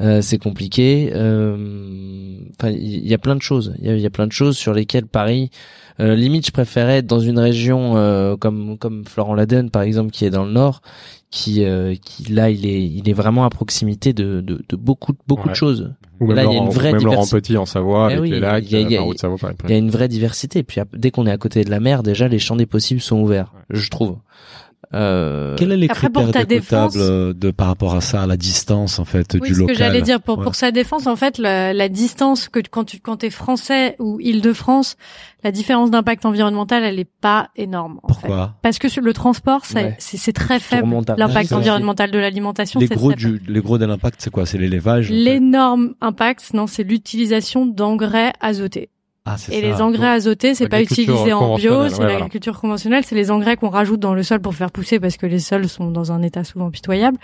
Euh, 0.00 0.20
c'est 0.22 0.38
compliqué. 0.38 1.10
Euh, 1.14 2.38
Enfin, 2.60 2.70
il 2.70 3.06
y, 3.06 3.14
a 3.14 3.18
plein 3.18 3.34
de 3.36 3.42
choses. 3.42 3.74
Il 3.80 3.86
y 3.86 3.90
a, 3.90 3.94
il 3.94 4.00
y 4.00 4.06
a 4.06 4.10
plein 4.10 4.26
de 4.26 4.32
choses 4.32 4.56
sur 4.56 4.72
lesquelles 4.74 5.06
Paris. 5.06 5.50
euh, 6.00 6.14
limite, 6.14 6.46
je 6.46 6.52
préférais 6.52 6.98
être 6.98 7.06
dans 7.06 7.18
une 7.20 7.38
région 7.38 7.96
euh, 7.96 8.36
comme 8.36 8.78
comme 8.78 9.04
Florent 9.04 9.34
Laden 9.34 9.70
par 9.70 9.82
exemple, 9.82 10.10
qui 10.12 10.24
est 10.24 10.30
dans 10.30 10.44
le 10.44 10.52
nord, 10.52 10.80
qui 11.30 11.64
euh, 11.64 11.94
qui 12.04 12.30
là 12.32 12.50
il 12.50 12.64
est 12.66 12.84
il 12.84 13.08
est 13.08 13.12
vraiment 13.12 13.44
à 13.44 13.50
proximité 13.50 14.12
de 14.12 14.40
de, 14.40 14.62
de 14.68 14.76
beaucoup 14.76 15.12
beaucoup 15.26 15.48
de 15.48 15.54
choses. 15.54 15.92
Ou 16.20 16.26
même, 16.28 16.36
là, 16.36 16.44
il 16.44 16.52
y 16.52 16.56
a 16.56 16.60
une 16.62 16.68
vraie 16.68 16.92
même 16.92 17.02
Laurent 17.02 17.22
diversité. 17.22 17.40
Petit 17.40 17.56
en 17.56 17.66
Savoie, 17.66 18.06
Eh 18.08 18.12
avec 18.12 18.22
oui, 18.22 18.30
les 18.30 18.40
lacs, 18.40 18.64
il 18.66 18.72
y 18.72 18.76
a- 18.76 18.80
il 18.80 18.90
y 18.90 18.96
a- 18.96 19.00
la 19.00 19.06
Haute-Savoie, 19.06 19.36
pareil. 19.36 19.56
Il 19.64 19.70
y 19.70 19.74
a 19.74 19.78
une 19.78 19.90
vraie 19.90 20.06
diversité. 20.08 20.62
Puis 20.62 20.80
dès 20.92 21.10
qu'on 21.10 21.26
est 21.26 21.32
à 21.32 21.38
côté 21.38 21.64
de 21.64 21.70
la 21.70 21.80
mer, 21.80 22.04
déjà 22.04 22.28
les 22.28 22.38
champs 22.38 22.54
des 22.56 22.66
possibles 22.66 23.00
sont 23.00 23.20
ouverts, 23.20 23.52
je 23.70 23.90
trouve. 23.90 24.18
Euh, 24.92 25.54
Quels 25.56 25.70
sont 25.70 25.76
les 25.76 25.88
Après, 25.88 26.10
pour 26.10 26.22
critères 26.24 26.42
ta 26.42 26.46
défense- 26.46 26.94
euh, 26.96 27.32
de 27.32 27.50
par 27.50 27.68
rapport 27.68 27.94
à 27.94 28.00
ça, 28.00 28.22
à 28.22 28.26
la 28.26 28.36
distance 28.36 28.98
en 28.98 29.04
fait 29.04 29.34
Oui, 29.34 29.48
du 29.48 29.54
ce 29.54 29.60
local 29.60 29.74
que 29.76 29.78
j'allais 29.78 30.02
dire 30.02 30.20
pour 30.20 30.38
Ouais. 30.38 30.44
pour 30.44 30.54
sa 30.54 30.70
défense, 30.70 31.06
en 31.06 31.16
fait, 31.16 31.38
la, 31.38 31.72
la 31.72 31.88
distance 31.88 32.48
que 32.48 32.60
quand 32.70 32.84
tu 32.84 32.98
quand 33.00 33.16
t'es 33.18 33.30
français 33.30 33.96
ou 33.98 34.18
Île-de-France, 34.20 34.96
la 35.42 35.52
différence 35.52 35.90
d'impact 35.90 36.24
environnemental, 36.24 36.82
elle 36.84 36.98
est 36.98 37.08
pas 37.20 37.50
énorme. 37.56 37.98
En 38.02 38.08
fait. 38.08 38.14
Pourquoi 38.20 38.54
Parce 38.62 38.78
que 38.78 38.88
sur 38.88 39.02
le 39.02 39.12
transport, 39.12 39.62
Ouais. 39.74 39.94
c'est 39.98 40.16
c'est 40.16 40.32
très 40.32 40.58
faible. 40.60 40.88
L'impact 41.16 41.52
environnemental 41.52 42.10
de 42.10 42.18
l'alimentation, 42.18 42.80
Les 42.80 42.86
c'est 42.86 42.94
gros 42.96 43.12
très 43.12 43.20
faible. 43.20 43.38
du 43.40 43.52
les 43.52 43.60
gros 43.60 43.78
de 43.78 43.84
l'impact, 43.84 44.16
c'est 44.20 44.30
quoi? 44.30 44.46
C'est 44.46 44.58
l'élevage. 44.58 45.10
L'énorme 45.10 45.94
impact, 46.00 46.52
non, 46.54 46.66
c'est 46.66 46.82
l'utilisation 46.84 47.66
d'engrais 47.66 48.32
azotés. 48.40 48.90
Ah, 49.26 49.36
Et 49.50 49.60
ça. 49.62 49.66
les 49.66 49.80
engrais 49.80 50.08
azotés, 50.08 50.54
c'est 50.54 50.68
pas 50.68 50.82
utilisé 50.82 51.32
en 51.32 51.56
bio, 51.56 51.88
c'est 51.88 51.98
ouais, 52.00 52.08
l'agriculture 52.12 52.60
conventionnelle, 52.60 53.04
c'est 53.06 53.14
les 53.14 53.30
engrais 53.30 53.56
qu'on 53.56 53.70
rajoute 53.70 53.98
dans 54.00 54.12
le 54.14 54.22
sol 54.22 54.40
pour 54.40 54.54
faire 54.54 54.70
pousser 54.70 55.00
parce 55.00 55.16
que 55.16 55.24
les 55.24 55.38
sols 55.38 55.66
sont 55.68 55.90
dans 55.90 56.12
un 56.12 56.20
état 56.22 56.44
souvent 56.44 56.70
pitoyable. 56.70 57.16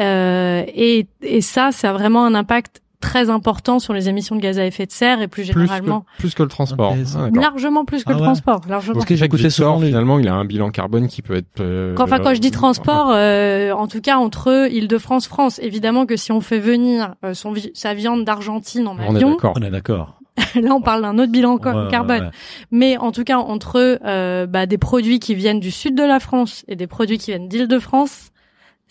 Euh, 0.00 0.64
et, 0.74 1.06
et 1.20 1.40
ça, 1.42 1.70
ça 1.70 1.90
a 1.90 1.92
vraiment 1.92 2.24
un 2.24 2.34
impact 2.34 2.80
très 3.00 3.28
important 3.28 3.80
sur 3.80 3.92
les 3.92 4.08
émissions 4.08 4.36
de 4.36 4.40
gaz 4.40 4.58
à 4.60 4.64
effet 4.64 4.86
de 4.86 4.92
serre 4.92 5.20
et 5.20 5.28
plus 5.28 5.42
Plus 5.42 5.52
que, 5.52 5.60
généralement 5.60 6.06
plus 6.18 6.34
que 6.34 6.42
le 6.42 6.48
transport. 6.48 6.92
Intéressant. 6.92 7.28
Ah, 7.36 7.38
largement 7.38 7.84
plus 7.84 8.04
que 8.04 8.10
Ah 8.10 8.12
le 8.12 8.20
ouais. 8.20 8.24
transport, 8.26 8.62
largement. 8.68 8.94
Parce 8.94 9.04
que 9.06 9.14
Chaque 9.16 9.24
j'écoutais 9.32 9.50
souvent 9.50 9.78
finalement, 9.78 10.18
il 10.20 10.28
a 10.28 10.34
un 10.34 10.44
bilan 10.46 10.70
carbone 10.70 11.08
qui 11.08 11.20
peut 11.20 11.34
être. 11.34 11.60
euh, 11.60 11.94
Quand, 11.96 12.04
enfin, 12.04 12.20
quand 12.20 12.32
je 12.32 12.40
dis 12.40 12.52
transport, 12.52 13.10
euh, 13.12 13.72
en 13.72 13.88
tout 13.88 14.00
cas 14.00 14.16
entre 14.18 14.68
Île-de-France, 14.72 15.26
France, 15.26 15.58
évidemment 15.62 16.06
que 16.06 16.16
si 16.16 16.30
on 16.32 16.40
fait 16.40 16.60
venir 16.60 17.14
euh, 17.24 17.34
son 17.34 17.52
vi- 17.52 17.72
sa 17.74 17.92
viande 17.92 18.24
d'Argentine 18.24 18.86
en 18.86 18.94
On 18.96 19.00
est 19.00 19.16
avion, 19.16 19.30
d'accord. 19.32 19.52
On 19.58 19.62
est 19.62 19.70
d'accord. 19.70 20.14
là 20.54 20.74
on 20.74 20.80
parle 20.80 21.02
d'un 21.02 21.18
autre 21.18 21.30
bilan 21.32 21.56
Ouais, 21.56 21.72
ouais, 21.84 21.90
carbone. 21.90 22.22
ouais. 22.24 22.30
Mais 22.70 22.96
en 22.96 23.12
tout 23.12 23.24
cas, 23.24 23.38
entre 23.38 23.98
euh, 24.04 24.46
bah, 24.46 24.66
des 24.66 24.78
produits 24.78 25.20
qui 25.20 25.34
viennent 25.34 25.60
du 25.60 25.70
sud 25.70 25.94
de 25.94 26.02
la 26.02 26.20
France 26.20 26.64
et 26.68 26.76
des 26.76 26.86
produits 26.86 27.18
qui 27.18 27.30
viennent 27.30 27.48
d'Île-de-France, 27.48 28.31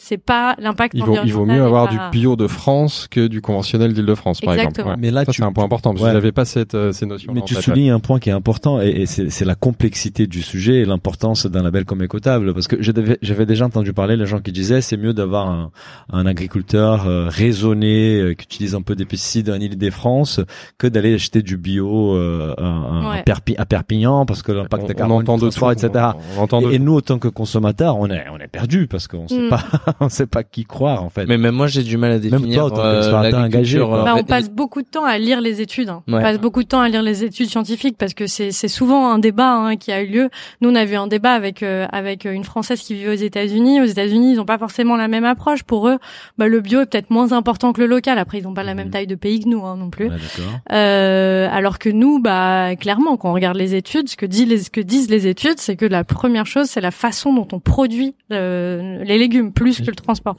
c'est 0.04 0.18
pas 0.18 0.56
l'impact 0.58 0.94
Il 0.96 1.04
vaut, 1.04 1.16
il 1.24 1.32
vaut 1.32 1.46
mieux 1.46 1.62
avoir 1.64 1.88
pas- 1.88 1.92
du 2.10 2.20
bio 2.20 2.36
de 2.36 2.48
France 2.48 3.08
que 3.10 3.28
du 3.28 3.40
conventionnel 3.42 3.94
d'Île-de-France, 3.94 4.42
par 4.42 4.56
exemple. 4.56 4.82
Ouais. 4.82 4.96
Mais 4.98 5.12
là, 5.12 5.26
Ça, 5.26 5.32
tu 5.32 5.38
c'est 5.42 5.44
un 5.48 5.52
point 5.54 5.64
important, 5.64 5.92
parce 5.92 6.02
Ouais. 6.04 6.10
que 6.10 6.16
j'avais 6.16 6.32
pas 6.32 6.46
cette, 6.46 6.74
euh, 6.74 6.92
ces 6.92 7.06
notions. 7.06 7.32
Mais 7.34 7.42
tu 7.42 7.54
soulignes 7.56 7.92
un 7.92 8.00
point 8.00 8.20
qui 8.20 8.30
est 8.30 8.34
important 8.34 8.82
et, 8.82 8.90
et 8.90 9.06
c'est 9.06 9.30
c'est 9.30 9.46
la 9.46 9.54
complexité 9.56 10.26
du 10.28 10.42
sujet 10.42 10.78
et 10.82 10.86
l'importance 10.86 11.46
d'un 11.46 11.62
label 11.64 11.86
comme 11.86 12.02
écotable 12.02 12.54
parce 12.54 12.68
que 12.68 12.78
j'avais 12.82 13.46
déjà 13.46 13.66
entendu 13.66 13.94
parler 13.94 14.18
les 14.18 14.26
gens 14.26 14.40
qui 14.40 14.52
disaient 14.52 14.82
c'est 14.82 14.98
mieux 14.98 15.14
d'avoir 15.14 15.50
un, 15.50 15.72
un 16.12 16.26
agriculteur 16.26 17.08
euh, 17.08 17.28
raisonné 17.30 18.20
euh, 18.20 18.34
qui 18.34 18.46
utilise 18.46 18.76
un 18.76 18.82
peu 18.82 18.96
des 18.96 19.06
pesticides 19.06 19.50
en 19.50 19.56
Île-de-France 19.60 20.40
que 20.78 20.88
d'aller 20.88 21.14
acheter 21.14 21.42
du 21.44 21.58
bio 21.58 22.16
euh, 22.16 22.54
à. 22.58 23.22
Perpi- 23.26 23.56
à 23.58 23.66
Perpignan 23.66 24.26
parce 24.26 24.42
que 24.42 24.52
l'impact 24.52 24.84
on, 24.84 24.92
on 24.92 24.94
carbone 24.94 25.18
entend 25.22 25.38
du 25.38 25.46
de 25.46 25.50
tout, 25.52 25.70
etc. 25.72 25.90
On, 26.38 26.40
on 26.40 26.44
entend 26.44 26.62
de 26.62 26.72
Et, 26.72 26.76
et 26.76 26.80
nous, 26.80 26.94
autant 26.94 27.20
que 27.20 27.28
consommateurs, 27.28 27.98
on 27.98 28.08
est 28.10 28.26
on 28.34 28.38
est 28.40 28.48
perdu 28.48 28.88
parce 28.88 29.08
qu'on 29.08 29.28
sait 29.28 29.42
Mm. 29.42 29.50
pas 29.50 29.64
on 30.00 30.10
sait 30.10 30.28
pas 30.28 30.44
qui 30.44 30.66
croire 30.66 31.04
en 31.04 31.10
fait. 31.10 31.26
Mais 31.26 31.38
même 31.38 31.56
moi 31.56 31.68
j'ai 31.68 31.84
du 31.84 31.98
mal 31.98 32.12
à 32.12 32.20
définir 32.20 32.68
toi, 32.68 32.68
en 32.68 32.70
tant 32.70 32.86
euh, 32.86 33.44
engagé, 33.44 33.80
euh, 33.80 34.04
Bah, 34.04 34.14
on 34.18 34.24
passe 34.24 34.50
beaucoup 34.50 34.82
de 34.82 34.88
temps 34.88 35.04
à 35.06 35.18
lire 35.18 35.42
les 35.42 35.62
études. 35.62 35.90
hein. 35.90 36.04
On 36.08 36.20
passe 36.22 36.40
beaucoup 36.40 36.64
de 36.64 36.68
temps 36.68 36.82
à 36.82 36.90
lire 36.90 37.02
les 37.04 37.24
études 37.24 37.50
scientifiques 37.50 37.98
parce 37.98 38.14
que 38.14 38.28
c'est 38.28 38.52
c'est 38.52 38.68
souvent 38.68 39.10
un 39.12 39.20
débat 39.20 39.54
hein, 39.54 39.76
qui 39.78 39.92
a 39.92 40.02
eu 40.02 40.08
lieu. 40.08 40.30
Nous, 40.62 40.70
on 40.70 40.76
a 40.76 40.84
eu 40.84 40.96
un 40.96 41.08
débat 41.08 41.34
avec 41.34 41.64
euh, 41.64 41.86
avec 41.92 42.26
une 42.26 42.44
française 42.44 42.80
qui 42.82 42.94
vivait 42.96 43.10
aux 43.10 43.14
États-Unis. 43.24 43.82
Aux 43.82 43.86
États-Unis, 43.86 44.32
ils 44.34 44.38
n'ont 44.38 44.46
pas 44.46 44.58
forcément 44.58 44.96
la 44.96 45.08
même 45.08 45.26
approche. 45.26 45.64
Pour 45.64 45.88
eux, 45.88 45.98
bah, 46.38 46.48
le 46.48 46.60
bio 46.62 46.82
est 46.82 46.86
peut-être 46.86 47.10
moins 47.10 47.32
important 47.34 47.74
que 47.74 47.82
le 47.82 47.88
local. 47.88 48.18
Après, 48.20 48.38
ils 48.40 48.44
n'ont 48.44 48.54
pas 48.54 48.64
la 48.64 48.74
même 48.76 48.88
Mhm. 48.88 48.92
taille 48.92 49.08
de 49.08 49.16
pays 49.16 49.40
que 49.42 49.50
nous 49.50 49.66
hein, 49.66 49.76
non 49.78 49.90
plus. 49.90 50.08
Ouais. 50.10 50.16
Euh, 50.72 51.48
alors 51.52 51.80
que 51.80 51.90
nous, 51.90 52.20
bah 52.20 52.76
clairement, 52.76 53.18
quand 53.18 53.30
on 53.30 53.34
regarde 53.34 53.58
les 53.58 53.76
études, 53.76 54.10
ce 54.10 54.16
que, 54.18 54.26
dit 54.26 54.46
les, 54.46 54.60
ce 54.60 54.70
que 54.70 54.82
disent 54.82 55.10
les 55.10 55.28
études, 55.28 55.58
c'est 55.60 55.76
que 55.76 55.86
la 55.86 56.04
première 56.04 56.46
chose, 56.46 56.68
c'est 56.68 56.82
la 56.82 56.92
façon 56.92 57.34
dont 57.34 57.48
on 57.52 57.60
produit 57.60 58.16
euh, 58.32 59.04
les 59.04 59.18
légumes, 59.18 59.52
plus 59.52 59.71
plus 59.74 59.86
que 59.86 59.92
le 59.92 59.96
transport. 59.96 60.36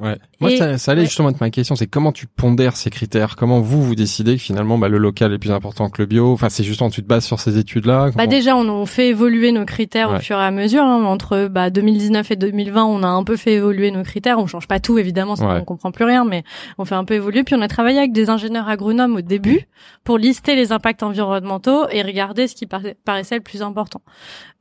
Ouais. 0.00 0.16
Moi, 0.40 0.52
Et- 0.52 0.56
ça, 0.56 0.78
ça 0.78 0.92
allait 0.92 1.02
ouais. 1.02 1.06
justement 1.06 1.30
être 1.30 1.40
ma 1.40 1.50
question, 1.50 1.76
c'est 1.76 1.86
comment 1.86 2.12
tu 2.12 2.26
pondères 2.26 2.76
ces 2.76 2.90
critères? 2.90 3.36
Comment 3.36 3.60
vous, 3.60 3.82
vous 3.82 3.94
décidez 3.94 4.36
que 4.36 4.42
finalement, 4.42 4.78
bah, 4.78 4.88
le 4.88 4.98
local 4.98 5.32
est 5.32 5.38
plus 5.38 5.50
important 5.50 5.88
que 5.90 6.00
le 6.02 6.06
bio? 6.06 6.32
Enfin, 6.32 6.48
c'est 6.48 6.64
justement, 6.64 6.90
tu 6.90 7.02
te 7.02 7.06
bases 7.08 7.24
sur 7.24 7.40
ces 7.40 7.58
études-là? 7.58 8.06
Bah 8.06 8.10
Comment- 8.16 8.26
déjà, 8.28 8.56
on, 8.56 8.68
on 8.68 8.86
fait 8.86 9.08
évoluer 9.08 9.52
nos 9.52 9.64
critères 9.64 10.10
Ouais. 10.10 10.16
au 10.16 10.20
fur 10.20 10.36
et 10.38 10.44
à 10.44 10.50
mesure. 10.50 10.82
hein. 10.82 11.04
Entre 11.04 11.48
bah, 11.48 11.70
2019 11.70 12.30
et 12.30 12.36
2020, 12.36 12.84
on 12.84 13.02
a 13.02 13.06
un 13.08 13.24
peu 13.24 13.36
fait 13.36 13.54
évoluer 13.54 13.90
nos 13.90 14.02
critères. 14.02 14.38
On 14.38 14.46
change 14.46 14.66
pas 14.68 14.80
tout, 14.80 14.98
évidemment, 14.98 15.36
sinon 15.36 15.50
on 15.56 15.64
comprend 15.64 15.90
plus 15.90 16.04
rien, 16.04 16.24
mais 16.24 16.44
on 16.78 16.84
fait 16.84 16.94
un 16.94 17.04
peu 17.04 17.14
évoluer. 17.14 17.42
Puis 17.44 17.54
on 17.54 17.60
a 17.62 17.68
travaillé 17.68 17.98
avec 17.98 18.12
des 18.12 18.30
ingénieurs 18.30 18.68
agronomes 18.68 19.16
au 19.16 19.20
début 19.20 19.60
pour 20.04 20.18
lister 20.18 20.54
les 20.56 20.72
impacts 20.72 21.02
environnementaux 21.02 21.88
et 21.90 22.02
regarder 22.02 22.46
ce 22.48 22.54
qui 22.54 22.66
par- 22.66 22.80
paraissait 23.04 23.36
le 23.36 23.40
plus 23.42 23.62
important. 23.62 24.00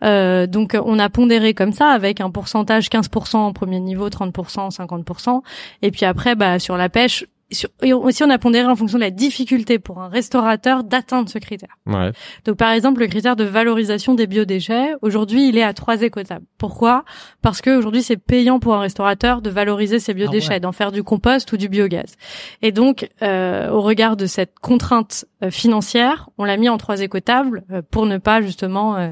Euh, 0.05 0.47
donc 0.47 0.77
on 0.85 0.99
a 0.99 1.09
pondéré 1.09 1.53
comme 1.53 1.73
ça 1.73 1.89
avec 1.89 2.21
un 2.21 2.29
pourcentage 2.29 2.87
15% 2.89 3.37
en 3.37 3.53
premier 3.53 3.79
niveau, 3.79 4.09
30%, 4.09 4.75
50%. 4.75 5.41
Et 5.81 5.91
puis 5.91 6.05
après, 6.05 6.35
bah, 6.35 6.59
sur 6.59 6.77
la 6.77 6.89
pêche, 6.89 7.25
sur, 7.51 7.69
et 7.83 7.93
aussi 7.93 8.23
on 8.23 8.29
a 8.31 8.39
pondéré 8.39 8.65
en 8.67 8.75
fonction 8.75 8.97
de 8.97 9.03
la 9.03 9.11
difficulté 9.11 9.77
pour 9.77 10.01
un 10.01 10.07
restaurateur 10.07 10.83
d'atteindre 10.83 11.29
ce 11.29 11.37
critère. 11.37 11.77
Ouais. 11.85 12.11
Donc 12.43 12.57
par 12.57 12.71
exemple 12.71 13.01
le 13.01 13.07
critère 13.07 13.35
de 13.35 13.43
valorisation 13.43 14.15
des 14.15 14.25
biodéchets, 14.25 14.93
aujourd'hui 15.03 15.49
il 15.49 15.57
est 15.57 15.63
à 15.63 15.73
trois 15.73 16.01
écotables. 16.01 16.45
Pourquoi? 16.57 17.05
Parce 17.43 17.61
que 17.61 17.77
aujourd'hui 17.77 18.01
c'est 18.01 18.17
payant 18.17 18.59
pour 18.59 18.73
un 18.73 18.79
restaurateur 18.79 19.43
de 19.43 19.49
valoriser 19.51 19.99
ses 19.99 20.15
biodéchets, 20.15 20.47
Ah 20.49 20.53
ouais. 20.55 20.59
d'en 20.59 20.71
faire 20.71 20.91
du 20.91 21.03
compost 21.03 21.51
ou 21.53 21.57
du 21.57 21.69
biogaz. 21.69 22.15
Et 22.63 22.71
donc 22.71 23.09
euh, 23.21 23.69
au 23.69 23.81
regard 23.81 24.17
de 24.17 24.25
cette 24.25 24.57
contrainte 24.59 25.25
euh, 25.25 25.34
financière, 25.51 26.29
on 26.37 26.45
l'a 26.45 26.57
mis 26.57 26.69
en 26.69 26.77
trois 26.77 27.01
écotables 27.01 27.63
euh, 27.71 27.81
pour 27.89 28.05
ne 28.05 28.17
pas 28.17 28.41
justement 28.41 28.95
euh, 28.97 29.09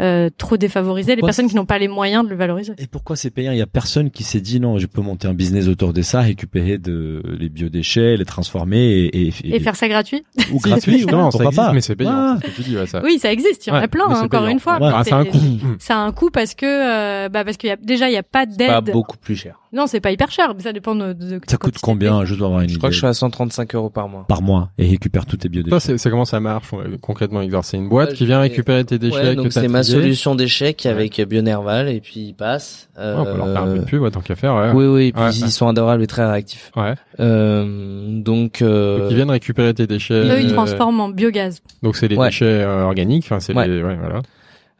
euh, 0.00 0.30
trop 0.36 0.56
défavoriser 0.56 1.10
les 1.12 1.16
Pourquoi 1.16 1.28
personnes 1.28 1.48
qui 1.48 1.56
n'ont 1.56 1.66
pas 1.66 1.78
les 1.78 1.88
moyens 1.88 2.24
de 2.24 2.30
le 2.30 2.36
valoriser. 2.36 2.74
Et 2.78 2.86
pourquoi 2.86 3.16
c'est 3.16 3.30
payant? 3.30 3.52
Il 3.52 3.58
y 3.58 3.62
a 3.62 3.66
personne 3.66 4.10
qui 4.10 4.22
s'est 4.24 4.40
dit 4.40 4.60
non, 4.60 4.78
je 4.78 4.86
peux 4.86 5.00
monter 5.00 5.28
un 5.28 5.34
business 5.34 5.68
autour 5.68 5.92
de 5.92 6.02
ça, 6.02 6.20
récupérer 6.20 6.78
de 6.78 7.22
les 7.38 7.48
biodéchets, 7.48 8.16
les 8.16 8.24
transformer 8.24 8.78
et, 9.04 9.28
et, 9.28 9.32
Et 9.56 9.60
faire 9.60 9.76
ça 9.76 9.88
gratuit 9.88 10.24
ou 10.52 10.58
gratuit, 10.60 10.98
Justement, 10.98 11.26
ouais, 11.26 11.30
ça 11.32 11.44
existe, 11.44 11.56
pas? 11.56 11.72
Mais 11.72 11.80
c'est 11.80 11.96
payant. 11.96 12.38
Ce 12.40 12.46
que 12.46 12.50
tu 12.56 12.62
dis, 12.62 12.76
ouais, 12.76 12.86
ça. 12.86 13.00
Oui, 13.04 13.18
ça 13.18 13.32
existe, 13.32 13.66
il 13.66 13.70
y 13.70 13.72
en 13.72 13.76
Ouais, 13.76 13.84
a 13.84 13.88
plein, 13.88 14.04
hein, 14.08 14.22
encore 14.24 14.40
payant. 14.42 14.52
une 14.52 14.60
fois. 14.60 14.78
Ouais, 14.80 14.90
c'est 15.04 15.12
un 15.12 15.24
C'est- 15.24 15.30
coût. 15.30 15.38
Ça 15.78 15.96
a 15.96 15.98
un 16.00 16.12
coût 16.12 16.30
parce 16.30 16.54
que 16.54 16.66
euh, 16.66 17.28
bah 17.28 17.44
parce 17.44 17.56
qu'il 17.56 17.68
y 17.68 17.72
a 17.72 17.76
déjà 17.76 18.08
il 18.08 18.12
y 18.12 18.16
a 18.16 18.22
pas 18.22 18.46
Pas 18.46 18.80
d'aide. 18.80 18.92
beaucoup 18.92 19.16
plus 19.16 19.36
cher. 19.36 19.56
Non, 19.72 19.86
c'est 19.86 20.00
pas 20.00 20.10
hyper 20.10 20.30
cher, 20.32 20.52
mais 20.56 20.62
ça 20.64 20.72
dépend 20.72 20.96
de, 20.96 21.12
de 21.12 21.40
Ça 21.46 21.56
coûte 21.56 21.76
combien? 21.80 22.24
Je 22.24 22.34
dois 22.34 22.48
avoir 22.48 22.62
une 22.62 22.68
Je 22.68 22.76
crois 22.78 22.88
que 22.88 22.92
je 22.94 22.98
suis 22.98 23.06
à 23.06 23.12
135 23.14 23.74
euros 23.76 23.88
par 23.90 24.08
mois. 24.08 24.24
par 24.26 24.42
mois 24.42 24.70
et 24.78 24.88
récupère 24.88 25.26
tous 25.26 25.36
tes 25.36 25.48
biodéchets. 25.48 25.69
Toi, 25.70 25.80
c'est 25.80 26.10
comment 26.10 26.24
ça 26.24 26.38
marche 26.40 26.72
on- 26.72 26.98
concrètement, 27.00 27.40
C'est 27.62 27.76
une 27.78 27.88
boîte 27.88 28.10
Ouais, 28.10 28.14
qui 28.16 28.26
vient 28.26 28.40
récupérer 28.40 28.84
tes 28.84 28.98
déchets 28.98 29.16
Ouais, 29.30 29.34
donc 29.34 29.52
c'est 29.52 29.68
ma 29.68 29.82
solution 29.82 30.34
d'échec 30.34 30.82
Ouais. 30.84 30.90
avec 30.90 31.20
Bionerval 31.20 31.88
et 31.88 32.00
puis 32.00 32.20
ils 32.20 32.34
passent. 32.34 32.88
Ouais, 32.98 33.04
on 33.16 33.24
peut 33.24 33.36
leur 33.36 33.46
faire 33.52 33.62
un 33.62 33.66
peu 33.66 33.74
de 33.78 33.82
Euh, 33.82 33.84
pub, 33.84 34.02
ouais, 34.02 34.10
tant 34.10 34.20
qu'à 34.20 34.34
faire. 34.36 34.54
Ouais. 34.54 34.70
Oui, 34.74 34.84
oui, 34.86 35.06
et 35.08 35.12
puis 35.12 35.22
Ouais, 35.22 35.30
ils 35.32 35.44
ouais. 35.44 35.50
sont 35.50 35.68
adorables 35.68 36.02
et 36.02 36.06
très 36.06 36.26
réactifs. 36.30 36.70
Ouais. 36.76 36.94
Euh, 37.20 38.20
donc, 38.20 38.62
euh, 38.62 38.98
Donc, 39.00 39.10
ils 39.10 39.16
viennent 39.16 39.30
récupérer 39.30 39.72
tes 39.74 39.86
déchets. 39.86 40.14
Eux, 40.14 40.40
ils 40.40 40.50
euh, 40.50 40.54
transforment 40.54 41.00
en 41.00 41.08
biogaz. 41.08 41.60
Donc 41.82 41.96
c'est 41.96 42.08
les 42.08 42.16
Ouais. 42.16 42.26
déchets 42.28 42.44
euh, 42.46 42.82
organiques. 42.84 43.24
Enfin, 43.24 43.40
c'est 43.40 43.54
Ouais. 43.54 43.66
les. 43.68 43.82
Ouais, 43.82 43.96
voilà. 43.96 44.20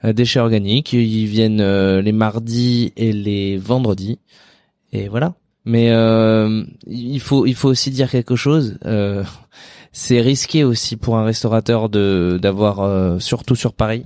euh, 0.05 0.13
déchets 0.13 0.41
organiques, 0.41 0.93
ils 0.93 1.27
viennent 1.27 1.61
euh, 1.61 2.01
les 2.03 2.13
mardis 2.13 2.93
et 2.97 3.13
les 3.13 3.59
vendredis, 3.59 4.19
et 4.93 5.09
voilà. 5.09 5.35
Mais 5.71 5.91
euh, 5.93 6.65
il 6.89 7.21
faut 7.21 7.47
il 7.47 7.55
faut 7.55 7.69
aussi 7.69 7.91
dire 7.91 8.11
quelque 8.11 8.35
chose. 8.35 8.77
Euh, 8.85 9.23
c'est 9.93 10.21
risqué 10.21 10.65
aussi 10.65 10.97
pour 10.97 11.17
un 11.17 11.25
restaurateur 11.25 11.89
de 11.89 12.39
d'avoir 12.43 12.81
euh, 12.81 13.19
surtout 13.21 13.55
sur 13.55 13.73
Paris 13.73 14.05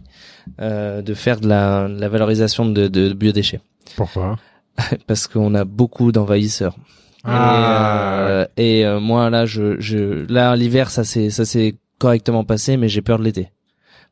euh, 0.60 1.00
de 1.00 1.14
faire 1.14 1.40
de 1.40 1.48
la, 1.48 1.88
de 1.88 1.98
la 1.98 2.08
valorisation 2.10 2.66
de, 2.66 2.86
de 2.88 3.14
biodéchets 3.14 3.60
Pourquoi 3.96 4.36
parce 5.06 5.26
qu'on 5.26 5.54
a 5.54 5.64
beaucoup 5.64 6.12
d'envahisseurs. 6.12 6.76
Ah, 7.24 7.38
et 7.38 7.64
euh, 8.30 8.46
et, 8.56 8.86
euh, 8.86 9.00
moi 9.00 9.30
là 9.30 9.46
je 9.46 9.80
je 9.80 10.30
là 10.30 10.54
l'hiver 10.56 10.90
ça 10.90 11.04
s'est 11.04 11.30
ça 11.30 11.46
s'est 11.46 11.76
correctement 11.98 12.44
passé 12.44 12.76
mais 12.76 12.90
j'ai 12.90 13.00
peur 13.00 13.18
de 13.18 13.24
l'été 13.24 13.48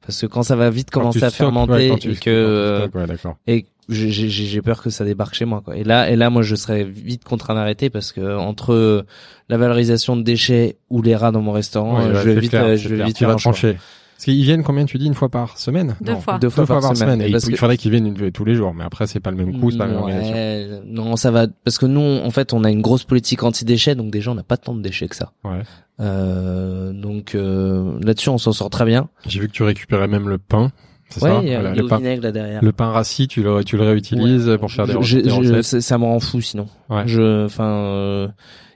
parce 0.00 0.18
que 0.22 0.26
quand 0.26 0.42
ça 0.42 0.56
va 0.56 0.70
vite 0.70 0.88
Quand 0.90 1.00
commencer 1.00 1.22
à 1.22 1.30
fermenter 1.30 1.90
ouais, 1.90 1.98
et 2.02 2.14
que 2.14 2.30
euh, 2.30 2.88
stockes, 2.88 2.94
ouais, 2.94 3.34
et 3.46 3.66
j'ai 3.88 4.10
j'ai 4.10 4.28
j'ai 4.28 4.62
peur 4.62 4.80
que 4.82 4.90
ça 4.90 5.04
débarque 5.04 5.34
chez 5.34 5.44
moi 5.44 5.60
quoi 5.64 5.76
et 5.76 5.82
là 5.84 6.08
et 6.10 6.16
là 6.16 6.30
moi 6.30 6.42
je 6.42 6.54
serais 6.54 6.84
vite 6.84 7.24
contraint 7.24 7.54
d'arrêter 7.54 7.90
parce 7.90 8.12
que 8.12 8.36
entre 8.38 9.04
la 9.48 9.56
valorisation 9.58 10.16
de 10.16 10.22
déchets 10.22 10.76
ou 10.88 11.02
les 11.02 11.16
rats 11.16 11.32
dans 11.32 11.42
mon 11.42 11.52
restaurant 11.52 11.98
Ouais, 11.98 12.04
euh, 12.06 12.12
ouais, 12.14 12.20
je 12.22 12.30
vais 12.30 12.40
vite 12.40 12.50
clair, 12.50 12.64
euh, 12.64 12.76
je 12.76 12.88
vais 12.88 13.04
vite 13.04 13.16
Tu 13.16 13.24
vas 13.26 13.34
trancher. 13.34 13.72
Parce 14.14 14.24
qu'ils 14.26 14.44
viennent 14.44 14.62
combien 14.62 14.84
tu 14.84 14.98
dis 14.98 15.06
une 15.06 15.14
fois 15.14 15.28
par 15.30 15.58
semaine? 15.58 15.96
Deux 16.00 16.12
Non, 16.12 16.20
fois. 16.20 16.38
deux 16.38 16.48
fois, 16.48 16.64
par, 16.64 16.96
semaine, 16.96 17.20
Et 17.22 17.26
il, 17.26 17.32
parce 17.32 17.44
il 17.46 17.50
que- 17.50 17.56
faudrait 17.56 17.76
qu'ils 17.76 17.90
viennent 17.90 18.06
une- 18.06 18.30
tous 18.30 18.44
les 18.44 18.54
jours, 18.54 18.72
mais 18.72 18.84
après 18.84 19.08
c'est 19.08 19.18
pas 19.18 19.32
le 19.32 19.36
même 19.36 19.58
coût, 19.58 19.72
c'est 19.72 19.78
pas 19.78 19.86
la 19.86 19.92
même 19.94 20.00
organisation. 20.00 20.34
Ouais, 20.36 20.80
non 20.86 21.16
ça 21.16 21.32
va 21.32 21.48
parce 21.64 21.76
que 21.78 21.86
nous 21.86 22.00
en 22.24 22.30
fait 22.30 22.52
on 22.52 22.62
a 22.62 22.70
une 22.70 22.82
grosse 22.82 23.02
politique 23.02 23.42
anti 23.42 23.64
déchets 23.64 23.96
donc 23.96 24.12
déjà 24.12 24.30
on 24.30 24.36
n'a 24.36 24.44
pas 24.44 24.56
tant 24.56 24.74
de 24.76 24.80
déchets 24.80 25.08
que 25.08 25.16
ça 25.16 25.32
Ouais. 25.42 25.62
euh, 25.98 26.92
donc 26.92 27.34
euh, 27.34 27.98
là-dessus 28.02 28.28
on 28.28 28.38
s'en 28.38 28.52
sort 28.52 28.70
très 28.70 28.84
bien 28.84 29.08
J'ai 29.26 29.40
vu 29.40 29.48
que 29.48 29.52
tu 29.52 29.64
récupérais 29.64 30.06
même 30.08 30.28
le 30.28 30.38
pain. 30.38 30.70
Il 31.20 31.48
y 31.48 31.54
a, 31.54 31.60
Voilà, 31.60 31.74
y 31.74 31.78
a 31.78 31.82
le 31.82 31.88
pain. 31.88 31.96
vinaigre 31.98 32.22
là 32.22 32.32
derrière 32.32 32.62
Le 32.64 32.72
pain 32.72 32.90
rassis, 32.90 33.28
tu 33.28 33.42
le, 33.42 33.62
tu 33.64 33.76
le 33.76 33.84
réutilises 33.84 34.48
Ouais. 34.48 34.58
pour 34.58 34.70
faire 34.70 34.86
des, 34.86 34.94
Je- 35.00 35.18
des 35.18 35.62
ça, 35.62 35.98
me 35.98 36.04
rend 36.04 36.20
fou 36.20 36.40
sinon. 36.40 36.66
Ouais. 36.90 37.02
Je, 37.06 37.44
enfin, 37.46 37.64
euh, 37.64 38.28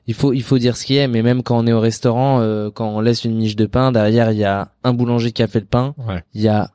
il 0.07 0.14
faut, 0.14 0.33
il 0.33 0.42
faut 0.42 0.59
dire 0.59 0.77
ce 0.77 0.85
qui 0.85 0.96
est. 0.96 1.09
Mais 1.09 1.22
même 1.22 1.42
quand 1.42 1.59
on 1.59 1.66
est 1.66 1.72
au 1.72 1.81
restaurant, 1.81 2.40
euh, 2.40 2.70
quand 2.72 2.88
on 2.88 3.01
laisse 3.01 3.25
une 3.25 3.35
miche 3.37 3.57
de 3.57 3.66
pain, 3.66 3.92
derrière 3.92 4.31
il 4.33 4.38
y 4.38 4.44
a 4.44 4.68
un 4.85 4.92
boulanger 4.94 5.33
qui 5.33 5.42
a 5.42 5.46
fait 5.49 5.61
le 5.61 5.66
pain, 5.66 5.94
Ouais. 6.09 6.22
il 6.35 6.42
y 6.42 6.49
a 6.49 6.70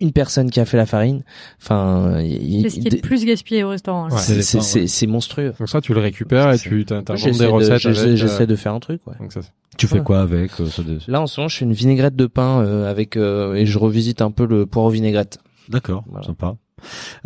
une 0.00 0.12
personne 0.12 0.50
qui 0.50 0.60
a 0.60 0.64
fait 0.66 0.76
la 0.76 0.86
farine. 0.86 1.22
Enfin, 1.62 2.20
il- 2.20 2.62
C'est 2.64 2.70
ce 2.76 2.80
qui 2.80 2.88
est 2.88 2.94
le 2.94 3.00
plus 3.00 3.24
gaspillé 3.24 3.64
au 3.64 3.70
restaurant. 3.70 4.10
Ouais. 4.10 4.18
c'est, 4.18 4.42
C'est 4.42 4.42
c'est, 4.42 4.56
les 4.58 4.82
pains, 4.84 4.88
c'est, 4.88 5.06
ouais. 5.06 5.12
monstrueux. 5.12 5.54
Donc 5.58 5.68
ça, 5.68 5.80
tu 5.80 5.94
le 5.94 6.00
récupères 6.00 6.52
et 6.52 6.58
tu 6.58 6.84
t'in- 6.84 7.02
t'inventes 7.02 7.30
des 7.32 7.38
de- 7.38 7.46
recettes 7.46 7.78
j'essaie, 7.78 8.00
avec. 8.02 8.16
j'essaie 8.16 8.42
euh, 8.42 8.46
de 8.46 8.56
faire 8.56 8.74
un 8.74 8.80
truc. 8.80 9.00
Ouais. 9.06 9.14
Donc 9.18 9.32
ça, 9.32 9.40
Tu 9.78 9.86
fais 9.86 9.96
Ouais. 9.98 10.04
quoi 10.04 10.20
avec 10.20 10.52
euh, 10.60 10.66
ça 10.66 10.82
de- 10.82 10.98
Là 11.08 11.20
en 11.20 11.26
ce 11.26 11.38
moment, 11.40 11.48
je 11.48 11.56
fais 11.58 11.64
une 11.66 11.72
vinaigrette 11.74 12.16
de 12.16 12.26
pain 12.26 12.60
euh, 12.62 12.90
avec 12.90 13.16
euh, 13.16 13.54
et 13.54 13.66
je 13.66 13.78
revisite 13.78 14.22
un 14.22 14.30
peu 14.30 14.46
le 14.46 14.64
poireau 14.66 14.88
vinaigrette. 14.90 15.38
D'accord, 15.68 16.04
Voilà. 16.10 16.26
sympa. 16.26 16.56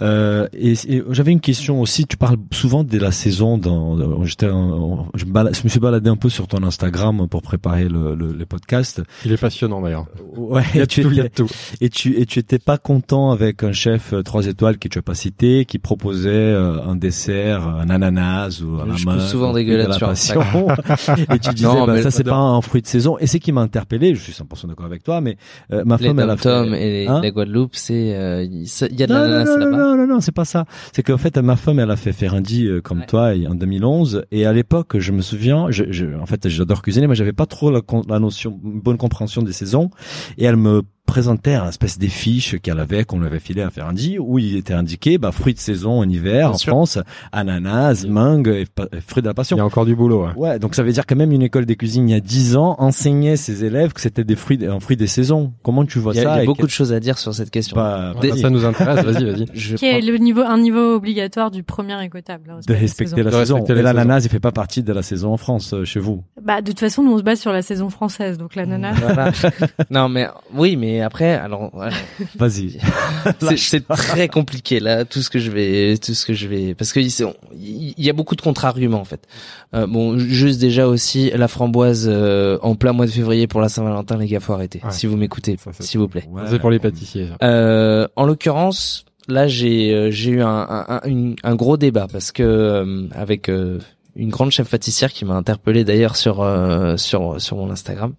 Euh, 0.01 0.47
et, 0.53 0.73
et 0.89 1.03
j'avais 1.11 1.33
une 1.33 1.41
question 1.41 1.81
aussi. 1.81 2.07
Tu 2.07 2.17
parles 2.17 2.37
souvent 2.53 2.85
de 2.85 2.99
la 2.99 3.11
saison. 3.13 3.59
Dans, 3.59 3.97
dans- 3.97 4.25
j'étais, 4.25 4.49
en- 4.49 5.09
je, 5.15 5.25
me 5.25 5.33
balade- 5.33 5.55
je 5.57 5.63
me 5.65 5.69
suis 5.69 5.81
baladé 5.81 6.09
un 6.09 6.17
peu 6.17 6.29
sur 6.29 6.47
ton 6.47 6.63
Instagram 6.63 7.27
pour 7.29 7.43
préparer 7.43 7.89
le, 7.89 8.15
le, 8.15 8.33
le 8.33 8.47
podcast. 8.47 9.03
il 9.25 9.33
est 9.33 9.37
passionnant 9.41 9.81
d'ailleurs. 9.83 10.07
Ouais, 10.37 10.63
Il 10.75 10.79
y 10.79 10.81
a 10.81 10.85
et 10.85 10.87
tu 10.87 11.03
tout, 11.03 11.11
il 11.11 11.17
y 11.17 11.21
a 11.21 11.29
tout. 11.29 11.49
et 11.81 11.89
tu 11.91 12.19
et 12.21 12.27
tu 12.27 12.39
étais 12.39 12.59
pas 12.59 12.79
content 12.79 13.31
avec 13.33 13.63
un 13.65 13.73
chef 13.73 14.13
euh, 14.13 14.23
trois 14.23 14.47
étoiles 14.47 14.79
que 14.79 14.89
tu 14.89 14.99
as 14.99 15.03
pas 15.03 15.15
cité, 15.15 15.65
qui 15.65 15.79
proposait 15.79 16.31
euh, 16.31 16.81
un 16.83 16.97
dessert, 16.97 17.67
un 17.67 17.91
ananas 17.91 18.63
ou 18.63 18.77
un 18.81 18.97
Je 18.97 19.05
pousse 19.05 19.27
souvent 19.29 19.53
la 19.53 19.93
sur 19.93 20.09
passion. 20.09 20.41
et 21.33 21.39
tu 21.39 21.51
disais, 21.55 21.67
Non, 21.67 21.87
bah, 21.87 21.95
mais 21.95 22.03
ça 22.03 22.11
c'est 22.11 22.25
pas 22.25 22.37
un 22.37 22.61
fruit 22.61 22.83
de 22.83 22.87
saison. 22.87 23.19
Et 23.19 23.27
c'est 23.27 23.39
qui 23.41 23.53
m'a 23.53 23.61
interpellé. 23.63 24.15
Je 24.15 24.21
suis 24.21 24.33
100% 24.33 24.69
d'accord 24.69 24.87
avec 24.87 25.03
toi, 25.03 25.21
mais 25.21 25.37
euh, 25.73 25.83
ma 25.85 25.97
Les 25.97 26.07
femme 26.09 26.21
elle 26.21 26.31
a 26.31 26.37
fait. 26.37 26.67
et 26.69 26.91
les, 26.93 27.07
Hein? 27.09 27.21
la 27.23 27.31
Guadeloupe, 27.31 27.75
c'est 27.75 28.15
euh, 28.15 28.45
il 28.45 29.01
y 29.01 29.03
a 29.03 29.07
de 29.07 29.40
non, 29.45 29.59
non, 29.59 29.65
là-bas. 29.67 29.77
non, 29.77 29.97
non, 29.97 30.07
non, 30.07 30.21
c'est 30.21 30.33
pas 30.35 30.45
ça. 30.45 30.65
C'est 30.93 31.03
qu'en 31.03 31.19
fait, 31.19 31.37
ma 31.39 31.57
femme, 31.57 31.79
elle 31.79 31.91
a 31.91 31.97
fait 31.97 32.13
Ferrandi 32.13 32.67
euh, 32.67 32.81
comme 32.81 33.01
Ouais. 33.01 33.07
toi 33.07 33.33
en 33.49 33.55
2011. 33.55 34.25
Et 34.31 34.47
à 34.47 34.53
l'époque, 34.53 34.99
je 34.99 35.13
me 35.13 35.23
souviens, 35.23 35.67
je, 35.71 35.85
je, 35.91 36.07
en 36.21 36.27
fait, 36.27 36.49
j'adore 36.49 36.83
cuisiner, 36.83 37.07
mais 37.07 37.15
j'avais 37.15 37.33
pas 37.33 37.47
trop 37.47 37.71
la, 37.71 37.81
la 38.09 38.19
notion, 38.19 38.61
une 38.65 38.81
bonne 38.81 38.97
compréhension 38.99 39.43
des 39.43 39.53
saisons. 39.53 39.91
Et 40.39 40.45
elle 40.45 40.57
me 40.57 40.83
présentait 41.11 41.55
un 41.55 41.69
espèce 41.69 41.99
des 41.99 42.09
fiches 42.09 42.57
qu'elle 42.61 42.79
avait, 42.79 43.03
qu'on 43.05 43.19
lui 43.19 43.27
avait 43.27 43.41
filé 43.41 43.63
à 43.63 43.71
Ferrandi, 43.71 44.17
où 44.21 44.39
il 44.39 44.57
était 44.57 44.75
indiqué, 44.75 45.19
bah, 45.19 45.33
fruits 45.33 45.55
de 45.55 45.59
saison 45.59 45.99
en 45.99 46.09
hiver, 46.09 46.47
Bien 46.47 46.51
en 46.51 46.55
sûr. 46.59 46.71
France, 46.71 46.99
ananas, 47.33 48.05
mangue 48.09 48.47
et, 48.49 48.65
pa- 48.73 48.87
et 48.93 49.01
fruits 49.01 49.23
de 49.23 49.27
la 49.27 49.33
Il 49.33 49.35
passion. 49.35 49.57
y 49.57 49.61
a 49.61 49.65
encore 49.65 49.87
du 49.87 49.97
boulot. 49.97 50.27
Ouais. 50.27 50.33
Ouais, 50.37 50.59
donc 50.59 50.75
ça 50.75 50.83
veut 50.83 50.93
dire 50.93 51.07
que 51.07 51.15
même 51.15 51.33
une 51.33 51.43
école 51.43 51.67
de 51.67 51.75
cuisine 51.75 52.09
il 52.09 52.13
y 52.13 52.15
a 52.15 52.21
10 52.21 52.57
ans 52.57 52.77
enseignait 52.79 53.37
ses 53.37 53.65
élèves 53.65 53.93
que 53.93 54.01
c'était 54.01 54.25
des 54.25 54.37
fruits, 54.37 54.65
un 54.67 54.79
fruit 54.81 54.97
des 54.97 55.07
saisons. 55.09 55.53
Comment 55.63 55.85
tu 55.85 55.99
vois 55.99 56.13
Il 56.15 56.19
y 56.19 56.21
a, 56.21 56.23
ça 56.25 56.37
il 56.37 56.41
y 56.41 56.43
a 56.43 56.47
beaucoup 56.47 56.63
que- 56.63 56.67
de 56.67 56.71
choses 56.71 56.93
à 56.93 57.01
dire 57.01 57.19
sur 57.19 57.35
cette 57.35 57.51
question. 57.51 57.75
bah, 57.77 58.13
vas-y, 58.21 58.39
ça 58.41 58.51
nous 58.51 58.65
intéresse. 58.65 59.05
Vas-y, 59.05 59.25
vas-y. 59.25 59.47
Je 59.55 59.77
Qui 59.77 59.87
est 59.87 60.01
le 60.01 60.17
niveau, 60.19 60.43
un 60.43 60.59
niveau 60.59 60.95
obligatoire 60.95 61.51
du 61.51 61.63
premier 61.65 62.01
écotable. 62.05 62.55
de 62.67 62.75
respecter 62.75 63.23
la 63.23 63.33
saison. 63.33 63.65
Et 63.65 63.75
la 63.75 63.83
l'ananas, 63.93 64.21
il 64.25 64.29
fait 64.31 64.39
pas 64.41 64.53
partie 64.53 64.83
de 64.83 64.93
la 64.93 65.03
saison 65.03 65.33
en 65.33 65.37
France, 65.37 65.73
euh, 65.75 65.85
chez 65.85 66.01
vous. 66.01 66.23
Bah, 66.43 66.61
de 66.63 66.69
toute 66.71 66.81
façon, 66.81 67.03
nous, 67.03 67.13
on 67.13 67.19
se 67.19 67.23
base 67.23 67.41
sur 67.41 67.53
la 67.53 67.63
saison 67.63 67.89
française, 67.91 68.39
donc 68.39 68.55
l'ananas. 68.55 68.95
Voilà. 69.01 69.33
non 69.91 70.09
mais 70.09 70.27
oui 70.55 70.77
mais 70.77 71.00
après 71.03 71.33
alors 71.35 71.71
voilà. 71.73 71.93
Vas-y. 72.39 72.79
c'est, 73.57 73.87
très 73.89 74.29
compliqué 74.29 74.81
là 74.81 75.05
tout 75.05 75.21
ce 75.23 75.31
que 75.31 75.39
je 75.39 75.51
vais 75.51 75.97
tout 75.99 76.15
ce 76.15 76.25
que 76.27 76.33
je 76.35 76.49
vais 76.49 76.75
parce 76.75 76.93
que 76.93 77.01
il 77.01 77.95
y 77.99 78.11
a 78.11 78.13
beaucoup 78.13 78.37
de 78.37 78.41
contre-arguments 78.43 79.01
en 79.01 79.05
fait 79.05 79.27
euh, 79.75 79.87
bon 79.87 80.19
juste 80.19 80.61
déjà 80.61 80.87
aussi 80.87 81.31
la 81.35 81.49
framboise 81.49 82.07
euh, 82.11 82.59
en 82.63 82.75
plein 82.75 82.93
mois 82.93 83.07
de 83.07 83.11
février 83.11 83.47
pour 83.47 83.61
la 83.61 83.69
Saint-Valentin 83.69 84.17
les 84.19 84.27
gars 84.27 84.41
faut 84.41 84.53
arrêter 84.53 84.81
Ouais. 84.85 84.91
si 84.93 85.07
vous 85.07 85.17
m'écoutez 85.17 85.57
s'il 85.81 86.01
vous 86.01 86.09
plaît 86.09 86.29
c'est 86.47 86.59
pour 86.59 86.71
les 86.71 86.79
pâtissiers. 86.79 87.29
ça. 87.29 87.47
euh, 87.47 88.07
en 88.17 88.25
l'occurrence 88.25 89.05
là 89.29 89.47
j'ai 89.49 89.93
euh, 89.93 90.11
j'ai 90.11 90.31
eu 90.31 90.43
un, 90.43 90.67
un, 90.89 91.01
un, 91.43 91.55
gros 91.55 91.77
débat 91.77 92.07
parce 92.11 92.33
que 92.33 92.43
euh, 92.43 93.07
avec 93.15 93.49
euh, 93.49 93.79
une 94.17 94.31
grande 94.31 94.51
chef 94.51 94.69
pâtissière 94.71 95.13
qui 95.13 95.25
m'a 95.25 95.35
interpellé 95.35 95.85
d'ailleurs 95.85 96.17
sur 96.17 96.41
euh, 96.43 96.97
sur 96.97 97.41
sur 97.41 97.57
mon 97.57 97.71
Instagram 97.71 98.15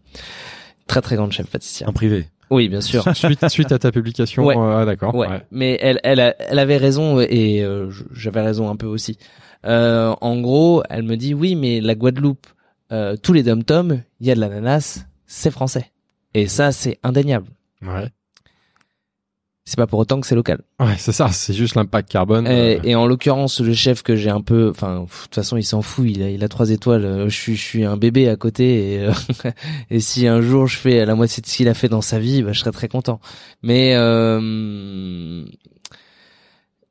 très 0.87 1.01
très 1.01 1.15
grande 1.15 1.31
chef 1.31 1.47
pâtissière 1.47 1.89
En 1.89 1.93
privé. 1.93 2.27
Oui, 2.51 2.69
bien 2.69 2.81
sûr. 2.81 3.03
suite, 3.15 3.47
suite 3.49 3.71
à 3.71 3.79
ta 3.79 3.91
publication. 3.91 4.43
Ouais. 4.45 4.55
euh, 4.57 4.81
ah, 4.81 4.85
d'accord. 4.85 5.15
Ouais. 5.15 5.27
ouais. 5.27 5.41
Mais 5.51 5.77
elle, 5.81 5.99
elle, 6.03 6.19
a- 6.19 6.35
elle 6.39 6.59
avait 6.59 6.77
raison 6.77 7.19
et 7.19 7.63
euh, 7.63 7.89
j'avais 8.11 8.41
raison 8.41 8.69
un 8.69 8.75
peu 8.75 8.85
aussi. 8.85 9.17
Euh, 9.65 10.13
en 10.21 10.39
gros, 10.41 10.83
elle 10.89 11.03
me 11.03 11.15
dit 11.17 11.33
oui, 11.33 11.55
mais 11.55 11.81
la 11.81 11.95
Guadeloupe, 11.95 12.45
euh, 12.91 13.15
tous 13.15 13.33
les 13.33 13.41
dom-toms, 13.43 14.01
il 14.19 14.27
y 14.27 14.31
a 14.31 14.35
de 14.35 14.39
l'ananas, 14.39 15.05
c'est 15.25 15.51
français. 15.51 15.91
Et 16.33 16.47
ça, 16.47 16.71
c'est 16.71 16.99
indéniable. 17.03 17.47
Ouais. 17.81 18.09
C'est 19.63 19.75
pas 19.77 19.85
pour 19.85 19.99
autant 19.99 20.19
que 20.19 20.25
c'est 20.25 20.33
local. 20.35 20.61
Ouais, 20.79 20.95
c'est 20.97 21.11
ça. 21.11 21.27
C'est 21.29 21.53
juste 21.53 21.75
l'impact 21.75 22.09
carbone. 22.11 22.47
Et, 22.47 22.77
euh, 22.77 22.79
et 22.83 22.95
en 22.95 23.05
l'occurrence, 23.05 23.61
le 23.61 23.73
chef 23.73 24.01
que 24.01 24.15
j'ai 24.15 24.31
un 24.31 24.41
peu, 24.41 24.69
enfin, 24.71 25.01
de 25.01 25.05
toute 25.23 25.35
façon, 25.35 25.55
il 25.55 25.63
s'en 25.63 25.83
fout. 25.83 26.07
Il 26.09 26.23
a, 26.23 26.29
il 26.31 26.43
a 26.43 26.47
trois 26.49 26.71
étoiles. 26.71 27.05
Euh, 27.05 27.29
Je 27.29 27.35
suis, 27.37 27.55
je 27.55 27.61
suis 27.61 27.85
un 27.85 27.95
bébé 27.95 28.27
à 28.27 28.35
côté. 28.35 28.93
Et, 28.95 28.99
euh, 29.01 29.11
et 29.91 29.99
si 29.99 30.27
un 30.27 30.41
jour 30.41 30.65
je 30.67 30.77
fais 30.77 31.05
la 31.05 31.13
moitié 31.13 31.41
de 31.41 31.47
ce 31.47 31.55
qu'il 31.57 31.67
a 31.67 31.75
fait 31.75 31.89
dans 31.89 32.01
sa 32.01 32.17
vie, 32.17 32.41
bah, 32.41 32.53
je 32.53 32.59
serais 32.59 32.71
très 32.71 32.87
content. 32.87 33.19
Mais 33.61 33.91
euh, 33.95 35.45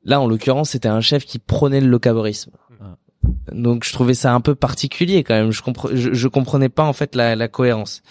là, 0.05 0.21
en 0.21 0.27
l'occurrence, 0.27 0.69
c'était 0.71 0.87
un 0.89 1.01
chef 1.01 1.25
qui 1.25 1.39
prônait 1.39 1.81
le 1.81 1.87
locaborisme. 1.87 2.51
Ah. 2.81 2.95
Donc, 3.51 3.83
je 3.83 3.91
trouvais 3.91 4.13
ça 4.13 4.33
un 4.33 4.41
peu 4.41 4.55
particulier 4.55 5.23
quand 5.23 5.35
même. 5.35 5.51
Je, 5.51 5.61
compre- 5.61 5.93
je, 5.93 6.13
je 6.13 6.27
comprenais 6.29 6.69
pas 6.69 6.85
en 6.85 6.93
fait 6.93 7.15
la, 7.15 7.35
la 7.35 7.47
cohérence. 7.49 8.01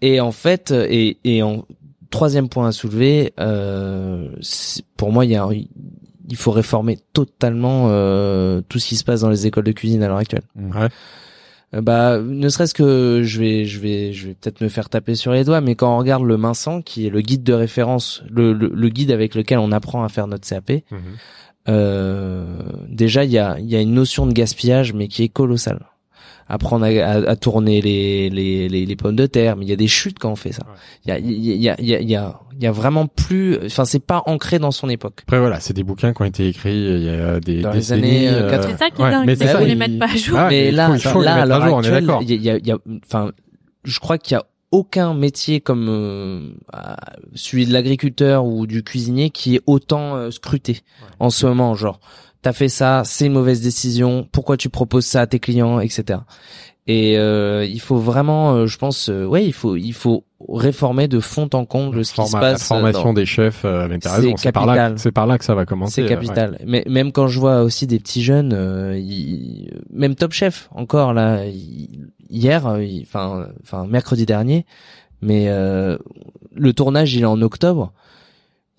Et 0.00 0.18
en 0.20 0.32
fait, 0.32 0.72
et, 0.72 1.18
et 1.24 1.42
en 1.42 1.64
troisième 2.12 2.48
point 2.48 2.68
à 2.68 2.72
soulever, 2.72 3.32
euh, 3.40 4.28
pour 4.96 5.10
moi, 5.10 5.24
il 5.24 5.32
y 5.32 5.36
a, 5.36 5.48
il 6.28 6.36
faut 6.36 6.52
réformer 6.52 6.98
totalement 7.12 7.86
euh, 7.90 8.60
tout 8.68 8.78
ce 8.78 8.86
qui 8.86 8.96
se 8.96 9.02
passe 9.02 9.22
dans 9.22 9.28
les 9.30 9.46
écoles 9.48 9.64
de 9.64 9.72
cuisine 9.72 10.02
à 10.04 10.08
l'heure 10.08 10.18
actuelle. 10.18 10.44
Ouais. 10.56 10.88
Euh, 11.74 11.80
bah, 11.80 12.18
ne 12.20 12.48
serait-ce 12.48 12.74
que 12.74 13.22
je 13.24 13.40
vais, 13.40 13.64
je 13.64 13.80
vais, 13.80 14.12
je 14.12 14.28
vais 14.28 14.34
peut-être 14.34 14.60
me 14.60 14.68
faire 14.68 14.88
taper 14.88 15.14
sur 15.16 15.32
les 15.32 15.42
doigts, 15.42 15.60
mais 15.60 15.74
quand 15.74 15.92
on 15.94 15.98
regarde 15.98 16.22
le 16.22 16.36
Minsan, 16.36 16.82
qui 16.82 17.06
est 17.06 17.10
le 17.10 17.20
guide 17.22 17.42
de 17.42 17.54
référence, 17.54 18.22
le, 18.30 18.52
le, 18.52 18.68
le 18.72 18.88
guide 18.90 19.10
avec 19.10 19.34
lequel 19.34 19.58
on 19.58 19.72
apprend 19.72 20.04
à 20.04 20.08
faire 20.08 20.26
notre 20.28 20.46
CAP, 20.48 20.70
Mhm. 20.90 20.98
euh, 21.68 22.58
déjà 22.88 23.24
il 23.24 23.30
y 23.30 23.38
a, 23.38 23.58
il 23.58 23.66
y 23.66 23.76
a 23.76 23.80
une 23.80 23.94
notion 23.94 24.26
de 24.26 24.32
gaspillage, 24.32 24.92
mais 24.92 25.08
qui 25.08 25.22
est 25.22 25.28
colossale. 25.28 25.86
Apprendre 26.48 26.84
à, 26.84 26.88
à, 26.88 27.30
à 27.30 27.36
tourner 27.36 27.80
les, 27.80 28.28
les, 28.30 28.68
les, 28.68 28.84
les 28.84 28.96
pommes 28.96 29.16
de 29.16 29.26
terre, 29.26 29.56
mais 29.56 29.64
il 29.64 29.68
y 29.68 29.72
a 29.72 29.76
des 29.76 29.88
chutes 29.88 30.18
quand 30.18 30.30
on 30.30 30.36
fait 30.36 30.52
ça. 30.52 30.64
Il 31.04 31.08
y 31.08 31.12
a, 31.12 31.18
il 31.18 31.30
y 31.62 31.68
a, 31.70 31.76
il 31.78 31.86
y 31.86 31.94
a, 31.94 32.00
il 32.00 32.10
y 32.10 32.16
a, 32.16 32.40
il 32.54 32.62
y 32.62 32.66
a 32.66 32.72
vraiment 32.72 33.06
plus, 33.06 33.58
enfin 33.64 33.84
c'est 33.84 34.04
pas 34.04 34.22
ancré 34.26 34.58
dans 34.58 34.70
son 34.70 34.88
époque. 34.88 35.20
Après 35.26 35.38
voilà, 35.38 35.60
c'est 35.60 35.72
des 35.72 35.82
bouquins 35.84 36.12
qui 36.12 36.20
ont 36.22 36.26
été 36.26 36.48
écrits 36.48 36.70
euh, 36.70 36.98
il 36.98 37.04
y 37.04 37.08
a 37.08 37.40
des 37.40 37.60
Dans 37.62 37.70
les 37.70 37.78
décennies, 37.78 38.02
années, 38.26 38.28
euh, 38.28 38.50
80. 38.50 38.68
C'est 38.72 38.78
ça 38.78 38.90
qui 38.90 39.00
est 39.00 39.04
ouais, 39.04 39.10
dingue, 39.10 39.26
mais 39.26 39.66
les 39.66 39.74
mette 39.74 39.98
pas 39.98 40.10
à 40.12 40.16
jour. 40.16 40.38
Ah, 40.38 40.48
mais 40.50 40.68
il 40.68 40.74
là, 40.74 40.88
faut- 40.88 40.94
il 40.94 41.00
faut 41.00 41.18
les 41.20 41.24
là, 41.24 41.32
à 41.34 41.36
mettre 41.46 41.54
à 41.54 41.58
l'heure 41.58 41.68
jour, 41.68 41.76
on 41.76 41.82
est 41.82 41.86
actuelle, 41.86 42.06
d'accord. 42.06 42.22
il 42.22 42.30
y 42.30 42.32
a, 42.32 42.36
il 42.36 42.42
y 42.44 42.50
a, 42.50 42.56
il 42.58 42.66
y 42.66 42.72
a- 42.72 42.78
enfin, 43.06 43.30
je 43.84 43.98
crois 44.00 44.18
qu'il 44.18 44.34
y 44.34 44.38
a 44.38 44.44
aucun 44.72 45.12
métier 45.14 45.60
comme 45.60 45.86
euh, 45.88 46.50
ah, 46.72 46.96
celui 47.34 47.66
de 47.66 47.72
l'agriculteur 47.72 48.44
ou 48.44 48.66
du 48.66 48.82
cuisinier 48.82 49.30
qui 49.30 49.56
est 49.56 49.60
autant 49.66 50.16
euh, 50.16 50.30
scruté 50.30 50.80
en 51.20 51.30
ce 51.30 51.46
moment. 51.46 51.74
Genre, 51.74 52.00
t'as 52.42 52.52
fait 52.52 52.68
ça, 52.68 53.02
c'est 53.04 53.26
une 53.26 53.32
mauvaise 53.32 53.60
décision. 53.60 54.28
Pourquoi 54.32 54.56
tu 54.56 54.68
proposes 54.68 55.06
ça 55.06 55.22
à 55.22 55.26
tes 55.26 55.38
clients, 55.38 55.80
etc. 55.80 56.20
Et 56.88 57.16
euh, 57.16 57.64
il 57.64 57.80
faut 57.80 57.96
vraiment, 57.98 58.54
euh, 58.54 58.66
je 58.66 58.76
pense, 58.76 59.08
euh, 59.08 59.24
ouais, 59.24 59.44
il 59.46 59.52
faut, 59.52 59.76
il 59.76 59.92
faut 59.92 60.24
réformer 60.48 61.06
de 61.06 61.20
fond 61.20 61.48
en 61.52 61.64
comble 61.64 62.04
ce 62.04 62.12
qui 62.12 62.26
se 62.26 62.32
passe. 62.32 62.60
La 62.70 62.76
formation 62.76 63.04
dans- 63.04 63.12
des 63.12 63.24
chefs, 63.26 63.62
mais 63.62 63.98
t'as 64.00 64.10
C'est 64.10 64.16
raison, 64.16 64.34
c'est 64.36 64.50
par 64.50 64.66
là, 64.66 64.74
capital. 64.74 64.98
c'est 64.98 65.12
par 65.12 65.26
là 65.28 65.38
que 65.38 65.44
ça 65.44 65.54
va 65.54 65.64
commencer. 65.64 65.92
C'est 65.94 66.02
euh, 66.02 66.08
capital. 66.08 66.58
Mais 66.66 66.84
même 66.88 67.12
quand 67.12 67.28
je 67.28 67.38
vois 67.38 67.62
aussi 67.62 67.86
des 67.86 68.00
petits 68.00 68.22
jeunes, 68.24 68.52
euh, 68.52 68.98
ils- 68.98 69.70
même 69.92 70.16
Top 70.16 70.32
Chef 70.32 70.68
encore 70.74 71.12
là, 71.14 71.44
hier, 72.28 72.66
euh, 72.66 72.84
enfin, 73.02 73.46
enfin 73.62 73.86
mercredi 73.86 74.26
dernier, 74.26 74.66
mais 75.20 75.44
euh, 75.50 75.96
le 76.52 76.72
tournage 76.72 77.14
il 77.14 77.22
est 77.22 77.26
en 77.26 77.40
octobre. 77.42 77.92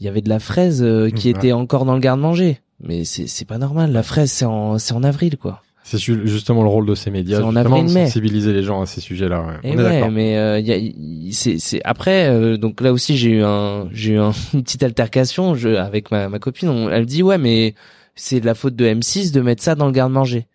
Il 0.01 0.05
y 0.05 0.09
avait 0.09 0.21
de 0.21 0.27
la 0.27 0.39
fraise 0.39 0.83
euh, 0.83 1.09
qui 1.09 1.31
Ouais. 1.31 1.37
était 1.37 1.53
encore 1.53 1.85
dans 1.85 1.93
le 1.93 2.01
garde-manger. 2.01 2.59
Mais 2.83 3.03
c'est 3.05 3.27
c'est 3.27 3.45
pas 3.45 3.57
normal. 3.57 3.91
La 3.91 4.03
fraise 4.03 4.31
c'est 4.31 4.45
en 4.45 4.77
c'est 4.77 4.93
en 4.93 5.03
avril 5.03 5.37
quoi. 5.37 5.61
C'est 5.85 5.97
ju- 5.97 6.21
justement 6.25 6.63
le 6.63 6.69
rôle 6.69 6.85
de 6.85 6.95
ces 6.95 7.11
médias, 7.11 7.41
en 7.41 7.51
justement, 7.51 7.83
de 7.83 7.89
sensibiliser 7.89 8.53
les 8.53 8.63
gens 8.63 8.81
à 8.81 8.85
ces 8.85 9.01
sujets-là. 9.01 9.41
Ouais. 9.41 9.53
Et 9.63 9.71
On 9.71 9.73
est 9.73 9.77
ouais, 9.77 9.83
d'accord. 9.83 10.11
mais 10.11 10.37
euh, 10.37 10.57
il 10.59 10.65
y 10.65 10.71
a, 10.71 10.77
il- 10.77 11.33
c'est, 11.33 11.59
c'est 11.59 11.81
après 11.83 12.29
euh, 12.29 12.55
donc 12.57 12.79
là 12.79 12.93
aussi 12.93 13.17
j'ai 13.17 13.31
eu 13.31 13.43
un, 13.43 13.89
j'ai 13.91 14.13
eu 14.13 14.17
un- 14.19 14.31
une 14.53 14.63
petite 14.63 14.83
altercation 14.83 15.55
je, 15.55 15.69
avec 15.69 16.09
ma, 16.11 16.29
ma 16.29 16.39
copine. 16.39 16.69
On- 16.69 16.89
elle 16.89 17.05
dit 17.05 17.21
ouais 17.23 17.37
mais 17.37 17.75
c'est 18.15 18.39
de 18.39 18.45
la 18.45 18.55
faute 18.55 18.75
de 18.77 18.85
M6 18.85 19.31
de 19.33 19.41
mettre 19.41 19.61
ça 19.63 19.75
dans 19.75 19.85
le 19.87 19.91
garde-manger. 19.91 20.47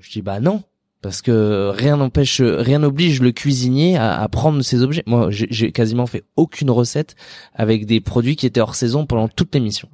Je 0.00 0.10
dis 0.10 0.22
bah 0.22 0.40
non 0.40 0.62
parce 1.00 1.20
que 1.20 1.68
rien 1.74 1.96
n'empêche, 1.96 2.40
rien 2.40 2.78
n'oblige 2.80 3.20
le 3.20 3.32
cuisinier 3.32 3.96
à, 3.96 4.20
à 4.20 4.28
prendre 4.28 4.62
ses 4.62 4.82
objets. 4.82 5.02
Moi 5.06 5.30
j'ai, 5.30 5.46
j'ai 5.50 5.70
quasiment 5.72 6.06
fait 6.06 6.22
aucune 6.36 6.70
recette 6.70 7.14
avec 7.54 7.86
des 7.86 8.00
produits 8.00 8.34
qui 8.36 8.46
étaient 8.46 8.60
hors 8.60 8.74
saison 8.76 9.04
pendant 9.06 9.28
toute 9.28 9.54
l'émission. 9.54 9.88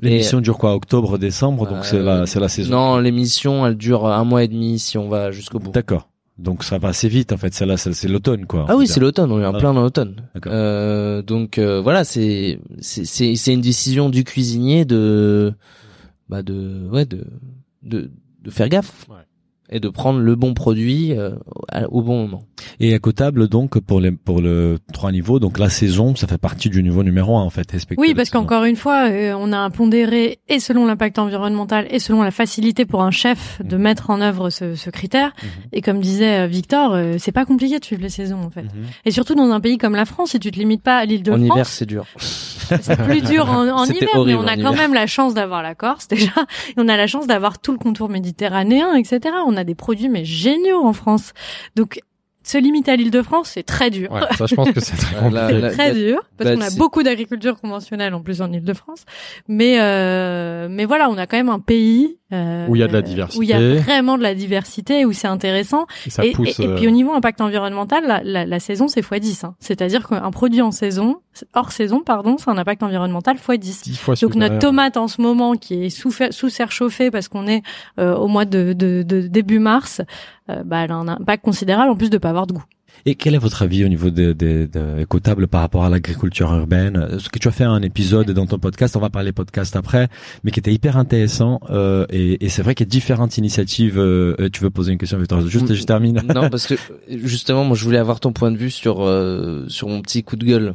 L'émission 0.00 0.40
dure 0.40 0.58
quoi 0.58 0.74
Octobre, 0.74 1.18
décembre, 1.18 1.66
donc 1.68 1.78
Euh, 1.78 1.82
c'est 1.84 2.02
la, 2.02 2.26
c'est 2.26 2.40
la 2.40 2.48
saison. 2.48 2.70
Non 2.70 2.98
l'émission 2.98 3.66
elle 3.66 3.76
dure 3.76 4.06
un 4.06 4.24
mois 4.24 4.42
et 4.42 4.48
demi 4.48 4.78
si 4.78 4.98
on 4.98 5.08
va 5.08 5.30
jusqu'au 5.30 5.58
bout. 5.58 5.70
D'accord. 5.70 6.08
Donc 6.38 6.64
ça 6.64 6.78
va 6.78 6.88
assez 6.88 7.08
vite 7.08 7.30
en 7.32 7.36
fait. 7.36 7.52
Celle-là, 7.54 7.76
c'est 7.76 7.92
c'est 7.92 8.08
l'automne 8.08 8.46
quoi. 8.46 8.64
Ah 8.68 8.74
oui, 8.76 8.86
c'est 8.88 8.98
l'automne, 9.00 9.30
on 9.30 9.40
est 9.40 9.44
en 9.46 9.54
Ah. 9.54 9.58
plein 9.58 9.74
dans 9.74 9.82
l'automne. 9.82 10.16
D'accord. 10.34 10.50
Euh, 10.54 11.22
donc 11.22 11.58
euh, 11.58 11.80
voilà, 11.80 12.04
c'est 12.04 12.58
c'est 12.80 13.04
c'est 13.04 13.36
c'est 13.36 13.52
une 13.52 13.60
décision 13.60 14.08
du 14.08 14.24
cuisinier 14.24 14.84
de 14.84 15.52
bah 16.28 16.42
de 16.42 16.88
ouais 16.90 17.04
de 17.04 17.24
de 17.82 18.10
de 18.42 18.50
faire 18.50 18.68
gaffe 18.70 19.06
Ouais. 19.08 19.16
Et 19.72 19.80
de 19.80 19.88
prendre 19.88 20.20
le 20.20 20.34
bon 20.36 20.54
produit 20.54 21.12
euh, 21.12 21.30
à- 21.70 21.88
au 21.88 22.02
bon 22.02 22.22
moment. 22.22 22.42
Et 22.78 22.92
écotable 22.92 23.48
donc 23.48 23.80
pour 23.80 24.00
les 24.00 24.12
pour 24.12 24.40
le 24.40 24.78
trois 24.92 25.10
niveaux. 25.10 25.40
Donc 25.40 25.58
la 25.58 25.68
saison, 25.68 26.14
ça 26.14 26.26
fait 26.28 26.38
partie 26.38 26.68
du 26.70 26.82
niveau 26.82 27.02
numéro 27.02 27.36
un 27.36 27.42
en 27.42 27.50
fait. 27.50 27.74
Oui, 27.96 28.14
parce 28.14 28.30
qu'encore 28.30 28.64
une 28.64 28.76
fois, 28.76 29.08
euh, 29.10 29.34
on 29.38 29.52
a 29.52 29.56
un 29.58 29.70
pondéré 29.70 30.38
et 30.48 30.60
selon 30.60 30.86
l'impact 30.86 31.18
environnemental 31.18 31.86
et 31.90 31.98
selon 31.98 32.22
la 32.22 32.30
facilité 32.30 32.84
pour 32.84 33.02
un 33.02 33.10
chef 33.10 33.60
de 33.64 33.76
Mhm. 33.76 33.82
mettre 33.82 34.10
en 34.10 34.20
œuvre 34.20 34.50
ce, 34.50 34.74
ce 34.74 34.90
critère. 34.90 35.32
Mhm. 35.42 35.48
Et 35.72 35.80
comme 35.80 36.00
disait 36.00 36.40
euh, 36.40 36.46
Victor, 36.46 36.92
euh, 36.92 37.14
c'est 37.18 37.32
pas 37.32 37.44
compliqué 37.44 37.78
de 37.78 37.84
suivre 37.84 38.02
les 38.02 38.08
saisons 38.10 38.40
en 38.42 38.50
fait. 38.50 38.62
Mhm. 38.62 38.70
Et 39.06 39.10
surtout 39.10 39.34
dans 39.34 39.50
un 39.50 39.60
pays 39.60 39.78
comme 39.78 39.94
la 39.96 40.04
France, 40.04 40.30
si 40.30 40.38
tu 40.38 40.50
te 40.50 40.58
limites 40.58 40.82
pas 40.82 40.98
à 40.98 41.04
l'île 41.04 41.22
de 41.22 41.32
en 41.32 41.38
hiver, 41.40 41.48
France, 41.54 41.68
c'est 41.70 41.86
dur. 41.86 42.04
C'est 42.80 42.96
plus 43.02 43.20
dur 43.22 43.48
en, 43.50 43.68
en 43.68 43.84
hiver, 43.84 44.08
horrible 44.14 44.38
mais 44.40 44.44
on 44.44 44.46
a 44.46 44.54
quand 44.56 44.72
hiver. 44.72 44.72
même 44.72 44.94
la 44.94 45.06
chance 45.06 45.34
d'avoir 45.34 45.62
la 45.62 45.74
Corse 45.74 46.08
déjà. 46.08 46.32
Et 46.70 46.74
on 46.76 46.88
a 46.88 46.96
la 46.96 47.06
chance 47.06 47.26
d'avoir 47.26 47.58
tout 47.58 47.72
le 47.72 47.78
contour 47.78 48.08
méditerranéen, 48.08 48.94
etc. 48.94 49.34
On 49.46 49.56
a 49.56 49.64
des 49.64 49.74
produits 49.74 50.08
mais 50.08 50.24
géniaux 50.24 50.82
en 50.84 50.92
France. 50.92 51.32
Donc 51.76 52.00
se 52.44 52.58
limiter 52.58 52.90
à 52.90 52.96
l'île 52.96 53.12
de 53.12 53.22
France, 53.22 53.50
c'est 53.54 53.62
très 53.62 53.88
dur. 53.90 54.10
Ouais, 54.10 54.20
ça, 54.36 54.46
je 54.46 54.54
pense 54.56 54.70
que 54.72 54.80
c'est 54.80 54.96
très 54.96 55.14
compliqué. 55.20 55.60
là, 55.60 55.70
très 55.70 55.94
dur 55.94 56.20
parce 56.36 56.50
qu'on 56.50 56.60
a 56.60 56.70
beaucoup 56.70 57.02
d'agriculture 57.04 57.60
conventionnelle 57.60 58.14
en 58.14 58.20
plus 58.20 58.42
en 58.42 58.52
Ile-de-France. 58.52 59.04
Mais 59.48 59.76
euh, 59.80 60.66
mais 60.68 60.84
voilà, 60.84 61.08
on 61.08 61.16
a 61.18 61.26
quand 61.26 61.36
même 61.36 61.48
un 61.50 61.60
pays 61.60 62.18
euh, 62.32 62.66
Où 62.68 62.76
il 62.76 62.80
y 62.80 62.82
a 62.82 62.88
de 62.88 62.92
la 62.92 63.02
diversité. 63.02 63.38
où 63.38 63.42
il 63.42 63.48
y 63.48 63.52
a 63.52 63.74
vraiment 63.82 64.16
de 64.16 64.22
la 64.22 64.34
diversité, 64.34 65.04
où 65.04 65.12
c'est 65.12 65.26
intéressant. 65.28 65.86
Et 66.06 66.10
ça 66.10 66.24
et, 66.24 66.32
pousse. 66.32 66.58
et- 66.58 66.62
et 66.62 66.66
euh, 66.68 66.76
puis 66.76 66.88
au 66.88 66.90
niveau 66.90 67.12
impact 67.12 67.40
environnemental, 67.40 68.04
la, 68.06 68.22
la, 68.24 68.46
la 68.46 68.60
saison 68.60 68.88
c'est 68.88 69.00
x10. 69.02 69.44
Hein. 69.46 69.54
C'est-à-dire 69.60 70.08
qu'un 70.08 70.30
produit 70.30 70.62
en 70.62 70.70
saison, 70.70 71.16
hors 71.54 71.72
saison, 71.72 72.00
pardon, 72.00 72.36
c'est 72.38 72.48
un 72.50 72.56
impact 72.58 72.82
environnemental 72.82 73.36
x10. 73.36 73.82
10 73.84 73.96
fois 73.98 74.14
Donc 74.20 74.34
notre 74.34 74.58
tomate 74.58 74.96
en 74.96 75.08
ce 75.08 75.20
moment 75.20 75.54
qui 75.54 75.84
est 75.84 75.90
sous, 75.90 76.10
sous 76.30 76.48
serre 76.48 76.72
chauffée 76.72 77.10
parce 77.10 77.28
qu'on 77.28 77.46
est 77.46 77.62
euh, 77.98 78.14
au 78.14 78.28
mois 78.28 78.44
de, 78.44 78.72
de, 78.72 79.02
de 79.02 79.20
début 79.22 79.58
mars, 79.58 80.00
euh, 80.50 80.62
bah, 80.64 80.78
elle 80.84 80.92
a 80.92 80.96
un 80.96 81.08
impact 81.08 81.44
considérable 81.44 81.90
en 81.90 81.96
plus 81.96 82.10
de 82.10 82.18
pas 82.18 82.30
avoir 82.30 82.46
de 82.46 82.54
goût. 82.54 82.64
Et 83.04 83.16
quel 83.16 83.34
est 83.34 83.38
votre 83.38 83.62
avis 83.62 83.84
au 83.84 83.88
niveau 83.88 84.10
de, 84.10 84.32
de, 84.32 84.68
de 84.72 85.00
écotable 85.00 85.48
par 85.48 85.60
rapport 85.62 85.84
à 85.84 85.90
l'agriculture 85.90 86.52
urbaine? 86.54 87.18
Ce 87.18 87.28
que 87.28 87.38
tu 87.40 87.48
as 87.48 87.50
fait 87.50 87.64
un 87.64 87.82
épisode 87.82 88.30
dans 88.30 88.46
ton 88.46 88.58
podcast, 88.60 88.94
on 88.96 89.00
va 89.00 89.10
parler 89.10 89.32
podcast 89.32 89.74
après, 89.74 90.08
mais 90.44 90.52
qui 90.52 90.60
était 90.60 90.72
hyper 90.72 90.96
intéressant. 90.96 91.58
Euh, 91.70 92.06
et 92.10 92.44
et 92.44 92.48
c'est 92.48 92.62
vrai 92.62 92.74
qu'il 92.76 92.86
y 92.86 92.88
a 92.88 92.90
différentes 92.90 93.38
initiatives. 93.38 93.98
euh, 93.98 94.36
euh, 94.40 94.48
tu 94.50 94.62
veux 94.62 94.70
poser 94.70 94.92
une 94.92 94.98
question, 94.98 95.18
Victor? 95.18 95.40
Juste, 95.48 95.70
Mm. 95.70 95.74
je 95.74 95.82
termine. 95.84 96.22
non, 96.34 96.48
parce 96.50 96.66
que 96.66 96.74
justement, 97.08 97.64
moi, 97.64 97.76
je 97.76 97.84
voulais 97.84 97.98
avoir 97.98 98.20
ton 98.20 98.32
point 98.32 98.52
de 98.52 98.56
vue 98.56 98.70
sur 98.70 99.02
euh, 99.02 99.64
sur 99.68 99.88
mon 99.88 100.00
petit 100.00 100.22
coup 100.22 100.36
de 100.36 100.44
gueule. 100.44 100.74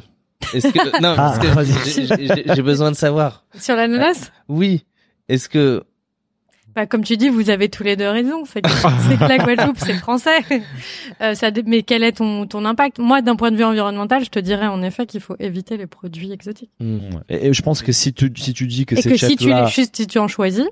Est-ce 0.53 0.67
que 0.67 1.01
non, 1.01 1.15
parce 1.15 1.37
Ah, 1.37 1.41
que 1.41 1.47
vas-y. 1.47 2.07
j'ai- 2.07 2.27
j'ai 2.27 2.43
j'ai 2.55 2.61
besoin 2.61 2.91
de 2.91 2.95
savoir. 2.97 3.45
Sur 3.57 3.75
l'ananas 3.75 4.31
Oui. 4.49 4.83
Est-ce 5.29 5.47
que 5.49 5.83
Bah, 6.77 6.85
comme 6.85 7.03
tu 7.03 7.17
dis, 7.17 7.29
vous 7.29 7.49
avez 7.49 7.69
tous 7.69 7.81
les 7.81 7.95
deux 7.95 8.07
raison. 8.07 8.43
C'est 8.45 8.61
que, 8.61 8.69
c'est 9.09 9.17
que 9.17 9.27
la 9.27 9.39
Guadeloupe, 9.39 9.79
c'est 9.79 9.95
français. 9.95 10.37
Euh, 11.21 11.33
ça, 11.33 11.49
mais 11.65 11.81
quel 11.81 12.03
est 12.03 12.11
ton, 12.11 12.45
ton 12.45 12.63
impact? 12.63 12.99
Moi, 12.99 13.23
d'un 13.23 13.35
point 13.35 13.49
de 13.49 13.55
vue 13.55 13.63
environnemental, 13.63 14.23
je 14.23 14.29
te 14.29 14.37
dirais 14.37 14.67
en 14.67 14.83
effet 14.83 15.07
qu'il 15.07 15.19
faut 15.19 15.35
éviter 15.39 15.75
les 15.75 15.87
produits 15.87 16.31
exotiques. 16.31 16.69
Hmm. 16.79 16.99
Et, 17.27 17.47
et 17.47 17.53
je 17.53 17.61
pense 17.63 17.81
que 17.81 17.91
si 17.91 18.13
tu 18.13 18.31
si 18.35 18.53
tu 18.53 18.67
dis 18.67 18.85
que 18.85 18.93
Et 18.93 19.01
ces 19.01 19.09
que 19.09 19.17
si 19.17 19.35
tu, 19.35 19.51
juste, 19.67 19.95
si 19.95 20.05
tu 20.05 20.19
en 20.19 20.27
choisis, 20.27 20.67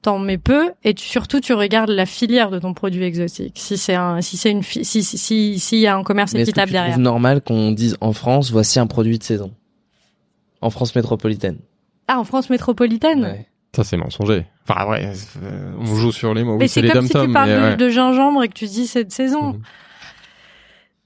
t'en 0.00 0.18
mets 0.18 0.38
peu. 0.38 0.70
Et 0.84 0.94
tu- 0.94 1.06
surtout, 1.06 1.40
tu 1.40 1.52
regardes 1.52 1.90
la 1.90 2.06
filière 2.06 2.50
de 2.50 2.58
ton 2.58 2.72
produit 2.72 3.04
exotique. 3.04 3.58
Si 3.58 3.76
c'est 3.76 3.94
un, 3.94 4.22
si 4.22 4.38
c'est 4.38 4.50
une, 4.50 4.62
si, 4.62 4.82
si, 4.84 5.02
si, 5.04 5.58
s'il 5.58 5.78
y 5.78 5.86
a 5.86 5.94
un 5.94 6.04
commerce 6.04 6.34
équitable 6.34 6.72
derrière. 6.72 6.92
trouves 6.92 7.02
normal 7.02 7.42
qu'on 7.42 7.72
dise 7.72 7.98
en 8.00 8.14
France, 8.14 8.50
voici 8.50 8.78
un 8.78 8.86
produit 8.86 9.18
de 9.18 9.24
saison? 9.24 9.52
En 10.62 10.70
France 10.70 10.94
métropolitaine. 10.94 11.58
Ah, 12.08 12.18
en 12.18 12.24
France 12.24 12.48
métropolitaine? 12.48 13.24
Ouais. 13.24 13.46
Ça, 13.74 13.84
c'est 13.84 13.96
mensonger. 13.96 14.44
Enfin, 14.68 14.86
ouais, 14.86 15.12
euh, 15.42 15.72
on 15.78 15.86
joue 15.96 16.12
sur 16.12 16.34
les 16.34 16.44
mots. 16.44 16.56
Mais 16.56 16.64
Oui, 16.64 16.68
c'est 16.68 16.82
les 16.82 16.90
comme 16.90 17.06
si 17.06 17.12
tu 17.14 17.32
parles 17.32 17.48
mais 17.48 17.56
de, 17.56 17.62
ouais. 17.62 17.76
de 17.76 17.88
gingembre 17.88 18.42
et 18.44 18.48
que 18.48 18.52
tu 18.54 18.66
dis 18.66 18.86
c'est 18.86 19.04
de 19.04 19.10
saison. 19.12 19.54
Mhm. 19.54 19.62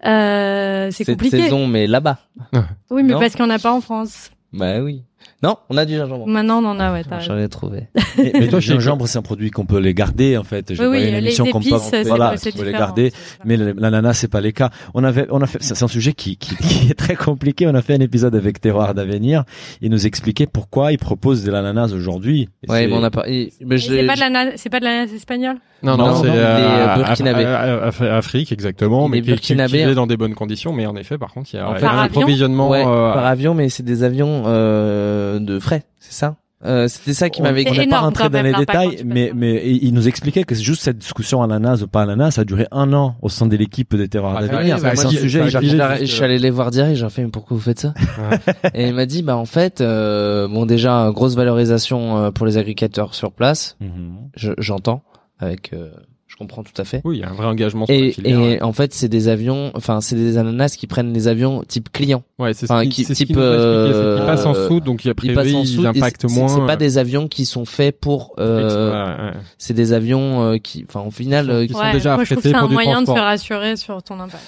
Euh, 0.05 0.91
c'est 0.91 1.05
Cette 1.05 1.15
compliqué. 1.17 1.43
saison, 1.43 1.67
mais 1.67 1.87
là-bas. 1.87 2.19
Oui, 2.91 3.03
mais 3.03 3.13
Non. 3.15 3.21
parce 3.21 3.35
qu'il 3.35 3.45
n'y 3.45 3.51
en 3.51 3.55
a 3.55 3.59
pas 3.59 3.73
en 3.73 3.81
France. 3.81 4.31
Bah 4.53 4.81
oui. 4.81 5.03
Non, 5.43 5.57
on 5.69 5.77
a 5.77 5.85
du 5.85 5.95
gingembre. 5.97 6.27
Maintenant, 6.27 6.63
on 6.63 6.67
en 6.67 6.81
a, 6.81 6.93
ouais, 6.93 7.05
t'as 7.09 7.17
raison. 7.19 7.35
J'en 7.35 7.39
ai 7.39 7.49
trouvé. 7.49 7.89
Mais, 8.19 8.33
mais 8.35 8.47
toi, 8.49 8.57
le 8.59 8.61
gingembre, 8.61 9.07
c'est 9.07 9.19
un 9.19 9.23
produit 9.23 9.51
qu'on 9.51 9.67
peut 9.67 9.79
les 9.79 9.93
garder 9.93 10.37
en 10.39 10.43
fait. 10.45 10.75
J'ai 10.75 10.83
Oui, 10.83 10.89
oui, 10.97 11.05
une 11.09 11.13
les 11.13 11.19
émission 11.19 11.45
qu'on 11.47 11.61
peut 11.61 11.69
épices, 11.69 11.83
c'est 11.91 12.03
voilà, 12.05 12.37
c'est 12.37 12.55
on 12.55 12.59
peut 12.59 12.65
les 12.65 12.71
différent. 12.73 12.87
garder. 12.87 13.13
Mais 13.45 13.57
le- 13.59 13.73
l'ananas, 13.77 14.15
c'est 14.15 14.29
pas 14.29 14.41
les 14.41 14.53
cas. 14.53 14.71
On 14.95 15.05
avait, 15.05 15.27
on 15.31 15.41
a 15.43 15.47
fait, 15.47 15.59
c'est 15.63 15.83
un 15.83 15.89
sujet 15.89 16.15
qui, 16.15 16.37
qui, 16.39 16.57
qui 16.57 16.91
est 16.91 16.95
très 16.95 17.15
compliqué. 17.17 17.67
On 17.67 17.75
a 17.75 17.83
fait 17.83 17.95
un 17.95 18.01
épisode 18.01 18.35
avec 18.35 18.61
Terroir 18.61 18.95
d'Avenir. 18.95 19.45
Il 19.83 19.91
nous 19.91 20.07
expliquait 20.07 20.47
pourquoi 20.47 20.93
il 20.93 20.99
propose 20.99 21.45
de 21.45 21.51
l'ananas 21.53 21.93
aujourd'hui. 21.93 22.49
Et 22.67 22.71
Ouais, 22.71 22.81
c'est- 22.83 22.87
mais 22.89 22.95
on 22.95 23.05
a 23.05 23.11
pas. 23.11 23.25
et- 23.29 23.53
mais 23.65 23.75
Et 23.75 23.79
je 23.79 23.87
C'est 23.89 23.93
l'ai- 24.03 24.07
pas 24.07 24.15
de 24.15 24.21
l'ananas, 24.21 24.53
c'est 24.57 24.71
pas 24.71 24.81
de 24.81 24.85
l'ananas 24.85 25.13
espagnol? 25.15 25.57
Non, 25.83 25.99
Non, 25.99 26.07
non, 26.07 26.15
c'est 26.23 26.29
non, 26.29 26.33
il 26.33 26.39
est, 26.39 26.43
euh, 26.43 26.89
euh, 26.89 26.97
burkinabé. 26.97 27.45
Af- 27.45 27.89
Af- 28.01 28.11
Afrique, 28.11 28.51
exactement, 28.51 29.07
Il 29.07 29.11
mais 29.11 29.19
est 29.19 29.21
qui 29.23 29.29
est 29.29 29.33
burkinabé. 29.35 29.71
cultivé 29.73 29.95
dans 29.95 30.07
des 30.07 30.17
bonnes 30.17 30.35
conditions. 30.35 30.73
Mais 30.73 30.87
en 30.87 30.97
effet, 30.97 31.19
par 31.19 31.35
contre, 31.35 31.51
il 31.53 31.57
y 31.57 31.59
a, 31.59 31.69
En 31.69 31.73
il 31.75 31.77
y 31.77 31.81
fait, 31.81 31.85
a 31.85 31.89
par 31.91 31.99
un 31.99 32.03
avion 32.05 32.21
approvisionnement. 32.21 32.71
ouais, 32.71 32.81
euh, 32.81 33.13
par 33.13 33.27
avion, 33.27 33.53
mais 33.53 33.69
c'est 33.69 33.83
des 33.83 34.03
avions 34.03 34.45
euh, 34.47 35.16
de 35.41 35.59
frais, 35.59 35.85
c'est 35.99 36.13
ça? 36.13 36.37
Euh, 36.65 36.89
C'était 36.89 37.13
ça 37.13 37.29
qui 37.29 37.43
m'avait 37.43 37.69
on 37.69 37.75
n'est 37.75 37.87
pas 37.87 38.01
rentré 38.01 38.31
dans 38.31 38.41
les 38.43 38.55
détails, 38.55 39.03
mais, 39.05 39.31
mais 39.35 39.63
il 39.77 39.93
nous 39.93 40.09
expliquait 40.09 40.43
que 40.45 40.55
c'est 40.55 40.63
juste 40.63 40.83
cette 40.83 40.97
discussion 40.99 41.43
ananas 41.43 41.83
ou 41.83 41.87
pas 41.87 42.03
ananas, 42.03 42.31
ça 42.33 42.41
a 42.41 42.45
duré 42.45 42.67
un 42.73 42.95
an 42.95 43.15
au 43.21 43.29
sein 43.29 43.47
de 43.47 43.55
l'équipe 43.57 43.95
des 43.95 44.09
Terroirs 44.09 44.37
Ah, 44.39 44.47
d'Avenir. 44.47 44.77
ouais, 44.77 44.83
bah, 44.83 44.97
c'est 44.97 45.07
un 45.07 45.11
sujet. 45.11 45.41
bah, 45.77 45.99
Je 46.01 46.05
suis 46.07 46.25
allé 46.25 46.39
les 46.39 46.51
voir 46.51 46.71
direct, 46.71 46.97
j'ai 46.97 47.09
fait 47.11 47.23
mais 47.23 47.29
pourquoi 47.31 47.57
vous 47.59 47.63
faites 47.63 47.81
ça? 47.81 47.93
Ouais. 47.99 48.71
Et 48.75 48.89
il 48.89 48.95
m'a 48.95 49.05
dit 49.05 49.23
bah 49.23 49.37
en 49.37 49.45
fait 49.45 49.83
euh, 49.83 50.49
bon 50.49 50.65
déjà 50.65 51.11
grosse 51.15 51.37
valorisation 51.37 52.17
euh, 52.17 52.31
pour 52.31 52.47
les 52.47 52.57
agriculteurs 52.57 53.15
sur 53.15 53.33
place, 53.33 53.77
Mhm. 53.81 54.31
je- 54.35 54.53
j'entends 54.59 55.03
avec 55.39 55.75
euh, 55.75 55.91
je 56.39 56.45
comprends 56.45 56.63
tout 56.63 56.79
à 56.81 56.85
fait. 56.85 57.01
Oui, 57.05 57.17
il 57.17 57.21
y 57.21 57.25
a 57.25 57.31
un 57.31 57.33
vrai 57.33 57.47
engagement 57.47 57.87
sur 57.87 57.95
Et, 57.95 58.13
filière. 58.13 58.39
et 58.41 58.61
en 58.63 58.75
fait 58.75 58.93
c'est 58.93 59.09
des 59.09 59.29
avions 59.29 59.71
enfin 59.75 60.03
c'est 60.03 60.17
des 60.17 60.37
ananas 60.37 60.77
qui 60.79 60.87
prennent 60.87 61.15
les 61.15 61.29
avions 61.29 61.63
type 61.67 61.91
client. 61.91 62.25
Ouais, 62.39 62.53
c'est 62.53 62.71
enfin, 62.71 62.81
ce 62.81 62.85
qui- 62.85 62.91
qui, 62.91 63.05
c'est 63.05 63.15
ce 63.15 63.19
type, 63.19 63.29
qui 63.29 63.33
qu'ils 63.33 63.43
euh, 63.43 64.27
passent 64.27 64.45
en 64.45 64.53
soute, 64.53 64.85
donc 64.85 65.05
il 65.05 65.09
y 65.09 65.11
a 65.11 65.13
Ils 65.13 65.15
priori, 65.15 65.35
passent 65.35 65.55
en 65.55 65.63
ils 65.63 65.87
impactent 65.87 66.31
moins. 66.31 66.49
C'est 66.49 66.67
pas 66.67 66.77
des 66.77 66.99
avions 66.99 67.27
qui 67.27 67.47
sont 67.47 67.65
faits 67.65 67.99
pour 67.99 68.35
euh, 68.39 69.17
Ouais, 69.19 69.25
ouais. 69.25 69.33
c'est 69.57 69.73
des 69.75 69.95
avions 69.95 70.43
euh, 70.43 70.57
qui 70.59 70.85
enfin 70.87 71.01
au 71.07 71.11
final 71.11 71.49
euh, 71.49 71.65
Ils 71.65 71.69
qui- 71.69 71.73
sont 71.73 71.93
déjà 71.93 72.17
moi 72.17 72.25
je 72.25 72.35
trouve 72.35 72.43
que 72.43 72.49
affrétés 72.49 72.49
c'est 72.51 72.55
un 72.55 72.61
pour 72.61 72.69
du 72.69 72.75
moyen 72.75 73.01
de 73.01 73.07
transport. 73.07 73.17
se 73.17 73.23
rassurer 73.23 73.77
sur 73.77 74.03
ton 74.03 74.21
impact. 74.21 74.45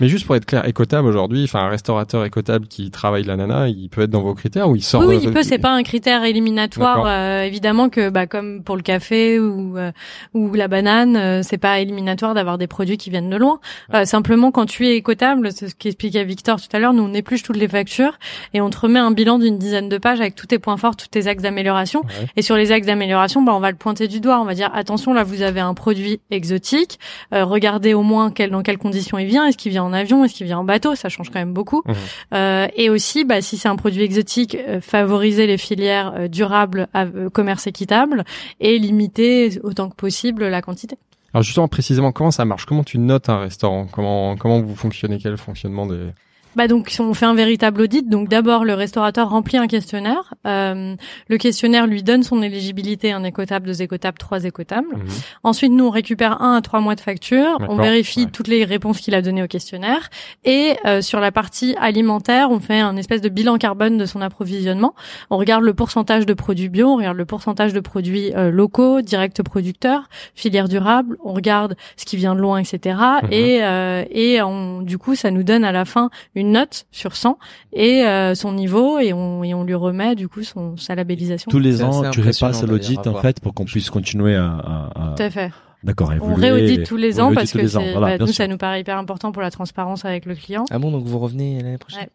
Mais 0.00 0.08
juste 0.08 0.26
pour 0.26 0.36
être 0.36 0.46
clair, 0.46 0.66
écotable 0.68 1.08
aujourd'hui, 1.08 1.42
enfin 1.42 1.58
un 1.58 1.68
restaurateur 1.68 2.24
écotable 2.24 2.68
qui 2.68 2.92
travaille 2.92 3.24
l'ananas, 3.24 3.66
il 3.66 3.88
peut 3.88 4.02
être 4.02 4.10
dans 4.10 4.22
vos 4.22 4.32
critères 4.32 4.68
ou 4.70 4.76
il 4.76 4.82
sort. 4.82 5.00
Oui, 5.00 5.08
oui, 5.08 5.16
euh, 5.16 5.20
il 5.24 5.32
peut. 5.32 5.42
C'est 5.42 5.58
pas 5.58 5.72
un 5.74 5.82
critère 5.82 6.22
éliminatoire. 6.22 7.04
Euh, 7.06 7.42
évidemment 7.42 7.88
que, 7.88 8.08
bah, 8.08 8.26
comme 8.28 8.62
pour 8.62 8.76
le 8.76 8.82
café 8.82 9.40
ou 9.40 9.76
euh, 9.76 9.90
ou 10.34 10.54
la 10.54 10.68
banane, 10.68 11.05
euh, 11.14 11.42
c'est 11.42 11.58
pas 11.58 11.78
éliminatoire 11.78 12.34
d'avoir 12.34 12.58
des 12.58 12.66
produits 12.66 12.96
qui 12.96 13.10
viennent 13.10 13.30
de 13.30 13.36
loin. 13.36 13.60
Euh, 13.94 14.04
simplement, 14.04 14.50
quand 14.50 14.66
tu 14.66 14.86
es 14.86 14.96
écotable, 14.96 15.52
c'est 15.52 15.68
ce 15.68 15.74
qu'expliquait 15.74 16.24
Victor 16.24 16.60
tout 16.60 16.74
à 16.74 16.78
l'heure, 16.78 16.92
nous 16.92 17.02
on 17.02 17.14
épluche 17.14 17.42
toutes 17.42 17.58
les 17.58 17.68
factures 17.68 18.18
et 18.54 18.60
on 18.60 18.70
te 18.70 18.78
remet 18.78 18.98
un 18.98 19.10
bilan 19.10 19.38
d'une 19.38 19.58
dizaine 19.58 19.88
de 19.88 19.98
pages 19.98 20.20
avec 20.20 20.34
tous 20.34 20.46
tes 20.46 20.58
points 20.58 20.76
forts, 20.76 20.96
tous 20.96 21.08
tes 21.08 21.28
axes 21.28 21.42
d'amélioration. 21.42 22.00
Ouais. 22.00 22.26
Et 22.36 22.42
sur 22.42 22.56
les 22.56 22.72
axes 22.72 22.86
d'amélioration, 22.86 23.42
bah, 23.42 23.54
on 23.54 23.60
va 23.60 23.70
le 23.70 23.76
pointer 23.76 24.08
du 24.08 24.20
doigt. 24.20 24.40
On 24.40 24.44
va 24.44 24.54
dire 24.54 24.70
attention, 24.74 25.12
là 25.12 25.22
vous 25.22 25.42
avez 25.42 25.60
un 25.60 25.74
produit 25.74 26.20
exotique. 26.30 26.98
Euh, 27.34 27.44
regardez 27.44 27.94
au 27.94 28.02
moins 28.02 28.30
quel, 28.30 28.50
dans 28.50 28.62
quelles 28.62 28.78
conditions 28.78 29.18
il 29.18 29.26
vient. 29.26 29.46
Est-ce 29.46 29.58
qu'il 29.58 29.70
vient 29.70 29.84
en 29.84 29.92
avion? 29.92 30.24
Est-ce 30.24 30.34
qu'il 30.34 30.46
vient 30.46 30.58
en 30.58 30.64
bateau? 30.64 30.94
Ça 30.94 31.08
change 31.08 31.30
quand 31.30 31.38
même 31.38 31.52
beaucoup. 31.52 31.82
Mhm. 31.86 31.94
Euh, 32.34 32.66
et 32.74 32.90
aussi, 32.90 33.24
bah, 33.24 33.40
si 33.42 33.58
c'est 33.58 33.68
un 33.68 33.76
produit 33.76 34.02
exotique, 34.02 34.56
euh, 34.56 34.80
favoriser 34.80 35.46
les 35.46 35.58
filières 35.58 36.14
euh, 36.16 36.28
durables, 36.28 36.88
à 36.94 37.06
commerce 37.32 37.66
équitable 37.66 38.24
et 38.60 38.78
limiter 38.78 39.58
autant 39.62 39.88
que 39.88 39.94
possible 39.94 40.46
la 40.46 40.62
quantité. 40.62 40.95
Alors 41.36 41.42
justement, 41.42 41.68
précisément, 41.68 42.12
comment 42.12 42.30
ça 42.30 42.46
marche? 42.46 42.64
Comment 42.64 42.82
tu 42.82 42.96
notes 42.96 43.28
un 43.28 43.40
restaurant? 43.40 43.86
Comment 43.92 44.38
comment 44.38 44.62
vous 44.62 44.74
fonctionnez? 44.74 45.18
Quel 45.18 45.36
fonctionnement 45.36 45.86
des 45.86 46.12
Bah 46.56 46.68
donc 46.68 46.94
on 46.98 47.14
fait 47.14 47.26
un 47.26 47.34
véritable 47.34 47.82
audit. 47.82 48.08
Donc 48.08 48.28
d'abord 48.28 48.64
le 48.64 48.74
restaurateur 48.74 49.28
remplit 49.28 49.58
un 49.58 49.66
questionnaire. 49.66 50.34
Euh, 50.46 50.96
le 51.28 51.36
questionnaire 51.38 51.86
lui 51.86 52.02
donne 52.02 52.22
son 52.22 52.42
éligibilité 52.42 53.12
un 53.12 53.24
écotable, 53.24 53.66
deux 53.66 53.82
écotables, 53.82 54.18
trois 54.18 54.44
écotables. 54.44 54.88
Mhm. 54.88 55.06
Ensuite 55.44 55.72
nous 55.72 55.86
on 55.86 55.90
récupère 55.90 56.40
un 56.42 56.56
à 56.56 56.60
trois 56.62 56.80
mois 56.80 56.94
de 56.94 57.00
facture. 57.00 57.58
On 57.68 57.76
vérifie 57.76 58.24
ouais. 58.24 58.30
toutes 58.30 58.48
les 58.48 58.64
réponses 58.64 59.00
qu'il 59.00 59.14
a 59.14 59.22
données 59.22 59.42
au 59.42 59.46
questionnaire. 59.48 60.08
Et 60.44 60.76
euh, 60.86 61.02
sur 61.02 61.20
la 61.20 61.30
partie 61.30 61.76
alimentaire, 61.78 62.50
on 62.50 62.60
fait 62.60 62.80
un 62.80 62.96
espèce 62.96 63.20
de 63.20 63.28
bilan 63.28 63.58
carbone 63.58 63.98
de 63.98 64.06
son 64.06 64.22
approvisionnement. 64.22 64.94
On 65.30 65.36
regarde 65.36 65.62
le 65.62 65.74
pourcentage 65.74 66.26
de 66.26 66.34
produits 66.34 66.68
bio, 66.68 66.88
on 66.88 66.96
regarde 66.96 67.16
le 67.16 67.26
pourcentage 67.26 67.72
de 67.72 67.80
produits 67.80 68.32
euh, 68.34 68.50
locaux, 68.50 69.02
directs 69.02 69.42
producteurs, 69.42 70.08
filières 70.34 70.68
durables. 70.68 71.16
On 71.24 71.32
regarde 71.32 71.76
ce 71.96 72.04
qui 72.04 72.16
vient 72.16 72.34
de 72.34 72.40
loin, 72.40 72.58
etc. 72.58 72.98
Mhm. 73.22 73.32
Et 73.32 73.62
euh, 73.62 74.04
et 74.10 74.42
on, 74.42 74.82
du 74.82 74.98
coup 74.98 75.14
ça 75.14 75.30
nous 75.30 75.42
donne 75.42 75.64
à 75.64 75.72
la 75.72 75.84
fin 75.84 76.10
une 76.34 76.45
note 76.46 76.86
sur 76.90 77.16
100 77.16 77.38
et 77.72 78.04
euh, 78.04 78.34
son 78.34 78.52
niveau 78.52 78.98
et 78.98 79.12
on, 79.12 79.44
et 79.44 79.52
on 79.54 79.64
lui 79.64 79.74
remet 79.74 80.14
du 80.14 80.28
coup 80.28 80.42
son, 80.42 80.76
sa 80.76 80.94
labellisation. 80.94 81.50
Tous 81.50 81.58
les 81.58 81.82
ans, 81.82 82.10
tu 82.10 82.20
repasses 82.20 82.62
l'audit 82.64 83.06
en 83.06 83.14
fait 83.20 83.40
pour 83.40 83.52
qu'on 83.54 83.64
puisse 83.64 83.90
continuer 83.90 84.34
à, 84.34 84.44
à, 84.46 84.90
à- 84.94 85.14
Tout 85.16 85.22
à 85.22 85.30
fait. 85.30 85.50
d'accord, 85.82 86.12
On 86.20 86.34
réaudite 86.34 86.84
tous 86.86 86.96
les 86.96 87.20
ans 87.20 87.32
parce 87.34 87.52
que 87.52 87.58
les 87.58 87.76
ans, 87.76 87.82
voilà, 87.92 88.16
bah, 88.16 88.18
nous 88.18 88.26
sûr. 88.26 88.36
ça 88.36 88.48
nous 88.48 88.56
paraît 88.56 88.80
hyper 88.80 88.96
important 88.98 89.32
pour 89.32 89.42
la 89.42 89.50
transparence 89.50 90.04
avec 90.04 90.24
le 90.26 90.34
client. 90.34 90.64
Ah 90.70 90.78
bon 90.78 90.90
donc 90.90 91.04
vous 91.04 91.18
revenez 91.18 91.60
l'année 91.62 91.78
prochaine 91.78 92.08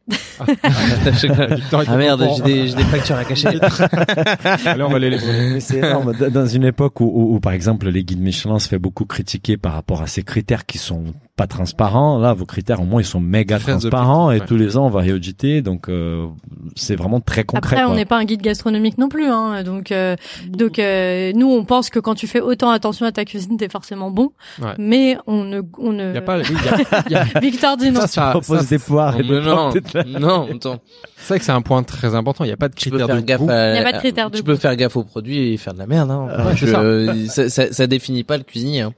Victor 1.55 1.81
est 1.81 1.85
Ah 1.87 1.97
merde, 1.97 2.27
j'ai 2.37 2.43
des, 2.43 2.67
j'ai 2.67 2.75
des 2.75 2.83
factures 2.83 3.15
à 3.15 3.25
cacher. 3.25 3.47
Allez, 4.65 4.83
on 4.83 4.89
va 4.89 4.99
les 4.99 5.09
Mais 5.09 5.59
c'est 5.59 5.77
énorme. 5.77 6.13
Dans 6.13 6.45
une 6.45 6.63
époque 6.65 6.99
où, 7.01 7.05
où, 7.05 7.35
où, 7.35 7.39
par 7.39 7.53
exemple, 7.53 7.89
les 7.89 8.03
guides 8.03 8.21
Michelin 8.21 8.59
se 8.59 8.67
fait 8.67 8.79
beaucoup 8.79 9.05
critiquer 9.05 9.57
par 9.57 9.73
rapport 9.73 10.01
à 10.01 10.07
ces 10.07 10.23
critères 10.23 10.65
qui 10.65 10.77
sont 10.77 11.03
pas 11.41 11.47
transparents. 11.47 12.19
Là, 12.19 12.33
vos 12.33 12.45
critères, 12.45 12.81
au 12.81 12.85
moins, 12.85 13.01
ils 13.01 13.05
sont 13.05 13.19
méga 13.19 13.57
transparents 13.57 14.29
et 14.31 14.41
tous 14.41 14.55
les 14.57 14.77
ans, 14.77 14.85
on 14.85 14.89
va 14.89 14.99
réauditer. 15.01 15.61
Donc, 15.63 15.89
euh, 15.89 16.27
c'est 16.75 16.95
vraiment 16.95 17.19
très 17.19 17.43
concret. 17.45 17.77
Après, 17.77 17.91
on 17.91 17.95
n'est 17.95 18.05
pas 18.05 18.17
un 18.17 18.25
guide 18.25 18.41
gastronomique 18.41 18.97
non 18.99 19.09
plus, 19.09 19.25
hein. 19.25 19.63
Donc, 19.63 19.91
euh, 19.91 20.15
donc 20.47 20.77
euh, 20.77 21.31
nous, 21.33 21.47
on 21.51 21.65
pense 21.65 21.89
que 21.89 21.99
quand 21.99 22.13
tu 22.13 22.27
fais 22.27 22.41
autant 22.41 22.69
attention 22.69 23.07
à 23.07 23.11
ta 23.11 23.25
cuisine, 23.25 23.57
t'es 23.57 23.69
forcément 23.69 24.11
bon. 24.11 24.31
Ouais. 24.61 24.73
Mais 24.77 25.17
on 25.25 25.43
ne, 25.43 25.61
on 25.79 25.93
ne. 25.93 26.13
Y 26.13 26.17
a 26.17 26.21
pas, 26.21 26.37
oui, 26.39 26.43
y 26.51 26.67
a- 26.69 27.03
il 27.07 27.11
y 27.11 27.15
a- 27.15 27.23
Victor 27.41 27.77
dit 27.77 27.89
non. 27.91 28.01
ça, 28.01 28.07
ça, 28.07 28.29
propose 28.31 28.59
ça, 28.59 28.65
des 28.65 28.77
poires 28.79 29.19
et 29.19 29.23
non, 29.23 29.71
de 29.71 30.19
non, 30.19 30.47
attends. 30.53 30.79
c'est 31.17 31.27
vrai 31.29 31.39
que 31.39 31.45
c'est 31.45 31.51
un 31.51 31.61
point 31.63 31.81
très 31.81 32.13
important. 32.13 32.43
Il 32.43 32.47
n'y 32.47 32.53
a 32.53 32.57
pas 32.57 32.69
de 32.69 32.75
Tu 32.75 32.89
critères 32.91 33.07
de 33.07 33.19
gaffe 33.21 33.39
goût. 33.41 33.49
à, 33.49 33.71
Il 33.71 33.75
y 33.77 33.79
a 33.79 33.83
pas 33.83 33.93
de 33.93 33.97
critères 33.97 34.29
de 34.29 34.35
tu 34.37 34.43
goût. 34.43 34.47
peux 34.51 34.55
faire 34.57 34.75
gaffe 34.75 34.95
aux 34.95 35.03
produits 35.03 35.53
et 35.53 35.57
faire 35.57 35.73
de 35.73 35.79
la 35.79 35.87
merde, 35.87 36.11
hein. 36.11 36.27
Ouais, 36.45 36.53
c'est 36.55 36.67
Je- 36.67 37.27
ça. 37.27 37.49
Ça, 37.49 37.71
ça 37.73 37.87
définit 37.87 38.23
pas 38.23 38.37
le 38.37 38.43
cuisinier, 38.43 38.81
hein. 38.81 38.93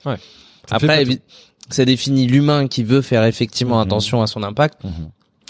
Après, 0.71 1.03
évi- 1.03 1.19
ça 1.69 1.85
définit 1.85 2.27
l'humain 2.27 2.67
qui 2.67 2.83
veut 2.83 3.01
faire 3.01 3.23
effectivement 3.25 3.77
Mhm. 3.77 3.83
attention 3.83 4.21
à 4.21 4.27
son 4.27 4.43
impact, 4.43 4.83
Mhm. 4.83 4.91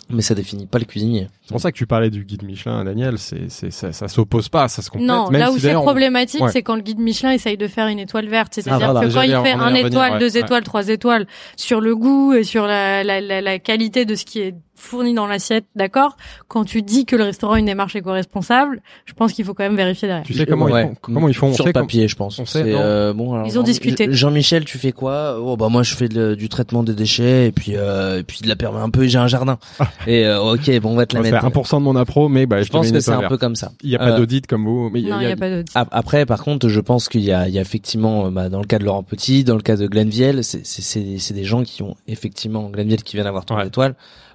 mais 0.09 0.21
ça 0.21 0.35
définit 0.35 0.67
pas 0.67 0.79
le 0.79 0.85
cuisinier. 0.85 1.27
C'est 1.43 1.49
pour 1.53 1.59
ça 1.61 1.71
que 1.71 1.77
tu 1.77 1.85
parlais 1.87 2.09
du 2.09 2.23
guide 2.23 2.43
Michelin, 2.43 2.83
Daniel. 2.85 3.17
C'est, 3.17 3.49
c'est, 3.49 3.71
ça, 3.71 3.91
ça 3.91 4.07
s'oppose 4.07 4.47
pas, 4.49 4.67
ça 4.67 4.81
se 4.81 4.89
complète. 4.89 5.07
Non, 5.07 5.29
même 5.29 5.39
là 5.41 5.47
si 5.47 5.53
où 5.55 5.59
c'est 5.59 5.75
on- 5.75 5.81
problématique, 5.81 6.41
Ouais. 6.41 6.51
c'est 6.51 6.61
quand 6.61 6.75
le 6.75 6.81
guide 6.81 6.99
Michelin 6.99 7.31
essaye 7.31 7.57
de 7.57 7.67
faire 7.67 7.87
une 7.87 7.99
étoile 7.99 8.27
verte. 8.27 8.53
C'est-à-dire 8.53 8.87
Ah, 8.89 8.91
voilà, 8.93 9.07
que 9.07 9.13
quand 9.13 9.21
il 9.21 9.31
fait 9.43 9.51
un 9.53 9.73
étoile, 9.73 10.13
ouais, 10.13 10.19
deux 10.19 10.33
ouais. 10.35 10.39
étoiles, 10.41 10.63
trois 10.63 10.87
étoiles 10.89 11.27
sur 11.57 11.81
le 11.81 11.95
goût 11.95 12.33
et 12.33 12.43
sur 12.43 12.65
la, 12.67 13.03
la, 13.03 13.19
la, 13.21 13.41
la 13.41 13.59
qualité 13.59 14.05
de 14.05 14.15
ce 14.15 14.23
qui 14.25 14.39
est 14.39 14.55
fourni 14.83 15.13
dans 15.13 15.27
l'assiette, 15.27 15.65
d'accord? 15.75 16.17
Quand 16.47 16.63
tu 16.65 16.81
dis 16.81 17.05
que 17.05 17.15
le 17.15 17.23
restaurant 17.23 17.53
a 17.53 17.59
une 17.59 17.65
démarche 17.65 17.95
éco-responsable, 17.95 18.81
je 19.05 19.13
pense 19.13 19.33
qu'il 19.33 19.45
faut 19.45 19.53
quand 19.53 19.63
même 19.63 19.75
vérifier 19.75 20.07
derrière. 20.07 20.25
Tu 20.25 20.33
sais 20.33 20.45
comment 20.45 20.65
Ouais. 20.65 20.83
ils 20.83 20.87
font 20.89 20.95
Comment 21.01 21.27
ils 21.29 21.33
font? 21.33 21.47
On 21.47 21.53
Sur 21.53 21.65
sait 21.65 21.73
papier, 21.73 22.07
je 22.07 22.15
pense. 22.15 22.39
on 22.39 22.45
sait, 22.45 22.63
euh, 22.65 23.13
bon, 23.13 23.33
alors, 23.33 23.47
Ils 23.47 23.51
ont 23.51 23.61
Jean- 23.61 23.63
discuté. 23.63 24.07
Jean-Michel, 24.11 24.65
tu 24.65 24.77
fais 24.77 24.91
quoi? 24.91 25.37
Oh 25.39 25.57
bah 25.57 25.69
moi 25.69 25.83
je 25.83 25.95
fais 25.95 26.07
de- 26.09 26.35
du 26.35 26.49
traitement 26.49 26.83
des 26.83 26.93
déchets 26.93 27.47
et 27.47 27.51
puis 27.51 27.73
euh, 27.75 28.19
et 28.19 28.23
puis 28.23 28.39
de 28.41 28.47
la 28.47 28.55
permet 28.55 28.79
un 28.79 28.89
peu. 28.89 29.05
J'ai 29.07 29.17
un 29.17 29.27
jardin. 29.27 29.57
et 30.07 30.25
euh, 30.25 30.41
ok, 30.41 30.79
bon 30.81 30.91
on 30.91 30.95
va 30.95 31.05
te 31.05 31.15
On 31.15 31.19
la 31.21 31.29
va 31.29 31.31
mettre. 31.41 31.41
faire 31.53 31.63
1% 31.63 31.79
de 31.79 31.83
mon 31.83 31.95
appro, 31.95 32.29
mais 32.29 32.45
bah, 32.45 32.59
je, 32.61 32.65
Je 32.67 32.71
pense 32.71 32.91
que 32.91 32.99
c'est 32.99 33.11
étoile 33.11 33.25
un 33.25 33.29
peu 33.29 33.37
comme 33.37 33.55
ça. 33.55 33.71
Il 33.83 33.89
n'y 33.89 33.95
a 33.95 33.99
pas 33.99 34.11
Euh, 34.11 34.17
d'audit 34.17 34.45
comme 34.47 34.65
vous, 34.65 34.89
mais 34.91 34.99
il 35.01 35.07
y 35.07 35.11
a, 35.11 35.15
Non, 35.15 35.21
il 35.21 35.23
y 35.23 35.25
il 35.25 35.25
a- 35.25 35.29
n'y 35.29 35.33
a 35.33 35.37
pas 35.37 35.49
d'autre. 35.49 35.71
Ap- 35.75 35.89
Après, 35.91 36.25
par 36.25 36.43
contre, 36.43 36.67
je 36.69 36.79
pense 36.79 37.07
qu'il 37.09 37.21
y 37.21 37.31
a, 37.31 37.47
il 37.47 37.53
y 37.53 37.57
a 37.57 37.61
effectivement, 37.61 38.25
euh, 38.25 38.29
bah, 38.29 38.49
dans 38.49 38.59
le 38.59 38.65
cas 38.67 38.79
de 38.79 38.83
Laurent 38.85 39.03
Petit, 39.03 39.43
dans 39.43 39.55
le 39.55 39.61
cas 39.61 39.75
de 39.77 39.87
Glenviel, 39.87 40.43
c'est, 40.43 40.65
c'est, 40.65 40.81
c'est, 40.81 41.17
c'est 41.19 41.33
des 41.33 41.43
gens 41.45 41.63
qui 41.63 41.83
ont 41.83 41.95
effectivement 42.07 42.69
Glenviel 42.69 43.01
qui 43.03 43.15
vient 43.15 43.23
d'avoir 43.25 43.45
trois 43.45 43.57
Ouais. 43.57 43.63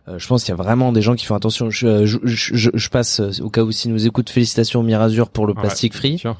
Euh, 0.08 0.18
je 0.18 0.26
pense 0.26 0.42
qu'il 0.44 0.52
y 0.52 0.58
a 0.58 0.62
vraiment 0.62 0.90
des 0.92 1.02
gens 1.02 1.14
qui 1.14 1.26
font 1.26 1.34
attention. 1.34 1.70
Je, 1.70 1.86
euh, 1.86 2.06
je, 2.06 2.18
je, 2.24 2.70
je- 2.72 2.88
passe 2.88 3.20
euh, 3.20 3.30
au 3.42 3.50
cas 3.50 3.62
où 3.62 3.70
s'ils 3.72 3.92
nous 3.92 4.06
écoutent, 4.06 4.30
félicitations 4.30 4.82
Mirazur 4.82 5.28
pour 5.30 5.46
le 5.46 5.52
Ouais, 5.52 5.60
plastique 5.60 5.92
bien 5.92 5.98
free. 6.00 6.18
sûr. 6.18 6.36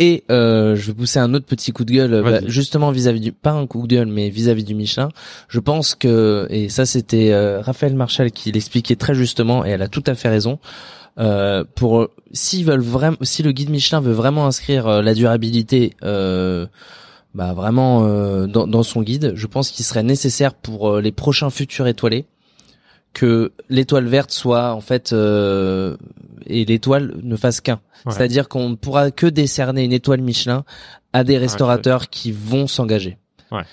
Et 0.00 0.24
euh, 0.30 0.74
je 0.76 0.86
vais 0.88 0.94
pousser 0.94 1.18
un 1.20 1.32
autre 1.34 1.46
petit 1.46 1.70
coup 1.72 1.84
de 1.84 1.92
gueule, 1.92 2.22
bah, 2.24 2.40
justement 2.46 2.90
vis-à-vis 2.90 3.20
du, 3.20 3.32
pas 3.32 3.52
un 3.52 3.66
coup 3.66 3.86
de 3.86 3.94
gueule, 3.94 4.06
mais 4.08 4.28
vis-à-vis 4.28 4.64
du 4.64 4.74
Michelin. 4.74 5.10
Je 5.48 5.60
pense 5.60 5.94
que, 5.94 6.46
et 6.50 6.68
ça 6.68 6.86
c'était 6.86 7.32
euh, 7.32 7.60
Raphaël 7.60 7.94
Marchal 7.94 8.32
qui 8.32 8.50
l'expliquait 8.50 8.96
très 8.96 9.14
justement, 9.14 9.64
et 9.64 9.70
elle 9.70 9.82
a 9.82 9.88
tout 9.88 10.02
à 10.06 10.14
fait 10.14 10.28
raison. 10.28 10.58
Euh, 11.18 11.62
pour 11.76 12.08
s'ils 12.32 12.64
veulent 12.64 12.80
vraiment, 12.80 13.16
si 13.22 13.44
le 13.44 13.52
guide 13.52 13.70
Michelin 13.70 14.00
veut 14.00 14.12
vraiment 14.12 14.46
inscrire 14.46 15.02
la 15.02 15.14
durabilité, 15.14 15.94
euh, 16.02 16.66
bah 17.34 17.52
vraiment 17.52 18.04
euh, 18.06 18.46
dans, 18.48 18.66
dans 18.66 18.82
son 18.82 19.02
guide, 19.02 19.32
je 19.36 19.46
pense 19.46 19.70
qu'il 19.70 19.84
serait 19.84 20.02
nécessaire 20.02 20.54
pour 20.54 20.90
euh, 20.90 21.00
les 21.00 21.12
prochains 21.12 21.50
futurs 21.50 21.86
étoilés 21.86 22.24
que 23.14 23.52
l'étoile 23.70 24.06
verte 24.06 24.30
soit 24.30 24.74
en 24.74 24.80
fait 24.80 25.12
euh, 25.12 25.96
et 26.46 26.64
l'étoile 26.64 27.14
ne 27.22 27.36
fasse 27.36 27.60
qu'un. 27.60 27.80
Ouais. 28.04 28.12
C'est-à-dire 28.12 28.48
qu'on 28.48 28.68
ne 28.70 28.74
pourra 28.74 29.10
que 29.10 29.26
décerner 29.26 29.84
une 29.84 29.92
étoile 29.92 30.20
Michelin 30.20 30.64
à 31.12 31.24
des 31.24 31.38
restaurateurs 31.38 32.10
qui 32.10 32.32
vont 32.32 32.66
s'engager. 32.66 33.16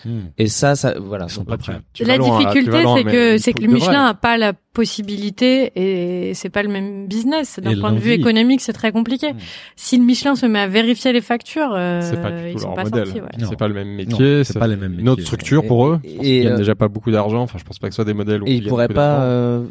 Hmm. 0.06 0.28
Et 0.38 0.48
ça, 0.48 0.76
ça, 0.76 0.94
voilà. 1.00 1.26
Ils 1.28 1.34
sont 1.34 1.44
pas 1.44 1.58
prêts. 1.58 1.80
La 2.02 2.18
vas 2.18 2.24
difficulté, 2.24 2.84
c'est 2.96 3.04
que 3.04 3.38
c'est 3.40 3.54
que 3.54 3.64
le. 3.64 3.68
Michelin 3.68 4.06
a 4.06 4.14
pas 4.14 4.38
la 4.38 4.54
possibilité 4.74 5.72
et 5.76 6.34
c'est 6.34 6.50
pas 6.50 6.64
le 6.64 6.70
même 6.70 7.08
business. 7.08 7.60
D'un 7.62 7.80
point 7.80 7.92
de 7.94 8.00
vue 8.00 8.12
économique, 8.12 8.62
c'est 8.62 8.74
très 8.74 8.92
compliqué. 8.92 9.34
Mm. 9.34 9.38
Si 9.76 9.98
le 9.98 10.04
Michelin 10.04 10.36
se 10.36 10.46
met 10.46 10.60
à 10.60 10.68
vérifier 10.68 11.12
les 11.14 11.22
factures, 11.22 11.74
euh, 11.76 12.00
C'est 12.02 12.22
pas 12.22 12.32
du 12.32 12.50
ils 12.50 12.54
tout 12.54 12.60
sont 12.60 12.68
leur 12.68 12.76
pas 12.76 12.84
modèle. 12.84 13.06
sortis. 13.06 13.22
Ouais. 13.22 13.28
Non. 13.40 13.48
C'est 13.50 13.56
pas 13.60 13.68
le 13.68 13.74
même 13.74 13.90
métier. 13.96 14.44
c'est 14.44 14.60
pas 14.60 14.68
les 14.68 14.76
mêmes 14.76 14.96
Une 15.00 15.10
autre 15.10 15.20
métiers. 15.22 15.26
structure 15.26 15.66
pour 15.66 15.88
eux. 15.88 16.00
Et, 16.04 16.38
Ils 16.40 16.44
gagnent 16.44 16.54
euh, 16.54 16.58
déjà 16.58 16.76
pas 16.76 16.88
beaucoup 16.88 17.12
d'argent. 17.12 17.42
Enfin, 17.42 17.58
je 17.60 17.64
pense 17.64 17.80
pas 17.80 17.88
que 17.88 17.94
ce 17.94 17.98
soit 17.98 18.06
des 18.06 18.14
modèles 18.14 18.44
où 18.44 18.48
et 18.48 18.54
ils 18.56 18.68
pourraient 18.68 18.88
pas. 18.88 19.22
euh, 19.24 19.64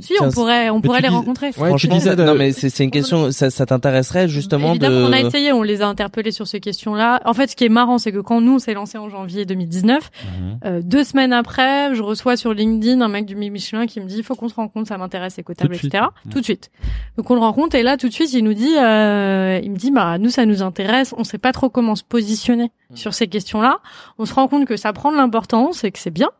Si, 0.00 0.14
on 0.20 0.30
pourrait, 0.30 0.70
on 0.70 0.80
pourrait 0.80 0.98
tu 0.98 1.02
les 1.04 1.08
dis- 1.10 1.14
rencontrer. 1.14 1.46
Ouais, 1.48 1.52
tu 1.52 1.58
Franchement, 1.66 1.94
disais 1.96 2.16
de- 2.16 2.24
non 2.24 2.34
mais 2.34 2.52
c'est 2.52 2.70
c'est 2.70 2.84
une 2.84 2.90
question. 2.90 3.30
Ça, 3.30 3.50
ça 3.50 3.66
t'intéresserait 3.66 4.28
justement 4.28 4.70
Évidemment, 4.70 5.00
de. 5.00 5.04
on 5.04 5.12
a 5.12 5.20
essayé, 5.20 5.52
on 5.52 5.62
les 5.62 5.82
a 5.82 5.86
interpellés 5.88 6.32
sur 6.32 6.46
ces 6.46 6.60
questions-là. 6.60 7.20
En 7.26 7.34
fait, 7.34 7.50
ce 7.50 7.56
qui 7.56 7.64
est 7.64 7.68
marrant, 7.68 7.98
c'est 7.98 8.12
que 8.12 8.18
quand 8.20 8.40
nous, 8.40 8.54
on 8.54 8.58
s'est 8.58 8.74
lancé 8.74 8.96
en 8.98 9.08
janvier 9.10 9.44
2019, 9.44 10.10
Mhm. 10.24 10.58
euh, 10.64 10.80
deux 10.82 11.04
semaines 11.04 11.32
après, 11.32 11.94
je 11.94 12.02
reçois 12.02 12.36
sur 12.36 12.54
LinkedIn 12.54 13.00
un 13.02 13.08
mec 13.08 13.26
du 13.26 13.36
Michelin 13.36 13.86
qui 13.86 14.00
me 14.00 14.06
dit, 14.06 14.21
il 14.22 14.24
faut 14.24 14.36
qu'on 14.36 14.48
se 14.48 14.54
rencontre, 14.54 14.88
ça 14.88 14.96
m'intéresse, 14.98 15.36
écotable, 15.38 15.74
Tout 15.74 15.78
suite. 15.80 15.94
etc. 15.94 16.08
Tout 16.30 16.38
de 16.38 16.44
suite. 16.44 16.70
Donc 17.16 17.28
on 17.30 17.34
le 17.34 17.40
rencontre 17.40 17.74
et 17.74 17.82
là, 17.82 17.96
tout 17.96 18.08
de 18.08 18.12
suite, 18.12 18.32
il 18.32 18.44
nous 18.44 18.54
dit, 18.54 18.76
euh, 18.78 19.60
il 19.62 19.70
me 19.72 19.76
dit, 19.76 19.90
bah 19.90 20.16
nous, 20.18 20.30
ça 20.30 20.46
nous 20.46 20.62
intéresse. 20.62 21.12
On 21.18 21.24
sait 21.24 21.38
pas 21.38 21.52
trop 21.52 21.68
comment 21.68 21.96
se 21.96 22.04
positionner 22.04 22.70
sur 22.94 23.14
ces 23.14 23.26
questions-là. 23.26 23.80
On 24.18 24.24
se 24.26 24.34
rend 24.34 24.46
compte 24.48 24.66
que 24.66 24.76
ça 24.76 24.92
prend 24.92 25.10
de 25.10 25.16
l'importance 25.16 25.82
et 25.82 25.90
que 25.90 25.98
c'est 25.98 26.10
bien, 26.10 26.30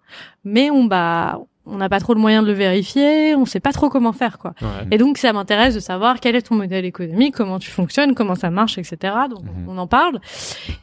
mais 0.44 0.70
on 0.70 0.84
bah 0.84 1.40
on 1.64 1.76
n'a 1.76 1.88
pas 1.88 2.00
trop 2.00 2.12
le 2.12 2.20
moyen 2.20 2.42
de 2.42 2.48
le 2.48 2.52
vérifier, 2.54 3.36
on 3.36 3.46
sait 3.46 3.60
pas 3.60 3.72
trop 3.72 3.88
comment 3.88 4.12
faire 4.12 4.38
quoi. 4.38 4.52
Ouais. 4.60 4.68
Et 4.90 4.98
donc 4.98 5.16
ça 5.16 5.32
m'intéresse 5.32 5.74
de 5.74 5.80
savoir 5.80 6.18
quel 6.18 6.34
est 6.34 6.42
ton 6.42 6.56
modèle 6.56 6.84
économique, 6.84 7.34
comment 7.36 7.58
tu 7.60 7.70
fonctionnes, 7.70 8.14
comment 8.14 8.34
ça 8.34 8.50
marche, 8.50 8.78
etc. 8.78 8.96
Donc 9.30 9.44
Mhm. 9.44 9.68
on 9.68 9.78
en 9.78 9.86
parle. 9.86 10.18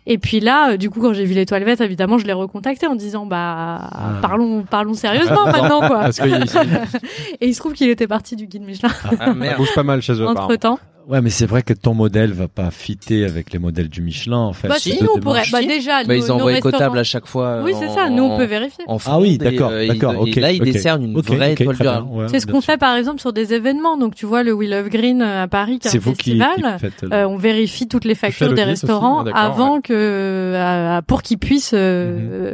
Et 0.06 0.18
puis 0.18 0.40
là, 0.40 0.72
euh, 0.72 0.78
du 0.78 0.90
coup, 0.90 1.02
quand 1.02 1.12
j'ai 1.14 1.26
vu 1.26 1.34
l'étoile 1.34 1.64
verte, 1.66 1.82
évidemment, 1.82 2.18
je 2.18 2.26
l'ai 2.26 2.34
recontacté 2.34 2.88
en 2.88 2.96
disant 2.96 3.26
bah 3.26 3.80
Ah. 3.92 4.20
parlons 4.22 4.64
parlons 4.64 4.94
sérieusement 4.94 5.46
maintenant 5.52 5.80
quoi. 5.80 6.00
Parce 6.00 6.20
que 6.20 6.26
Et 7.42 7.48
il 7.48 7.54
se 7.54 7.60
trouve 7.60 7.74
qu'il 7.74 7.90
était 7.90 8.08
parti 8.08 8.36
du 8.38 8.48
guide 8.48 8.64
Michelin 8.64 8.90
Ah, 9.20 9.34
merde. 9.34 9.58
bouge 9.58 9.74
pas 9.76 9.84
mal 9.84 10.02
chez 10.02 10.14
eux. 10.14 10.28
entre 10.28 10.56
temps. 10.56 10.80
Ouais, 11.10 11.22
mais 11.22 11.32
c'est 11.32 11.48
vrai 11.48 11.64
que 11.64 11.74
ton 11.74 11.96
modèle 11.96 12.32
va 12.34 12.48
pas 12.48 12.70
fitter 12.70 13.26
avec 13.26 13.52
les 13.52 13.58
modèles 13.58 13.90
du 13.90 14.02
Michelin, 14.04 14.38
en 14.38 14.54
fait. 14.54 14.68
Bah 14.68 14.76
si, 14.78 14.96
nous 15.02 15.10
on 15.16 15.20
pourrait. 15.20 15.42
Bah 15.52 15.62
déjà, 15.64 16.04
Bah, 16.04 16.14
nos, 16.16 16.24
ils 16.24 16.32
envoient 16.32 16.54
écotable 16.58 17.00
à 17.00 17.04
chaque 17.04 17.26
fois. 17.26 17.62
Oui, 17.64 17.74
c'est 17.80 17.90
ça. 17.90 18.10
Nous 18.10 18.22
on 18.24 18.38
peut 18.38 18.46
vérifier. 18.46 18.84
en 18.88 18.98
Ah 19.08 19.20
oui, 19.20 19.34
et, 19.34 19.38
d'accord, 19.40 19.72
euh, 19.74 19.88
d'accord, 19.88 20.20
ok. 20.20 20.38
et 20.38 20.40
là, 20.40 20.52
ils 20.52 20.62
ok. 20.62 20.66
décernent 20.72 21.04
une 21.04 21.20
vraie 21.20 21.54
ok, 21.54 21.62
étoile 21.62 21.76
très 21.76 21.84
du 21.86 21.90
bien, 21.90 22.00
Rhin. 22.02 22.08
ouais, 22.12 22.26
C'est 22.30 22.40
ce 22.40 22.46
qu'on 22.48 22.62
fait 22.62 22.78
par 22.78 22.96
exemple 22.96 23.20
sur 23.20 23.34
des 23.34 23.54
événements. 23.56 23.98
Donc 23.98 24.14
tu 24.14 24.28
vois 24.28 24.44
le 24.44 24.54
Will 24.54 24.72
of 24.74 24.88
Green 24.90 25.22
euh, 25.24 25.44
à 25.44 25.48
Paris, 25.48 25.80
qui 25.80 25.88
est 25.88 25.92
C'est 25.92 25.98
un 25.98 26.02
vous 26.02 26.14
qui, 26.14 26.38
festival. 26.40 26.74
qui 26.76 26.80
faites. 26.80 27.02
le- 27.02 27.12
Euh, 27.14 27.28
on 27.28 27.38
vérifie 27.38 27.88
toutes 27.88 28.06
les 28.06 28.14
factures 28.16 28.50
des 28.54 28.62
aussi, 28.62 28.64
restaurants 28.70 29.24
avant 29.26 29.82
que 29.82 29.94
euh, 29.94 31.02
pour 31.02 31.24
qu'ils 31.24 31.40
puissent 31.40 31.74
euh, 31.74 31.78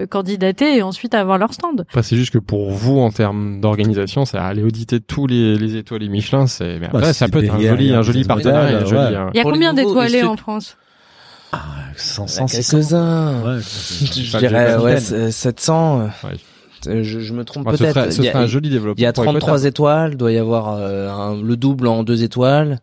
euh, 0.03 0.05
candidater 0.07 0.77
et 0.77 0.81
ensuite 0.81 1.13
avoir 1.13 1.37
leur 1.37 1.53
stand. 1.53 1.81
Après, 1.89 2.03
c'est 2.03 2.15
juste 2.15 2.31
que 2.31 2.37
pour 2.39 2.71
vous, 2.71 2.99
en 2.99 3.11
termes 3.11 3.59
d'organisation, 3.59 4.23
c'est 4.23 4.37
aller 4.37 4.63
auditer 4.63 5.01
tous 5.01 5.27
les, 5.27 5.57
les 5.57 5.75
étoilés 5.75 6.07
Michelin, 6.07 6.47
c'est, 6.47 6.79
mais 6.79 6.87
Bah, 6.87 6.99
après, 6.99 7.13
ça 7.13 7.27
peut 7.27 7.43
être 7.43 7.53
un 7.53 7.59
joli, 7.59 7.91
un 7.91 8.01
joli 8.01 8.21
c'est 8.23 8.27
ouais. 8.51 9.29
Il 9.33 9.37
y 9.37 9.39
a 9.39 9.41
Pour 9.41 9.51
les 9.51 9.57
combien 9.57 9.73
nouveaux, 9.73 9.89
d'étoilés 9.89 10.23
en 10.23 10.37
France? 10.37 10.77
Ah, 11.51 11.59
100, 11.95 12.25
Il 12.25 12.29
y 12.29 12.31
100, 12.31 12.41
en 12.41 12.45
a 12.45 12.47
600. 12.49 12.77
quelques-uns. 12.77 13.41
Ouais, 13.43 13.59
Je 14.15 14.37
dirais 14.37 14.75
ouais, 14.77 14.95
dizaine. 14.95 15.31
c'est- 15.31 15.31
700. 15.31 16.01
euh, 16.01 16.27
Ouais. 16.27 16.33
euh, 16.87 17.03
Je, 17.03 17.19
je 17.19 17.33
me 17.33 17.45
trompe 17.45 17.69
ce 17.71 17.77
peut-être. 17.77 18.11
ce 18.11 18.19
Il 18.19 18.25
y 18.25 18.27
a- 18.27 18.31
serait 18.33 18.43
un 18.43 18.47
joli 18.47 18.69
développement. 18.69 18.95
Il 18.97 19.03
y 19.03 19.05
a 19.05 19.13
pour 19.13 19.23
33 19.23 19.49
Écotable. 19.51 19.67
étoiles, 19.67 20.17
doit 20.17 20.31
y 20.31 20.37
avoir 20.37 20.75
euh, 20.77 21.09
un- 21.09 21.41
le 21.41 21.55
double 21.57 21.87
en 21.87 22.03
deux 22.03 22.23
étoiles 22.23 22.79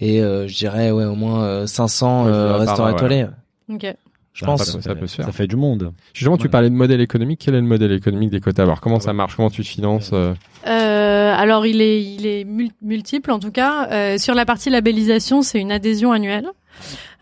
et 0.00 0.22
euh, 0.22 0.46
je 0.48 0.56
dirais 0.56 0.90
ouais 0.90 1.04
au 1.04 1.14
moins 1.14 1.42
euh, 1.44 1.66
500 1.66 2.24
Ouais, 2.26 2.30
je 2.30 2.34
euh, 2.34 2.36
dirais 2.38 2.50
par 2.50 2.58
restaurants 2.66 2.84
là, 2.88 2.92
ouais. 2.92 2.96
étoilés. 2.98 3.26
Ok. 3.72 3.96
Je 4.34 4.44
Ah, 4.44 4.48
pense. 4.48 4.64
ça- 4.64 4.80
ça 4.82 4.94
peut 4.96 5.06
se 5.06 5.14
faire. 5.16 5.24
Ça 5.26 5.32
fait 5.32 5.46
du 5.46 5.54
monde. 5.56 5.92
Justement, 6.12 6.36
tu 6.36 6.48
parlais 6.48 6.68
de 6.68 6.74
modèle 6.74 7.00
économique. 7.00 7.40
Quel 7.44 7.54
est 7.54 7.60
le 7.60 7.66
modèle 7.66 7.92
économique 7.92 8.30
d'Écotable 8.30 8.68
Alors, 8.68 8.80
comment 8.80 8.98
ça 9.00 9.12
marche 9.12 9.36
Comment 9.36 9.48
tu 9.50 9.62
te 9.62 9.68
finances 9.68 10.10
euh 10.12 10.34
Euh, 10.66 11.32
alors 11.36 11.66
il 11.66 11.80
est 11.80 12.02
il 12.02 12.26
est 12.26 12.44
mul- 12.44 12.72
multiple 12.82 13.30
en 13.30 13.38
tout 13.38 13.52
cas. 13.52 13.88
Euh, 13.92 14.18
sur 14.18 14.34
la 14.34 14.44
partie 14.44 14.70
labellisation, 14.70 15.42
c'est 15.42 15.60
une 15.60 15.70
adhésion 15.70 16.10
annuelle 16.10 16.48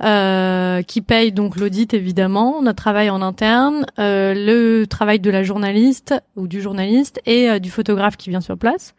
euh, 0.02 0.82
qui 0.82 1.00
paye 1.02 1.32
donc 1.32 1.56
l'audit 1.56 1.92
évidemment, 1.94 2.62
notre 2.62 2.76
travail 2.82 3.10
en 3.10 3.20
interne, 3.22 3.84
euh, 3.98 4.32
le 4.34 4.86
travail 4.86 5.20
de 5.20 5.30
la 5.30 5.42
journaliste 5.42 6.14
ou 6.36 6.46
du 6.48 6.60
journaliste 6.60 7.20
et 7.26 7.50
euh, 7.50 7.58
du 7.58 7.70
photographe 7.70 8.16
qui 8.16 8.30
vient 8.30 8.40
sur 8.40 8.56
place. 8.56 8.94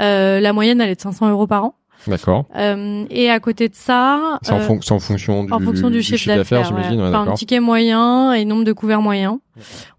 Euh, 0.00 0.40
la 0.40 0.52
moyenne 0.52 0.80
elle 0.80 0.90
est 0.90 0.96
de 0.96 1.00
500 1.00 1.30
euros 1.30 1.46
par 1.46 1.64
an. 1.64 1.74
D'accord. 2.08 2.44
Euh, 2.56 3.04
et 3.10 3.30
à 3.30 3.40
côté 3.40 3.68
de 3.68 3.74
ça, 3.74 4.38
C'est 4.42 4.52
en, 4.52 4.56
euh, 4.56 4.60
fon- 4.60 4.80
en 4.90 4.98
fonction 5.00 5.44
du, 5.44 5.52
en 5.52 5.58
fonction 5.60 5.90
du 5.90 6.02
chiffre 6.02 6.26
d'affaires, 6.34 6.64
j'imagine. 6.64 7.00
ouais, 7.00 7.08
enfin, 7.08 7.30
un 7.30 7.34
ticket 7.34 7.60
moyen 7.60 8.32
et 8.32 8.44
nombre 8.44 8.64
de 8.64 8.72
couverts 8.72 9.02
moyens. 9.02 9.38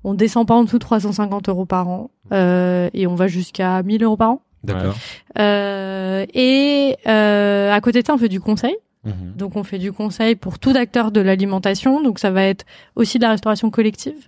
On 0.03 0.13
descend 0.13 0.47
pas 0.47 0.53
en 0.55 0.63
dessous 0.63 0.77
de 0.77 0.83
350 0.83 1.49
euros 1.49 1.65
par 1.65 1.87
an 1.87 2.09
euh, 2.31 2.89
et 2.93 3.07
on 3.07 3.15
va 3.15 3.27
jusqu'à 3.27 3.81
1000 3.83 4.03
euros 4.03 4.17
par 4.17 4.29
an. 4.31 4.41
D'accord. 4.63 4.95
Euh, 5.39 6.25
et 6.33 6.95
euh, 7.07 7.71
à 7.73 7.81
côté 7.81 8.01
de 8.01 8.07
ça, 8.07 8.13
on 8.13 8.17
fait 8.17 8.29
du 8.29 8.39
conseil. 8.41 8.75
Mhm. 9.05 9.33
Donc, 9.35 9.55
on 9.55 9.63
fait 9.63 9.77
du 9.77 9.91
conseil 9.93 10.35
pour 10.35 10.59
tout 10.59 10.73
acteur 10.75 11.11
de 11.11 11.21
l'alimentation. 11.21 12.01
Donc, 12.01 12.19
ça 12.19 12.31
va 12.31 12.43
être 12.43 12.65
aussi 12.95 13.17
de 13.19 13.23
la 13.23 13.29
restauration 13.31 13.69
collective, 13.69 14.27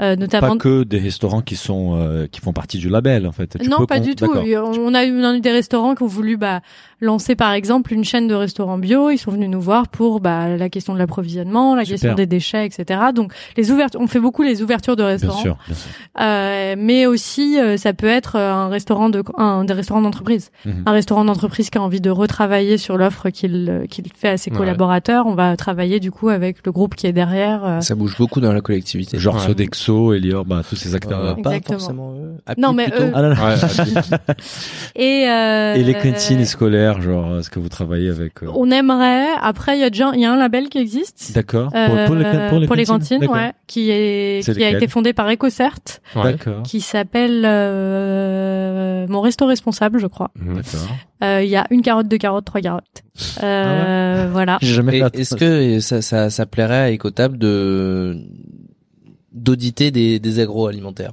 euh, 0.00 0.16
notamment. 0.16 0.56
Pas 0.56 0.56
que 0.56 0.82
des 0.84 0.98
restaurants 0.98 1.40
qui 1.42 1.56
sont 1.56 1.96
euh, 1.96 2.26
qui 2.30 2.40
font 2.40 2.52
partie 2.52 2.78
du 2.78 2.88
label 2.88 3.26
en 3.26 3.32
fait. 3.32 3.56
Tu 3.60 3.68
non, 3.68 3.78
peux 3.78 3.86
pas 3.86 4.00
du 4.00 4.14
tout. 4.14 4.26
On 4.32 4.94
a 4.94 5.04
eu, 5.04 5.20
on 5.20 5.24
a 5.24 5.34
eu 5.36 5.40
des 5.40 5.50
restaurants 5.50 5.94
qui 5.94 6.02
ont 6.02 6.06
voulu 6.06 6.36
bah, 6.36 6.60
lancer, 7.00 7.34
par 7.36 7.52
exemple, 7.52 7.92
une 7.92 8.04
chaîne 8.04 8.26
de 8.28 8.34
restaurants 8.34 8.78
bio. 8.78 9.10
Ils 9.10 9.18
sont 9.18 9.30
venus 9.30 9.48
nous 9.48 9.60
voir 9.60 9.88
pour 9.88 10.20
bah, 10.20 10.56
la 10.56 10.68
question 10.68 10.94
de 10.94 10.98
l'approvisionnement, 10.98 11.74
la 11.76 11.84
Super. 11.84 11.94
question 11.94 12.14
des 12.14 12.26
déchets, 12.26 12.66
etc. 12.66 13.00
Donc, 13.14 13.32
les 13.56 13.70
ouvertures, 13.70 14.00
on 14.00 14.06
fait 14.06 14.20
beaucoup 14.20 14.42
les 14.42 14.62
ouvertures 14.62 14.96
de 14.96 15.02
Bien 15.02 15.08
restaurants. 15.12 15.40
sûr, 15.42 15.56
bien 15.66 15.76
sûr. 15.76 15.90
Euh, 16.20 16.74
mais 16.78 17.06
aussi, 17.06 17.58
euh, 17.58 17.76
ça 17.76 17.92
peut 17.92 18.06
être 18.08 18.36
euh, 18.36 18.52
un 18.52 18.68
restaurant 18.68 19.08
de, 19.10 19.22
un 19.36 19.64
des 19.64 19.72
restaurants 19.74 20.02
d'entreprise, 20.02 20.50
Mhm. 20.64 20.82
un 20.86 20.92
restaurant 20.92 21.24
d'entreprise 21.24 21.70
qui 21.70 21.78
a 21.78 21.82
envie 21.82 22.00
de 22.00 22.10
retravailler 22.10 22.78
sur 22.78 22.96
l'offre 22.98 23.30
qu'il 23.30 23.86
qu'il 23.90 24.04
fait 24.14 24.28
à 24.30 24.36
ses 24.36 24.50
Ouais. 24.50 24.56
collaborateurs. 24.56 25.26
On 25.26 25.34
va 25.34 25.56
travailler 25.56 26.00
du 26.00 26.10
coup 26.10 26.28
avec 26.30 26.64
le 26.66 26.72
groupe 26.72 26.94
qui 26.96 27.06
est 27.06 27.12
derrière. 27.12 27.64
euh. 27.64 27.80
Ça 27.80 27.94
bouge 27.94 28.16
beaucoup 28.18 28.40
dans 28.40 28.52
la 28.52 28.60
collectivité. 28.60 29.18
Genre 29.18 29.36
Ouais. 29.36 29.40
Sodexo, 29.46 29.87
Elior, 30.14 30.44
bah 30.44 30.62
tous 30.68 30.76
ces 30.76 30.94
acteurs 30.94 31.22
là. 31.22 31.30
Euh, 31.30 31.34
pas 31.42 31.50
Exactement. 31.56 31.78
forcément 31.78 32.12
eux. 32.14 32.36
Happy 32.46 32.60
Non, 32.60 32.72
mais 32.72 32.84
plutôt. 32.88 33.04
eux- 33.04 33.12
Ah 33.14 33.22
non, 33.22 33.28
non. 33.30 33.34
Ouais, 33.34 33.54
Et, 34.96 35.28
euh, 35.28 35.74
Et 35.74 35.82
les 35.82 35.94
cantines 35.94 36.44
scolaires, 36.44 37.00
genre 37.02 37.38
est-ce 37.38 37.50
que 37.50 37.58
vous 37.58 37.68
travaillez 37.68 38.10
avec 38.10 38.42
euh, 38.42 38.48
On 38.54 38.70
aimerait. 38.70 39.26
Après, 39.40 39.76
il 39.76 39.80
y 39.80 39.84
a 39.84 39.90
déjà, 39.90 40.10
il 40.14 40.20
y 40.20 40.24
a 40.24 40.32
un 40.32 40.36
label 40.36 40.68
qui 40.68 40.78
existe. 40.78 41.32
D'accord. 41.34 41.70
euh, 41.74 41.86
pour, 41.86 41.96
pour 42.06 42.14
les, 42.58 42.66
pour 42.66 42.74
les 42.76 42.84
cantines, 42.86 43.24
ouais, 43.26 43.52
qui 43.66 43.90
est 43.90 44.40
C'est 44.42 44.54
qui 44.54 44.64
a 44.64 44.70
été 44.70 44.88
fondé 44.88 45.12
par 45.12 45.28
EcoCert, 45.30 45.78
ouais. 46.16 46.22
D'accord. 46.32 46.62
qui 46.62 46.80
s'appelle 46.80 47.42
euh, 47.44 49.06
mon 49.08 49.20
resto 49.20 49.46
responsable, 49.46 49.98
je 49.98 50.06
crois. 50.06 50.30
Mhm. 50.38 50.56
D'accord. 50.56 50.88
Euh, 51.24 51.42
Il 51.42 51.48
y 51.50 51.56
a 51.56 51.66
une 51.70 51.82
carotte, 51.82 52.06
deux 52.08 52.18
carottes, 52.18 52.44
trois 52.44 52.60
carottes. 52.60 53.02
Euh, 53.42 54.28
Voilà. 54.30 54.58
Est-ce 54.62 55.34
que 55.34 55.80
ça, 55.80 56.00
ça, 56.02 56.30
ça 56.30 56.46
plairait 56.46 56.90
à 56.90 56.92
Ecotable 56.94 57.38
de 57.38 58.16
d'auditer 59.38 59.90
des, 59.90 60.18
des 60.18 60.40
agroalimentaires 60.40 61.12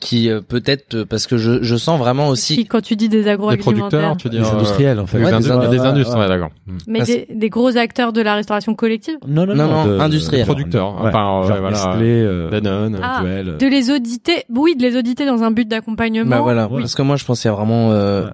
qui 0.00 0.30
euh, 0.30 0.40
peut-être 0.40 0.94
euh, 0.94 1.04
parce 1.04 1.26
que 1.26 1.36
je, 1.36 1.62
je 1.62 1.76
sens 1.76 1.98
vraiment 1.98 2.24
Qui, 2.28 2.30
aussi 2.32 2.64
quand 2.66 2.80
tu 2.80 2.96
dis 2.96 3.10
des 3.10 3.24
Des 3.24 3.28
agroalimentaires, 3.28 3.74
producteurs, 3.74 4.16
tu 4.16 4.28
Les 4.30 4.38
dire 4.38 4.48
euh, 4.48 4.52
industriels 4.56 4.98
en 4.98 5.06
fait. 5.06 5.18
Des, 5.18 5.24
Ouais, 5.24 5.30
indu- 5.32 5.42
des 5.42 5.50
indu- 5.50 5.68
des 5.70 5.78
ouais, 5.78 5.86
industries, 5.86 6.20
ouais. 6.20 6.38
Mhm. 6.38 6.78
mais 6.86 7.00
Ah, 7.02 7.04
des, 7.04 7.28
des 7.34 7.50
gros 7.50 7.76
acteurs 7.76 8.14
de 8.14 8.22
la 8.22 8.34
restauration 8.34 8.74
collective? 8.74 9.16
Non, 9.28 9.44
non, 9.44 9.54
Non, 9.54 9.66
non. 9.68 9.84
non, 9.84 9.86
de- 9.96 9.98
industriels. 10.00 10.46
Producteurs, 10.46 10.94
Ouais. 11.02 11.08
enfin, 11.10 11.42
Genre 11.46 11.58
voilà. 11.60 11.70
Nestlé, 11.70 12.22
euh, 12.22 12.48
Danone. 12.50 12.98
Ah. 13.02 13.20
Duel. 13.22 13.56
De 13.58 13.66
les 13.66 13.90
auditer, 13.90 14.44
oui, 14.48 14.74
de 14.74 14.80
les 14.82 14.96
auditer 14.96 15.26
dans 15.26 15.42
un 15.42 15.50
but 15.50 15.68
d'accompagnement. 15.68 16.30
bah 16.30 16.40
voilà 16.40 16.66
parce 16.66 16.94
que 16.94 17.02
moi 17.02 17.16
je 17.16 17.24
pense 17.26 17.42
qu'il 17.42 17.50
y 17.50 17.52
a 17.52 17.54
vraiment 17.54 17.92
euh, 17.92 18.24
Ouais. 18.24 18.30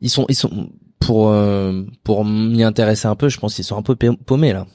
ils 0.00 0.08
sont 0.10 0.24
ils 0.30 0.34
sont 0.34 0.70
pour 1.06 1.30
euh, 1.30 1.82
pour 2.02 2.24
m'y 2.24 2.62
intéresser 2.62 3.06
un 3.08 3.14
peu 3.14 3.28
je 3.28 3.38
pense 3.38 3.54
qu'ils 3.54 3.64
sont 3.64 3.76
un 3.76 3.82
peu 3.82 3.94
pa- 3.96 4.16
paumés 4.26 4.52
là 4.52 4.66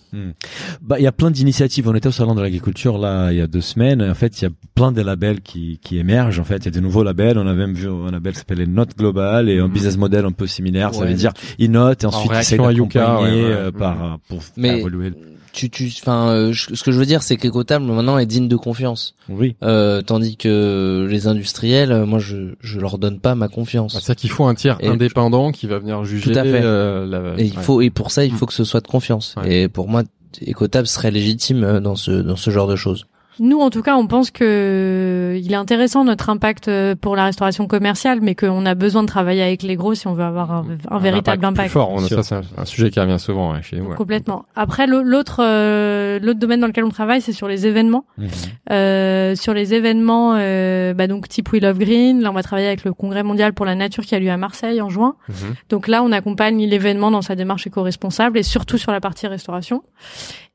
Bah, 0.81 0.97
il 0.99 1.03
y 1.03 1.07
a 1.07 1.11
plein 1.11 1.31
d'initiatives. 1.31 1.87
On 1.87 1.93
était 1.95 2.07
au 2.07 2.11
salon 2.11 2.33
de 2.35 2.41
l'agriculture 2.41 2.97
là 2.97 3.31
il 3.31 3.37
y 3.37 3.41
a 3.41 3.47
deux 3.47 3.61
semaines. 3.61 4.01
En 4.01 4.13
fait, 4.15 4.41
il 4.41 4.45
y 4.45 4.47
a 4.47 4.51
plein 4.75 4.91
de 4.91 5.01
labels 5.01 5.41
qui 5.41 5.79
qui 5.83 5.97
émergent. 5.99 6.39
En 6.39 6.43
fait, 6.43 6.57
il 6.57 6.65
y 6.65 6.67
a 6.69 6.71
de 6.71 6.79
nouveaux 6.79 7.03
labels. 7.03 7.37
On 7.37 7.47
a 7.47 7.53
même 7.53 7.73
vu 7.73 7.87
un 7.89 8.11
label 8.11 8.33
qui 8.33 8.39
s'appelle 8.39 8.63
Note 8.71 8.97
Global 8.97 9.49
et 9.49 9.59
un 9.59 9.67
Mhm. 9.67 9.73
business 9.73 9.97
model 9.97 10.25
un 10.25 10.31
peu 10.31 10.47
similaire. 10.47 10.93
ça 10.93 11.05
veut 11.05 11.13
dire 11.13 11.33
ils 11.57 11.69
notent 11.71 12.03
et 12.03 12.07
ensuite 12.07 12.31
ils 12.51 12.77
Yuka, 12.77 12.99
d'accompagner 12.99 13.43
ouais, 13.43 13.47
ouais. 13.49 13.53
euh, 13.55 13.71
par 13.71 13.95
Mhm. 13.97 14.03
euh, 14.03 14.17
pour 14.27 14.43
faire 14.43 14.53
Mais- 14.57 14.79
évoluer. 14.79 15.11
Tu 15.51 15.69
tu 15.69 15.91
enfin 16.01 16.29
euh, 16.29 16.53
ce 16.53 16.83
que 16.83 16.91
je 16.91 16.97
veux 16.99 17.05
dire 17.05 17.23
c'est 17.23 17.37
qu'Ecotable 17.37 17.85
maintenant 17.85 18.17
est 18.17 18.25
digne 18.25 18.47
de 18.47 18.55
confiance 18.55 19.15
Oui. 19.29 19.55
euh, 19.63 20.01
tandis 20.01 20.37
que 20.37 21.07
les 21.09 21.27
industriels 21.27 21.91
euh, 21.91 22.05
moi 22.05 22.19
je 22.19 22.53
je 22.61 22.79
leur 22.79 22.97
donne 22.97 23.19
pas 23.19 23.35
ma 23.35 23.47
confiance 23.47 23.93
Bah, 23.93 23.99
C'est-à-dire 24.03 24.21
qu'il 24.21 24.29
faut 24.31 24.45
un 24.45 24.55
tiers 24.55 24.77
Et- 24.81 24.87
indépendant 24.87 25.51
qui 25.51 25.67
va 25.67 25.79
venir 25.79 26.03
juger 26.05 26.31
Tout 26.31 26.37
à 26.39 26.43
fait. 26.43 26.61
euh, 26.63 27.05
la... 27.05 27.41
Et 27.41 27.45
il 27.45 27.57
ouais. 27.57 27.63
faut 27.63 27.81
et 27.81 27.89
pour 27.89 28.11
ça 28.11 28.25
il 28.25 28.31
faut 28.33 28.45
que 28.45 28.53
ce 28.53 28.63
soit 28.63 28.81
de 28.81 28.87
confiance. 28.87 29.35
Ouais. 29.37 29.63
Et 29.63 29.67
pour 29.69 29.87
moi, 29.87 30.03
Ecotable 30.47 30.87
serait 30.87 31.11
légitime 31.11 31.63
euh, 31.63 31.79
dans 31.79 31.95
ce 31.95 32.11
dans 32.11 32.35
ce 32.35 32.49
genre 32.51 32.67
de 32.67 32.75
choses. 32.75 33.07
Nous, 33.39 33.59
en 33.59 33.69
tout 33.69 33.81
cas, 33.81 33.95
on 33.95 34.07
pense 34.07 34.31
que 34.31 35.37
il 35.41 35.51
est 35.51 35.55
intéressant 35.55 36.03
notre 36.03 36.29
impact 36.29 36.67
euh, 36.67 36.95
pour 36.95 37.15
la 37.15 37.25
restauration 37.25 37.67
commerciale, 37.67 38.19
mais 38.21 38.35
qu'on 38.35 38.65
a 38.65 38.75
besoin 38.75 39.03
de 39.03 39.07
travailler 39.07 39.41
avec 39.43 39.63
les 39.63 39.75
gros 39.75 39.93
si 39.95 40.07
on 40.07 40.13
veut 40.13 40.23
avoir 40.23 40.51
un, 40.51 40.65
un 40.89 40.99
véritable 40.99 41.45
impact. 41.45 41.59
impact. 41.59 41.69
Plus 41.69 41.73
fort, 41.73 41.91
on 41.91 42.03
a- 42.03 42.07
Sûr. 42.07 42.23
ça 42.23 42.41
c'est 42.43 42.59
un, 42.59 42.65
sujet 42.65 42.89
qui 42.89 42.99
revient 42.99 43.19
souvent 43.19 43.53
ouais, 43.53 43.61
chez 43.61 43.77
nous. 43.77 43.87
ouais. 43.89 43.95
Complètement. 43.95 44.45
Après, 44.55 44.87
l'au- 44.87 45.01
l'autre 45.03 45.41
euh, 45.43 46.19
l'autre 46.21 46.39
domaine 46.39 46.59
dans 46.59 46.67
lequel 46.67 46.83
on 46.83 46.89
travaille, 46.89 47.21
c'est 47.21 47.33
sur 47.33 47.47
les 47.47 47.65
événements. 47.67 48.05
Mhm. 48.17 48.27
Euh, 48.71 49.35
sur 49.35 49.53
les 49.53 49.73
événements, 49.73 50.35
euh, 50.37 50.93
bah 50.93 51.07
donc 51.07 51.27
type 51.27 51.51
We 51.51 51.61
Love 51.61 51.79
Green. 51.79 52.21
Là, 52.21 52.31
on 52.31 52.33
va 52.33 52.43
travailler 52.43 52.67
avec 52.67 52.83
le 52.83 52.93
Congrès 52.93 53.23
mondial 53.23 53.53
pour 53.53 53.65
la 53.65 53.75
nature 53.75 54.03
qui 54.05 54.15
a 54.15 54.19
lieu 54.19 54.29
à 54.31 54.37
Marseille 54.37 54.81
en 54.81 54.89
juin. 54.89 55.15
Mhm. 55.29 55.35
Donc 55.69 55.87
là, 55.87 56.03
on 56.03 56.11
accompagne 56.11 56.65
l'événement 56.65 57.11
dans 57.11 57.21
sa 57.21 57.35
démarche 57.35 57.67
éco-responsable 57.67 58.37
et 58.37 58.43
surtout 58.43 58.77
sur 58.77 58.91
la 58.91 58.99
partie 58.99 59.27
restauration. 59.27 59.83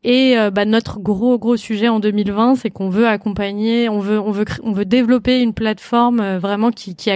Et 0.06 0.36
euh, 0.38 0.50
bah, 0.50 0.66
notre 0.66 0.98
gros 1.00 1.38
gros 1.38 1.56
sujet 1.56 1.88
en 1.88 1.98
2020, 1.98 2.56
c'est 2.56 2.68
qu'on 2.74 2.90
veut 2.90 3.08
accompagner, 3.08 3.88
on 3.88 4.00
veut 4.00 4.20
on 4.20 4.30
veut 4.32 4.44
on 4.62 4.72
veut 4.72 4.84
développer 4.84 5.40
une 5.40 5.54
plateforme 5.54 6.20
euh, 6.20 6.38
vraiment 6.38 6.70
qui 6.70 6.94
qui, 6.94 7.10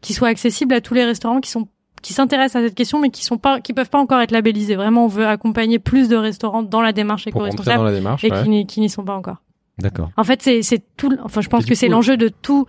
qui 0.00 0.12
soit 0.12 0.28
accessible 0.28 0.74
à 0.74 0.80
tous 0.80 0.94
les 0.94 1.04
restaurants 1.04 1.40
qui 1.40 1.50
sont 1.50 1.68
qui 2.02 2.12
s'intéressent 2.12 2.62
à 2.62 2.66
cette 2.66 2.74
question 2.74 2.98
mais 3.00 3.10
qui 3.10 3.24
sont 3.24 3.38
pas 3.38 3.60
qui 3.60 3.72
peuvent 3.72 3.90
pas 3.90 3.98
encore 4.00 4.20
être 4.20 4.30
labellisés. 4.32 4.74
Vraiment, 4.76 5.04
on 5.04 5.08
veut 5.08 5.26
accompagner 5.26 5.78
plus 5.78 6.08
de 6.08 6.16
restaurants 6.16 6.62
dans 6.64 6.80
la 6.82 6.92
démarche 6.92 7.26
éco-responsable 7.26 7.84
la 7.84 7.92
démarche. 7.92 8.24
et 8.24 8.30
ouais. 8.32 8.42
qui 8.42 8.48
n'y- 8.48 8.66
qui 8.66 8.80
n'y 8.80 8.90
sont 8.90 9.04
pas 9.04 9.14
encore. 9.16 9.36
D'accord. 9.78 10.10
En 10.16 10.24
fait, 10.24 10.42
c'est 10.42 10.62
c'est 10.62 10.82
tout. 10.96 11.16
Enfin, 11.22 11.40
je 11.42 11.48
pense 11.48 11.64
que 11.66 11.74
c'est 11.74 11.86
coup, 11.86 11.92
l'enjeu 11.92 12.16
de 12.16 12.28
tout 12.28 12.66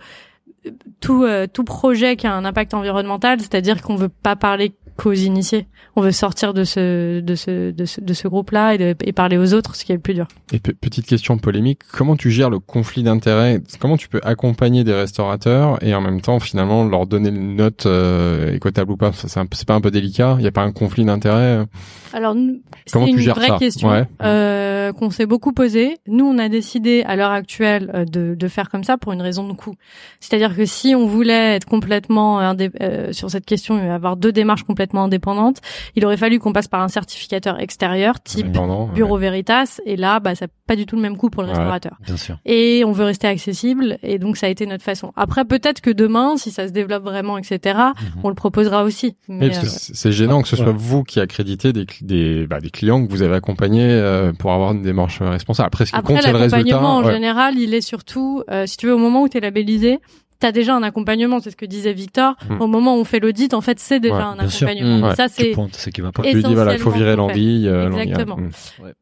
tout 1.00 1.24
euh, 1.24 1.46
tout 1.50 1.64
projet 1.64 2.16
qui 2.16 2.26
a 2.26 2.34
un 2.34 2.44
impact 2.44 2.74
environnemental, 2.74 3.40
c'est-à-dire 3.40 3.80
qu'on 3.80 3.96
veut 3.96 4.08
pas 4.10 4.36
parler 4.36 4.72
qu'aux 4.98 5.12
initiés. 5.14 5.66
On 5.96 6.02
veut 6.02 6.12
sortir 6.12 6.52
de 6.52 6.64
ce 6.64 7.20
de 7.20 7.34
ce 7.34 7.70
de 7.70 7.84
ce, 7.86 8.00
de 8.00 8.12
ce 8.12 8.28
groupe-là 8.28 8.74
et, 8.74 9.12
parler 9.12 9.38
aux 9.38 9.54
autres, 9.54 9.74
ce 9.74 9.84
qui 9.84 9.92
est 9.92 9.94
le 9.94 10.00
plus 10.00 10.14
dur. 10.14 10.28
Et 10.52 10.58
pe- 10.58 10.72
petite 10.72 11.06
question 11.06 11.38
polémique, 11.38 11.80
comment 11.92 12.14
tu 12.16 12.30
gères 12.30 12.50
le 12.50 12.58
conflit 12.58 13.02
d'intérêts? 13.02 13.60
Comment 13.80 13.96
tu 13.96 14.08
peux 14.08 14.20
accompagner 14.22 14.84
des 14.84 14.92
restaurateurs 14.92 15.82
et 15.82 15.94
en 15.94 16.00
même 16.00 16.20
temps 16.20 16.38
finalement 16.40 16.84
leur 16.84 17.06
donner 17.06 17.30
une 17.30 17.56
note 17.56 17.86
euh, 17.86 18.54
équitable 18.54 18.92
ou 18.92 18.96
pas? 18.96 19.12
C'est 19.12 19.38
un 19.38 19.46
peu- 19.46 19.56
c'est 19.56 19.66
pas 19.66 19.74
un 19.74 19.80
peu 19.80 19.90
délicat? 19.90 20.36
Il 20.38 20.44
y 20.44 20.48
a 20.48 20.52
pas 20.52 20.62
un 20.62 20.72
conflit 20.72 21.04
d'intérêts? 21.04 21.64
Alors, 22.12 22.34
nous, 22.34 22.60
c'est 22.86 22.92
Comment 22.94 23.06
tu 23.06 23.12
une 23.12 23.18
gères 23.18 23.34
vraie 23.34 23.48
ça? 23.48 23.58
question 23.58 23.90
Ouais. 23.90 24.04
euh, 24.22 24.92
qu'on 24.92 25.10
s'est 25.10 25.26
beaucoup 25.26 25.52
posée. 25.52 25.98
Nous, 26.06 26.24
on 26.24 26.38
a 26.38 26.48
décidé 26.48 27.02
à 27.06 27.16
l'heure 27.16 27.30
actuelle 27.32 27.90
euh, 27.94 28.04
de, 28.04 28.34
de 28.34 28.48
faire 28.48 28.70
comme 28.70 28.82
ça 28.84 28.96
pour 28.98 29.12
une 29.12 29.20
raison 29.22 29.46
de 29.46 29.52
coût. 29.52 29.74
C'est-à-dire 30.20 30.56
que 30.56 30.64
si 30.64 30.94
on 30.94 31.06
voulait 31.06 31.56
être 31.56 31.66
complètement 31.66 32.40
indé- 32.40 32.70
euh, 32.80 33.12
sur 33.12 33.30
cette 33.30 33.44
question 33.46 33.78
et 33.78 33.88
avoir 33.90 34.16
deux 34.16 34.32
démarches 34.32 34.62
complètement 34.64 34.87
indépendantes, 34.96 35.58
il 35.96 36.04
aurait 36.04 36.16
fallu 36.16 36.38
qu'on 36.38 36.52
passe 36.52 36.68
par 36.68 36.80
un 36.82 36.88
certificateur 36.88 37.60
extérieur, 37.60 38.20
type 38.22 38.46
Indépendant, 38.46 38.86
ouais. 38.86 38.92
Bureau 38.94 39.16
Veritas. 39.18 39.80
Et 39.86 39.96
là, 39.96 40.20
bah, 40.20 40.34
ça 40.34 40.46
n'a 40.46 40.50
pas 40.66 40.76
du 40.76 40.86
tout 40.86 40.96
le 40.96 41.02
même 41.02 41.16
coût 41.16 41.30
pour 41.30 41.42
le 41.42 41.48
Ouais. 41.48 41.54
restaurateur. 41.54 41.96
Bien 42.04 42.16
sûr. 42.16 42.38
Et 42.46 42.82
on 42.86 42.92
veut 42.92 43.04
rester 43.04 43.26
accessible. 43.26 43.98
Et 44.02 44.18
donc, 44.18 44.36
ça 44.36 44.46
a 44.46 44.48
été 44.50 44.66
notre 44.66 44.84
façon. 44.84 45.12
Après, 45.16 45.44
peut-être 45.44 45.80
que 45.80 45.90
demain, 45.90 46.36
si 46.36 46.50
ça 46.50 46.66
se 46.66 46.72
développe 46.72 47.04
vraiment, 47.04 47.38
etc., 47.38 47.58
Mhm. 47.78 48.20
on 48.24 48.28
le 48.28 48.34
proposera 48.34 48.84
aussi. 48.84 49.16
Mais, 49.28 49.48
euh, 49.56 49.60
c'est 49.64 50.12
gênant 50.12 50.42
que 50.42 50.48
ce 50.48 50.56
soit 50.56 50.66
Ouais. 50.66 50.72
vous 50.76 51.04
qui 51.04 51.20
accréditez 51.20 51.72
des, 51.72 51.86
des, 52.02 52.46
bah, 52.46 52.60
des 52.60 52.70
clients 52.70 53.04
que 53.06 53.10
vous 53.10 53.22
avez 53.22 53.34
accompagnés 53.34 53.88
euh, 53.90 54.32
pour 54.32 54.52
avoir 54.52 54.72
une 54.72 54.82
démarche 54.82 55.20
responsable. 55.20 55.66
Après, 55.68 55.86
ce 55.86 55.90
qui 55.92 55.96
Après, 55.96 56.14
compte, 56.14 56.22
c'est 56.22 56.32
le 56.32 56.38
résultat. 56.38 56.56
l'accompagnement, 56.58 56.96
en 56.96 57.04
Ouais. 57.04 57.12
général, 57.12 57.58
il 57.58 57.74
est 57.74 57.80
surtout, 57.80 58.42
euh, 58.50 58.66
si 58.66 58.76
tu 58.76 58.86
veux, 58.86 58.94
au 58.94 58.98
moment 58.98 59.22
où 59.22 59.28
tu 59.28 59.36
es 59.38 59.40
labellisé, 59.40 59.98
T'as 60.40 60.52
déjà 60.52 60.76
un 60.76 60.82
accompagnement, 60.84 61.40
c'est 61.40 61.50
ce 61.50 61.56
que 61.56 61.66
disait 61.66 61.92
Victor. 61.92 62.36
Mm. 62.48 62.60
Au 62.60 62.66
moment 62.68 62.96
où 62.96 63.00
on 63.00 63.04
fait 63.04 63.18
l'audit, 63.18 63.54
en 63.54 63.60
fait, 63.60 63.80
c'est 63.80 63.98
déjà 63.98 64.14
Ouais, 64.16 64.22
un 64.22 64.38
accompagnement. 64.38 64.98
Mm. 64.98 65.02
Ouais. 65.10 65.14
Ça, 65.16 65.26
c'est 65.28 65.50
pointes 65.50 65.74
ce 65.74 65.90
qui 65.90 66.00
va 66.00 66.12
pas. 66.12 66.22
Tu 66.22 66.42
dis, 66.42 66.54
voilà, 66.54 66.74
il 66.74 66.78
faut 66.78 66.90
virer 66.90 67.16
l'envie. 67.16 67.64
euh, 67.66 67.88
l'envie, 67.88 68.02
Exactement. 68.02 68.36
mm. 68.36 68.50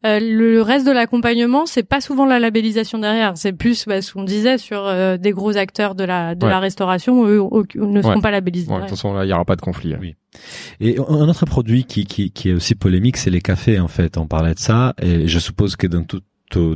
Euh, 0.07 0.19
le 0.21 0.63
reste 0.63 0.87
de 0.87 0.93
l'accompagnement, 0.93 1.67
c'est 1.67 1.83
pas 1.83 2.01
souvent 2.01 2.25
la 2.25 2.39
labellisation 2.39 2.99
derrière. 2.99 3.33
C'est 3.37 3.53
plus 3.53 3.87
bah, 3.87 4.01
ce 4.01 4.13
qu'on 4.15 4.25
disait 4.25 4.57
sur 4.59 4.87
euh, 4.87 5.19
des 5.19 5.33
gros 5.33 5.57
acteurs 5.59 5.95
de 5.95 6.05
la 6.05 6.35
de 6.35 6.45
Ouais. 6.47 6.51
la 6.51 6.59
restauration, 6.61 7.27
eux 7.27 7.41
au- 7.41 7.65
ne 7.75 8.01
seront 8.01 8.15
Ouais. 8.15 8.21
pas 8.23 8.31
labellisés. 8.31 8.71
Ouais, 8.71 8.77
de 8.77 8.81
toute 8.83 8.91
façon, 8.91 9.13
là, 9.13 9.25
il 9.25 9.29
y 9.29 9.33
aura 9.33 9.45
pas 9.45 9.57
de 9.57 9.61
conflit. 9.63 9.93
hein. 9.95 9.99
Oui. 10.01 10.15
Et 10.81 10.99
un 10.99 11.29
autre 11.29 11.47
produit 11.47 11.85
qui, 11.85 12.05
qui, 12.07 12.31
qui 12.31 12.51
est 12.51 12.53
aussi 12.53 12.75
polémique, 12.75 13.17
c'est 13.17 13.31
les 13.31 13.41
cafés, 13.41 13.79
en 13.81 13.89
fait. 13.89 14.17
On 14.19 14.27
parlait 14.27 14.55
de 14.55 14.59
ça, 14.59 14.95
et 15.01 15.27
je 15.29 15.39
suppose 15.39 15.77
que 15.77 15.87
dans 15.87 16.03
tous 16.05 16.21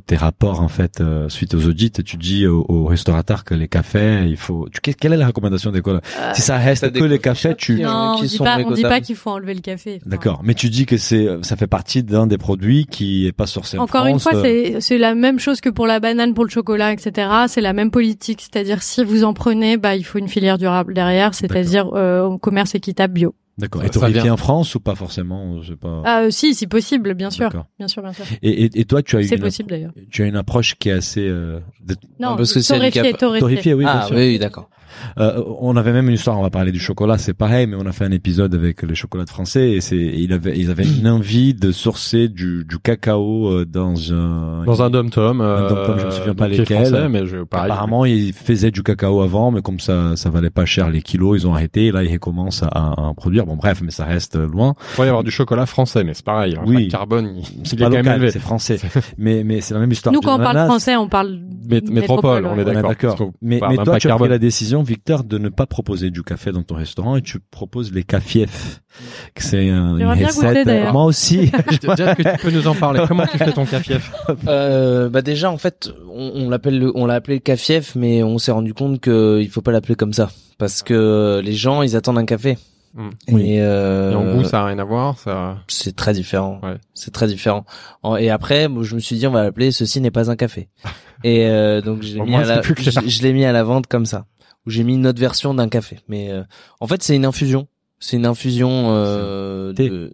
tes 0.07 0.16
rapports, 0.16 0.61
en 0.61 0.68
fait, 0.68 1.01
euh, 1.01 1.29
suite 1.29 1.55
aux 1.55 1.66
audits, 1.66 1.91
tu 1.93 2.16
dis 2.16 2.47
aux, 2.47 2.64
aux 2.68 2.85
restaurateurs 2.87 3.45
que 3.45 3.55
les 3.55 3.68
cafés, 3.68 4.25
il 4.27 4.37
faut... 4.37 4.68
Tu, 4.73 4.81
que- 4.81 4.91
quelle 4.97 5.12
est 5.12 5.16
la 5.16 5.27
recommandation 5.29 5.71
d'école 5.71 6.01
Euh, 6.18 6.33
Si 6.35 6.43
ça 6.43 6.59
reste 6.59 6.91
que 6.93 6.99
des 6.99 7.09
les 7.09 7.18
cafés, 7.18 7.55
tu... 7.57 7.77
qui- 7.77 7.83
non, 7.83 8.14
on 8.14 8.16
qui 8.16 8.23
dit 8.27 8.37
sont 8.37 8.45
pas, 8.45 8.59
on 8.59 8.71
dit 8.73 8.83
pas 8.83 9.01
qu'il 9.01 9.16
faut 9.16 9.31
enlever 9.31 9.55
le 9.55 9.61
café. 9.61 9.99
Enfin, 10.01 10.11
D'accord. 10.11 10.41
Mais 10.45 10.55
tu 10.55 10.68
dis 10.71 10.87
que 10.87 10.97
c'est, 10.97 11.29
ça 11.43 11.57
fait 11.57 11.66
partie 11.66 12.03
d'un 12.03 12.27
des 12.27 12.39
produits 12.39 12.87
qui 12.87 13.27
est 13.27 13.33
pas 13.33 13.47
sourcé 13.47 13.79
en 13.79 13.83
Encore 13.85 14.07
une 14.07 14.18
France, 14.18 14.33
fois, 14.35 14.41
euh, 14.41 14.43
c'est 14.43 14.81
c'est 14.81 14.99
la 14.99 15.14
même 15.14 15.39
chose 15.39 15.61
que 15.61 15.68
pour 15.71 15.87
la 15.87 16.01
banane, 16.01 16.35
pour 16.35 16.45
le 16.45 16.51
chocolat, 16.51 16.93
etc. 16.93 17.29
C'est 17.49 17.61
la 17.61 17.73
même 17.73 17.91
politique, 17.91 18.41
c'est-à-dire 18.41 18.83
si 18.83 19.05
vous 19.05 19.25
en 19.25 19.33
prenez, 19.35 19.77
bah 19.77 19.95
il 19.97 20.05
faut 20.05 20.18
une 20.18 20.29
filière 20.29 20.59
durable 20.59 20.95
derrière, 20.95 21.35
c'est-à-dire 21.35 21.91
euh, 21.95 22.37
commerce 22.39 22.75
équitable 22.75 23.14
bio. 23.14 23.35
D'accord. 23.59 23.85
Et 23.85 23.91
torréfié 23.91 24.23
vient. 24.23 24.33
en 24.33 24.37
France 24.39 24.75
ou 24.75 24.81
pas 24.81 24.95
forcément 24.95 25.61
Je 25.63 25.73
sais 25.73 25.77
pas. 25.77 26.03
Ah 26.07 26.21
euh, 26.23 26.31
si, 26.31 26.55
si 26.55 26.67
possible, 26.67 27.15
bien 27.15 27.31
sûr, 27.31 27.51
bien 27.79 27.89
sûr, 27.89 28.03
bien 28.03 28.13
sûr. 28.13 28.25
Et, 28.43 28.65
et, 28.65 28.81
et 28.81 28.85
toi, 28.87 29.03
tu 29.03 29.17
as 29.17 29.23
C'est 29.23 29.35
une, 29.37 29.43
possible 29.43 29.69
d'ailleurs. 29.71 29.93
tu 30.11 30.23
as 30.23 30.27
une 30.27 30.37
approche 30.37 30.77
qui 30.77 30.89
est 30.89 30.93
assez 30.93 31.27
euh, 31.29 31.61
de- 31.85 31.95
Non, 32.19 32.37
parce 32.37 32.53
que 32.55 32.61
c'est 32.61 32.75
torréfié, 32.75 33.03
cap- 33.11 33.19
torréfié. 33.19 33.41
torréfiée, 33.41 33.75
oui, 33.75 33.85
bien 33.85 33.93
ah 34.03 34.07
sûr. 34.07 34.17
oui, 34.17 34.29
oui, 34.29 34.39
d'accord. 34.39 34.71
Euh, 35.18 35.43
on 35.61 35.76
avait 35.76 35.93
même 35.93 36.09
une 36.09 36.14
histoire, 36.14 36.38
on 36.38 36.43
va 36.43 36.51
parler 36.51 36.72
du 36.72 36.80
chocolat, 36.80 37.18
c'est 37.18 37.34
pareil, 37.34 37.66
mais 37.66 37.76
on 37.78 37.86
a 37.86 37.93
fait 37.93 38.05
un 38.05 38.11
épisode 38.12 38.55
avec 38.55 38.82
les 38.82 38.95
chocolats 38.95 39.26
français 39.26 39.70
et 39.72 39.80
c'est, 39.80 39.97
il 39.97 40.32
avait, 40.32 40.59
ils 40.59 40.70
avaient 40.70 40.86
une 40.86 41.09
envie 41.09 41.55
de 41.55 41.72
sourcer 41.72 42.28
du, 42.28 42.64
du 42.64 42.78
cacao 42.78 43.49
euh, 43.49 43.64
dans 43.64 44.12
un, 44.12 44.64
Dans 44.64 44.82
un 44.82 44.91
dom-tom. 44.91 45.41
Un 45.41 45.68
dom-tom, 45.68 45.99
je 45.99 46.07
me 46.07 46.11
souviens 46.11 46.34
pas 46.34 46.49
lesquels. 46.49 46.86
Français, 46.86 47.09
mais 47.09 47.26
je, 47.26 47.38
pareil. 47.45 47.70
Apparemment, 47.70 48.05
ils 48.05 48.32
faisaient 48.32 48.70
du 48.70 48.82
cacao 48.82 49.20
avant, 49.22 49.51
mais 49.51 49.62
comme 49.62 49.80
ça, 49.80 50.16
ça 50.16 50.30
valait 50.30 50.51
pas 50.51 50.64
cher 50.64 50.91
les 50.91 51.03
kilos, 51.03 51.43
ils 51.43 51.47
ont 51.47 51.55
arrêté. 51.55 51.86
Et 51.86 51.93
là, 51.93 52.03
ils 52.03 52.12
recommencent 52.12 52.62
à, 52.62 52.68
à 52.68 53.01
en 53.01 53.14
produire. 53.14 53.47
Bon, 53.47 53.57
bref, 53.57 53.80
mais 53.84 53.91
ça 53.91 54.05
reste 54.05 54.36
loin. 54.36 54.74
Il 54.93 54.95
pourrait 54.95 55.07
y 55.07 55.11
avoir 55.11 55.24
du 55.24 55.30
chocolat 55.30 55.66
français, 55.66 56.05
mais 56.05 56.14
c'est 56.14 56.24
pareil. 56.24 56.57
Oui. 56.66 56.76
Oui. 56.76 56.84
Le 56.84 56.91
carbone, 56.91 57.34
il, 57.36 57.66
C'est 57.66 57.74
il 57.76 57.82
est 57.82 57.84
pas 57.84 57.84
quand 57.86 57.91
même 57.91 58.05
local, 58.05 58.16
élevé. 58.16 58.30
c'est 58.30 58.38
français. 58.38 58.78
mais, 59.18 59.43
mais 59.45 59.61
c'est 59.61 59.74
la 59.74 59.80
même 59.80 59.91
histoire. 59.93 60.12
Nous, 60.12 60.20
quand 60.20 60.36
on 60.36 60.43
parle 60.43 60.57
français, 60.66 60.97
on 60.97 61.09
parle 61.09 61.41
Mét- 61.68 61.91
métropole, 61.91 62.47
on 62.47 62.59
est 62.59 62.64
D'accord. 62.64 63.32
Mais, 63.43 63.61
mais 63.68 63.76
toi, 63.76 63.99
tu 63.99 64.11
as 64.11 64.16
pris 64.16 64.28
la 64.28 64.38
décision, 64.38 64.80
Victor, 64.83 65.24
de 65.24 65.39
ne 65.39 65.49
pas 65.49 65.66
proposer 65.66 66.11
du 66.11 66.22
café 66.22 66.53
dans 66.53 66.62
ton 66.62 66.74
restaurant 66.76 67.16
et 67.16 67.22
tu 67.22 67.39
proposes 67.41 67.93
les 67.93 68.03
cafief. 68.05 68.81
Que 69.35 69.43
C'est 69.43 69.68
un, 69.70 69.97
une 69.97 70.07
goûter, 70.07 70.24
recette. 70.26 70.66
d'ailleurs. 70.66 70.93
Moi 70.93 71.05
aussi. 71.05 71.51
Déjà 71.83 72.14
que 72.14 72.22
tu 72.22 72.43
peux 72.43 72.51
nous 72.51 72.66
en 72.66 72.74
parler? 72.74 73.03
Comment 73.09 73.26
tu 73.26 73.39
fais 73.39 73.53
ton 73.53 73.64
cafief 73.66 74.11
Euh, 74.49 75.09
bah 75.09 75.22
déjà 75.22 75.51
en 75.51 75.59
fait 75.59 75.91
on, 76.12 76.33
on 76.35 76.51
l'appelle 76.51 76.78
le- 76.78 76.93
on 76.95 77.07
l'a 77.07 77.14
appelé 77.14 77.37
le 77.37 77.41
cafief 77.41 77.95
mais 77.95 78.22
on 78.22 78.39
s'est 78.39 78.53
rendu 78.53 78.74
compte 78.74 79.01
que 79.01 79.39
il 79.41 79.49
faut 79.49 79.61
pas 79.62 79.72
l'appeler 79.72 79.95
comme 79.95 80.12
ça 80.12 80.31
parce 80.59 80.83
que 80.83 81.41
les 81.45 81.53
gens 81.53 81.83
ils 81.83 81.97
attendent 81.97 82.18
un 82.18 82.24
café 82.26 82.57
Mm. 82.93 83.09
Oui. 83.31 83.53
et, 83.53 83.62
euh, 83.62 84.11
Et 84.11 84.14
en 84.16 84.35
goût, 84.35 84.43
ça 84.43 84.62
a 84.62 84.66
rien 84.66 84.81
à 84.81 84.85
voir. 84.85 85.16
Ça? 85.16 85.59
c'est 85.68 85.95
très 85.95 86.12
différent 86.12 86.59
Ouais. 86.64 86.74
c'est 86.93 87.12
très 87.12 87.28
différent 87.28 87.64
En- 88.03 88.16
et 88.16 88.31
après 88.31 88.68
je 88.83 88.97
me 88.97 89.01
suis 89.01 89.14
dit 89.14 89.28
on 89.28 89.31
va 89.31 89.45
l'appeler 89.45 89.70
ceci 89.70 90.01
n'est 90.01 90.11
pas 90.11 90.28
un 90.28 90.35
café 90.35 90.68
et 91.22 91.47
euh, 91.47 91.81
donc 91.83 92.03
je 92.03 92.14
l'ai 92.14 92.20
Au 92.20 92.24
mis 92.24 92.33
moins, 92.33 92.41
à 92.43 92.47
la 92.47 92.55
c'est 92.57 92.61
plus 92.62 92.74
clair. 92.74 92.93
je, 93.05 93.09
je 93.09 93.22
l'ai 93.22 93.33
mis 93.33 93.45
à 93.45 93.53
la 93.53 93.62
vente 93.62 93.87
comme 93.87 94.07
ça 94.07 94.24
où 94.71 94.73
j'ai 94.73 94.85
mis 94.85 94.95
une 94.95 95.07
autre 95.07 95.21
version 95.21 95.53
d'un 95.55 95.68
café. 95.68 95.99
Mais 96.09 96.31
euh, 96.31 96.43
en 96.81 96.87
fait 96.87 97.03
c'est 97.03 97.16
une 97.16 97.25
infusion. 97.27 97.66
C'est 97.99 98.16
une 98.16 98.27
infusion 98.27 98.93
euh, 98.95 99.73
de 99.73 100.12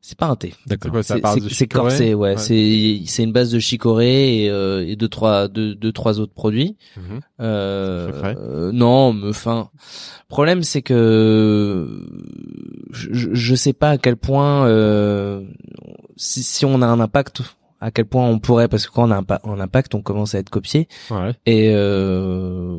c'est 0.00 0.16
pas 0.16 0.26
un 0.28 0.36
thé. 0.36 0.54
C'est 0.60 0.68
D'accord. 0.70 0.90
quoi, 0.92 1.02
ça 1.02 1.16
c'est 1.50 1.66
corsé 1.66 2.14
ouais, 2.14 2.38
c'est 2.38 3.00
c'est 3.04 3.24
une 3.24 3.32
base 3.32 3.50
de 3.50 3.58
chicorée 3.58 4.44
et, 4.44 4.48
euh, 4.50 4.86
et 4.88 4.96
deux 4.96 5.08
trois 5.08 5.48
deux, 5.48 5.74
deux 5.74 5.92
trois 5.92 6.18
autres 6.18 6.32
produits. 6.32 6.76
C'est 6.94 7.02
frais. 7.42 8.36
euh, 8.38 8.70
non 8.72 9.12
mais 9.12 9.28
enfin 9.28 9.68
le 9.74 10.28
problème 10.28 10.62
c'est 10.62 10.80
que 10.82 12.06
je, 12.92 13.08
je- 13.34 13.54
sais 13.54 13.72
pas 13.74 13.90
à 13.90 13.98
quel 13.98 14.16
point 14.16 14.66
euh, 14.66 15.42
si, 16.16 16.42
si 16.42 16.64
on 16.64 16.80
a 16.80 16.86
un 16.86 17.00
impact 17.00 17.42
à 17.80 17.90
quel 17.90 18.06
point 18.06 18.26
on 18.26 18.38
pourrait 18.38 18.68
parce 18.68 18.86
que 18.86 18.92
quand 18.92 19.08
on 19.08 19.10
a 19.10 19.18
un, 19.18 19.50
un 19.52 19.60
impact 19.60 19.94
on 19.94 20.00
commence 20.02 20.34
à 20.34 20.38
être 20.38 20.50
copié. 20.50 20.88
Ouais. 21.10 21.32
et 21.44 21.70
euh, 21.74 22.78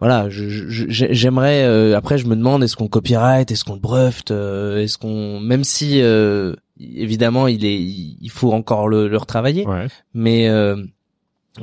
voilà, 0.00 0.28
je- 0.30 0.48
je- 0.48 0.86
je- 0.88 1.06
j'aimerais. 1.10 1.64
euh, 1.64 1.96
après, 1.96 2.18
je 2.18 2.26
me 2.26 2.36
demande 2.36 2.62
est-ce 2.62 2.76
qu'on 2.76 2.88
copyright, 2.88 3.50
est-ce 3.50 3.64
qu'on 3.64 3.74
le 3.74 3.80
brevet, 3.80 4.10
euh, 4.30 4.78
est-ce 4.78 4.96
qu'on, 4.98 5.40
même 5.40 5.64
si 5.64 6.00
euh, 6.02 6.54
évidemment 6.80 7.48
il 7.48 7.64
est, 7.64 7.80
il 7.80 8.30
faut 8.30 8.52
encore 8.52 8.88
le, 8.88 9.08
le 9.08 9.16
retravailler, 9.16 9.66
Ouais. 9.66 9.86
mais 10.14 10.48
euh, 10.48 10.76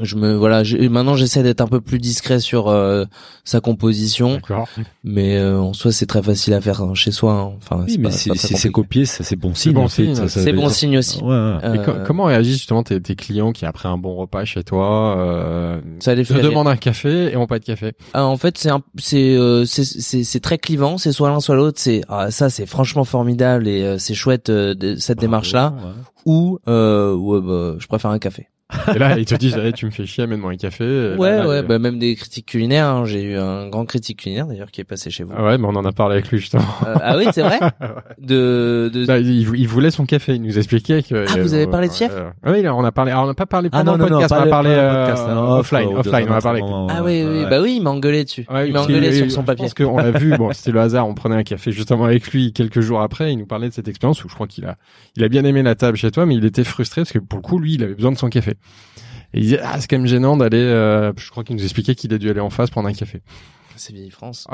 je 0.01 0.15
me 0.17 0.33
voilà. 0.35 0.63
maintenant, 0.89 1.15
j'essaie 1.15 1.41
d'être 1.41 1.61
un 1.61 1.67
peu 1.67 1.79
plus 1.79 1.99
discret 1.99 2.39
sur 2.39 2.67
euh, 2.67 3.05
sa 3.45 3.61
composition, 3.61 4.35
D'accord. 4.35 4.67
mais 5.05 5.37
euh, 5.37 5.57
en 5.59 5.71
soi, 5.73 5.91
c'est 5.93 6.05
très 6.05 6.21
facile 6.21 6.53
à 6.53 6.59
faire 6.59 6.81
hein, 6.81 6.93
chez 6.95 7.11
soi. 7.11 7.31
hein. 7.33 7.53
Enfin, 7.57 7.83
Oui, 7.85 7.91
c'est 7.93 7.97
mais 7.99 8.09
pas- 8.09 8.11
si, 8.11 8.57
c'est 8.57 8.69
copié, 8.71 9.05
ça, 9.05 9.23
c'est 9.23 9.35
bon 9.37 9.53
signe. 9.53 9.73
bon 9.73 9.87
C'est 9.87 10.03
bon 10.51 10.61
dire- 10.61 10.71
signe 10.71 10.97
aussi. 10.97 11.21
Ouais, 11.21 11.29
ouais. 11.29 11.75
Et 11.75 11.83
co- 11.85 11.91
Euh, 11.91 12.03
comment 12.05 12.25
réagissent 12.25 12.57
justement 12.57 12.83
tes, 12.83 12.99
tes 13.01 13.15
clients 13.15 13.53
qui 13.53 13.65
après 13.65 13.87
un 13.87 13.97
bon 13.97 14.15
repas 14.15 14.43
chez 14.43 14.63
toi 14.63 15.17
euh, 15.17 15.79
Ça 15.99 16.13
les 16.13 16.25
te 16.25 16.33
demandent 16.33 16.67
un 16.67 16.75
café 16.77 17.31
et 17.31 17.37
ont 17.37 17.47
pas 17.47 17.59
de 17.59 17.65
café? 17.65 17.93
Ah, 18.13 18.25
en 18.25 18.35
fait, 18.37 18.57
c'est 18.57 18.69
un, 18.71 18.81
c'est, 18.97 19.37
euh, 19.37 19.63
c'est, 19.65 19.85
c'est, 19.85 20.23
c'est 20.25 20.39
très 20.41 20.57
clivant. 20.57 20.97
C'est 20.97 21.13
soit 21.13 21.29
l'un 21.29 21.39
soit 21.39 21.55
l'autre. 21.55 21.79
C'est 21.79 22.01
ah, 22.09 22.31
ça, 22.31 22.49
c'est 22.49 22.65
franchement 22.65 23.05
formidable 23.05 23.67
et 23.67 23.83
euh, 23.83 23.97
c'est 23.97 24.13
chouette 24.13 24.49
euh, 24.49 24.73
de- 24.75 24.95
cette 24.95 25.17
Bravo, 25.19 25.27
démarche-là. 25.27 25.73
ouais. 25.77 25.91
Ou 26.25 26.59
euh, 26.67 27.13
ouais, 27.13 27.39
bah, 27.41 27.75
je 27.79 27.87
préfère 27.87 28.11
un 28.11 28.19
café. 28.19 28.47
Et 28.95 28.97
là, 28.97 29.17
ils 29.19 29.25
te 29.25 29.35
disent, 29.35 29.59
Eh, 29.63 29.71
tu 29.73 29.85
me 29.85 29.91
fais 29.91 30.05
chier, 30.07 30.23
amène-moi 30.23 30.51
un 30.51 30.55
café. 30.57 30.83
Et 30.83 31.09
là, 31.11 31.15
Ouais, 31.17 31.37
là, 31.37 31.47
ouais, 31.47 31.55
euh, 31.57 31.61
bah 31.61 31.77
même 31.77 31.99
des 31.99 32.15
critiques 32.15 32.47
culinaires. 32.47 32.87
hein. 32.87 33.05
J'ai 33.05 33.21
eu 33.21 33.37
un 33.37 33.67
grand 33.69 33.85
critique 33.85 34.19
culinaire 34.21 34.47
d'ailleurs 34.47 34.71
qui 34.71 34.81
est 34.81 34.85
passé 34.85 35.11
chez 35.11 35.23
vous. 35.23 35.33
Ah 35.37 35.43
ouais, 35.43 35.57
mais 35.59 35.65
on 35.65 35.75
en 35.75 35.85
a 35.85 35.91
parlé 35.91 36.15
avec 36.15 36.29
lui 36.31 36.39
justement. 36.39 36.63
Euh, 36.87 36.95
ah 37.01 37.15
oui, 37.15 37.25
c'est 37.31 37.43
vrai. 37.43 37.59
De, 38.17 38.89
de... 38.91 39.05
Bah, 39.05 39.19
il, 39.19 39.27
il 39.55 39.67
voulait 39.67 39.91
son 39.91 40.05
café. 40.05 40.33
Il 40.35 40.41
nous 40.41 40.57
expliquait 40.57 41.03
que. 41.03 41.25
Ah, 41.27 41.39
vous 41.41 41.53
avez 41.53 41.67
parlé 41.67 41.87
de 41.89 41.93
fief 41.93 42.11
euh, 42.11 42.31
Oui, 42.45 42.61
là, 42.63 42.73
on 42.75 42.83
a 42.83 42.91
parlé. 42.91 43.11
Alors, 43.11 43.25
on 43.25 43.27
n'a 43.27 43.33
pas 43.35 43.45
parlé 43.45 43.69
Ah 43.71 43.79
pendant 43.79 43.91
non, 43.93 43.97
non, 43.99 44.03
le 44.05 44.09
non, 44.11 44.19
podcast. 44.21 44.33
pas 44.33 44.41
on 44.41 44.47
a 44.47 44.49
parlé 44.49 44.69
euh, 44.71 45.13
hein, 45.15 45.37
off, 45.37 45.59
offline. 45.59 45.89
Offline, 45.95 46.27
on 46.29 46.33
a 46.33 46.41
parlé. 46.41 46.59
avec 46.61 46.63
lui. 46.63 46.69
moment, 46.71 46.87
ah 46.89 47.03
ouais, 47.03 47.23
oui, 47.23 47.29
oui, 47.37 47.43
ouais. 47.43 47.49
bah 47.49 47.61
oui, 47.61 47.75
il 47.77 47.83
m'a 47.83 47.91
engueulé 47.91 48.23
dessus. 48.23 48.45
Ouais, 48.49 48.67
il 48.67 48.73
m'a 48.73 48.79
parce 48.79 48.89
engueulé 48.89 49.13
sur 49.13 49.31
son 49.31 49.43
papier. 49.43 49.65
pense 49.65 49.73
qu'on 49.75 49.97
l'a 49.97 50.11
vu. 50.11 50.35
Bon, 50.37 50.51
c'était 50.53 50.71
le 50.71 50.79
hasard. 50.79 51.07
On 51.07 51.13
prenait 51.13 51.35
un 51.35 51.43
café 51.43 51.71
justement 51.71 52.05
avec 52.05 52.27
lui 52.31 52.51
quelques 52.53 52.79
jours 52.81 53.01
après. 53.01 53.31
Il 53.31 53.37
nous 53.37 53.45
parlait 53.45 53.69
de 53.69 53.73
cette 53.73 53.87
expérience 53.87 54.23
où 54.23 54.29
je 54.29 54.33
crois 54.33 54.47
qu'il 54.47 54.65
a, 54.65 54.75
il 55.15 55.23
a 55.23 55.27
bien 55.27 55.43
aimé 55.45 55.61
la 55.61 55.75
table 55.75 55.97
chez 55.97 56.09
toi, 56.09 56.25
mais 56.25 56.35
il 56.35 56.45
était 56.45 56.63
frustré 56.63 57.01
parce 57.01 57.11
que 57.11 57.19
pour 57.19 57.37
le 57.37 57.43
coup, 57.43 57.59
lui, 57.59 57.75
il 57.75 57.83
avait 57.83 57.93
besoin 57.95 58.11
de 58.11 58.17
son 58.17 58.29
café. 58.29 58.54
Et 59.33 59.39
il 59.39 59.41
disait, 59.43 59.59
ah, 59.63 59.79
c'est 59.79 59.87
quand 59.89 59.97
même 59.97 60.07
gênant 60.07 60.37
d'aller, 60.37 60.57
euh, 60.61 61.11
je 61.17 61.29
crois 61.29 61.43
qu'il 61.43 61.55
nous 61.55 61.63
expliquait 61.63 61.95
qu'il 61.95 62.13
a 62.13 62.17
dû 62.17 62.29
aller 62.29 62.39
en 62.39 62.49
face 62.49 62.69
prendre 62.69 62.87
un 62.87 62.93
café. 62.93 63.21
C'est 63.77 63.91
vieille 63.93 64.09
France. 64.11 64.47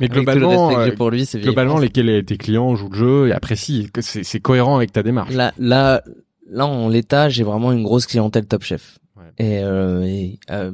mais 0.00 0.08
le 0.08 0.08
globalement, 0.08 0.70
que 0.74 0.74
euh, 0.90 0.94
pour 0.96 1.10
lui, 1.10 1.24
c'est 1.26 1.40
globalement, 1.40 1.74
France. 1.74 1.82
lesquels 1.84 2.24
tes 2.24 2.36
clients 2.36 2.74
jouent 2.74 2.90
le 2.90 2.98
jeu 2.98 3.28
et 3.28 3.32
apprécient, 3.32 3.86
que 3.92 4.00
c'est 4.00 4.24
c'est 4.24 4.40
cohérent 4.40 4.76
avec 4.76 4.92
ta 4.92 5.02
démarche. 5.02 5.32
Là, 5.34 5.52
là, 5.58 6.02
là, 6.50 6.66
en 6.66 6.88
l'état, 6.88 7.28
j'ai 7.28 7.44
vraiment 7.44 7.72
une 7.72 7.82
grosse 7.82 8.06
clientèle 8.06 8.46
Top 8.46 8.62
Chef. 8.64 8.98
Ouais. 9.16 9.22
Et, 9.38 9.60
euh, 9.62 10.02
et, 10.04 10.38
euh, 10.50 10.72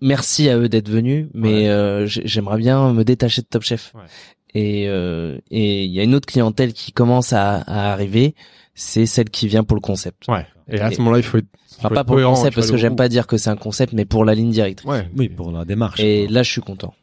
merci 0.00 0.48
à 0.48 0.56
eux 0.58 0.68
d'être 0.68 0.88
venus, 0.88 1.26
mais 1.34 1.64
Ouais. 1.64 1.68
euh, 1.68 2.06
j'ai- 2.06 2.22
j'aimerais 2.26 2.58
bien 2.58 2.92
me 2.92 3.02
détacher 3.04 3.42
de 3.42 3.46
Top 3.48 3.62
Chef. 3.62 3.92
Ouais. 3.94 4.02
Et 4.54 4.88
euh, 4.88 5.38
et 5.50 5.84
il 5.84 5.90
y 5.92 6.00
a 6.00 6.02
une 6.02 6.14
autre 6.14 6.26
clientèle 6.26 6.72
qui 6.72 6.92
commence 6.92 7.32
à, 7.32 7.56
à 7.58 7.92
arriver, 7.92 8.34
c'est 8.74 9.06
celle 9.06 9.30
qui 9.30 9.46
vient 9.48 9.64
pour 9.64 9.76
le 9.76 9.80
concept. 9.80 10.26
Ouais. 10.28 10.46
Et 10.68 10.80
à 10.80 10.90
ce 10.90 10.98
moment-là, 10.98 11.18
il 11.18 11.22
faut 11.24 11.38
être, 11.38 11.46
il 11.52 11.74
Enfin, 11.78 11.88
faut 11.88 11.94
pas 11.94 12.00
être 12.02 12.06
pour 12.06 12.16
le 12.16 12.24
concept 12.26 12.54
parce 12.54 12.66
que 12.68 12.72
le 12.72 12.78
j'aime 12.78 12.96
pas 12.96 13.08
dire 13.08 13.26
que 13.26 13.36
c'est 13.36 13.50
un 13.50 13.56
concept, 13.56 13.92
mais 13.92 14.04
pour 14.04 14.24
la 14.24 14.34
ligne 14.34 14.50
directrice. 14.50 14.88
Ouais. 14.88 15.08
Oui, 15.16 15.28
pour 15.28 15.50
la 15.50 15.64
démarche. 15.64 15.98
Et 16.00 16.28
là, 16.28 16.42
je 16.42 16.50
suis 16.50 16.60
content. 16.60 16.94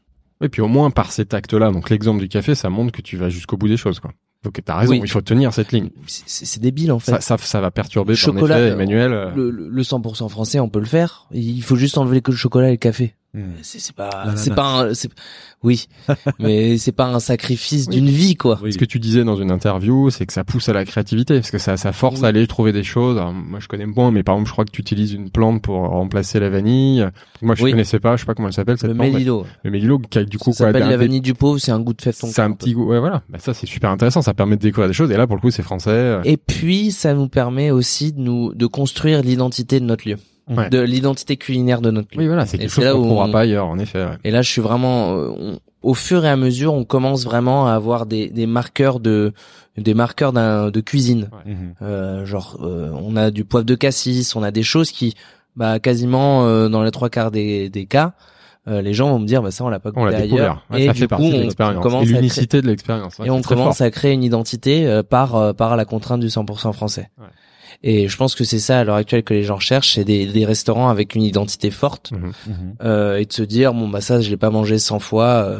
Et 0.41 0.49
puis 0.49 0.61
au 0.61 0.67
moins 0.67 0.91
par 0.91 1.11
cet 1.11 1.33
acte-là, 1.33 1.71
donc 1.71 1.89
l'exemple 1.89 2.19
du 2.19 2.29
café, 2.29 2.53
ça 2.55 2.69
montre 2.69 2.91
que 2.91 3.01
tu 3.01 3.17
vas 3.17 3.29
jusqu'au 3.29 3.57
bout 3.57 3.67
des 3.67 3.77
choses, 3.77 3.99
quoi. 3.99 4.11
Donc 4.43 4.61
t'as 4.63 4.75
raison, 4.77 4.91
Oui. 4.91 5.01
il 5.03 5.09
faut 5.09 5.19
tenir 5.21 5.51
cette 5.51 5.71
ligne. 5.71 5.89
C'est- 6.05 6.59
débile 6.61 6.91
en 6.91 6.99
fait. 6.99 7.11
Ça, 7.11 7.21
ça, 7.21 7.37
ça 7.39 7.59
va 7.59 7.71
perturber 7.71 8.13
ton 8.13 8.19
Chocolat, 8.19 8.59
effet, 8.59 8.73
Emmanuel. 8.73 9.11
euh, 9.11 9.31
le, 9.35 9.49
le- 9.49 9.67
le 9.67 9.83
100% 9.83 10.29
français, 10.29 10.59
on 10.59 10.69
peut 10.69 10.79
le 10.79 10.85
faire. 10.85 11.27
Il 11.31 11.61
faut 11.63 11.75
juste 11.75 11.97
enlever 11.97 12.21
que 12.21 12.29
le 12.31 12.37
chocolat 12.37 12.67
et 12.69 12.71
le 12.73 12.77
café. 12.77 13.15
Hmm. 13.33 13.51
C'est 13.61 13.79
c'est 13.79 13.93
pas, 13.95 14.33
c'est 14.35 14.55
pas 14.55 14.85
un, 14.87 14.93
c'est- 14.93 15.11
oui, 15.61 15.87
mais 16.39 16.77
c'est 16.77 16.93
pas 16.93 17.07
un 17.07 17.19
sacrifice 17.19 17.85
Oui. 17.89 17.95
d'une 17.97 18.09
vie 18.09 18.35
quoi. 18.35 18.57
Oui. 18.63 18.71
Ce 18.73 18.77
que 18.77 18.85
tu 18.85 18.99
disais 18.99 19.23
dans 19.25 19.35
une 19.35 19.51
interview, 19.51 20.09
c'est 20.09 20.25
que 20.25 20.31
ça 20.33 20.43
pousse 20.45 20.69
à 20.69 20.73
la 20.73 20.85
créativité, 20.85 21.35
parce 21.35 21.51
que 21.51 21.57
ça, 21.57 21.75
ça 21.77 21.91
force 21.91 22.19
Oui. 22.21 22.25
à 22.25 22.29
aller 22.29 22.47
trouver 22.47 22.71
des 22.71 22.83
choses. 22.83 23.17
Alors, 23.17 23.33
moi, 23.33 23.59
je 23.59 23.67
connais 23.67 23.85
moins, 23.85 24.11
mais 24.11 24.23
par 24.23 24.35
exemple, 24.35 24.47
je 24.47 24.53
crois 24.53 24.65
que 24.65 24.71
tu 24.71 24.81
utilises 24.81 25.11
une 25.13 25.29
plante 25.29 25.61
pour 25.61 25.75
remplacer 25.75 26.39
la 26.39 26.49
vanille. 26.49 27.05
Moi, 27.41 27.53
je 27.55 27.63
Oui. 27.65 27.71
connaissais 27.71 27.99
pas, 27.99 28.15
je 28.15 28.21
sais 28.21 28.25
pas 28.25 28.33
comment 28.33 28.47
elle 28.47 28.53
s'appelle 28.53 28.77
cette 28.77 28.89
Le 28.91 28.95
plante. 28.95 29.11
mélilo. 29.11 29.45
Le 29.63 29.71
mélilo, 29.71 29.99
qui 29.99 30.19
a 30.19 30.23
du 30.23 30.37
coup 30.37 30.53
Ça 30.53 30.63
quoi, 30.63 30.73
s'appelle 30.73 30.89
la 30.89 30.97
vanille 30.97 31.21
du 31.21 31.33
pauvre, 31.33 31.59
c'est 31.59 31.71
un 31.71 31.79
goût 31.81 31.93
de 31.93 32.01
fève 32.01 32.17
ton 32.17 32.27
C'est 32.27 32.41
un 32.41 32.53
petit 32.53 32.73
goût, 32.73 32.85
ouais, 32.87 32.99
voilà. 32.99 33.23
Bah, 33.29 33.39
ça, 33.39 33.53
c'est 33.53 33.67
super 33.67 33.89
intéressant. 33.91 34.21
Ça 34.21 34.33
permet 34.33 34.55
de 34.55 34.61
découvrir 34.61 34.87
des 34.87 34.93
choses. 34.93 35.11
Et 35.11 35.17
là, 35.17 35.27
pour 35.27 35.35
le 35.35 35.41
coup, 35.41 35.51
c'est 35.51 35.63
français. 35.63 35.89
euh, 35.91 36.21
Et 36.23 36.37
puis, 36.37 36.91
ça 36.91 37.13
nous 37.13 37.27
permet 37.27 37.71
aussi 37.71 38.13
de 38.13 38.19
nous, 38.21 38.53
de 38.55 38.65
construire 38.67 39.21
l'identité 39.21 39.79
de 39.79 39.85
notre 39.85 40.07
lieu. 40.09 40.15
Ouais. 40.49 40.69
De 40.69 40.79
l'identité 40.79 41.35
culinaire 41.35 41.81
de 41.81 41.91
notre 41.91 42.07
lieu. 42.15 42.21
Oui, 42.21 42.27
voilà, 42.27 42.45
c'est 42.45 42.57
quelque 42.57 42.69
chose 42.71 42.85
là 42.85 42.91
qu'on 42.93 42.99
où 42.99 43.01
ne 43.01 43.07
trouvera 43.07 43.25
on- 43.27 43.31
pas 43.31 43.41
ailleurs, 43.41 43.67
en 43.67 43.77
effet. 43.79 43.99
ouais. 44.05 44.17
Et 44.23 44.31
là, 44.31 44.41
je 44.41 44.49
suis 44.49 44.61
vraiment, 44.61 45.15
euh, 45.17 45.27
on- 45.37 45.59
au 45.81 45.93
fur 45.93 46.23
et 46.25 46.29
à 46.29 46.35
mesure, 46.37 46.73
on 46.73 46.85
commence 46.85 47.25
vraiment 47.25 47.67
à 47.67 47.73
avoir 47.73 48.05
des, 48.05 48.29
des 48.29 48.45
marqueurs 48.47 48.99
de, 49.01 49.33
des 49.77 49.93
marqueurs 49.93 50.31
d'un, 50.33 50.69
de 50.71 50.79
cuisine. 50.79 51.29
Mhm. 51.45 51.73
Euh, 51.81 52.25
genre, 52.25 52.57
euh, 52.63 52.91
on 52.93 53.15
a 53.17 53.29
du 53.31 53.43
poivre 53.45 53.65
de 53.65 53.75
cassis, 53.75 54.35
on 54.35 54.43
a 54.43 54.51
des 54.51 54.63
choses 54.63 54.91
qui, 54.91 55.15
bah, 55.57 55.79
quasiment 55.79 56.45
euh, 56.45 56.69
dans 56.69 56.81
les 56.83 56.91
trois 56.91 57.09
quarts 57.09 57.31
des, 57.31 57.69
des 57.69 57.85
cas, 57.85 58.13
euh, 58.69 58.81
les 58.81 58.93
gens 58.93 59.09
vont 59.09 59.19
me 59.19 59.25
dire, 59.27 59.41
bah 59.41 59.51
ça, 59.51 59.63
on 59.65 59.69
l'a 59.69 59.79
pas 59.79 59.91
On 59.95 60.03
goûté 60.05 60.11
l'a 60.11 60.17
ailleurs. 60.19 60.27
découvert. 60.29 60.63
Ouais, 60.71 60.81
et 60.81 60.87
ça 60.87 60.93
du 60.93 60.99
fait 60.99 61.05
coup, 61.05 61.09
partie 61.09 61.29
de 61.31 61.35
on 61.35 61.39
l'expérience. 61.41 61.83
commence 61.83 62.01
Et 62.01 62.05
à 62.05 62.07
créer- 62.07 62.15
l'unicité 62.21 62.61
de 62.61 62.67
l'expérience. 62.67 63.19
ouais, 63.19 63.27
et 63.27 63.29
on 63.29 63.41
commence 63.41 63.77
fort. 63.77 63.87
à 63.87 63.91
créer 63.91 64.13
une 64.13 64.23
identité 64.23 64.87
euh, 64.87 65.03
par 65.03 65.35
euh, 65.35 65.53
par 65.53 65.75
la 65.77 65.85
contrainte 65.85 66.19
du 66.21 66.27
100% 66.27 66.73
français. 66.73 67.09
Ouais. 67.17 67.25
Et 67.83 68.07
je 68.07 68.17
pense 68.17 68.33
que 68.35 68.43
c'est 68.43 68.59
ça 68.59 68.79
à 68.79 68.83
l'heure 68.83 68.95
actuelle 68.95 69.23
que 69.23 69.33
les 69.33 69.43
gens 69.43 69.59
cherchent, 69.59 69.93
c'est 69.95 70.03
des, 70.03 70.25
des 70.25 70.45
restaurants 70.45 70.89
avec 70.89 71.15
une 71.15 71.21
identité 71.23 71.69
forte 71.71 72.11
Mhm. 72.11 72.31
Mhm. 72.47 72.75
euh, 72.83 73.17
et 73.17 73.25
de 73.25 73.33
se 73.33 73.43
dire 73.43 73.73
bon 73.73 73.87
bah 73.87 74.01
ça 74.01 74.19
je 74.21 74.29
l'ai 74.29 74.37
pas 74.37 74.49
mangé 74.49 74.79
100 74.79 74.99
fois 74.99 75.25
euh, 75.27 75.59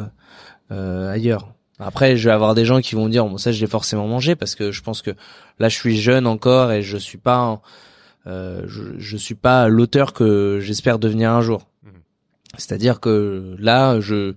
euh, 0.72 1.10
ailleurs. 1.12 1.48
Après 1.78 2.16
je 2.16 2.28
vais 2.28 2.34
avoir 2.34 2.54
des 2.54 2.64
gens 2.64 2.80
qui 2.80 2.94
vont 2.96 3.08
dire 3.08 3.24
bon 3.24 3.38
ça 3.38 3.52
je 3.52 3.60
l'ai 3.60 3.66
forcément 3.68 4.06
mangé 4.08 4.34
parce 4.34 4.54
que 4.56 4.72
je 4.72 4.82
pense 4.82 5.00
que 5.00 5.12
là 5.60 5.68
je 5.68 5.76
suis 5.76 5.96
jeune 5.96 6.26
encore 6.26 6.72
et 6.72 6.82
je 6.82 6.96
suis 6.96 7.18
pas 7.18 7.36
un- 7.36 7.60
euh, 8.26 8.62
je, 8.66 8.82
je 8.98 9.16
suis 9.16 9.36
pas 9.36 9.68
l'auteur 9.68 10.12
que 10.12 10.58
j'espère 10.60 10.98
devenir 10.98 11.30
un 11.30 11.40
jour. 11.40 11.62
C'est-à-dire 12.56 13.00
que 13.00 13.56
là, 13.58 14.00
je, 14.00 14.34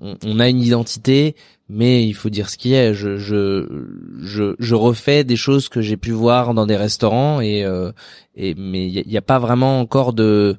on, 0.00 0.16
on 0.24 0.38
a 0.40 0.48
une 0.48 0.60
identité, 0.60 1.34
mais 1.68 2.06
il 2.06 2.12
faut 2.12 2.28
dire 2.28 2.50
ce 2.50 2.58
qui 2.58 2.74
est. 2.74 2.92
Je, 2.94 3.16
je, 3.16 3.66
je, 4.20 4.54
je 4.58 4.74
refais 4.74 5.24
des 5.24 5.36
choses 5.36 5.68
que 5.68 5.80
j'ai 5.80 5.96
pu 5.96 6.10
voir 6.10 6.52
dans 6.54 6.66
des 6.66 6.76
restaurants 6.76 7.40
et, 7.40 7.64
euh, 7.64 7.90
et 8.36 8.54
mais 8.54 8.86
il 8.88 9.08
n'y 9.08 9.16
a, 9.16 9.22
pas 9.22 9.38
vraiment 9.38 9.80
encore 9.80 10.12
de, 10.12 10.56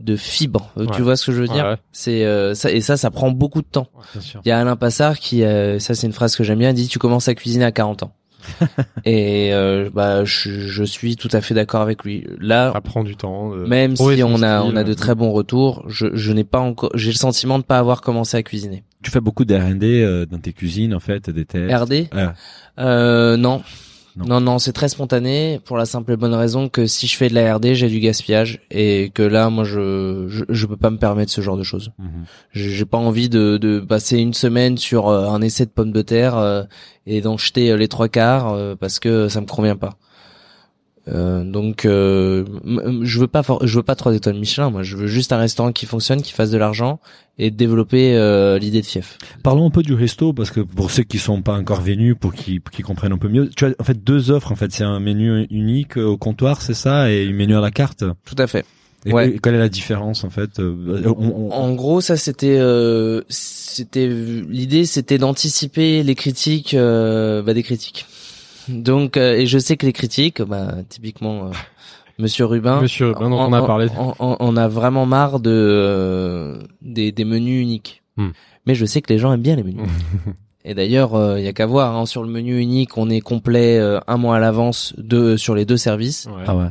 de 0.00 0.16
fibre. 0.16 0.70
Euh, 0.76 0.86
Ouais. 0.86 0.94
Tu 0.94 1.02
vois 1.02 1.16
ce 1.16 1.26
que 1.26 1.32
je 1.32 1.40
veux 1.40 1.48
dire 1.48 1.64
Ouais. 1.66 1.76
C'est 1.90 2.24
euh, 2.24 2.54
ça 2.54 2.70
et 2.70 2.80
ça, 2.80 2.96
ça 2.96 3.10
prend 3.10 3.32
beaucoup 3.32 3.62
de 3.62 3.66
temps. 3.66 3.88
Il 4.44 4.48
y 4.48 4.52
a 4.52 4.60
Alain 4.60 4.76
Passard 4.76 5.18
qui, 5.18 5.42
euh, 5.42 5.80
ça 5.80 5.94
c'est 5.94 6.06
une 6.06 6.12
phrase 6.12 6.36
que 6.36 6.44
j'aime 6.44 6.60
bien, 6.60 6.70
il 6.70 6.74
dit 6.74 6.86
tu 6.88 7.00
commences 7.00 7.26
à 7.26 7.34
cuisiner 7.34 7.64
à 7.64 7.72
40 7.72 8.04
ans. 8.04 8.12
et 9.04 9.52
euh, 9.52 9.90
bah 9.92 10.24
je, 10.24 10.50
je 10.68 10.84
suis 10.84 11.16
tout 11.16 11.28
à 11.32 11.40
fait 11.40 11.54
d'accord 11.54 11.80
avec 11.82 12.04
lui. 12.04 12.26
Là, 12.40 12.72
Ça 12.72 12.80
prend 12.80 13.04
du 13.04 13.16
temps. 13.16 13.48
même 13.50 13.96
si 13.96 14.02
on 14.22 14.42
a 14.42 14.60
style. 14.60 14.72
on 14.72 14.76
a 14.76 14.84
de 14.84 14.94
très 14.94 15.14
bons 15.14 15.32
retours, 15.32 15.84
je, 15.88 16.06
je 16.14 16.32
n'ai 16.32 16.44
pas 16.44 16.60
encore 16.60 16.90
j'ai 16.94 17.10
le 17.10 17.16
sentiment 17.16 17.58
de 17.58 17.64
pas 17.64 17.78
avoir 17.78 18.00
commencé 18.00 18.36
à 18.36 18.42
cuisiner. 18.42 18.84
Tu 19.02 19.10
fais 19.10 19.20
beaucoup 19.20 19.44
d'R&D 19.44 20.02
euh, 20.02 20.26
dans 20.26 20.38
tes 20.38 20.52
cuisines, 20.52 20.92
en 20.94 20.98
fait, 21.00 21.30
des 21.30 21.44
tests. 21.44 21.72
RD 21.72 21.90
Ouais. 21.92 22.08
euh, 22.80 23.36
non. 23.36 23.62
Non. 24.18 24.24
Non, 24.26 24.40
non, 24.40 24.58
c'est 24.58 24.72
très 24.72 24.88
spontané 24.88 25.60
pour 25.64 25.76
la 25.76 25.86
simple 25.86 26.12
et 26.12 26.16
bonne 26.16 26.34
raison 26.34 26.68
que 26.68 26.86
si 26.86 27.06
je 27.06 27.16
fais 27.16 27.28
de 27.28 27.34
la 27.34 27.54
RD, 27.54 27.74
j'ai 27.74 27.88
du 27.88 28.00
gaspillage 28.00 28.60
et 28.70 29.12
que 29.14 29.22
là, 29.22 29.48
moi, 29.48 29.62
je, 29.62 30.26
je, 30.28 30.44
je 30.48 30.66
peux 30.66 30.76
pas 30.76 30.90
me 30.90 30.98
permettre 30.98 31.30
ce 31.30 31.40
genre 31.40 31.56
de 31.56 31.62
choses. 31.62 31.92
Mhm. 31.98 32.24
J'ai 32.52 32.84
pas 32.84 32.98
envie 32.98 33.28
de, 33.28 33.58
de 33.58 33.78
passer 33.78 34.18
une 34.18 34.34
semaine 34.34 34.76
sur 34.76 35.08
euh, 35.08 35.28
un 35.28 35.40
essai 35.40 35.66
de 35.66 35.70
pommes 35.70 35.92
de 35.92 36.02
terre 36.02 36.36
euh, 36.36 36.64
et 37.06 37.20
d'en 37.20 37.36
jeter 37.36 37.70
euh, 37.70 37.76
les 37.76 37.86
trois 37.86 38.08
quarts 38.08 38.52
euh, 38.52 38.74
parce 38.74 38.98
que 38.98 39.28
ça 39.28 39.40
me 39.40 39.46
convient 39.46 39.76
pas. 39.76 39.94
Euh, 41.08 41.42
donc, 41.44 41.84
euh, 41.86 42.44
je 43.02 43.18
veux 43.18 43.26
pas, 43.26 43.42
for- 43.42 43.66
je 43.66 43.76
veux 43.76 43.82
pas 43.82 43.94
trois 43.94 44.14
étoiles 44.14 44.36
Michelin. 44.38 44.70
Moi, 44.70 44.82
je 44.82 44.96
veux 44.96 45.06
juste 45.06 45.32
un 45.32 45.38
restaurant 45.38 45.72
qui 45.72 45.86
fonctionne, 45.86 46.20
qui 46.22 46.32
fasse 46.32 46.50
de 46.50 46.58
l'argent 46.58 47.00
et 47.38 47.50
développer 47.50 48.14
euh, 48.16 48.58
l'idée 48.58 48.80
de 48.82 48.86
fief. 48.86 49.16
Parlons 49.42 49.66
un 49.66 49.70
peu 49.70 49.82
du 49.82 49.94
resto 49.94 50.32
parce 50.32 50.50
que 50.50 50.60
pour 50.60 50.90
ceux 50.90 51.04
qui 51.04 51.18
sont 51.18 51.40
pas 51.40 51.54
encore 51.54 51.80
venus, 51.80 52.14
pour 52.18 52.34
qu'ils 52.34 52.60
qu'ils 52.60 52.84
comprennent 52.84 53.12
un 53.12 53.18
peu 53.18 53.28
mieux, 53.28 53.48
tu 53.48 53.64
as 53.64 53.70
en 53.78 53.84
fait 53.84 54.02
deux 54.04 54.30
offres. 54.30 54.52
En 54.52 54.56
fait, 54.56 54.70
c'est 54.72 54.84
un 54.84 55.00
menu 55.00 55.46
unique 55.50 55.96
au 55.96 56.16
comptoir, 56.16 56.60
c'est 56.60 56.74
ça, 56.74 57.10
et 57.10 57.28
un 57.28 57.32
menu 57.32 57.56
à 57.56 57.60
la 57.60 57.70
carte. 57.70 58.04
Tout 58.24 58.36
à 58.38 58.46
fait. 58.46 58.64
Et 59.06 59.12
Ouais. 59.12 59.38
quelle 59.40 59.54
est 59.54 59.58
la 59.58 59.68
différence 59.68 60.24
en 60.24 60.30
fait 60.30 60.58
euh, 60.58 61.04
on- 61.06 61.48
on- 61.48 61.50
En 61.52 61.72
gros, 61.74 62.00
ça 62.00 62.16
c'était, 62.16 62.58
euh, 62.58 63.22
c'était 63.28 64.08
l'idée, 64.08 64.84
c'était 64.86 65.18
d'anticiper 65.18 66.02
les 66.02 66.14
critiques, 66.16 66.74
euh, 66.74 67.40
bah, 67.42 67.54
des 67.54 67.62
critiques. 67.62 68.06
Donc, 68.68 69.16
euh, 69.16 69.34
et 69.34 69.46
je 69.46 69.58
sais 69.58 69.76
que 69.76 69.86
les 69.86 69.92
critiques, 69.92 70.42
bah, 70.42 70.74
typiquement, 70.88 71.46
euh, 71.46 71.50
Monsieur 72.18 72.44
Rubin, 72.46 72.80
Monsieur 72.80 73.08
Rubin, 73.12 73.30
dont 73.30 73.38
on 73.40 73.52
a 73.52 73.62
parlé. 73.62 73.86
On, 73.98 74.12
on- 74.18 74.36
on 74.40 74.56
a 74.56 74.66
vraiment 74.68 75.06
marre 75.06 75.40
de 75.40 75.50
euh, 75.52 76.58
des, 76.82 77.12
des 77.12 77.24
menus 77.24 77.62
uniques. 77.62 78.02
Hmm. 78.16 78.30
Mais 78.66 78.74
je 78.74 78.84
sais 78.84 79.00
que 79.00 79.12
les 79.12 79.18
gens 79.18 79.32
aiment 79.32 79.40
bien 79.42 79.56
les 79.56 79.62
menus. 79.62 79.88
Et 80.64 80.74
d'ailleurs, 80.74 81.38
il 81.38 81.44
y 81.44 81.48
a 81.48 81.52
qu'à 81.52 81.64
voir. 81.66 81.96
hein, 81.96 82.04
sur 82.04 82.22
le 82.22 82.28
menu 82.28 82.58
unique, 82.58 82.98
on 82.98 83.08
est 83.08 83.20
complet 83.20 83.78
euh, 83.78 84.00
un 84.06 84.16
mois 84.18 84.36
à 84.36 84.38
l'avance 84.40 84.92
de 84.98 85.36
sur 85.36 85.54
les 85.54 85.64
deux 85.64 85.76
services. 85.78 86.26
Ouais. 86.26 86.42
Ah 86.46 86.56
ouais. 86.56 86.64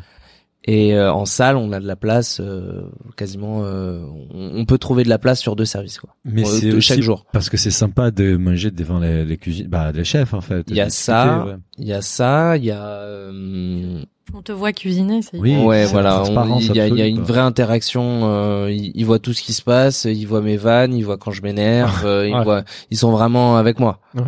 Et 0.69 0.93
euh, 0.95 1.13
en 1.13 1.23
salle, 1.25 1.55
on 1.55 1.71
a 1.71 1.79
de 1.79 1.87
la 1.87 1.95
place 1.95 2.41
euh, 2.43 2.81
quasiment. 3.15 3.61
euh, 3.63 4.01
on, 4.33 4.51
on 4.59 4.65
peut 4.65 4.77
trouver 4.77 5.03
de 5.05 5.09
la 5.09 5.17
place 5.17 5.39
sur 5.39 5.55
deux 5.55 5.63
services 5.65 5.97
quoi. 5.97 6.09
Mais 6.25 6.41
Euh, 6.43 6.45
c'est 6.45 6.69
de 6.69 6.75
aussi 6.77 6.87
chaque 6.89 7.01
jour. 7.01 7.25
parce 7.31 7.49
que 7.49 7.55
c'est 7.55 7.71
sympa 7.71 8.11
de 8.11 8.35
manger 8.35 8.69
devant 8.71 8.99
les, 8.99 9.23
les 9.23 9.37
cuisines, 9.37 9.67
bah 9.67 9.91
les 9.93 10.03
chefs 10.03 10.33
en 10.33 10.41
fait. 10.41 10.65
Il 10.67 10.75
y 10.75 10.81
a 10.81 10.89
ça. 10.89 11.45
ouais. 11.45 11.53
Il 11.77 11.87
y 11.87 11.93
a 11.93 12.01
ça. 12.01 12.57
Il 12.57 12.65
y 12.65 12.71
a. 12.71 12.83
euh, 12.85 14.01
On 14.33 14.41
te 14.41 14.51
voit 14.51 14.73
cuisiner, 14.73 15.21
c'est 15.21 15.37
Oui, 15.37 15.55
ouais, 15.55 15.85
voilà. 15.85 16.23
Il 16.27 16.33
y, 16.33 16.37
a- 16.37 16.41
il 16.59 16.75
y 16.75 16.79
a 16.81 16.83
absolue, 17.05 17.07
une 17.09 17.21
vraie 17.21 17.39
interaction. 17.39 18.21
Euh, 18.25 18.69
ils, 18.69 19.05
voient 19.05 19.19
tout 19.19 19.31
ce 19.33 19.41
qui 19.41 19.53
se 19.53 19.61
passe. 19.61 20.03
Ils 20.03 20.25
voient 20.25 20.41
mes 20.41 20.57
vannes. 20.57 20.93
Ils 20.93 21.03
voient 21.05 21.17
quand 21.17 21.31
je 21.31 21.41
m'énerve. 21.43 22.05
euh, 22.05 22.27
ils 22.27 22.35
Ouais. 22.35 22.43
voient. 22.43 22.63
Ils 22.91 22.97
sont 22.97 23.11
vraiment 23.11 23.55
avec 23.57 23.79
moi. 23.79 24.01
Ouais. 24.15 24.23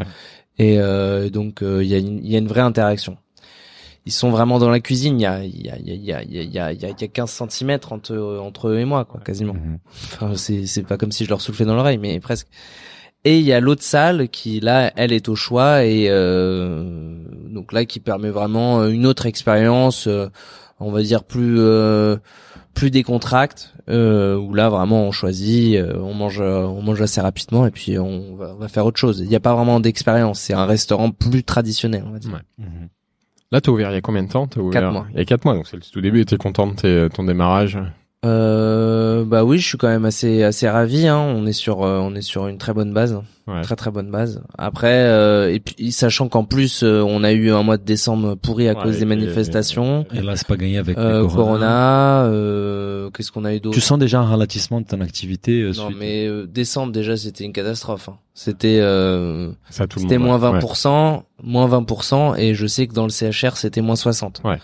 Et 0.57 0.77
euh, 0.79 1.29
donc 1.29 1.61
euh, 1.63 1.83
il 1.83 1.89
y 1.89 1.95
a 1.95 1.97
une 1.97 2.19
il 2.23 2.31
y 2.31 2.35
a 2.35 2.39
une 2.39 2.47
vraie 2.47 2.61
interaction. 2.61 3.17
Ils 4.05 4.11
sont 4.11 4.29
vraiment 4.31 4.59
dans 4.59 4.69
la 4.69 4.79
cuisine. 4.79 5.19
Il 5.19 5.23
y 5.23 5.25
a 5.25 5.43
il 5.43 5.65
y 5.65 5.69
a 5.69 5.77
il 5.77 5.87
y 5.87 5.91
a 5.91 5.95
il 5.95 6.03
y 6.03 6.13
a 6.13 6.23
il 6.23 6.51
y 6.51 6.59
a 6.59 6.71
il 6.71 6.81
y 6.81 6.85
a, 6.85 6.89
il 6.89 7.01
y 7.01 7.03
a 7.03 7.07
15 7.07 7.29
centimètres 7.29 7.91
entre 7.93 8.17
entre 8.41 8.69
eux 8.69 8.79
et 8.79 8.85
moi 8.85 9.05
quoi, 9.05 9.19
quasiment. 9.21 9.53
Mhm. 9.53 9.79
Enfin, 10.13 10.35
c'est 10.35 10.65
c'est 10.65 10.83
pas 10.83 10.97
comme 10.97 11.11
si 11.11 11.25
je 11.25 11.29
leur 11.29 11.41
soufflais 11.41 11.65
dans 11.65 11.75
l'oreille, 11.75 11.97
mais 11.97 12.19
presque. 12.19 12.47
Et 13.25 13.39
il 13.39 13.45
y 13.45 13.51
a 13.51 13.59
l'autre 13.59 13.83
salle 13.83 14.29
qui 14.29 14.61
là, 14.61 14.93
elle 14.95 15.11
est 15.11 15.27
au 15.27 15.35
choix 15.35 15.83
et 15.83 16.07
euh, 16.09 17.21
donc 17.49 17.73
là 17.73 17.83
qui 17.83 17.99
permet 17.99 18.29
vraiment 18.29 18.85
une 18.87 19.05
autre 19.05 19.25
expérience, 19.25 20.07
euh, 20.07 20.27
on 20.79 20.89
va 20.91 21.01
dire 21.01 21.25
plus 21.25 21.59
euh, 21.59 22.15
plus 22.73 22.91
décontracte, 22.91 23.73
euh, 23.89 24.37
où 24.37 24.53
là 24.53 24.69
vraiment 24.69 25.03
on 25.03 25.11
choisit, 25.11 25.75
euh, 25.75 25.99
on 25.99 26.13
mange 26.13 26.39
on 26.39 26.81
mange 26.81 27.01
assez 27.01 27.19
rapidement 27.19 27.65
et 27.65 27.71
puis 27.71 27.99
on 27.99 28.35
va, 28.37 28.53
on 28.55 28.57
va 28.57 28.69
faire 28.69 28.85
autre 28.85 28.99
chose. 28.99 29.19
Il 29.19 29.27
n'y 29.27 29.35
a 29.35 29.41
pas 29.41 29.53
vraiment 29.53 29.81
d'expérience, 29.81 30.39
c'est 30.39 30.53
un 30.53 30.65
restaurant 30.65 31.11
plus 31.11 31.43
traditionnel, 31.43 32.05
on 32.07 32.11
va 32.11 32.19
dire. 32.19 32.31
Ouais. 32.31 32.65
Mhm. 32.65 32.87
Là, 33.51 33.61
t'as 33.61 33.71
ouvert 33.71 33.89
il 33.91 33.95
y 33.95 33.97
a 33.97 34.01
combien 34.01 34.21
de 34.23 34.29
temps 34.29 34.45
T'as 34.47 34.59
ouvert 34.61 34.81
Quatre 34.81 34.91
mois. 34.93 35.07
Il 35.13 35.17
y 35.17 35.21
a 35.21 35.25
quatre 35.25 35.43
mois, 35.43 35.55
donc 35.55 35.65
c'est 35.67 35.75
le 35.77 35.81
tout 35.81 36.01
début. 36.01 36.23
T'es 36.25 36.37
content 36.37 36.67
de 36.67 36.73
tes- 36.75 37.09
ton 37.13 37.23
démarrage 37.23 37.79
Euh, 38.25 39.23
bah 39.23 39.45
oui, 39.45 39.59
je 39.59 39.67
suis 39.67 39.77
quand 39.77 39.87
même 39.87 40.03
assez 40.05 40.43
assez 40.43 40.67
ravi. 40.67 41.07
Hein. 41.07 41.17
On 41.19 41.45
est 41.45 41.53
sur 41.53 41.83
euh, 41.83 41.99
on 41.99 42.13
est 42.15 42.21
sur 42.21 42.47
une 42.47 42.57
très 42.57 42.73
bonne 42.73 42.93
base, 42.93 43.17
Ouais. 43.47 43.61
très 43.61 43.77
très 43.77 43.91
bonne 43.91 44.11
base. 44.11 44.41
Après, 44.57 44.91
euh, 45.05 45.53
et 45.53 45.61
puis 45.61 45.91
sachant 45.93 46.27
qu'en 46.27 46.43
plus 46.43 46.83
euh, 46.83 47.01
on 47.01 47.23
a 47.23 47.31
eu 47.31 47.49
un 47.51 47.63
mois 47.63 47.77
de 47.77 47.83
décembre 47.83 48.35
pourri 48.35 48.67
à 48.67 48.73
Ouais, 48.73 48.83
cause 48.83 48.99
des 48.99 49.05
manifestations. 49.05 50.05
Et 50.13 50.21
là, 50.21 50.35
c'est 50.35 50.47
pas 50.47 50.57
gagné 50.57 50.77
avec 50.77 50.97
Euh, 50.97 51.21
le 51.21 51.27
Corona, 51.27 52.23
euh, 52.25 53.09
qu'est-ce 53.11 53.31
qu'on 53.31 53.45
a 53.45 53.53
eu 53.55 53.61
d'autre? 53.61 53.73
Tu 53.75 53.81
sens 53.81 53.97
déjà 53.97 54.19
un 54.19 54.25
ralentissement 54.25 54.81
de 54.81 54.85
ton 54.85 54.99
activité 54.99 55.61
euh, 55.61 55.67
Non, 55.77 55.87
suite- 55.87 55.97
mais 55.97 56.27
euh, 56.27 56.45
décembre 56.45 56.91
déjà 56.91 57.15
c'était 57.15 57.45
une 57.45 57.53
catastrophe. 57.53 58.09
hein. 58.09 58.17
C'était 58.33 58.79
euh, 58.81 59.51
c'était 59.69 60.17
moins 60.17 60.37
ouais. 60.39 60.59
20%, 60.59 61.23
moins 61.43 61.67
20%, 61.69 62.35
et 62.37 62.53
je 62.53 62.67
sais 62.67 62.85
que 62.87 62.93
dans 62.93 63.03
le 63.05 63.09
CHR 63.11 63.55
c'était 63.55 63.81
moins 63.81 63.95
60. 63.95 64.41
Ouais. 64.43 64.57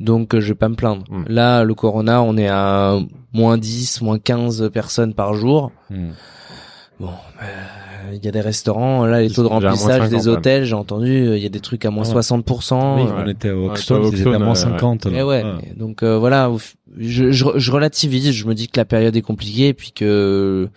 Donc 0.00 0.34
euh, 0.34 0.40
je 0.40 0.48
vais 0.48 0.54
pas 0.54 0.68
me 0.68 0.74
plaindre. 0.74 1.04
Mm. 1.10 1.24
Là, 1.28 1.62
le 1.62 1.74
Corona, 1.74 2.22
on 2.22 2.36
est 2.36 2.48
à 2.48 2.98
moins 3.32 3.58
10, 3.58 4.00
moins 4.02 4.18
15 4.18 4.70
personnes 4.72 5.14
par 5.14 5.34
jour. 5.34 5.70
Mhm. 5.90 6.12
Bon, 6.98 7.10
euh, 7.42 8.12
il 8.12 8.22
y 8.24 8.28
a 8.28 8.30
des 8.30 8.40
restaurants, 8.40 9.06
là 9.06 9.20
les 9.22 9.30
taux 9.30 9.42
de 9.42 9.48
remplissage 9.48 10.00
50, 10.02 10.10
des 10.10 10.28
hôtels, 10.28 10.64
j'ai 10.64 10.74
entendu, 10.74 11.28
euh, 11.28 11.36
il 11.36 11.42
y 11.42 11.46
a 11.46 11.48
des 11.50 11.60
trucs 11.60 11.84
à 11.86 11.90
moins 11.90 12.04
Ah 12.10 12.14
ouais. 12.14 12.20
60%. 12.20 12.96
Oui, 12.96 13.02
euh, 13.08 13.22
on 13.24 13.28
était 13.28 13.50
au 13.50 13.72
ils 13.74 14.20
étaient 14.20 14.34
à 14.34 14.38
moins 14.38 14.50
euh, 14.50 14.54
50. 14.54 15.06
là. 15.06 15.18
et 15.18 15.22
ouais, 15.22 15.42
Ouais. 15.42 15.72
donc 15.76 16.02
euh, 16.02 16.18
voilà, 16.18 16.50
je, 16.98 17.30
je, 17.30 17.44
je 17.56 17.70
relativise, 17.72 18.32
je 18.32 18.46
me 18.46 18.54
dis 18.54 18.68
que 18.68 18.78
la 18.78 18.84
période 18.84 19.16
est 19.16 19.22
compliquée, 19.22 19.68
et 19.68 19.74
puis 19.74 19.92
que 19.92 20.68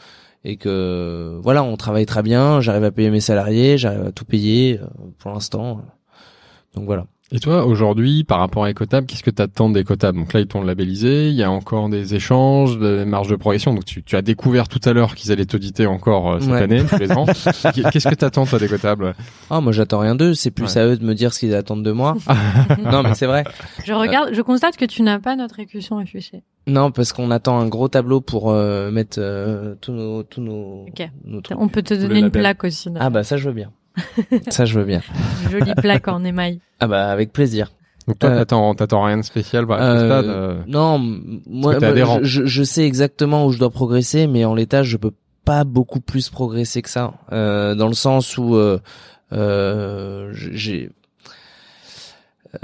et 0.45 0.55
que 0.57 1.39
voilà, 1.41 1.63
on 1.63 1.75
travaille 1.75 2.05
très 2.05 2.21
bien, 2.23 2.61
j'arrive 2.61 2.83
à 2.85 2.91
payer 2.91 3.09
mes 3.09 3.21
salariés, 3.21 3.77
j'arrive 3.77 4.05
à 4.07 4.11
tout 4.11 4.25
payer 4.25 4.79
pour 5.19 5.31
l'instant. 5.31 5.81
Donc 6.75 6.85
voilà. 6.85 7.05
Et 7.35 7.39
toi, 7.39 7.65
aujourd'hui, 7.65 8.23
par 8.23 8.37
rapport 8.37 8.63
à 8.65 8.69
Ecotable, 8.69 9.07
qu'est-ce 9.07 9.23
que 9.23 9.31
t'attends 9.31 9.67
d'Ecotable 9.71 10.19
Donc 10.19 10.33
là, 10.33 10.39
ils 10.39 10.45
t'ont 10.45 10.61
labellisé, 10.63 11.29
il 11.29 11.35
y 11.35 11.41
a 11.41 11.49
encore 11.49 11.89
des 11.89 12.13
échanges, 12.13 12.77
des 12.77 13.05
marges 13.05 13.27
de 13.29 13.35
progression. 13.35 13.73
Donc 13.73 13.85
tu, 13.85 14.03
tu 14.03 14.15
as 14.15 14.21
découvert 14.21 14.67
tout 14.67 14.79
à 14.85 14.93
l'heure 14.93 15.15
qu'ils 15.15 15.31
allaient 15.31 15.47
t'auditer 15.47 15.87
encore 15.87 16.33
euh, 16.33 16.39
cette 16.39 16.51
Ouais. 16.51 16.61
année, 16.61 16.83
tous 16.87 16.99
les 16.99 17.11
ans. 17.11 17.25
qu'est-ce 17.91 18.07
que 18.07 18.13
t'attends, 18.13 18.45
toi, 18.45 18.59
d'Ecotable 18.59 19.15
Ah, 19.49 19.61
moi 19.61 19.71
j'attends 19.71 19.97
rien 19.99 20.13
d'eux, 20.13 20.35
c'est 20.35 20.51
plus 20.51 20.75
Ouais. 20.75 20.81
à 20.81 20.85
eux 20.85 20.95
de 20.97 21.03
me 21.03 21.15
dire 21.15 21.33
ce 21.33 21.39
qu'ils 21.39 21.55
attendent 21.55 21.81
de 21.83 21.91
moi. 21.91 22.15
non, 22.91 23.01
mais 23.01 23.15
c'est 23.15 23.25
vrai. 23.25 23.43
Je 23.83 23.93
regarde, 23.93 24.29
je 24.33 24.41
constate 24.43 24.77
que 24.77 24.85
tu 24.85 25.01
n'as 25.01 25.17
pas 25.17 25.35
notre 25.35 25.59
écusson 25.59 25.97
affiché. 25.97 26.43
Non, 26.67 26.91
parce 26.91 27.13
qu'on 27.13 27.31
attend 27.31 27.59
un 27.59 27.67
gros 27.67 27.87
tableau 27.87 28.21
pour 28.21 28.51
euh, 28.51 28.91
mettre 28.91 29.17
euh, 29.19 29.73
tous 29.81 29.91
nos 29.91 30.21
tous 30.21 30.39
nos, 30.41 30.85
Ok. 30.87 31.09
nos 31.25 31.41
trucs. 31.41 31.59
On 31.59 31.67
peut 31.67 31.81
te 31.81 31.95
donner 31.95 32.19
une 32.19 32.29
plaque 32.29 32.63
aussi. 32.63 32.89
Ah 32.99 33.09
bah 33.09 33.23
ça 33.23 33.37
je 33.37 33.47
veux 33.49 33.55
bien. 33.55 33.71
Ça 34.49 34.65
je 34.65 34.77
veux 34.79 34.85
bien. 34.85 35.01
Une 35.45 35.51
jolie 35.59 35.73
plaque 35.75 36.07
en 36.07 36.23
émail. 36.23 36.59
Ah 36.79 36.87
bah 36.87 37.09
avec 37.09 37.31
plaisir. 37.33 37.71
Donc 38.07 38.19
toi, 38.19 38.31
Euh, 38.31 38.37
t'attends, 38.39 38.75
t'attends 38.75 39.03
rien 39.03 39.17
de 39.17 39.21
spécial 39.23 39.65
au 39.65 39.71
Euh, 39.71 40.05
stade 40.07 40.25
euh, 40.25 40.61
Non, 40.67 40.99
moi, 41.47 41.75
adhérent. 41.75 42.19
je, 42.21 42.45
je 42.45 42.63
sais 42.63 42.83
exactement 42.85 43.45
où 43.45 43.51
je 43.51 43.59
dois 43.59 43.69
progresser, 43.69 44.27
mais 44.27 44.43
en 44.43 44.53
l'état, 44.55 44.83
je 44.83 44.97
peux 44.97 45.13
pas 45.45 45.63
beaucoup 45.63 46.01
plus 46.01 46.29
progresser 46.29 46.81
que 46.81 46.89
ça, 46.89 47.13
euh, 47.31 47.75
dans 47.75 47.87
le 47.87 47.93
sens 47.93 48.37
où 48.37 48.55
euh, 48.55 48.79
euh, 49.31 50.29
j'ai 50.33 50.89
euh, 52.55 52.57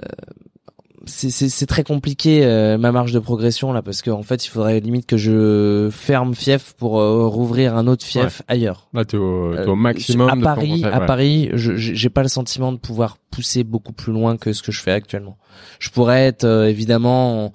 c'est 1.10 1.30
c'est 1.30 1.50
c'est 1.50 1.66
très 1.66 1.84
compliqué 1.84 2.46
euh, 2.46 2.78
ma 2.78 2.92
marge 2.92 3.12
de 3.12 3.20
progression 3.20 3.74
là 3.74 3.82
parce 3.82 4.02
qu'en 4.02 4.24
fait 4.24 4.46
il 4.46 4.50
faudrait 4.50 4.80
limite 4.80 5.06
que 5.06 5.18
je 5.18 5.90
ferme 5.92 6.36
fief 6.36 6.74
pour 6.78 7.00
euh, 7.00 7.28
rouvrir 7.28 7.76
un 7.76 7.88
autre 7.88 8.06
fief 8.06 8.42
ailleurs. 8.48 8.88
Là, 8.94 9.04
t'es 9.04 9.18
au, 9.18 9.54
t'es 9.54 9.60
Euh, 9.60 9.68
au 9.72 9.76
maximum 9.76 10.30
à 10.30 10.36
de 10.36 10.42
Paris, 10.42 10.86
à 10.86 11.00
ouais. 11.00 11.06
Paris, 11.06 11.50
je 11.54 11.76
j'ai 11.76 12.10
pas 12.10 12.22
le 12.22 12.30
sentiment 12.30 12.72
de 12.72 12.78
pouvoir 12.78 13.18
pousser 13.32 13.64
beaucoup 13.64 13.94
plus 13.94 14.14
loin 14.14 14.38
que 14.38 14.54
ce 14.54 14.62
que 14.64 14.72
je 14.72 14.82
fais 14.82 14.92
actuellement. 14.92 15.38
Je 15.80 15.90
pourrais 15.90 16.26
être 16.26 16.46
euh, 16.46 16.70
évidemment 16.70 17.46
en, 17.46 17.52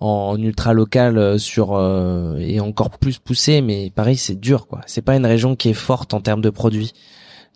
en 0.00 0.36
ultra 0.38 0.72
local 0.72 1.18
euh, 1.18 1.38
sur 1.38 1.74
euh, 1.74 2.36
et 2.38 2.60
encore 2.60 2.90
plus 2.90 3.18
poussé, 3.18 3.60
mais 3.60 3.90
Paris 3.94 4.16
c'est 4.16 4.38
dur 4.38 4.66
quoi. 4.66 4.80
C'est 4.86 5.02
pas 5.02 5.16
une 5.16 5.26
région 5.26 5.56
qui 5.56 5.68
est 5.70 5.74
forte 5.74 6.14
en 6.14 6.20
termes 6.20 6.42
de 6.42 6.50
produits. 6.50 6.92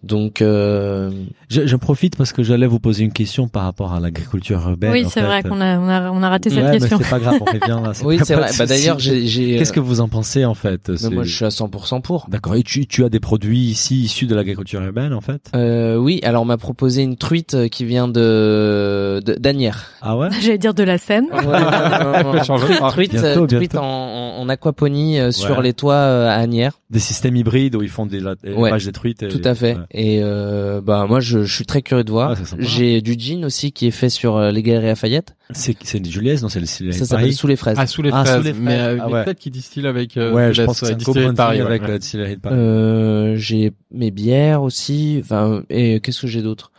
Donc 0.05 0.42
euh, 0.42 1.11
Je, 1.49 1.66
je 1.66 1.76
profite 1.76 2.14
parce 2.16 2.32
que 2.32 2.42
j'allais 2.44 2.66
vous 2.68 2.78
poser 2.78 3.03
une 3.05 3.12
question 3.12 3.49
par 3.49 3.64
rapport 3.64 3.92
à 3.92 4.01
l'agriculture 4.01 4.61
urbaine. 4.68 4.92
oui, 4.92 5.05
c'est 5.09 5.22
vrai 5.22 5.42
qu'on 5.42 5.61
a, 5.61 5.76
on 5.78 5.88
a, 5.88 6.11
on 6.12 6.22
a 6.22 6.28
raté 6.28 6.51
cette 6.51 6.59
Ouais, 6.62 6.70
mais 6.72 6.78
question. 6.78 6.99
c'est 7.03 7.11
pas 7.11 7.18
grave, 7.18 7.38
on 7.40 7.44
revient 7.44 7.61
là. 7.82 7.92
oui 8.05 8.18
pas- 8.18 8.24
c'est 8.24 8.34
vrai. 8.34 8.51
Bah 8.59 8.66
d'ailleurs 8.66 8.99
j'ai 9.01 9.26
j'ai 9.26 9.57
Qu'est-ce 9.59 9.72
que 9.72 9.80
vous 9.80 10.01
en 10.01 10.09
pensez 10.09 10.44
en 10.44 10.55
fait 10.55 10.88
euh, 10.90 10.96
moi 11.11 11.24
je 11.24 11.34
suis 11.34 11.44
à 11.44 11.49
100% 11.49 12.01
pour. 12.03 12.26
D'accord. 12.30 12.55
Et 12.55 12.62
tu, 12.62 12.86
tu 12.86 13.05
as 13.05 13.09
des 13.09 13.18
produits 13.20 13.59
ici 13.59 14.03
issus 14.03 14.26
de 14.26 14.34
l'agriculture 14.36 14.80
urbaine 14.82 15.12
en 15.12 15.20
fait? 15.20 15.51
Euh, 15.57 15.96
oui, 15.96 16.20
alors 16.22 16.42
on 16.42 16.46
m'a 16.46 16.59
proposé 16.59 17.03
une 17.03 17.16
truite 17.16 17.55
euh, 17.55 17.68
qui 17.68 17.84
vient 17.84 18.07
de 18.09 19.20
d'Anières. 19.38 19.86
Ah 20.01 20.16
ouais? 20.16 20.28
J'allais 20.40 20.59
dire 20.59 20.74
de 20.74 20.82
la 20.84 20.99
Seine. 20.99 21.24
Ouais, 21.32 21.42
non, 21.44 22.22
non, 22.24 22.32
non. 22.34 22.42
Change 22.44 22.62
Truite, 22.92 23.12
Bientôt, 23.12 23.26
euh, 23.26 23.46
truite 23.46 23.72
bientôt. 23.72 23.78
en, 23.78 24.36
en, 24.38 24.40
en 24.42 24.49
aquaponie 24.49 25.18
euh, 25.18 25.30
sur 25.32 25.59
Ouais. 25.59 25.62
les 25.64 25.72
toits 25.72 25.94
euh, 25.94 26.28
à 26.28 26.34
Agnières. 26.34 26.78
Des 26.90 26.99
systèmes 27.01 27.36
hybrides 27.36 27.74
où 27.74 27.82
ils 27.82 27.88
font 27.88 28.07
des 28.07 28.20
la- 28.20 28.34
élevages 28.44 28.84
des 28.86 28.92
truites. 28.92 29.22
et- 29.22 29.28
Tout 29.28 29.40
à 29.44 29.55
fait. 29.55 29.76
Et 29.91 30.20
euh, 30.22 30.82
bah 30.82 31.07
moi 31.09 31.18
je, 31.20 31.45
je 31.45 31.55
suis 31.55 31.64
très 31.64 31.80
curieux 31.80 32.05
de 32.05 32.11
voir. 32.11 32.36
Sympa. 32.36 32.62
J'ai 32.62 33.01
du 33.01 33.14
gin 33.18 33.45
aussi 33.47 33.72
qui 33.72 33.86
est 33.86 33.91
fait 33.91 34.11
sur 34.11 34.36
euh, 34.36 34.51
les 34.51 34.62
galeries 34.62 34.86
Lafayette. 34.86 35.34
C'est 35.53 35.76
c'est 35.82 35.99
des 35.99 36.11
Juliès, 36.11 36.43
non 36.43 36.51
C'est 36.51 36.61
le 36.61 36.66
c'est 36.66 36.93
Ça 36.93 36.99
le 37.01 37.07
s'appelle 37.07 37.32
sous 37.32 37.47
les 37.47 37.57
fraises. 37.57 37.76
Ah, 37.80 37.86
sous 37.86 38.03
les 38.03 38.11
Ah, 38.12 38.22
fraises. 38.22 38.36
sous 38.36 38.43
les 38.43 38.53
fraises. 38.53 38.62
Mais 38.62 38.78
euh, 38.78 38.99
Ah 39.01 39.07
mais 39.07 39.12
ouais. 39.14 39.24
peut-être 39.24 39.39
qu'ils 39.39 39.53
distillent 39.53 39.86
avec 39.86 40.18
euh, 40.18 40.32
Ouais, 40.34 40.53
je 40.53 40.62
pense 40.62 40.80
que 40.80 40.86
c'est 40.86 40.93
un 40.93 40.97
distillerie 40.97 41.26
de 41.28 41.32
Paris. 41.32 41.61
avec 41.62 41.82
ouais. 41.82 41.89
la 41.89 41.99
distillerie 41.99 42.36
de 42.36 42.41
Paris. 42.41 42.57
Euh, 42.59 43.36
j'ai 43.36 43.72
mes 43.91 44.11
bières 44.11 44.62
aussi. 44.62 45.20
Enfin 45.22 45.62
et 45.70 46.01
qu'est-ce 46.01 46.20
que 46.20 46.26
j'ai 46.26 46.43
d'autre? 46.43 46.70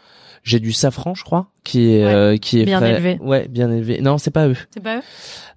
J'ai 0.44 0.60
du 0.60 0.72
safran, 0.72 1.16
je 1.16 1.24
crois, 1.24 1.48
qui 1.64 1.92
est 1.94 2.06
Ouais, 2.06 2.14
euh, 2.14 2.38
qui 2.38 2.62
est 2.62 2.66
bien 2.66 2.82
élevé. 2.84 3.18
Ouais, 3.22 3.48
bien 3.48 3.72
élevé. 3.72 4.02
Non, 4.02 4.18
c'est 4.18 4.32
pas 4.32 4.48
eux. 4.48 4.56
C'est 4.74 4.84
pas 4.84 4.98
eux 4.98 5.02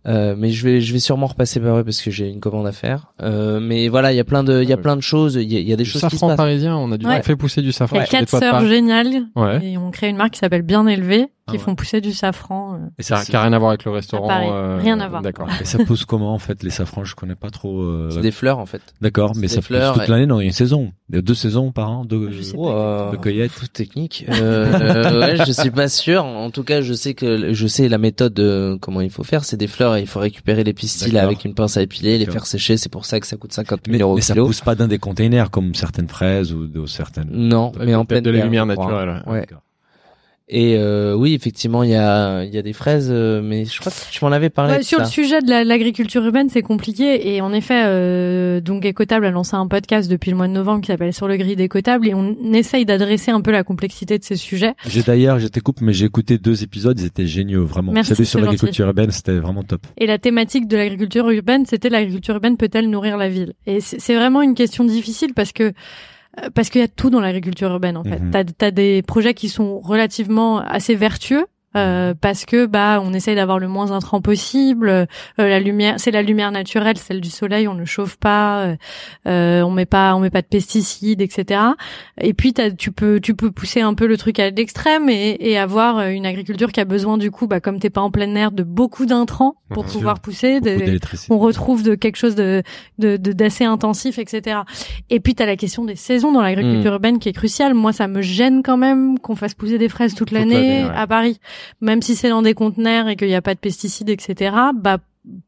Euh, 0.04 0.34
mais 0.36 0.50
je 0.50 0.64
vais 0.66 0.80
je 0.80 0.92
vais 0.92 0.98
sûrement 0.98 1.26
repasser 1.28 1.60
par 1.60 1.78
eux 1.78 1.84
parce 1.84 2.00
que 2.02 2.10
j'ai 2.10 2.28
une 2.28 2.40
commande 2.40 2.66
à 2.66 2.72
faire. 2.72 3.12
Euh, 3.22 3.60
mais 3.60 3.86
voilà, 3.86 4.12
il 4.12 4.16
y 4.16 4.20
a 4.20 4.24
plein 4.24 4.42
de 4.42 4.60
il 4.60 4.68
y 4.68 4.72
a 4.72 4.76
Ouais. 4.76 4.82
plein 4.82 4.96
de 4.96 5.00
choses. 5.00 5.36
Il 5.36 5.52
y 5.52 5.56
a, 5.56 5.60
il 5.60 5.68
y 5.68 5.72
a 5.72 5.76
des 5.76 5.84
Du 5.84 5.90
choses 5.90 6.00
qui 6.02 6.06
se 6.10 6.16
safran 6.16 6.26
passent. 6.28 6.36
parisien, 6.38 6.76
on 6.76 6.90
a 6.90 6.96
du 6.98 7.06
Ouais. 7.06 7.18
on 7.20 7.22
fait 7.22 7.36
pousser 7.36 7.62
du 7.62 7.68
Il 7.68 7.72
safran 7.72 7.98
y 7.98 8.00
a 8.00 8.06
quatre 8.06 8.28
sœurs 8.30 8.66
géniales 8.66 9.26
Ouais. 9.36 9.64
et 9.64 9.78
on 9.78 9.92
crée 9.92 10.08
une 10.08 10.16
marque 10.16 10.32
qui 10.32 10.40
s'appelle 10.40 10.62
Bien 10.62 10.88
Élevé 10.88 11.26
Ah 11.46 11.52
qui 11.52 11.58
ouais. 11.58 11.62
font 11.62 11.76
pousser 11.76 12.00
du 12.00 12.12
safran. 12.12 12.74
euh. 12.74 12.78
Et 12.98 13.04
Ça 13.04 13.22
n'a 13.32 13.42
rien 13.42 13.52
à 13.52 13.58
voir 13.60 13.70
avec 13.70 13.84
le 13.84 13.92
restaurant. 13.92 14.28
Euh, 14.52 14.78
Rien 14.82 14.98
à 14.98 15.06
voir. 15.08 15.22
D'accord. 15.22 15.46
et 15.60 15.64
ça 15.64 15.78
pousse 15.84 16.04
comment 16.04 16.34
en 16.34 16.38
fait 16.40 16.64
les 16.64 16.70
safrans? 16.70 17.04
Je 17.04 17.14
connais 17.14 17.36
pas 17.36 17.50
trop. 17.50 17.80
euh, 17.82 18.10
C'est 18.10 18.22
des 18.22 18.32
fleurs 18.32 18.58
en 18.58 18.66
fait. 18.66 18.82
D'accord, 19.00 19.34
mais 19.36 19.46
ça 19.46 19.58
pousse 19.58 19.66
fleurs 19.66 19.94
toute 19.94 20.08
l'année? 20.08 20.26
Non, 20.26 20.40
il 20.40 20.42
y 20.42 20.46
a 20.46 20.48
une 20.48 20.52
saison. 20.52 20.90
Il 21.10 21.14
y 21.14 21.18
a 21.18 21.22
deux 21.22 21.34
saisons 21.34 21.70
par 21.70 21.88
an. 21.90 22.04
Deux, 22.04 22.28
de 22.28 23.16
cueillette. 23.18 23.52
Tout 23.56 23.68
technique. 23.68 24.26
Ouais, 24.32 25.36
je 25.46 25.52
suis 25.52 25.70
pas 25.70 25.86
sûr. 25.92 26.24
En 26.24 26.50
tout 26.50 26.64
cas, 26.64 26.80
je 26.80 26.92
sais 26.92 27.14
que 27.14 27.52
je 27.52 27.66
sais 27.66 27.88
la 27.88 27.98
méthode 27.98 28.34
de 28.34 28.76
comment 28.80 29.00
il 29.00 29.10
faut 29.10 29.22
faire. 29.24 29.44
C'est 29.44 29.56
des 29.56 29.66
fleurs 29.66 29.96
et 29.96 30.00
il 30.00 30.06
faut 30.06 30.20
récupérer 30.20 30.64
les 30.64 30.72
pistils 30.72 31.16
avec 31.18 31.44
une 31.44 31.54
pince 31.54 31.76
à 31.76 31.82
épiler, 31.82 32.18
les 32.18 32.26
faire 32.26 32.46
sécher. 32.46 32.76
C'est 32.76 32.88
pour 32.90 33.04
ça 33.04 33.20
que 33.20 33.26
ça 33.26 33.36
coûte 33.36 33.52
50 33.52 33.80
000 33.86 33.92
Mais, 33.96 34.02
euros 34.02 34.14
mais 34.16 34.20
ça 34.20 34.32
kilo. 34.34 34.46
pousse 34.46 34.60
pas 34.60 34.74
dans 34.74 34.86
des 34.88 34.98
containers 34.98 35.50
comme 35.50 35.74
certaines 35.74 36.08
fraises 36.08 36.52
ou 36.52 36.66
de 36.66 36.86
certaines. 36.86 37.28
Non, 37.30 37.72
mais 37.78 37.94
en 37.94 38.04
pleine 38.04 38.22
de 38.24 38.30
la 38.30 38.44
lumière 38.44 38.66
naturelle. 38.66 39.22
ouais. 39.26 39.46
Et 40.54 40.76
euh, 40.76 41.14
oui, 41.14 41.32
effectivement, 41.32 41.82
il 41.82 41.88
y 41.90 41.94
a 41.94 42.44
il 42.44 42.54
y 42.54 42.58
a 42.58 42.62
des 42.62 42.74
fraises, 42.74 43.08
euh, 43.10 43.40
mais 43.42 43.64
je 43.64 43.80
crois 43.80 43.90
que 43.90 43.96
tu 44.12 44.22
m'en 44.22 44.30
avais 44.32 44.50
parlé. 44.50 44.74
Ouais, 44.74 44.82
sur 44.82 44.98
ça. 44.98 45.04
le 45.04 45.10
sujet 45.10 45.40
de 45.40 45.48
la- 45.48 45.64
l'agriculture 45.64 46.22
urbaine, 46.22 46.50
c'est 46.50 46.60
compliqué 46.60 47.34
et 47.34 47.40
en 47.40 47.54
effet, 47.54 47.84
euh, 47.86 48.60
donc 48.60 48.84
Écotable 48.84 49.24
a 49.24 49.30
lancé 49.30 49.56
un 49.56 49.66
podcast 49.66 50.10
depuis 50.10 50.30
le 50.30 50.36
mois 50.36 50.48
de 50.48 50.52
novembre 50.52 50.82
qui 50.82 50.88
s'appelle 50.88 51.14
Sur 51.14 51.26
le 51.26 51.38
gris 51.38 51.56
d'Écotable 51.56 52.06
et 52.06 52.12
on 52.12 52.36
essaye 52.52 52.84
d'adresser 52.84 53.30
un 53.30 53.40
peu 53.40 53.50
la 53.50 53.64
complexité 53.64 54.18
de 54.18 54.24
ces 54.24 54.36
sujets. 54.36 54.74
J'ai 54.86 55.02
d'ailleurs, 55.02 55.38
je 55.38 55.48
te 55.48 55.58
coupe, 55.58 55.80
mais 55.80 55.94
j'ai 55.94 56.04
écouté 56.04 56.36
deux 56.36 56.62
épisodes, 56.62 57.00
ils 57.00 57.06
étaient 57.06 57.26
géniaux, 57.26 57.64
vraiment. 57.64 57.92
Merci, 57.92 58.10
Celui 58.14 58.26
sur 58.26 58.38
l'agriculture 58.38 58.86
urbaine, 58.86 59.10
c'était 59.10 59.38
vraiment 59.38 59.62
top. 59.62 59.86
Et 59.96 60.06
la 60.06 60.18
thématique 60.18 60.68
de 60.68 60.76
l'agriculture 60.76 61.30
urbaine, 61.30 61.64
c'était 61.64 61.88
l'agriculture 61.88 62.34
urbaine 62.34 62.58
peut-elle 62.58 62.90
nourrir 62.90 63.16
la 63.16 63.30
ville? 63.30 63.54
Et 63.66 63.80
c'est 63.80 64.14
vraiment 64.14 64.42
une 64.42 64.54
question 64.54 64.84
difficile 64.84 65.32
parce 65.34 65.52
que 65.52 65.72
parce 66.54 66.70
qu'il 66.70 66.80
y 66.80 66.84
a 66.84 66.88
tout 66.88 67.10
dans 67.10 67.20
l'agriculture 67.20 67.70
urbaine 67.70 67.96
en 67.96 68.04
fait. 68.04 68.18
Mhm. 68.18 68.30
T'as 68.30 68.66
as 68.66 68.70
des 68.70 69.02
projets 69.02 69.34
qui 69.34 69.48
sont 69.48 69.80
relativement 69.80 70.58
assez 70.58 70.94
vertueux 70.94 71.46
euh, 71.76 72.14
parce 72.20 72.44
que 72.44 72.66
bah 72.66 73.00
on 73.02 73.12
essaye 73.14 73.34
d'avoir 73.36 73.58
le 73.58 73.68
moins 73.68 73.90
intrant 73.92 74.20
possible. 74.20 74.88
Euh, 74.88 75.06
la 75.38 75.60
lumière, 75.60 75.94
c'est 75.98 76.10
la 76.10 76.22
lumière 76.22 76.52
naturelle, 76.52 76.98
celle 76.98 77.20
du 77.20 77.30
soleil, 77.30 77.68
on 77.68 77.74
ne 77.74 77.84
chauffe 77.84 78.16
pas, 78.16 78.60
euh, 78.64 78.76
euh, 79.26 79.62
on 79.62 79.70
met 79.70 79.86
pas, 79.86 80.14
on 80.14 80.20
met 80.20 80.30
pas 80.30 80.42
de 80.42 80.46
pesticides, 80.46 81.20
etc. 81.20 81.60
Et 82.20 82.34
puis 82.34 82.52
t'as- 82.52 82.70
tu 82.70 82.92
peux 82.92 83.20
tu 83.20 83.34
peux 83.34 83.50
pousser 83.50 83.80
un 83.80 83.94
peu 83.94 84.06
le 84.06 84.16
truc 84.16 84.38
à 84.38 84.50
l'extrême 84.50 85.08
et, 85.08 85.36
et 85.40 85.58
avoir 85.58 86.00
une 86.08 86.26
agriculture 86.26 86.72
qui 86.72 86.80
a 86.80 86.84
besoin 86.84 87.18
du 87.18 87.30
coup, 87.30 87.46
bah 87.46 87.60
comme 87.60 87.78
t'es 87.78 87.90
pas 87.90 88.00
en 88.00 88.10
plein 88.10 88.34
air, 88.34 88.52
de 88.52 88.62
beaucoup 88.62 89.06
d'intrants 89.06 89.54
pour 89.70 89.84
Bien 89.84 89.92
pouvoir 89.92 90.20
pousser. 90.20 90.60
De- 90.60 90.98
on 91.30 91.38
retrouve 91.38 91.82
de 91.82 91.94
quelque 91.94 92.16
chose 92.16 92.34
de 92.34 92.62
de- 92.98 93.16
de- 93.16 93.32
d'assez 93.32 93.64
intensif, 93.64 94.18
etc. 94.18 94.60
Et 95.10 95.20
puis 95.20 95.34
t'as 95.34 95.46
la 95.46 95.56
question 95.56 95.84
des 95.84 95.96
saisons 95.96 96.32
dans 96.32 96.42
l'agriculture 96.42 96.90
Mm. 96.90 96.94
urbaine 96.94 97.18
qui 97.18 97.28
est 97.28 97.32
cruciale. 97.32 97.74
Moi, 97.74 97.92
ça 97.92 98.08
me 98.08 98.20
gêne 98.22 98.62
quand 98.62 98.76
même 98.76 99.18
qu'on 99.18 99.36
fasse 99.36 99.54
pousser 99.54 99.78
des 99.78 99.88
fraises 99.88 100.14
toute 100.14 100.30
l'année 100.30 100.42
l'année, 100.54 100.84
ouais. 100.84 100.90
à 100.94 101.06
Paris, 101.06 101.38
même 101.80 102.02
si 102.02 102.14
c'est 102.16 102.28
dans 102.30 102.42
des 102.42 102.54
conteneurs 102.54 103.08
et 103.08 103.16
qu'il 103.16 103.28
n'y 103.28 103.34
a 103.34 103.42
pas 103.42 103.54
de 103.54 103.60
pesticides, 103.60 104.08
etc. 104.10 104.54
Bah 104.74 104.98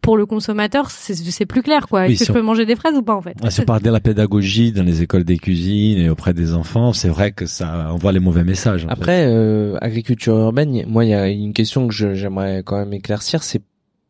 pour 0.03 0.17
le 0.17 0.25
consommateur, 0.25 0.89
c'est 0.89 1.15
c'est 1.17 1.47
plus 1.47 1.61
clair, 1.63 1.89
quoi. 1.89 2.03
Est-ce 2.07 2.09
Oui, 2.09 2.15
que 2.15 2.19
si 2.21 2.25
je 2.27 2.31
on- 2.31 2.35
peux 2.35 2.43
manger 2.43 2.65
des 2.65 2.77
fraises 2.77 2.95
ou 2.97 3.03
pas, 3.03 3.15
en 3.17 3.21
fait 3.21 3.35
Ouais, 3.43 3.51
si 3.51 3.61
on 3.61 3.65
parle 3.65 3.83
de 3.83 3.91
la 3.91 3.99
pédagogie 3.99 4.71
dans 4.71 4.85
les 4.85 5.03
écoles 5.03 5.25
des 5.25 5.37
cuisines 5.37 5.99
et 5.99 6.09
auprès 6.09 6.33
des 6.33 6.55
enfants, 6.55 6.93
c'est 6.93 7.09
vrai 7.09 7.33
que 7.33 7.47
ça 7.47 7.91
envoie 7.91 8.13
les 8.13 8.21
mauvais 8.21 8.45
messages. 8.45 8.85
en 8.85 8.89
fait. 8.89 8.93
Après, 8.93 9.27
euh, 9.27 9.77
agriculture 9.81 10.37
urbaine, 10.39 10.85
moi, 10.87 11.05
il 11.05 11.11
y 11.11 11.15
a 11.15 11.27
une 11.29 11.53
question 11.53 11.89
que 11.89 11.93
j'aimerais 12.15 12.63
quand 12.65 12.79
même 12.79 12.93
éclaircir, 12.93 13.43
c'est 13.43 13.61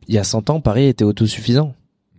il 0.06 0.14
y 0.14 0.18
a 0.18 0.24
100 0.24 0.50
ans, 0.50 0.60
Paris 0.60 0.84
était 0.86 1.02
autosuffisant. 1.04 1.74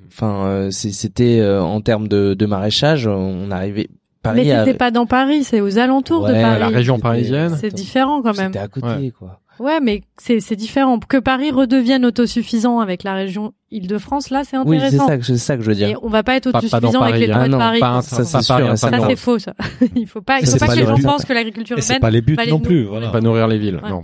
Enfin, 0.07 0.45
euh, 0.47 0.71
c'était 0.71 1.39
euh, 1.39 1.61
en 1.61 1.81
termes 1.81 2.07
de, 2.07 2.33
de 2.33 2.45
maraîchage, 2.47 3.05
on 3.05 3.51
arrivait. 3.51 3.89
Paris 4.23 4.41
Mais 4.45 4.51
a- 4.53 4.65
c'était 4.65 4.75
pas 4.75 4.89
dans 4.89 5.05
Paris, 5.05 5.43
c'est 5.43 5.61
aux 5.61 5.77
alentours 5.77 6.25
de 6.27 6.31
Paris. 6.33 6.59
la 6.61 6.67
région 6.69 6.97
parisienne. 6.97 7.55
C'est 7.61 7.71
différent 7.71 8.23
quand 8.23 8.35
même. 8.35 8.47
C'était 8.47 8.57
à 8.57 8.67
côté, 8.67 8.87
Ouais. 8.87 9.11
quoi. 9.11 9.39
Ouais, 9.59 9.79
mais 9.81 10.01
c'est 10.17 10.39
c'est 10.39 10.55
différent. 10.55 10.99
Que 10.99 11.17
Paris 11.17 11.51
redevienne 11.51 12.05
autosuffisant 12.05 12.79
avec 12.79 13.03
la 13.03 13.13
région 13.13 13.53
Île-de-France, 13.71 14.29
là, 14.29 14.43
c'est 14.43 14.57
Oui, 14.57 14.77
c'est 14.79 14.85
intéressant. 14.85 15.07
ça, 15.07 15.17
que- 15.17 15.23
c'est 15.23 15.37
ça 15.37 15.55
que 15.57 15.63
je 15.63 15.67
veux 15.67 15.73
Et 15.81 15.85
dire. 15.87 15.99
on 16.03 16.09
va 16.09 16.23
pas 16.23 16.35
être 16.35 16.51
Pas- 16.51 16.61
pas 16.61 16.67
dans 16.79 16.89
autosuffisant 16.89 17.01
avec 17.01 17.27
les 17.27 17.31
hein. 17.33 17.43
de 17.45 17.51
non, 17.51 17.57
Paris. 17.57 17.79
Pas 17.79 18.01
Ça, 18.01 18.23
ça, 18.23 18.41
c'est 18.41 18.45
ça, 18.47 19.15
faux 19.17 19.39
ça. 19.39 19.53
il 19.95 20.07
faut 20.07 20.21
pas, 20.21 20.39
il 20.39 20.47
faut 20.47 20.57
pas 20.57 20.67
pas 20.67 20.73
que 20.73 20.77
les 20.77 20.81
le 20.83 20.87
gens 20.89 20.95
but. 20.95 21.03
pensent 21.03 21.25
que 21.25 21.33
l'agriculture 21.33 21.77
Et 21.77 21.81
c'est 21.81 21.93
urbaine. 21.93 22.01
pas 22.01 22.09
les 22.11 22.21
buts 22.21 22.37
non 22.49 22.59
plus, 22.59 22.83
voilà. 22.85 23.09
Pas 23.09 23.21
nourrir 23.21 23.47
les 23.47 23.57
villes. 23.57 23.79
Ouais. 23.83 23.89
Non. 23.89 24.03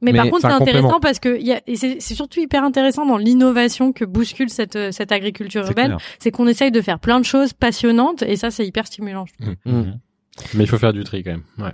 Mais, 0.00 0.12
Mais 0.12 0.18
par 0.18 0.30
contre 0.30 0.42
c'est 0.42 0.46
intéressant 0.54 1.00
parce 1.00 1.18
que 1.18 1.40
y 1.40 1.52
a, 1.52 1.60
et 1.66 1.74
c'est 1.74 1.96
c'est 2.00 2.14
surtout 2.14 2.38
hyper 2.38 2.62
intéressant 2.62 3.04
dans 3.04 3.16
l'innovation 3.16 3.92
que 3.92 4.04
bouscule 4.04 4.48
cette 4.48 4.76
euh, 4.76 4.92
cette 4.92 5.10
agriculture 5.10 5.64
urbaine, 5.66 5.96
c'est 6.20 6.30
qu'on 6.30 6.46
essaye 6.46 6.70
de 6.70 6.80
faire 6.80 7.00
plein 7.00 7.18
de 7.18 7.24
choses 7.24 7.52
passionnantes 7.52 8.22
et 8.22 8.36
ça 8.36 8.52
c'est 8.52 8.64
hyper 8.64 8.86
stimulant. 8.86 9.24
je 9.26 9.44
trouve. 9.44 9.54
Mm. 9.66 9.72
Mhm. 9.78 9.98
Mais 10.54 10.64
il 10.64 10.66
faut 10.68 10.78
faire 10.78 10.92
du 10.92 11.02
tri 11.02 11.24
quand 11.24 11.32
même. 11.32 11.42
Ouais. 11.58 11.72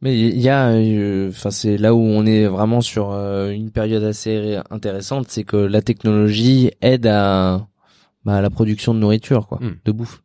Mais 0.00 0.18
il 0.18 0.40
y 0.40 0.48
a, 0.48 0.68
euh, 0.68 1.28
enfin, 1.30 1.50
c'est 1.50 1.76
là 1.78 1.94
où 1.94 1.98
on 2.00 2.24
est 2.26 2.46
vraiment 2.46 2.80
sur 2.80 3.12
euh, 3.12 3.50
une 3.50 3.70
période 3.70 4.02
assez 4.04 4.58
intéressante, 4.70 5.26
c'est 5.28 5.44
que 5.44 5.56
la 5.56 5.82
technologie 5.82 6.70
aide 6.80 7.06
à, 7.06 7.66
bah, 8.24 8.36
à 8.36 8.40
la 8.40 8.50
production 8.50 8.94
de 8.94 8.98
nourriture, 8.98 9.46
quoi, 9.48 9.58
Mm. 9.60 9.76
de 9.84 9.92
bouffe. 9.92 10.22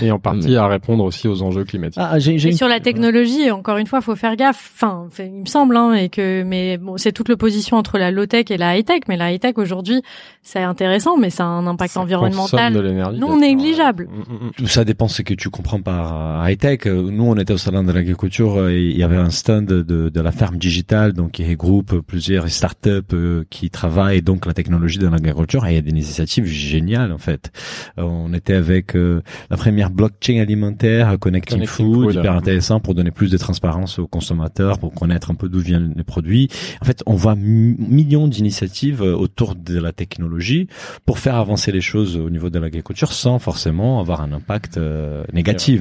Et 0.00 0.10
en 0.10 0.18
partie 0.18 0.56
à 0.56 0.66
répondre 0.66 1.04
aussi 1.04 1.28
aux 1.28 1.42
enjeux 1.42 1.64
climatiques. 1.64 2.02
Ah, 2.04 2.18
j'ai, 2.18 2.38
j'ai 2.38 2.48
Et 2.48 2.52
une- 2.52 2.56
sur 2.58 2.68
la 2.68 2.80
technologie, 2.80 3.50
encore 3.50 3.76
une 3.78 3.86
fois, 3.86 4.00
faut 4.00 4.16
faire 4.16 4.36
gaffe. 4.36 4.72
Enfin, 4.76 5.06
fait- 5.10 5.26
il 5.28 5.40
me 5.42 5.46
semble, 5.46 5.76
hein, 5.76 5.94
et 5.94 6.08
que, 6.08 6.42
mais 6.42 6.78
bon, 6.78 6.96
c'est 6.96 7.12
toute 7.12 7.28
l'opposition 7.28 7.76
entre 7.76 7.98
la 7.98 8.10
low 8.10 8.26
tech 8.26 8.46
et 8.50 8.56
la 8.56 8.76
high 8.76 8.84
tech. 8.84 9.00
Mais 9.08 9.16
la 9.16 9.32
high 9.32 9.40
tech 9.40 9.54
aujourd'hui, 9.56 10.02
c'est 10.42 10.62
intéressant, 10.62 11.16
mais 11.18 11.30
ça 11.30 11.44
a 11.44 11.48
un 11.48 11.66
impact 11.66 11.92
Ça 11.94 12.00
de 12.00 12.04
environnemental. 12.04 12.72
non 13.18 13.38
négligeable. 13.38 14.08
Mm, 14.10 14.18
mm, 14.32 14.46
mm. 14.46 14.50
Tout 14.56 14.66
ça 14.68 14.84
dépend 14.84 15.08
ce 15.08 15.22
que 15.22 15.34
tu 15.34 15.48
comprends 15.50 15.80
par 15.80 16.48
high 16.48 16.58
tech. 16.58 16.86
Nous, 16.86 17.24
on 17.24 17.36
était 17.36 17.52
au 17.52 17.58
salon 17.58 17.82
de 17.84 17.92
l'agriculture 17.92 18.56
euh, 18.58 18.70
et 18.70 18.82
il 18.82 18.96
y 18.98 19.02
avait 19.02 19.16
un 19.16 19.30
stand 19.30 19.66
de, 19.66 19.82
de 20.08 20.20
la 20.20 20.32
ferme 20.32 20.56
digitale, 20.56 21.12
donc 21.12 21.32
qui 21.32 21.44
regroupe 21.48 22.00
plusieurs 22.00 22.48
startups 22.48 22.88
euh, 23.12 23.44
qui 23.50 23.70
travaillent 23.70 24.22
donc 24.22 24.46
la 24.46 24.54
technologie 24.54 24.98
de 24.98 25.08
l'agriculture. 25.08 25.66
Et 25.66 25.70
il 25.72 25.74
y 25.74 25.78
a 25.78 25.82
des 25.82 25.90
initiatives 25.90 26.44
géniales 26.46 27.12
en 27.12 27.18
fait. 27.18 27.50
Euh, 27.98 28.02
on 28.02 28.32
était 28.34 28.54
avec 28.54 28.96
euh, 28.96 29.22
la 29.50 29.56
première 29.72 29.90
blockchain 29.90 30.38
alimentaire, 30.38 31.08
euh, 31.12 31.16
Connecting, 31.16 31.56
Connecting 31.60 31.86
Food, 31.86 32.04
Food. 32.04 32.14
hyper 32.16 32.34
intéressant 32.34 32.78
pour 32.78 32.94
donner 32.94 33.10
plus 33.10 33.30
de 33.30 33.38
transparence 33.38 33.98
aux 33.98 34.06
consommateurs, 34.06 34.78
pour 34.78 34.92
connaître 34.92 35.30
un 35.30 35.34
peu 35.34 35.48
d'où 35.48 35.60
viennent 35.60 35.94
les 35.96 36.04
produits. 36.04 36.48
En 36.82 36.84
fait, 36.84 37.02
on 37.06 37.14
voit 37.14 37.34
mi- 37.36 37.74
millions 37.78 38.28
d'initiatives 38.28 39.02
euh, 39.02 39.14
autour 39.16 39.54
de 39.54 39.78
la 39.80 39.92
technologie 39.92 40.66
pour 41.06 41.18
faire 41.18 41.36
avancer 41.36 41.72
les 41.72 41.80
choses 41.80 42.18
au 42.18 42.28
niveau 42.28 42.50
de 42.50 42.58
l'agriculture 42.58 43.12
sans 43.14 43.38
forcément 43.38 43.98
avoir 43.98 44.20
un 44.20 44.32
impact 44.32 44.76
euh, 44.76 45.24
négatif. 45.32 45.80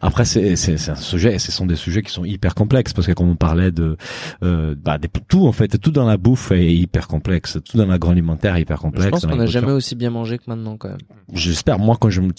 Après, 0.00 0.24
c'est 0.24 0.56
c'est 0.56 0.76
c'est 0.76 0.90
un 0.90 0.96
sujet, 0.96 1.38
ce 1.38 1.52
sont 1.52 1.66
des 1.66 1.76
sujets 1.76 2.02
qui 2.02 2.10
sont 2.10 2.24
hyper 2.24 2.56
complexes 2.56 2.92
parce 2.92 3.06
que 3.06 3.12
comme 3.12 3.28
on 3.28 3.36
parlait 3.36 3.70
de 3.70 3.96
euh, 4.42 4.74
bah, 4.76 4.98
des- 4.98 5.08
tout 5.28 5.46
en 5.46 5.52
fait, 5.52 5.78
tout 5.78 5.92
dans 5.92 6.04
la 6.06 6.16
bouffe 6.16 6.50
est 6.50 6.74
hyper 6.74 7.06
complexe, 7.06 7.58
tout 7.64 7.76
dans 7.78 7.86
l'agroalimentaire 7.86 8.56
est 8.56 8.62
hyper 8.62 8.80
complexe. 8.80 9.04
Je 9.04 9.10
pense 9.10 9.20
qu'on 9.26 9.36
n'a 9.36 9.46
jamais 9.46 9.70
aussi 9.72 9.94
bien 9.94 10.10
mangé 10.10 10.38
que 10.38 10.44
maintenant, 10.48 10.76
quand 10.76 10.88
même. 10.88 10.98
J'espère. 11.32 11.78
Moi, 11.78 11.96
quand 12.00 12.10
je 12.10 12.20
me- 12.20 12.32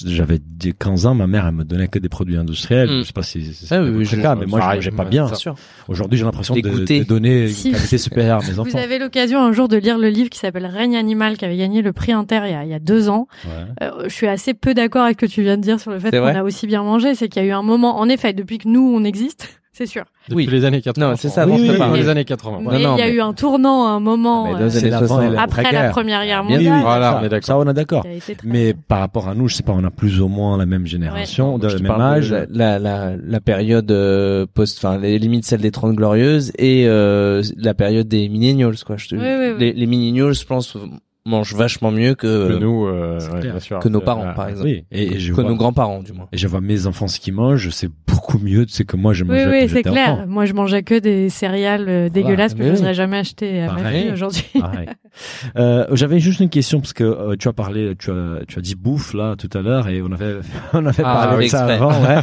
j'avais 0.66 0.76
15 0.78 1.06
ans, 1.06 1.16
ma 1.16 1.28
mère 1.28 1.46
elle 1.48 1.54
me 1.56 1.64
donnait 1.64 1.88
que 1.88 2.00
des 2.00 2.10
produits 2.10 2.38
industriels. 2.38 2.90
Mm. 2.90 3.00
Je 3.00 3.04
sais 3.04 3.14
pas 3.14 3.24
si 3.24 3.54
c'est 3.54 3.76
Ah 3.76 3.82
oui, 3.82 4.08
cas, 4.08 4.36
mais 4.36 4.46
moi 4.46 4.60
je 4.62 4.76
mangeais 4.76 4.92
pas 4.92 5.06
bien. 5.06 5.28
Aujourd'hui, 5.88 6.18
j'ai 6.18 6.26
l'impression 6.26 6.56
de, 6.56 6.62
de 6.62 7.04
donner 7.04 7.48
Si. 7.48 7.70
une 7.70 7.74
qualité 7.76 7.98
supérieure 7.98 8.40
à 8.44 8.46
mes 8.46 8.54
Vous 8.54 8.60
enfants. 8.60 8.78
avez 8.78 9.00
l'occasion 9.00 9.40
un 9.42 9.52
jour 9.52 9.68
de 9.68 9.78
lire 9.78 9.98
le 9.98 10.10
livre 10.10 10.30
qui 10.30 10.40
s'appelle 10.40 10.66
Règne 10.66 10.96
animal, 10.96 11.38
qui 11.38 11.46
avait 11.46 11.58
gagné 11.58 11.82
le 11.82 11.94
prix 11.94 12.12
Inter 12.12 12.42
il 12.46 12.52
y 12.52 12.54
a, 12.54 12.64
il 12.64 12.70
y 12.70 12.74
a 12.74 12.80
deux 12.80 13.10
ans. 13.10 13.28
Ouais. 13.46 13.52
Euh, 13.84 14.04
je 14.06 14.14
suis 14.14 14.28
assez 14.28 14.54
peu 14.54 14.74
d'accord 14.74 15.04
avec 15.04 15.20
ce 15.20 15.26
que 15.26 15.32
tu 15.32 15.42
viens 15.44 15.58
de 15.58 15.62
dire 15.62 15.80
sur 15.80 15.92
le 15.92 16.00
fait 16.00 16.12
qu'on 16.12 16.26
a 16.26 16.44
aussi 16.44 16.68
bien 16.68 16.84
mangé. 16.84 17.16
C'est 17.16 17.30
qu'il 17.30 17.42
y 17.42 17.46
a 17.46 17.48
eu 17.50 17.52
un 17.52 17.64
moment, 17.64 18.00
en 18.00 18.10
effet, 18.10 18.34
depuis 18.34 18.58
que 18.58 18.68
nous 18.68 18.82
on 18.96 19.04
existe, 19.04 19.62
c'est 19.78 19.86
sûr. 19.86 20.04
Depuis 20.30 20.46
Oui. 20.46 20.52
les 20.52 20.66
années 20.66 20.82
80. 20.82 21.10
Non, 21.10 21.16
c'est 21.16 21.30
ça, 21.30 21.46
Oui, 21.46 21.54
avant, 21.70 21.86
oui, 21.86 21.92
oui, 21.94 22.00
les 22.00 22.10
années 22.10 22.26
80. 22.26 22.62
Non, 22.62 22.72
Mais 22.72 22.80
non, 22.82 22.96
il 22.96 23.00
y 23.00 23.04
a 23.04 23.06
mais- 23.08 23.12
eu 23.14 23.22
un 23.22 23.34
tournant 23.34 23.86
à 23.88 23.90
un 23.92 24.00
moment 24.00 24.46
Ah, 24.46 24.48
mais 24.50 24.56
euh, 24.56 24.58
dans 24.60 24.64
les 24.66 24.70
C'est 24.72 24.78
années 24.80 24.90
l'avant 24.90 25.08
60. 25.08 25.24
et 25.24 25.36
la- 25.36 25.42
après 25.42 25.72
la. 25.72 25.90
Première 25.90 26.26
Guerre 26.26 26.44
Bien 26.44 26.56
mondiale. 26.58 26.78
sûr. 26.80 26.86
Voilà, 26.88 27.12
ça, 27.12 27.20
on 27.20 27.24
est 27.26 27.30
d'accord. 27.30 27.46
Ça, 27.46 27.58
on 27.58 27.70
est 27.70 27.74
d'accord. 27.74 28.06
Mais 28.44 28.74
bien. 28.74 28.82
par 28.88 29.00
rapport 29.00 29.28
à 29.28 29.36
nous, 29.36 29.48
je 29.48 29.56
sais 29.56 29.64
pas, 29.64 29.74
on 29.74 29.84
a 29.84 29.92
plus 29.92 30.22
ou 30.22 30.28
moins 30.28 30.58
la 30.58 30.66
même 30.66 30.88
génération, 30.88 31.50
Moi, 31.52 31.60
de 31.60 31.70
je 31.70 31.78
même 31.78 31.88
parle 31.88 32.00
de 32.00 32.06
âge. 32.18 32.32
La, 32.32 32.46
la, 32.50 32.80
la, 32.80 33.16
la 33.22 33.40
période 33.42 33.92
euh, 33.92 34.46
post, 34.52 34.78
enfin, 34.84 34.98
les 34.98 35.20
limites 35.20 35.46
celle 35.46 35.62
des 35.62 35.72
30 35.72 35.96
glorieuses 35.96 36.52
et 36.58 36.86
euh, 36.88 37.44
la 37.58 37.74
période 37.74 38.08
des 38.08 38.30
millennials, 38.30 38.76
quoi. 38.86 38.96
Je 38.98 39.10
te, 39.10 39.16
Oui, 39.16 39.22
oui, 39.22 39.52
oui. 39.52 39.60
Les, 39.60 39.74
les 39.74 39.86
millennials, 39.86 40.34
je 40.34 40.46
pense, 40.46 40.76
mangent 41.26 41.56
vachement 41.56 41.92
mieux 41.92 42.14
que, 42.14 42.50
Que 42.50 42.54
nous, 42.60 42.86
euh, 42.86 43.20
c'est 43.20 43.32
ouais, 43.32 43.40
bien 43.42 43.60
sûr. 43.60 43.80
que 43.80 43.90
nos 43.90 44.00
C'est- 44.00 44.06
parents, 44.06 44.28
ouais. 44.28 44.34
par 44.36 44.48
exemple. 44.50 44.68
Oui, 44.68 44.86
et, 44.92 45.14
et 45.16 45.20
je 45.20 45.32
que 45.34 45.42
vois, 45.42 45.50
nos 45.50 45.56
grands-parents, 45.56 46.04
du 46.04 46.14
moins. 46.14 46.28
et 46.32 46.38
je 46.38 46.48
vois 46.48 46.62
mes 46.62 46.86
enfants 46.86 47.08
ce 47.08 47.20
qu'ils 47.20 47.34
mangent, 47.34 47.70
c'est 47.72 47.90
beaucoup 48.08 48.38
mieux 48.38 48.66
de 48.66 48.70
ce 48.72 48.84
que 48.84 48.96
moi 48.96 49.14
je 49.14 49.24
Oui, 49.24 49.30
mangeais 49.32 49.50
oui, 49.50 49.62
quand 49.68 49.74
c'est 49.74 49.82
clair. 49.84 50.14
enfant. 50.14 50.28
Moi, 50.28 50.46
je 50.46 50.54
mangeais 50.54 50.84
que 50.84 51.00
des 51.00 51.30
céréales 51.30 51.86
euh, 51.90 52.10
dégueulasses 52.10 52.54
que 52.54 52.64
je 52.64 52.70
oui. 52.74 52.80
n'aurais 52.80 52.94
jamais 52.94 53.18
acheté 53.18 53.62
à 53.62 53.74
ma 53.74 53.92
vie 53.92 54.12
aujourd'hui. 54.14 54.46
Euh, 55.58 55.86
J'avais 55.94 56.20
juste 56.20 56.42
une 56.42 56.50
question 56.50 56.80
parce 56.82 56.94
que 56.94 57.04
euh, 57.04 57.36
tu 57.40 57.48
as 57.48 57.54
parlé, 57.54 57.94
tu 57.98 58.12
as, 58.12 58.40
tu 58.48 58.60
as 58.60 58.62
dit 58.62 58.76
bouffe 58.76 59.14
là 59.14 59.36
tout 59.38 59.50
à 59.58 59.62
l'heure 59.62 59.88
et 59.88 60.02
on 60.02 60.12
avait, 60.12 60.36
on 60.74 60.86
avait 60.86 61.04
Ah, 61.06 61.28
parlé 61.28 61.36
de 61.38 61.42
oui, 61.44 61.50
ça 61.50 61.66
avant. 61.66 61.90
Ouais. 62.04 62.20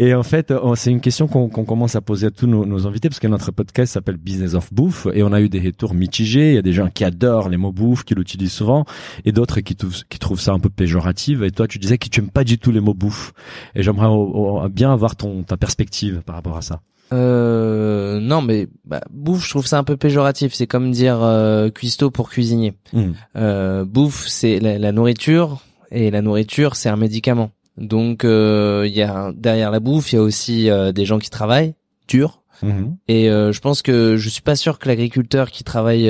et 0.00 0.14
en 0.14 0.22
fait, 0.24 0.52
on- 0.62 0.74
c'est 0.74 0.90
une 0.90 1.00
question 1.00 1.28
qu'on 1.28 1.48
qu'on 1.48 1.64
commence 1.64 1.94
à 1.96 2.00
poser 2.00 2.26
à 2.26 2.30
tous 2.30 2.46
nos, 2.48 2.66
nos 2.66 2.86
invités 2.86 3.08
parce 3.08 3.20
que 3.20 3.28
notre 3.28 3.52
podcast 3.52 3.92
s'appelle 3.92 4.16
Business 4.16 4.54
of 4.54 4.72
Bouffe 4.74 5.06
et 5.14 5.22
on 5.22 5.32
a 5.32 5.40
eu 5.40 5.48
des 5.48 5.60
retours 5.60 5.94
mitigés. 5.94 6.50
Il 6.50 6.54
y 6.54 6.58
a 6.58 6.62
des 6.62 6.72
gens 6.72 6.88
qui 6.90 7.04
adorent 7.04 7.48
les 7.48 7.56
mots 7.56 7.72
bouffe, 7.72 8.02
qui 8.04 8.14
l'utilisent 8.16 8.41
souvent 8.48 8.84
et 9.24 9.32
d'autres 9.32 9.60
qui, 9.60 9.76
trouvent- 9.76 10.04
qui 10.08 10.18
trouvent 10.18 10.40
ça 10.40 10.52
un 10.52 10.58
peu 10.58 10.70
péjoratif. 10.70 11.42
Et 11.42 11.50
toi, 11.50 11.66
tu 11.68 11.78
disais 11.78 11.98
que 11.98 12.08
tu 12.08 12.20
aimes 12.20 12.30
pas 12.30 12.44
du 12.44 12.58
tout 12.58 12.72
les 12.72 12.80
mots 12.80 12.94
bouffe. 12.94 13.32
Et 13.74 13.82
j'aimerais 13.82 14.68
bien 14.68 14.92
avoir 14.92 15.16
ton 15.16 15.42
ta 15.42 15.56
perspective 15.56 16.22
par 16.24 16.34
rapport 16.36 16.56
à 16.56 16.62
ça. 16.62 16.80
Euh, 17.12 18.20
non, 18.20 18.40
mais 18.40 18.68
bah, 18.84 19.02
bouffe, 19.10 19.44
je 19.44 19.50
trouve 19.50 19.66
ça 19.66 19.78
un 19.78 19.84
peu 19.84 19.96
péjoratif. 19.96 20.54
C'est 20.54 20.66
comme 20.66 20.90
dire 20.90 21.18
euh, 21.22 21.68
cuistot 21.68 22.10
pour 22.10 22.30
cuisinier. 22.30 22.74
Hmm. 22.92 23.12
Euh, 23.36 23.84
bouffe, 23.84 24.26
c'est 24.28 24.58
la, 24.60 24.78
la 24.78 24.92
nourriture, 24.92 25.60
et 25.90 26.10
la 26.10 26.22
nourriture, 26.22 26.74
c'est 26.76 26.88
un 26.88 26.96
médicament. 26.96 27.50
Donc, 27.76 28.24
euh, 28.24 28.84
il 28.86 28.94
y 28.94 29.02
a 29.02 29.32
derrière 29.34 29.70
la 29.70 29.80
bouffe, 29.80 30.12
il 30.12 30.16
y 30.16 30.18
a 30.18 30.22
aussi 30.22 30.70
euh, 30.70 30.92
des 30.92 31.04
gens 31.04 31.18
qui 31.18 31.30
travaillent 31.30 31.74
dur. 32.08 32.42
Mhm. 32.62 32.96
Et 33.08 33.24
je 33.26 33.58
pense 33.60 33.82
que 33.82 34.16
je 34.16 34.28
suis 34.28 34.40
pas 34.42 34.54
sûr 34.54 34.78
que 34.78 34.88
l'agriculteur 34.88 35.50
qui 35.50 35.64
travaille 35.64 36.08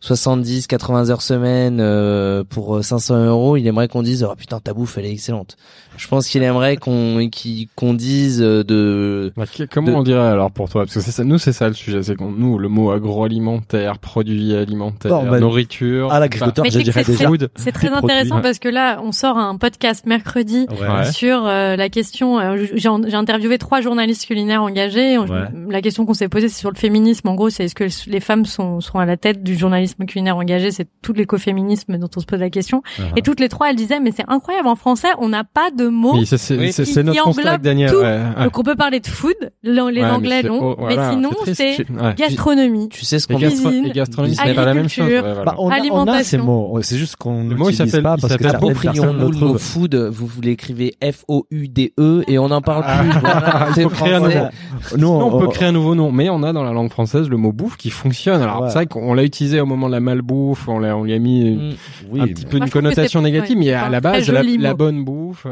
70, 0.00 0.66
80 0.66 1.10
heures 1.10 1.22
semaine 1.22 1.78
euh, 1.80 2.42
pour 2.42 2.76
euh, 2.76 2.82
500 2.82 3.26
euros, 3.26 3.56
il 3.56 3.66
aimerait 3.66 3.88
qu'on 3.88 4.02
dise 4.02 4.24
oh 4.24 4.34
putain 4.34 4.58
ta 4.58 4.72
bouffe 4.72 4.96
elle 4.96 5.04
est 5.04 5.12
excellente. 5.12 5.56
Je 6.00 6.08
pense 6.08 6.28
qu'il 6.28 6.42
aimerait 6.42 6.76
qu'on 6.78 7.28
qu'il- 7.30 7.68
qu'on 7.76 7.92
dise 7.92 8.40
euh, 8.42 8.64
de 8.64 9.32
Bah, 9.36 9.44
que- 9.46 9.64
comment 9.64 9.88
de- 9.88 9.92
on 9.96 10.02
dirait 10.02 10.18
alors 10.28 10.50
pour 10.50 10.70
toi? 10.70 10.84
Parce 10.84 10.94
que 10.94 11.00
c'est 11.00 11.10
ça, 11.10 11.24
nous 11.24 11.36
c'est 11.36 11.52
ça 11.52 11.68
le 11.68 11.74
sujet, 11.74 12.02
c'est 12.02 12.16
qu'on 12.16 12.30
nous 12.30 12.58
le 12.58 12.68
mot 12.68 12.90
agroalimentaire, 12.90 13.98
produit 13.98 14.54
alimentaire, 14.54 15.10
Bon, 15.10 15.30
bah, 15.30 15.40
nourriture. 15.40 16.10
À 16.12 16.18
l'agriculteur, 16.20 16.64
c'est 16.70 16.78
déjà. 16.78 17.28
food. 17.28 17.50
C'est 17.56 17.72
très 17.72 17.88
produits, 17.90 18.04
intéressant 18.12 18.40
parce 18.40 18.58
que 18.58 18.68
là, 18.68 19.00
on 19.04 19.12
sort 19.12 19.36
un 19.38 19.56
podcast 19.56 20.06
mercredi 20.06 20.66
Ouais. 20.70 21.04
sur 21.12 21.46
euh, 21.46 21.76
la 21.76 21.88
question. 21.90 22.38
euh, 22.40 22.56
j'ai 22.74 22.88
j'ai 23.06 23.14
interviewé 23.16 23.58
trois 23.58 23.80
journalistes 23.80 24.26
culinaires 24.26 24.62
engagés. 24.62 25.18
On- 25.18 25.26
Ouais. 25.30 25.48
La 25.68 25.80
question 25.82 26.06
qu'on 26.06 26.14
s'est 26.14 26.28
posée, 26.28 26.48
c'est 26.48 26.58
sur 26.60 26.70
le 26.70 26.76
féminisme. 26.76 27.28
En 27.28 27.34
gros, 27.34 27.50
c'est 27.50 27.64
est-ce 27.66 27.74
que 27.74 27.84
les 28.10 28.20
femmes 28.20 28.46
sont, 28.46 28.80
sont 28.80 28.98
à 28.98 29.04
la 29.06 29.16
tête 29.16 29.42
du 29.44 29.54
journalisme 29.56 30.06
culinaire 30.06 30.36
engagé, 30.38 30.70
c'est 30.70 30.88
tout 31.02 31.12
l'écoféminisme 31.12 31.98
dont 31.98 32.08
on 32.16 32.20
se 32.20 32.26
pose 32.26 32.40
la 32.40 32.50
question. 32.50 32.82
Uh-huh. 32.98 33.02
Et 33.16 33.22
toutes 33.22 33.38
les 33.38 33.48
trois, 33.48 33.70
elles 33.70 33.76
disaient, 33.76 34.00
mais 34.00 34.12
c'est 34.16 34.24
incroyable, 34.28 34.66
en 34.68 34.76
français, 34.76 35.08
on 35.18 35.28
n'a 35.28 35.44
pas 35.44 35.70
de 35.70 35.89
mots. 35.90 36.14
Oui, 36.14 36.26
c'est 36.26 36.38
c'est- 36.38 36.56
Oui. 36.56 36.72
c'est- 36.72 36.84
Qui- 36.84 37.04
notre 37.04 37.26
englobe 37.28 37.60
Daniel. 37.62 37.90
tout. 37.90 37.96
ouais, 37.98 38.02
ouais. 38.02 38.44
Donc 38.44 38.58
on 38.58 38.62
peut 38.62 38.76
parler 38.76 39.00
de 39.00 39.06
food, 39.06 39.34
les 39.62 39.72
Ouais, 39.80 40.04
anglais 40.04 40.42
oh, 40.50 40.76
mais 40.86 40.96
sinon 41.10 41.30
c'est 41.52 41.78
Ouais. 41.90 42.14
gastronomie. 42.16 42.88
Tu 42.88 43.04
sais 43.04 43.18
ce 43.18 43.26
qu'on 43.26 43.38
gastro- 43.38 43.68
Cuisine, 43.68 43.86
et 43.86 43.90
gastronomie, 43.92 44.34
c'est 44.36 44.54
pas 44.54 44.64
la 44.64 44.74
même 44.74 44.88
chose. 44.88 45.08
voilà. 45.10 45.44
Bah, 45.44 45.54
on, 45.58 45.68
a, 45.70 45.74
on 45.90 46.06
a 46.06 46.22
ces 46.22 46.36
Alimentation. 46.36 46.44
mots. 46.44 46.78
C'est 46.82 46.96
juste 46.98 47.16
qu'on 47.16 47.48
Le 47.48 47.56
mot, 47.56 47.68
il 47.68 47.72
n'utilise 47.72 47.90
s'appelle- 47.90 48.02
pas 48.02 48.16
parce 48.20 48.36
que 48.36 48.46
Approprions-nous 48.46 49.30
le 49.30 49.38
mot 49.38 49.58
food, 49.58 49.94
vous, 49.94 50.26
vous 50.26 50.40
l'écrivez 50.40 50.94
F-O-U-D-E 51.02 52.24
et 52.26 52.38
on 52.38 52.48
n'en 52.48 52.60
parle 52.60 52.84
plus. 52.84 53.10
Non, 54.98 55.34
on 55.34 55.40
peut 55.40 55.48
créer 55.48 55.68
un 55.68 55.72
nouveau 55.72 55.94
nom, 55.94 56.10
mais 56.12 56.28
on 56.30 56.42
a 56.42 56.52
dans 56.52 56.62
la 56.64 56.72
langue 56.72 56.90
française 56.90 57.28
le 57.28 57.36
mot 57.36 57.52
bouffe 57.52 57.76
qui 57.76 57.90
fonctionne. 57.90 58.42
Alors 58.42 58.66
c'est 58.68 58.74
vrai 58.74 58.86
qu'on 58.86 59.14
l'a 59.14 59.24
utilisé 59.24 59.60
au 59.60 59.66
moment 59.66 59.86
de 59.88 59.92
la 59.92 60.00
malbouffe, 60.00 60.68
on 60.68 60.78
l'a 60.78 60.96
on 60.96 61.04
lui 61.04 61.12
a 61.14 61.18
mis 61.18 61.40
Mm. 62.10 62.20
un 62.20 62.26
petit 62.26 62.46
peu 62.46 62.56
une 62.58 62.70
connotation 62.70 63.22
négative, 63.22 63.56
mais 63.58 63.72
à 63.72 63.88
la 63.88 64.00
base 64.00 64.28
la, 64.30 64.74
bonne 64.74 65.04
bouffe. 65.04 65.46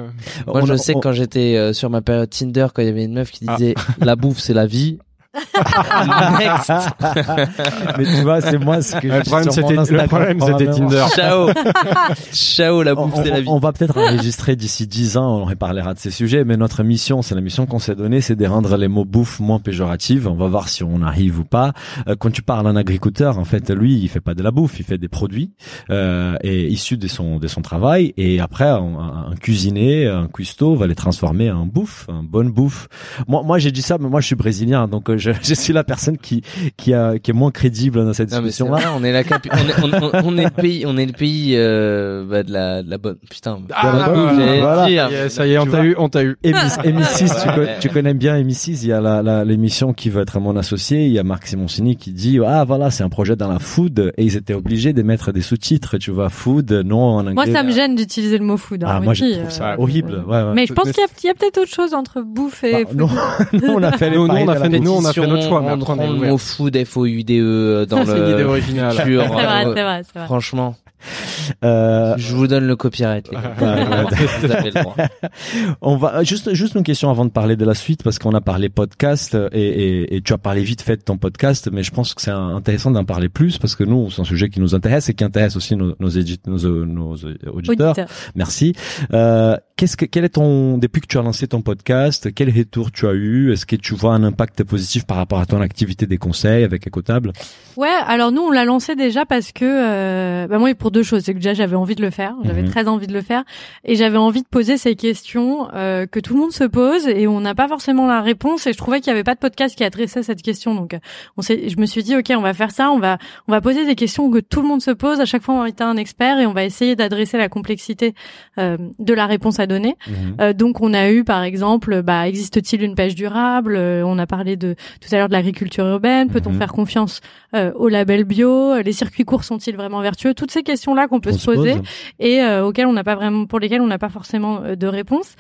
Moi, 0.46 0.62
on 0.62 0.66
je 0.66 0.74
sais 0.76 0.94
on- 0.96 1.00
quand 1.00 1.12
j'étais 1.12 1.56
euh, 1.56 1.72
sur 1.72 1.90
ma 1.90 2.00
période 2.02 2.30
Tinder, 2.30 2.68
quand 2.74 2.82
il 2.82 2.86
y 2.86 2.90
avait 2.90 3.04
une 3.04 3.14
meuf 3.14 3.30
qui 3.30 3.44
Ah. 3.46 3.56
disait 3.56 3.74
la 4.00 4.16
bouffe 4.16 4.38
c'est 4.38 4.54
la 4.54 4.66
vie. 4.66 4.98
Mais 7.98 8.04
tu 8.04 8.22
vois, 8.22 8.40
c'est 8.40 8.58
moi 8.58 8.82
ce 8.82 8.96
que 8.96 9.06
Le 9.08 9.14
j'ai 9.14 9.20
problème 9.22 9.50
sur 9.52 9.62
mon 9.62 9.84
c'était 9.84 10.02
le 10.02 10.08
problème 10.08 10.40
c'était. 10.40 10.66
Tinder. 10.70 11.04
Ciao. 11.14 11.50
Ciao 12.32 12.82
la 12.82 12.94
On, 12.94 13.08
bouffe 13.08 13.20
c'est 13.22 13.30
la 13.30 13.40
vie. 13.40 13.48
on 13.48 13.58
va 13.58 13.72
peut-être 13.72 13.96
enregistrer 13.98 14.56
d'ici 14.56 14.86
10 14.86 15.16
ans, 15.16 15.42
on 15.42 15.44
reparlera 15.44 15.94
de 15.94 15.98
ces 15.98 16.10
sujets, 16.10 16.44
mais 16.44 16.56
notre 16.56 16.82
mission, 16.82 17.22
c'est 17.22 17.34
la 17.34 17.40
mission 17.40 17.66
qu'on 17.66 17.78
s'est 17.78 17.94
donnée, 17.94 18.20
c'est 18.20 18.36
de 18.36 18.46
rendre 18.46 18.76
les 18.76 18.88
mots 18.88 19.04
bouffe 19.04 19.40
moins 19.40 19.58
péjoratifs. 19.58 20.26
On 20.26 20.34
va 20.34 20.46
voir 20.48 20.68
si 20.68 20.82
on 20.84 21.02
arrive 21.02 21.40
ou 21.40 21.44
pas. 21.44 21.72
Euh, 22.08 22.16
quand 22.18 22.30
tu 22.30 22.42
parles 22.42 22.66
à 22.66 22.70
un 22.70 22.76
agriculteur, 22.76 23.38
en 23.38 23.44
fait, 23.44 23.70
lui, 23.70 23.98
il 23.98 24.08
fait 24.08 24.20
pas 24.20 24.34
de 24.34 24.42
la 24.42 24.50
bouffe, 24.50 24.78
il 24.80 24.84
fait 24.84 24.98
des 24.98 25.08
produits 25.08 25.52
euh, 25.90 26.36
et 26.42 26.66
issus 26.68 26.96
de 26.96 27.08
son 27.08 27.38
de 27.38 27.48
son 27.48 27.62
travail. 27.62 28.12
Et 28.16 28.40
après, 28.40 28.68
un, 28.68 29.28
un 29.30 29.34
cuisinier, 29.40 30.06
un 30.06 30.26
cuistot 30.28 30.74
va 30.74 30.86
les 30.86 30.94
transformer 30.94 31.50
en 31.50 31.66
bouffe, 31.66 32.06
en 32.08 32.22
bonne 32.22 32.50
bouffe. 32.50 32.88
Moi, 33.26 33.42
moi, 33.42 33.58
j'ai 33.58 33.72
dit 33.72 33.82
ça, 33.82 33.96
mais 34.00 34.08
moi, 34.08 34.20
je 34.20 34.26
suis 34.26 34.36
brésilien, 34.36 34.88
donc 34.88 35.10
euh, 35.10 35.18
je, 35.32 35.48
je 35.48 35.54
suis 35.54 35.72
la 35.72 35.84
personne 35.84 36.18
qui 36.18 36.42
qui 36.76 36.94
a 36.94 37.18
qui 37.18 37.30
est 37.30 37.34
moins 37.34 37.50
crédible 37.50 38.04
dans 38.04 38.12
cette 38.12 38.28
discussion-là. 38.30 38.76
vrai, 38.78 38.84
on 38.96 39.04
est 39.04 39.12
la 39.12 39.22
capi- 39.24 39.50
on, 39.52 39.56
est, 39.68 39.84
on, 39.94 40.06
on- 40.06 40.28
on 40.34 40.38
est 40.38 40.44
le 40.44 40.50
pays, 40.50 40.84
on 40.86 40.96
est 40.96 41.06
le 41.06 41.12
pays 41.12 41.54
euh, 41.56 42.24
bah, 42.28 42.42
de 42.42 42.52
la, 42.52 42.82
de 42.82 42.90
la 42.90 42.98
bonne. 42.98 43.16
Putain. 43.30 43.58
Ah, 43.74 43.86
la 43.96 44.08
voilà, 44.08 44.34
j'allais 44.34 44.60
voilà. 44.60 44.86
dire. 44.86 45.10
Yeah, 45.10 45.28
ça 45.28 45.46
y 45.46 45.52
est, 45.52 45.58
on 45.58 45.64
Tu 45.64 45.70
t'a 45.70 45.76
vois. 45.78 45.86
eu, 45.86 45.94
on 45.98 46.08
t'a 46.08 46.22
eu. 46.24 46.36
M6, 46.44 46.82
M6 46.84 47.78
tu, 47.80 47.88
connais 47.88 48.14
bien 48.14 48.40
M6, 48.40 48.80
il 48.82 48.88
y 48.88 48.92
a 48.92 49.00
la, 49.00 49.22
la- 49.22 49.44
l'émission 49.44 49.92
qui 49.92 50.10
va 50.10 50.22
être 50.22 50.38
mon 50.40 50.56
associé, 50.56 51.06
il 51.06 51.12
y 51.12 51.18
a 51.18 51.22
Marc 51.24 51.46
Simoncini 51.46 51.96
qui 51.96 52.12
dit 52.12 52.38
ah 52.46 52.64
voilà 52.64 52.90
c'est 52.90 53.02
un 53.02 53.08
projet 53.08 53.36
dans 53.36 53.48
la 53.48 53.58
food 53.58 54.12
et 54.16 54.24
ils 54.24 54.36
étaient 54.36 54.54
obligés 54.54 54.92
de 54.92 55.02
mettre 55.02 55.32
des 55.32 55.42
sous-titres, 55.42 55.98
tu 55.98 56.10
vois 56.10 56.28
food 56.30 56.70
non 56.84 57.00
en 57.00 57.18
anglais. 57.20 57.34
Moi, 57.34 57.46
ça 57.46 57.62
me 57.62 57.70
gêne 57.72 57.94
d'utiliser 57.94 58.38
le 58.38 58.44
mot 58.44 58.56
food. 58.56 58.84
hein, 58.84 58.88
Ah 58.90 59.00
moi 59.00 59.14
je 59.14 59.24
trouve 59.24 59.44
euh, 59.46 59.50
ça 59.50 59.74
horrible. 59.78 60.24
Ouais, 60.26 60.42
ouais. 60.42 60.54
Mais 60.54 60.66
je 60.66 60.72
pense 60.72 60.90
qu'il 60.90 61.00
y 61.00 61.04
a, 61.04 61.08
il 61.22 61.26
y 61.26 61.30
a 61.30 61.34
peut-être 61.34 61.58
autre 61.58 61.70
chose 61.72 61.94
entre 61.94 62.20
bouffe 62.22 62.64
et 62.64 62.72
Bah, 62.72 62.78
food. 62.88 62.98
non, 62.98 63.08
nous 63.52 63.68
on 63.74 63.82
a 63.82 63.92
fait 63.92 64.10
les 64.10 64.16
Nous, 64.16 64.22
on 64.26 64.48
a 64.48 64.56
fait- 64.56 64.68
nous, 64.78 64.90
on 64.92 65.04
a 65.04 65.12
fait 65.12 65.17
notre 65.26 65.42
choix, 65.48 65.60
mais 65.60 65.72
on 65.72 65.76
le 66.06 66.12
ouvert. 66.18 66.30
mot 66.30 66.38
food 66.38 66.84
F-O-U-D-E 66.84 67.42
euh, 67.42 67.86
dans 67.86 68.04
C'est 68.06 68.14
l'idée 68.14 68.42
le 68.42 68.44
originale. 68.46 68.94
culture. 68.96 69.22
C'est 69.22 69.28
vrai, 69.28 69.66
euh, 69.66 69.74
c'est 69.74 69.82
vrai, 69.82 70.02
c'est 70.04 70.18
vrai. 70.18 70.26
Franchement, 70.26 70.74
Euh, 71.64 72.14
je 72.18 72.34
vous 72.36 72.46
donne 72.46 72.66
le 72.66 72.76
copyright. 72.76 73.28
Les 73.30 73.36
gars. 73.36 73.54
Ouais, 73.60 73.66
ouais. 73.66 74.26
Vous 74.42 74.52
avez 74.52 74.70
le 74.70 74.80
droit. 74.82 74.94
On 75.80 75.96
va 75.96 76.22
juste 76.22 76.52
juste 76.52 76.74
une 76.74 76.82
question 76.82 77.10
avant 77.10 77.24
de 77.24 77.30
parler 77.30 77.56
de 77.56 77.64
la 77.64 77.74
suite 77.74 78.02
parce 78.02 78.18
qu'on 78.18 78.32
a 78.34 78.40
parlé 78.42 78.68
podcast 78.68 79.36
et, 79.52 79.60
et, 79.62 80.16
et 80.16 80.20
tu 80.20 80.32
as 80.34 80.38
parlé 80.38 80.62
vite 80.62 80.82
fait 80.82 80.98
de 80.98 81.02
ton 81.02 81.16
podcast, 81.16 81.68
mais 81.72 81.82
je 81.82 81.90
pense 81.90 82.12
que 82.14 82.20
c'est 82.22 82.30
intéressant 82.30 82.90
d'en 82.90 83.04
parler 83.04 83.28
plus 83.30 83.56
parce 83.58 83.74
que 83.76 83.82
nous 83.84 84.10
c'est 84.10 84.20
un 84.20 84.24
sujet 84.24 84.50
qui 84.50 84.60
nous 84.60 84.74
intéresse 84.74 85.08
et 85.08 85.14
qui 85.14 85.24
intéresse 85.24 85.56
aussi 85.56 85.74
nos 85.74 85.94
nos, 85.98 86.10
édite- 86.10 86.46
nos, 86.46 86.58
nos 86.84 87.12
auditeurs. 87.14 87.54
Auditeur. 87.92 88.06
Merci. 88.34 88.74
Euh, 89.14 89.56
qu'est-ce 89.76 89.96
que 89.96 90.04
quel 90.04 90.24
est 90.24 90.30
ton 90.34 90.76
depuis 90.78 91.00
que 91.00 91.06
tu 91.06 91.18
as 91.18 91.22
lancé 91.22 91.48
ton 91.48 91.62
podcast, 91.62 92.32
quel 92.34 92.50
retour 92.56 92.92
tu 92.92 93.06
as 93.08 93.12
eu? 93.14 93.52
Est-ce 93.52 93.64
que 93.66 93.76
tu 93.76 93.94
vois 93.94 94.14
un 94.14 94.22
impact 94.22 94.64
positif 94.64 95.06
par 95.06 95.16
rapport 95.16 95.40
à 95.40 95.46
ton 95.46 95.60
activité 95.62 96.06
des 96.06 96.18
conseils 96.18 96.62
avec 96.62 96.86
Ecotable 96.86 97.32
Ouais, 97.76 97.88
alors 98.06 98.32
nous 98.32 98.42
on 98.42 98.50
l'a 98.50 98.64
lancé 98.66 98.94
déjà 98.96 99.24
parce 99.24 99.52
que 99.52 99.64
euh, 99.64 100.46
bah 100.46 100.58
moi 100.58 100.74
pour 100.74 100.87
deux 100.90 101.02
choses, 101.02 101.22
c'est 101.24 101.32
que 101.32 101.38
déjà 101.38 101.54
j'avais 101.54 101.76
envie 101.76 101.94
de 101.94 102.02
le 102.02 102.10
faire, 102.10 102.34
j'avais 102.44 102.62
Mhm. 102.62 102.70
très 102.70 102.88
envie 102.88 103.06
de 103.06 103.12
le 103.12 103.22
faire. 103.22 103.44
Et 103.84 103.94
j'avais 103.94 104.16
envie 104.18 104.42
de 104.42 104.48
poser 104.48 104.76
ces 104.76 104.94
questions 104.96 105.68
euh, 105.74 106.06
que 106.06 106.20
tout 106.20 106.34
le 106.34 106.40
monde 106.40 106.52
se 106.52 106.64
pose 106.64 107.06
et 107.08 107.26
on 107.26 107.40
n'a 107.40 107.54
pas 107.54 107.68
forcément 107.68 108.06
la 108.06 108.20
réponse. 108.20 108.66
Et 108.66 108.72
je 108.72 108.78
trouvais 108.78 109.00
qu'il 109.00 109.08
y 109.08 109.14
avait 109.14 109.24
pas 109.24 109.34
de 109.34 109.40
podcast 109.40 109.76
qui 109.76 109.84
adressait 109.84 110.22
cette 110.22 110.42
question. 110.42 110.74
Donc 110.74 110.94
euh, 110.94 110.98
on 111.36 111.42
je 111.42 111.80
me 111.80 111.86
suis 111.86 112.02
dit 112.02 112.16
OK, 112.16 112.32
on 112.36 112.40
va 112.40 112.54
faire 112.54 112.70
ça, 112.70 112.90
on 112.90 112.98
va 112.98 113.18
on 113.48 113.52
va 113.52 113.60
poser 113.60 113.86
des 113.86 113.94
questions 113.94 114.30
que 114.30 114.38
tout 114.38 114.60
le 114.62 114.68
monde 114.68 114.82
se 114.82 114.90
pose, 114.90 115.20
à 115.20 115.24
chaque 115.24 115.42
fois 115.42 115.54
on 115.54 115.58
va 115.58 115.64
inviter 115.64 115.84
un 115.84 115.96
expert 115.96 116.38
et 116.38 116.46
on 116.46 116.52
va 116.52 116.64
essayer 116.64 116.96
d'adresser 116.96 117.38
la 117.38 117.48
complexité 117.48 118.14
euh, 118.58 118.76
de 118.98 119.14
la 119.14 119.26
réponse 119.26 119.58
à 119.60 119.66
donner. 119.66 119.96
Euh, 120.40 120.52
donc 120.52 120.80
on 120.80 120.92
a 120.94 121.10
eu 121.10 121.24
par 121.24 121.42
exemple, 121.42 122.02
bah, 122.02 122.28
existe-t-il 122.28 122.82
une 122.82 122.94
pêche 122.94 123.14
durable? 123.14 123.76
Euh, 123.76 124.02
On 124.04 124.18
a 124.18 124.26
parlé 124.26 124.56
de 124.56 124.74
tout 125.00 125.08
à 125.14 125.16
l'heure 125.18 125.28
de 125.28 125.32
l'agriculture 125.32 125.84
urbaine. 125.86 126.28
Peut-on 126.28 126.50
Mhm. 126.50 126.58
faire 126.58 126.72
confiance 126.72 127.20
euh, 127.54 127.72
au 127.74 127.88
label 127.88 128.24
bio 128.24 128.76
Les 128.82 128.92
circuits 128.92 129.24
courts 129.24 129.44
sont-ils 129.44 129.76
vraiment 129.76 130.00
vertueux? 130.00 130.34
Toutes 130.34 130.50
ces 130.50 130.62
questions-là 130.62 131.08
qu'on 131.08 131.20
peut 131.20 131.30
On 131.32 131.38
se 131.38 131.44
poser 131.46 131.74
pose. 131.76 131.82
et 132.18 132.42
euh, 132.42 132.64
auxquelles 132.66 132.86
on 132.86 132.92
n'a 132.92 133.04
pas 133.04 133.14
vraiment, 133.14 133.46
pour 133.46 133.58
lesquelles 133.58 133.80
on 133.80 133.86
n'a 133.86 133.98
pas 133.98 134.08
forcément 134.10 134.62
euh, 134.62 134.74
de 134.76 134.86
réponse. 134.86 135.34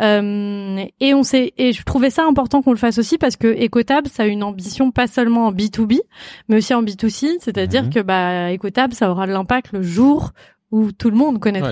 Euh, 0.00 0.84
et 1.00 1.14
on 1.14 1.22
sait, 1.22 1.52
et 1.58 1.72
je 1.72 1.82
trouvais 1.84 2.10
ça 2.10 2.24
important 2.24 2.62
qu'on 2.62 2.70
le 2.72 2.76
fasse 2.76 2.98
aussi 2.98 3.18
parce 3.18 3.36
que 3.36 3.46
Ecotab, 3.48 4.06
ça 4.08 4.24
a 4.24 4.26
une 4.26 4.42
ambition 4.42 4.90
pas 4.90 5.06
seulement 5.06 5.46
en 5.46 5.52
B2B, 5.52 6.00
mais 6.48 6.56
aussi 6.56 6.74
en 6.74 6.82
B2C, 6.82 7.36
c'est-à-dire 7.40 7.84
Mhm. 7.84 7.90
que 7.90 8.00
bah 8.00 8.52
Ecotab, 8.52 8.92
ça 8.92 9.10
aura 9.10 9.26
de 9.26 9.32
l'impact 9.32 9.72
le 9.72 9.82
jour 9.82 10.30
où 10.72 10.90
tout 10.90 11.10
le 11.10 11.16
monde 11.16 11.38
connaîtra 11.38 11.70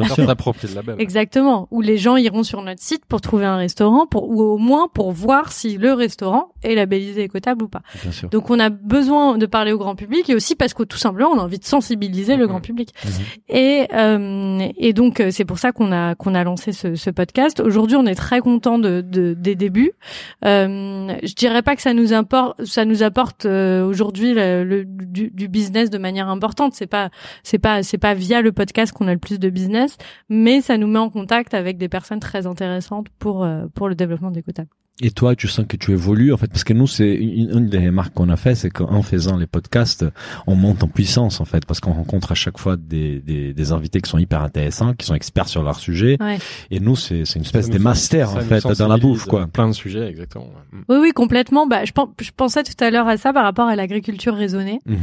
Ouais. 0.00 0.96
Exactement. 0.98 1.68
Où 1.70 1.80
les 1.82 1.98
gens 1.98 2.16
iront 2.16 2.42
sur 2.42 2.62
notre 2.62 2.82
site 2.82 3.04
pour 3.06 3.20
trouver 3.20 3.44
un 3.44 3.56
restaurant, 3.56 4.06
pour 4.06 4.28
ou 4.30 4.42
au 4.42 4.58
moins 4.58 4.88
pour 4.92 5.12
voir 5.12 5.52
si 5.52 5.76
le 5.76 5.92
restaurant 5.92 6.48
est 6.64 6.74
labellisé 6.74 7.22
écotable 7.22 7.64
ou 7.64 7.68
pas. 7.68 7.82
Bien 8.02 8.10
sûr. 8.10 8.28
Donc 8.30 8.50
on 8.50 8.58
a 8.58 8.70
besoin 8.70 9.38
de 9.38 9.46
parler 9.46 9.72
au 9.72 9.78
grand 9.78 9.94
public 9.94 10.28
et 10.30 10.34
aussi 10.34 10.56
parce 10.56 10.74
que 10.74 10.82
tout 10.82 10.96
simplement 10.98 11.28
on 11.30 11.38
a 11.38 11.42
envie 11.42 11.58
de 11.58 11.64
sensibiliser 11.64 12.36
le 12.36 12.46
grand 12.46 12.60
public. 12.60 12.90
Mhm. 13.04 13.10
Et 13.48 13.86
euh, 13.94 14.68
et 14.76 14.92
donc 14.92 15.20
euh, 15.20 15.28
c'est 15.30 15.44
pour 15.44 15.58
ça 15.58 15.72
qu'on 15.72 15.92
a 15.92 16.14
qu'on 16.14 16.34
a 16.34 16.42
lancé 16.42 16.72
ce, 16.72 16.94
ce 16.94 17.10
podcast. 17.10 17.60
Aujourd'hui 17.60 17.96
on 17.96 18.06
est 18.06 18.14
très 18.14 18.40
content 18.40 18.78
de, 18.78 19.02
de 19.02 19.34
des 19.34 19.54
débuts. 19.54 19.92
Euh, 20.44 21.12
je 21.22 21.34
dirais 21.34 21.62
pas 21.62 21.76
que 21.76 21.82
ça 21.82 21.94
nous 21.94 22.12
importe 22.12 22.64
ça 22.64 22.84
nous 22.84 23.02
apporte 23.02 23.46
euh, 23.46 23.84
aujourd'hui 23.86 24.32
le, 24.34 24.64
le- 24.64 24.84
du, 24.86 25.30
du 25.30 25.48
business 25.48 25.90
de 25.90 25.98
manière 25.98 26.28
importante. 26.28 26.72
C'est 26.74 26.86
pas 26.86 27.10
c'est 27.42 27.58
pas 27.58 27.82
c'est 27.82 27.98
pas 27.98 28.14
via 28.22 28.40
le 28.40 28.52
podcast 28.52 28.92
qu'on 28.92 29.08
a 29.08 29.12
le 29.12 29.18
plus 29.18 29.38
de 29.38 29.50
business, 29.50 29.96
mais 30.28 30.60
ça 30.60 30.78
nous 30.78 30.86
met 30.86 30.98
en 30.98 31.10
contact 31.10 31.54
avec 31.54 31.76
des 31.76 31.88
personnes 31.88 32.20
très 32.20 32.46
intéressantes 32.46 33.08
pour 33.18 33.44
euh, 33.44 33.66
pour 33.74 33.88
le 33.88 33.94
développement 33.94 34.30
d'Ecotable. 34.30 34.68
Et 35.04 35.10
toi, 35.10 35.34
tu 35.34 35.48
sens 35.48 35.66
que 35.68 35.76
tu 35.76 35.90
évolues 35.92 36.32
en 36.32 36.36
fait, 36.36 36.46
parce 36.46 36.64
que 36.64 36.72
nous, 36.72 36.86
c'est 36.86 37.12
une, 37.14 37.50
une 37.58 37.68
des 37.68 37.78
remarques 37.86 38.14
qu'on 38.14 38.28
a 38.28 38.36
fait, 38.36 38.54
c'est 38.54 38.70
qu'en 38.70 39.02
faisant 39.02 39.36
les 39.36 39.46
podcasts, 39.48 40.06
on 40.46 40.54
monte 40.54 40.82
en 40.84 40.88
puissance 40.88 41.40
en 41.40 41.44
fait, 41.44 41.66
parce 41.66 41.80
qu'on 41.80 41.92
rencontre 41.92 42.32
à 42.32 42.34
chaque 42.34 42.56
fois 42.58 42.76
des, 42.76 43.18
des, 43.20 43.52
des 43.52 43.72
invités 43.72 44.00
qui 44.00 44.08
sont 44.08 44.18
hyper 44.18 44.42
intéressants, 44.42 44.94
qui 44.94 45.04
sont 45.04 45.14
experts 45.14 45.48
sur 45.48 45.62
leur 45.62 45.78
sujet. 45.78 46.16
Ouais. 46.20 46.38
Et 46.70 46.78
nous, 46.80 46.94
c'est 46.96 47.24
c'est 47.24 47.38
une 47.38 47.44
espèce 47.44 47.68
de 47.68 47.78
master 47.78 48.30
en 48.36 48.40
fait 48.40 48.64
dans 48.78 48.88
la 48.88 48.96
bouffe 48.96 49.26
quoi. 49.26 49.46
Plein 49.48 49.68
de 49.68 49.72
sujets, 49.74 50.08
exactement. 50.08 50.46
Mm. 50.72 50.78
Oui, 50.88 50.96
oui, 51.00 51.10
complètement. 51.12 51.66
Bah, 51.66 51.84
je, 51.84 51.92
pen- 51.92 52.06
je 52.20 52.30
pensais 52.36 52.62
tout 52.62 52.72
à 52.84 52.90
l'heure 52.90 53.08
à 53.08 53.16
ça 53.16 53.32
par 53.32 53.42
rapport 53.44 53.66
à 53.68 53.74
l'agriculture 53.76 54.34
raisonnée. 54.34 54.78
Mhm. 54.86 54.96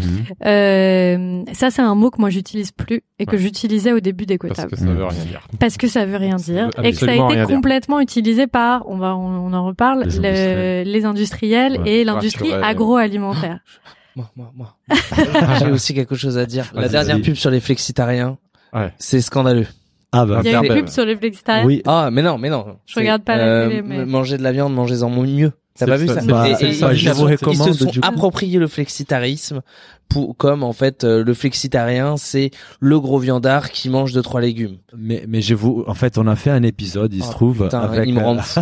Euh, 0.46 1.44
ça, 1.54 1.70
c'est 1.72 1.82
un 1.82 1.96
mot 1.96 2.10
que 2.10 2.20
moi 2.20 2.30
j'utilise 2.30 2.72
plus 2.72 3.02
et 3.20 3.26
que 3.26 3.32
Ouais. 3.32 3.38
j'utilisais 3.42 3.92
au 3.94 4.00
début 4.00 4.26
Parce 4.26 4.28
d'Écotable. 4.28 4.70
que 4.72 4.78
ça 4.78 4.86
veut 4.86 5.06
rien 5.06 5.26
dire. 5.26 5.48
Parce 5.60 5.78
que 5.78 5.88
ça 5.88 6.06
veut 6.06 6.18
rien 6.18 6.36
dire 6.38 6.70
et 6.84 6.92
que 6.92 6.98
ça 6.98 7.12
a 7.12 7.16
été 7.16 7.36
dire. 7.36 7.48
complètement 7.48 8.00
utilisé 8.00 8.48
par, 8.48 8.88
on 8.90 8.98
va, 8.98 9.16
on, 9.16 9.48
on 9.48 9.54
en 9.54 9.66
Les 9.96 10.04
le- 10.04 10.08
industriels. 10.28 10.88
les 10.92 11.06
industriels 11.06 11.78
Ouais. 11.82 11.90
et 11.92 12.04
l'industrie 12.04 12.54
agroalimentaire. 12.54 13.60
Moi, 14.16 14.30
moi, 14.36 14.52
moi. 14.56 14.76
J'ai 15.60 15.72
aussi 15.72 15.94
quelque 15.94 16.16
chose 16.16 16.38
à 16.38 16.46
dire. 16.46 16.66
La 16.74 16.90
dernière 16.90 17.22
pub 17.22 17.36
sur 17.36 17.50
les 17.52 17.60
flexitariens, 17.62 18.38
Ouais. 18.74 18.92
c'est 18.98 19.22
scandaleux. 19.22 19.68
Ah 20.12 20.26
bah 20.26 20.42
Il 20.44 20.52
y 20.52 20.56
a 20.56 20.62
une 20.64 20.74
pub 20.74 20.88
sur 20.88 21.06
les 21.06 21.16
flexitariens. 21.16 21.64
oui. 21.66 21.82
Ah, 21.86 22.10
mais 22.12 22.22
non, 22.24 22.38
mais 22.38 22.50
non. 22.50 22.78
Je 22.88 23.00
regarde 23.00 23.24
pas 23.24 23.38
la 23.38 23.68
télé, 23.70 23.82
mais- 23.84 24.06
Manger 24.06 24.38
de 24.38 24.44
la 24.44 24.52
viande, 24.52 24.74
mangez-en 24.74 25.10
mieux. 25.10 25.54
T'as 25.80 25.86
pas 25.88 25.98
vu 25.98 26.08
ça, 26.08 26.22
Bah, 26.26 26.48
Et- 26.48 26.52
et- 26.66 26.74
ça, 26.74 26.94
ils 26.94 26.98
je 26.98 27.06
se 27.10 27.14
vous 27.14 27.20
sont- 27.22 27.26
recommande, 27.26 27.68
Ils 27.70 27.74
se 27.74 27.86
sont 27.86 27.92
appropriés 28.04 28.60
le 28.60 28.68
flexitarisme 28.68 29.62
pour, 30.10 30.36
comme 30.38 30.64
en 30.64 30.74
fait 30.74 31.04
euh, 31.04 31.24
le 31.24 31.34
flexitarien, 31.36 32.18
c'est 32.18 32.50
le 32.80 33.00
gros 33.00 33.20
viandard 33.20 33.70
qui 33.70 33.90
mange 33.90 34.12
deux 34.12 34.24
trois 34.24 34.42
légumes. 34.42 34.78
Mais 34.98 35.24
mais 35.28 35.42
je 35.42 35.54
vous, 35.54 35.84
en 35.88 35.94
fait, 35.94 36.18
on 36.18 36.26
a 36.26 36.36
fait 36.36 36.50
un 36.50 36.64
épisode, 36.64 37.14
il 37.14 37.24
se 37.24 37.30
Oh, 37.30 37.32
trouve 37.32 37.64
Putain, 37.66 37.82
avec 37.82 38.08
ils 38.10 38.16
me 38.16 38.20
euh, 38.22 38.38
fou. 38.42 38.60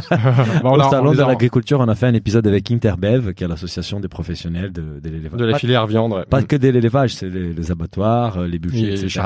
Bon, 0.61 0.71
au 0.75 0.89
salon 0.89 1.13
de 1.13 1.17
l'agriculture, 1.19 1.79
on 1.79 1.87
a 1.87 1.95
fait 1.95 2.07
un 2.07 2.13
épisode 2.13 2.45
avec 2.47 2.69
Interbev, 2.69 3.33
qui 3.33 3.45
est 3.45 3.47
l'association 3.47 4.01
des 4.01 4.09
professionnels 4.09 4.73
de, 4.73 4.99
de 5.01 5.09
l'élevage. 5.09 5.39
de 5.39 5.45
la 5.45 5.57
filière 5.57 5.87
viande. 5.87 6.11
ouais. 6.13 6.25
Pas 6.29 6.43
que 6.43 6.57
de 6.57 6.67
l'élevage, 6.67 7.15
c'est 7.15 7.29
les, 7.29 7.53
les 7.53 7.71
abattoirs, 7.71 8.39
euh, 8.39 8.47
les 8.47 8.59
bûchers, 8.59 8.89
Et 8.95 9.05
etc. 9.05 9.21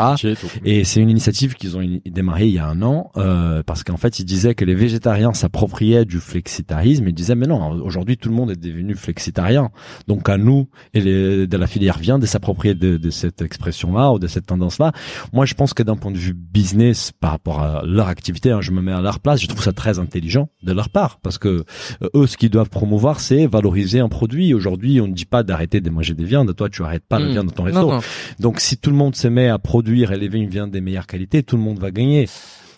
et 0.64 0.84
c'est 0.84 1.00
une 1.02 1.10
initiative 1.10 1.56
qu'ils 1.56 1.76
ont 1.76 1.82
démarrée 2.06 2.46
il 2.48 2.54
y 2.54 2.60
a 2.60 2.68
un 2.68 2.84
an, 2.84 3.10
euh, 3.18 3.64
parce 3.66 3.84
qu'en 3.84 3.98
fait, 3.98 4.20
ils 4.20 4.26
disaient 4.26 4.54
que 4.54 4.64
les 4.64 4.76
végétariens 4.76 5.34
s'appropriaient 5.34 6.06
du 6.06 6.20
flexitarisme. 6.20 7.08
Ils 7.08 7.14
disaient, 7.16 7.34
mais 7.36 7.48
non, 7.48 7.81
aujourd'hui 7.82 8.18
tout 8.18 8.30
le 8.30 8.36
monde 8.36 8.52
est 8.52 8.56
devenu 8.56 8.96
flexitarien. 8.96 9.70
Donc 10.08 10.30
à 10.30 10.38
nous 10.38 10.68
et 10.94 11.02
les, 11.02 11.48
de 11.48 11.58
la 11.58 11.68
filière 11.68 11.98
viande 11.98 12.22
de 12.22 12.26
s'approprier 12.26 12.76
de, 12.76 12.98
de 12.98 13.10
cette 13.10 13.42
expression-là 13.42 14.12
ou 14.14 14.20
de 14.20 14.28
cette 14.28 14.46
tendance-là. 14.46 14.92
Moi, 15.34 15.46
je 15.46 15.54
pense 15.54 15.74
que 15.74 15.84
d'un 15.84 15.96
point 15.96 16.12
de 16.12 16.18
vue 16.18 16.34
business, 16.34 17.12
par 17.12 17.32
rapport 17.32 17.62
à 17.62 17.84
leur 17.86 18.08
activité, 18.08 18.52
hein, 18.52 18.62
je 18.62 18.72
me 18.72 18.82
mets 18.82 18.92
à 18.92 19.02
leur 19.02 19.20
place, 19.20 19.42
je 19.42 19.48
trouve 19.48 19.64
ça 19.64 19.74
très 19.74 20.00
intelligent 20.00 20.50
de 20.64 20.72
leur 20.74 20.90
part 20.90 21.20
parce 21.20 21.38
que 21.38 21.64
euh, 22.04 22.10
eux, 22.16 22.28
ce 22.28 22.38
qu'ils 22.38 22.50
doivent 22.50 22.70
promouvoir, 22.70 23.20
c'est 23.20 23.46
valoriser 23.48 24.00
un 24.00 24.10
produit. 24.10 24.54
Aujourd'hui, 24.54 25.02
on 25.02 25.08
ne 25.08 25.14
dit 25.14 25.26
pas 25.26 25.44
d'arrêter 25.44 25.82
de 25.82 25.90
manger 25.90 26.14
des 26.14 26.26
viandes. 26.26 26.56
Toi, 26.56 26.70
tu 26.70 26.84
arrêtes 26.84 27.06
pas 27.08 27.20
la 27.20 27.26
Mm. 27.28 27.32
viande 27.32 27.48
dans 27.48 27.54
ton 27.54 27.64
Non, 27.64 27.70
resto. 27.88 27.92
non. 27.92 28.00
Donc, 28.40 28.60
si 28.60 28.78
tout 28.78 28.90
le 28.90 28.96
monde 28.96 29.16
se 29.16 29.28
met 29.28 29.48
à 29.50 29.58
produire 29.60 30.12
et 30.12 30.16
élever 30.16 30.40
une 30.40 30.50
viande 30.50 30.72
des 30.72 30.82
meilleures 30.82 31.08
qualités, 31.08 31.44
tout 31.44 31.56
le 31.58 31.62
monde 31.64 31.80
va 31.80 31.92
gagner. 31.92 32.28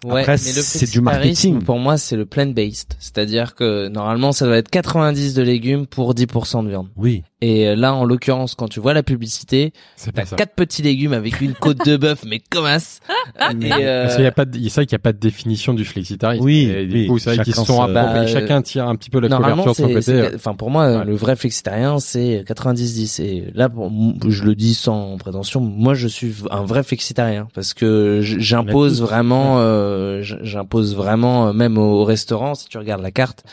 Ouais, 0.03 0.21
Après, 0.21 0.37
c'est 0.37 0.89
du 0.91 1.01
marketing. 1.01 1.61
Pour 1.63 1.79
moi, 1.79 1.97
c'est 1.97 2.15
le 2.15 2.25
plant-based. 2.25 2.93
C'est-à-dire 2.99 3.55
que 3.55 3.87
normalement, 3.87 4.31
ça 4.31 4.45
doit 4.45 4.57
être 4.57 4.69
90 4.69 5.33
de 5.33 5.41
légumes 5.41 5.85
pour 5.87 6.13
10% 6.13 6.63
de 6.63 6.69
viande. 6.69 6.87
Oui. 6.95 7.23
Et 7.45 7.67
euh, 7.67 7.75
là, 7.75 7.93
en 7.93 8.05
l'occurrence, 8.05 8.55
quand 8.55 8.69
tu 8.69 8.79
vois 8.79 8.93
la 8.93 9.03
publicité, 9.03 9.73
C'est 9.97 10.13
t'as 10.13 10.21
pas 10.21 10.27
ça. 10.27 10.35
quatre 10.37 10.53
petits 10.55 10.81
légumes 10.81 11.11
avec 11.11 11.41
une 11.41 11.53
côte 11.53 11.85
de 11.85 11.97
bœuf, 11.97 12.23
mais 12.25 12.39
comme 12.49 12.63
as. 12.65 13.01
Et, 13.61 13.69
euh, 13.73 14.03
Parce 14.03 14.15
qu'il 14.15 14.23
y 14.23 14.27
a 14.27 14.31
pas 14.31 14.45
de, 14.45 14.57
c'est 14.57 14.75
vrai 14.75 14.85
qu'il 14.85 14.95
n'y 14.95 15.01
a 15.01 15.03
pas 15.03 15.11
de 15.11 15.17
définition 15.17 15.73
du 15.73 15.83
flexitarisme. 15.83 16.43
Oui, 16.43 16.71
Et 16.73 16.85
du 16.85 16.95
oui, 17.01 17.07
coup, 17.07 17.19
c'est 17.19 17.35
vrai 17.35 17.43
qu'ils 17.43 17.53
sont. 17.55 17.85
Bah, 17.91 18.25
Chacun 18.27 18.61
tire 18.61 18.87
un 18.87 18.95
petit 18.95 19.09
peu 19.09 19.19
la 19.19 19.27
couverture 19.27 19.65
de 19.71 19.73
son 19.73 19.87
côté. 19.87 20.01
c'est- 20.01 20.35
enfin 20.35 20.53
pour 20.53 20.69
moi, 20.71 20.99
Ouais. 20.99 21.05
le 21.05 21.15
vrai 21.15 21.35
flexitarien, 21.35 21.99
c'est 21.99 22.43
90-10. 22.47 23.19
Et 23.19 23.51
là, 23.55 23.67
pour, 23.69 23.91
je 24.29 24.43
le 24.43 24.55
dis 24.55 24.73
sans 24.73 25.17
prétention, 25.17 25.59
moi, 25.59 25.93
je 25.95 26.07
suis 26.07 26.33
un 26.51 26.63
vrai 26.63 26.83
flexitarien 26.83 27.47
parce 27.53 27.73
que 27.73 28.19
j'impose 28.21 29.01
vraiment, 29.01 29.55
euh, 29.59 30.21
j'impose 30.21 30.95
vraiment, 30.95 31.47
euh, 31.47 31.53
même 31.53 31.77
au, 31.77 32.01
au 32.01 32.03
restaurant, 32.05 32.55
si 32.55 32.67
tu 32.67 32.77
regardes 32.77 33.01
la 33.01 33.11
carte, 33.11 33.43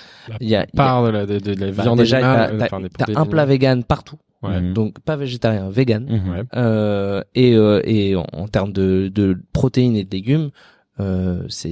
il 0.41 0.49
y 0.49 0.55
a, 0.55 0.61
il 0.63 0.77
y 0.77 0.81
a- 0.81 0.85
Part 0.85 1.05
de 1.05 1.09
la, 1.11 1.27
de, 1.27 1.39
de 1.39 1.55
la 1.55 1.73
bah, 1.73 1.83
viande 1.83 1.99
déjà, 1.99 2.19
animale, 2.19 2.69
t'as, 2.69 2.77
euh, 2.77 3.15
un 3.17 3.27
plat 3.27 3.43
animales. 3.43 3.49
Vegan 3.81 3.85
partout, 3.85 4.19
Ouais. 4.43 4.61
Mhm. 4.61 4.73
donc 4.73 5.01
pas 5.01 5.17
végétarien, 5.17 5.69
vegan. 5.69 6.05
Mhm. 6.09 6.31
Ouais. 6.31 6.43
Euh, 6.57 7.23
et 7.35 7.55
euh, 7.55 7.83
et 7.85 8.17
en, 8.17 8.25
en 8.33 8.49
termes 8.49 8.73
de, 8.73 9.09
de 9.13 9.37
protéines 9.53 9.97
et 9.97 10.05
de 10.05 10.11
légumes, 10.11 10.51
euh, 11.01 11.43
c'est 11.49 11.71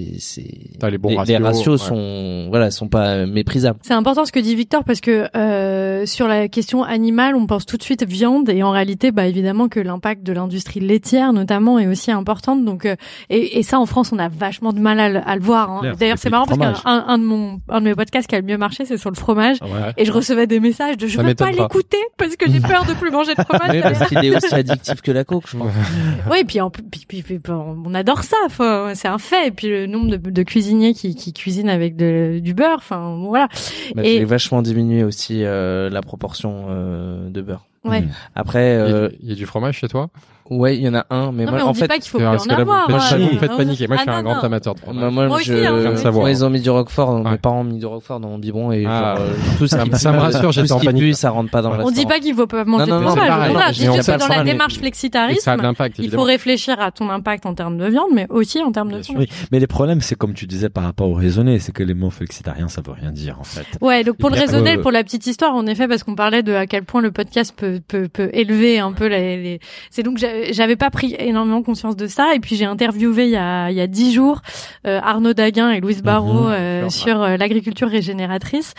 les 0.89 0.99
bons 0.99 1.11
les, 1.11 1.17
ratios, 1.17 1.43
ratios 1.43 1.83
ouais. 1.83 1.89
sont 1.89 2.47
voilà 2.51 2.71
sont 2.71 2.89
pas 2.89 3.27
méprisables. 3.27 3.79
C'est 3.83 3.95
important 3.95 4.25
ce 4.25 4.33
que 4.33 4.41
dit 4.41 4.55
Victor 4.55 4.85
parce 4.85 5.01
que 5.01 5.29
euh, 5.37 6.07
sur 6.07 6.29
la 6.29 6.49
question 6.49 6.83
animale, 6.83 7.35
on 7.37 7.47
pense 7.47 7.67
tout 7.67 7.77
de 7.77 7.83
suite 7.83 8.05
viande 8.07 8.49
et 8.49 8.63
en 8.63 8.71
réalité, 8.71 9.13
bah 9.13 9.27
évidemment 9.27 9.69
que 9.69 9.81
l'impact 9.81 10.23
de 10.23 10.33
l'industrie 10.33 10.81
laitière 10.81 11.33
notamment 11.33 11.79
est 11.79 11.87
aussi 11.87 12.11
importante. 12.11 12.65
Donc 12.65 12.87
euh, 12.87 12.97
et, 13.31 13.59
et 13.59 13.63
ça 13.63 13.79
en 13.79 13.87
France, 13.87 14.13
on 14.13 14.19
a 14.19 14.29
vachement 14.29 14.73
de 14.73 14.81
mal 14.81 14.99
à, 15.01 15.09
le- 15.09 15.21
à 15.29 15.37
le 15.37 15.43
voir. 15.43 15.71
hein. 15.71 15.93
D'ailleurs, 15.99 16.19
c'est 16.19 16.31
marrant 16.31 16.47
parce 16.47 16.59
qu'un 16.59 17.05
un 17.07 17.19
de 17.19 17.25
mon 17.25 17.61
un 17.69 17.81
de 17.81 17.85
mes 17.87 17.95
podcasts 17.95 18.29
qui 18.29 18.35
a 18.35 18.41
le 18.41 18.47
mieux 18.47 18.59
marché, 18.59 18.85
c'est 18.85 18.97
sur 18.97 19.11
le 19.11 19.17
fromage. 19.17 19.59
Ouais. 19.63 19.93
Et 19.97 20.05
je 20.05 20.13
recevais 20.13 20.47
des 20.47 20.61
messages 20.61 20.97
de 20.97 21.07
je 21.07 21.17
Ça 21.17 21.23
veux 21.23 21.35
pas 21.35 21.51
l'écouter 21.51 21.99
parce 22.17 22.37
que 22.37 22.51
j'ai 22.51 22.61
peur 22.61 22.85
de 22.87 22.95
plus 22.95 23.11
manger 23.11 23.35
de 23.35 23.43
fromage. 23.43 23.71
Oui, 23.71 23.81
parce 23.83 24.09
qu'il 24.09 24.25
est 24.25 24.35
aussi 24.37 24.55
addictif 24.55 25.03
que 25.03 25.11
la 25.13 25.25
coke, 25.25 25.45
je 25.49 25.57
pense. 25.57 25.73
Oui, 26.31 26.45
puis, 26.45 26.61
en, 26.61 26.71
puis, 26.71 27.05
puis, 27.07 27.23
puis, 27.23 27.39
on 27.49 27.95
adore 27.95 28.23
ça, 28.25 28.37
c'est 28.95 29.09
un 29.09 29.18
fait. 29.19 29.49
Et 29.49 29.51
puis 29.51 29.69
le 29.69 29.87
nombre 29.87 30.11
de, 30.17 30.31
de 30.31 30.43
cuisiniers 30.43 30.95
qui, 30.95 31.15
qui 31.15 31.33
cuisinent 31.33 31.69
avec 31.69 31.97
de, 31.97 32.39
du 32.43 32.55
beurre, 32.55 32.77
enfin 32.79 33.17
voilà. 33.27 33.49
Bah, 33.95 34.03
Et- 34.05 34.19
J'ai 34.19 34.25
vachement 34.25 34.63
diminué 34.63 35.05
aussi 35.05 35.45
euh, 35.45 35.91
la 35.91 36.01
proportion 36.03 36.67
euh, 36.69 37.29
de 37.31 37.41
beurre. 37.43 37.65
Ouais. 37.85 38.05
Après, 38.35 38.75
Il 38.75 38.79
y 38.79 38.93
a 38.93 38.95
euh, 38.97 39.11
il 39.23 39.29
y 39.29 39.33
a 39.33 39.35
du 39.35 39.47
fromage 39.47 39.79
chez 39.79 39.89
toi? 39.89 40.11
Ouais, 40.51 40.77
il 40.77 40.83
y 40.83 40.89
en 40.89 40.95
a 40.95 41.07
un, 41.11 41.33
mais 41.33 41.45
non, 41.45 41.51
moi, 41.53 41.59
mais 41.61 41.65
on 41.65 41.69
en 41.69 41.73
dit 41.73 41.81
fait, 41.81 41.89
pas 41.89 41.99
qu'il 41.99 42.11
faut 42.11 42.19
plus 42.19 42.25
Parce 42.27 42.47
en 42.47 42.51
avoir. 42.51 42.87
faites- 42.87 43.13
hein. 43.13 43.19
vous 43.19 43.35
me 43.35 43.39
faites 43.39 43.57
paniquer. 43.57 43.87
Moi, 43.87 43.97
je 43.97 44.03
suis 44.03 44.11
Ah, 44.11 44.17
un 44.17 44.23
grand 44.23 44.41
amateur 44.45 44.75
de 44.75 44.81
fromage. 44.81 45.01
moi, 45.01 45.11
moi, 45.11 45.27
Moi 45.29 45.41
je, 45.43 45.55
aussi, 45.55 45.67
hein. 46.07 46.11
Moi, 46.13 46.31
ils 46.31 46.45
ont 46.45 46.51
mis 46.51 46.61
du 46.61 46.71
roquefort, 46.71 47.23
mes 47.25 47.39
parents 47.39 47.61
ont 47.61 47.65
mis 47.65 47.79
du 47.79 47.87
roquefort 47.87 48.21
dans 48.21 48.29
mon 48.29 48.39
biberon 48.39 48.73
et 48.73 48.85
Ah. 48.87 49.17
euh, 49.19 49.31
tout 49.59 49.67
Ça 49.67 49.85
ça 49.93 50.13
me 50.13 50.19
rassure, 50.19 50.53
j'étais 50.53 50.73
en 50.73 50.81
panique. 50.81 51.15
ça 51.17 51.31
rentre 51.31 51.51
pas 51.51 51.63
dans 51.63 51.75
le 51.75 51.85
On 51.85 51.91
dit 51.91 52.07
pas 52.07 52.19
qu'il 52.21 52.35
faut 52.35 52.47
pas 52.47 52.65
manger 52.65 52.91
de 52.91 52.99
fromage. 52.99 53.77
sait 54.03 54.17
dans 54.17 54.29
la 54.29 54.45
démarche 54.45 54.79
l'impact, 55.63 55.99
il 55.99 56.11
faut 56.11 56.23
réfléchir 56.23 56.81
à 56.81 56.91
ton 56.91 57.11
impact 57.11 57.47
en 57.47 57.55
termes 57.55 57.79
de 57.79 57.87
viande, 57.87 58.09
mais 58.15 58.27
aussi 58.31 58.63
en 58.63 58.73
termes 58.73 58.93
de 58.93 59.03
fromage. 59.03 59.27
Oui, 59.31 59.37
mais 59.53 59.59
les 59.61 59.67
problèmes, 59.67 60.01
c'est 60.01 60.15
comme 60.15 60.35
tu 60.35 60.47
disais 60.47 60.69
par 60.69 60.85
rapport 60.85 61.09
au 61.09 61.15
raisonné, 61.15 61.59
c'est 61.59 61.73
que 61.73 61.83
les 61.83 61.95
mots 61.95 62.11
flexitarien, 62.11 62.69
ça 62.69 62.81
veut 62.85 62.93
rien 62.93 63.11
dire 63.11 63.37
en 63.41 63.45
fait. 63.45 63.67
Ouais, 63.81 64.05
donc 64.05 64.17
pour 64.17 64.31
le 64.31 64.37
raisonner, 64.37 64.79
pour 64.79 64.91
la 64.93 65.03
petite 65.05 65.27
histoire, 65.27 65.55
en 65.55 65.67
effet, 65.67 65.89
parce 65.89 66.03
qu'on 66.05 66.15
parlait 66.15 66.43
de 66.43 66.53
à 66.53 66.67
quel 66.67 66.85
point 66.85 67.01
le 67.03 67.11
podcast 67.11 67.55
peut 67.57 67.81
peut, 67.87 68.09
peut 68.09 68.31
élever 68.33 68.79
un 68.79 68.93
peu 68.93 69.07
les. 69.07 69.37
les... 69.43 69.61
C'est 69.91 70.03
donc 70.03 70.19
j'avais 70.51 70.77
pas 70.77 70.91
pris 70.91 71.15
énormément 71.19 71.63
conscience 71.63 71.97
de 71.97 72.07
ça, 72.07 72.35
et 72.35 72.41
puis 72.41 72.57
j'ai 72.57 72.65
interviewé 72.65 73.25
il 73.25 73.31
y 73.31 73.37
a 73.37 73.71
il 73.71 73.77
y 73.77 73.81
a 73.81 73.87
dix 73.87 74.13
jours 74.13 74.41
euh, 74.87 75.01
Arnaud 75.03 75.35
Daguin 75.35 75.71
et 75.71 75.81
Louise 75.81 76.03
Barrault 76.03 76.49
euh, 76.49 76.89
sûr. 76.89 77.09
sur 77.09 77.23
euh, 77.23 77.37
l'agriculture 77.37 77.89
régénératrice, 77.89 78.75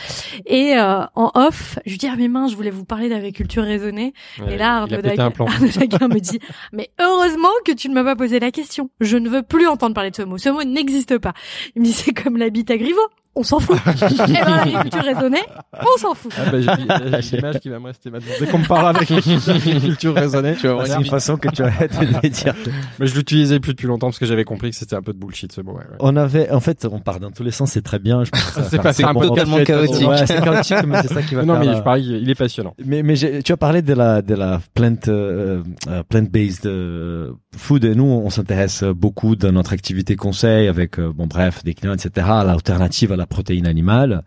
et 0.46 0.78
euh, 0.78 1.02
en 1.16 1.32
off, 1.36 1.80
je 1.86 1.92
lui 1.92 1.98
dis 1.98 2.08
ah 2.08 2.16
mais 2.18 2.28
mince, 2.28 2.52
je 2.52 2.56
voulais 2.56 2.70
vous 2.70 2.86
parler 2.86 3.10
d'agriculture 3.10 3.64
raisonnée, 3.64 4.14
Ouais, 4.40 4.54
et 4.54 4.58
là 4.58 4.78
Arnaud 4.82 5.02
Daguin. 5.02 5.32
Arnaud 5.40 6.08
me 6.08 6.20
dit 6.20 6.40
mais 6.74 6.90
heureusement 7.00 7.50
que 7.66 7.72
tu 7.72 7.90
ne 7.90 7.94
m'as 7.94 8.04
pas 8.04 8.16
posé 8.16 8.40
la 8.40 8.52
question, 8.52 8.90
je 9.00 9.18
ne 9.18 9.30
veux 9.30 9.44
plus 9.44 9.68
entendre 9.68 9.94
parler 9.94 10.12
de 10.12 10.16
ce 10.16 10.24
mot, 10.24 10.38
ce 10.38 10.50
mot 10.50 10.64
n'existe 10.64 11.18
pas. 11.18 11.34
Il 11.76 11.82
me 11.82 11.86
dit 11.86 11.94
c'est 11.94 12.14
comme 12.14 12.42
à 12.42 12.50
Griveaux. 12.50 13.10
On 13.40 13.44
s'en 13.44 13.60
fout. 13.62 13.78
Et 13.88 14.34
dans 14.44 14.56
l'agriculture 14.56 15.02
raisonnée, 15.02 15.42
on 15.74 15.98
s'en 15.98 16.14
fout. 16.14 16.34
Ah 16.38 16.52
bah, 16.52 16.60
j'ai 16.60 17.22
j'ai 17.22 17.38
l'image 17.38 17.60
qui 17.62 17.70
va 17.70 17.80
me 17.80 17.86
rester 17.86 18.10
maintenant. 18.10 18.34
Dès 18.38 18.48
qu'on 18.48 18.58
me 18.60 18.66
parle 18.68 18.94
avec 18.98 19.08
culture 19.08 20.14
raisonnée, 20.14 20.56
Tu 20.60 20.68
vas 20.68 20.74
voir, 20.74 20.88
C'est 20.88 20.96
une 20.98 21.06
façon 21.06 21.38
que 21.38 21.48
tu 21.48 21.62
de 21.62 22.22
les 22.22 22.30
dire. 22.30 22.54
mais 23.00 23.08
je 23.08 23.16
l'utilisais 23.16 23.62
plus 23.62 23.72
depuis 23.72 23.88
longtemps 23.88 24.08
parce 24.08 24.20
que 24.20 24.26
j'avais 24.26 24.44
compris 24.44 24.72
que 24.72 24.76
c'était 24.76 24.96
un 24.98 25.02
peu 25.02 25.14
de 25.14 25.18
bullshit 25.18 25.54
ce 25.54 25.62
mot. 25.62 25.72
Ouais, 25.72 25.80
ouais. 25.80 25.96
On 26.02 26.18
avait, 26.18 26.52
en 26.52 26.60
fait, 26.60 26.86
on 26.92 27.00
part 27.00 27.22
dans 27.22 27.32
tous 27.32 27.44
les 27.44 27.52
sens, 27.52 27.72
c'est 27.72 27.82
très 27.82 28.00
bien. 28.00 28.26
Je 28.26 28.30
pense 28.32 28.44
que 28.44 28.52
ça 28.56 28.62
va 28.62 28.70
C'est 28.70 28.78
pas- 28.80 28.92
c'est 28.94 29.04
un 29.06 29.14
peu 29.14 29.30
chaotique. 29.30 30.08
Ouais, 30.08 30.18
c'est 30.28 30.42
chaotique, 30.44 30.84
mais 30.86 31.02
c'est 31.04 31.14
ça 31.14 31.22
qui 31.22 31.36
va 31.36 31.44
Non, 31.46 31.56
faire 31.62 31.64
mais 31.72 31.78
je 31.78 31.82
parie, 31.82 32.04
il 32.22 32.30
est 32.30 32.36
passionnant. 32.36 32.74
Mais, 32.86 33.04
mais 33.04 33.16
j'ai- 33.16 33.42
tu 33.42 33.54
as 33.54 33.58
parlé 33.58 33.82
de 33.82 33.94
la 33.94 34.22
de 34.22 34.36
la 34.36 34.60
plant 34.74 34.96
euh, 35.08 35.64
euh, 35.88 36.04
plant-based 36.10 36.66
euh, 36.66 37.32
food 37.56 37.86
et 37.86 37.96
nous 37.96 38.04
on 38.04 38.30
s'intéresse 38.30 38.84
beaucoup 38.84 39.38
dans 39.38 39.54
notre 39.54 39.72
activité 39.72 40.18
conseil 40.18 40.68
avec 40.68 41.00
euh, 41.00 41.12
bon 41.16 41.26
bref 41.28 41.64
des 41.64 41.74
clients 41.74 41.94
etc 41.94 42.28
à 42.30 42.44
l'alternative 42.44 43.12
à 43.14 43.16
la 43.16 43.26
protéine 43.30 43.68
animale. 43.68 44.24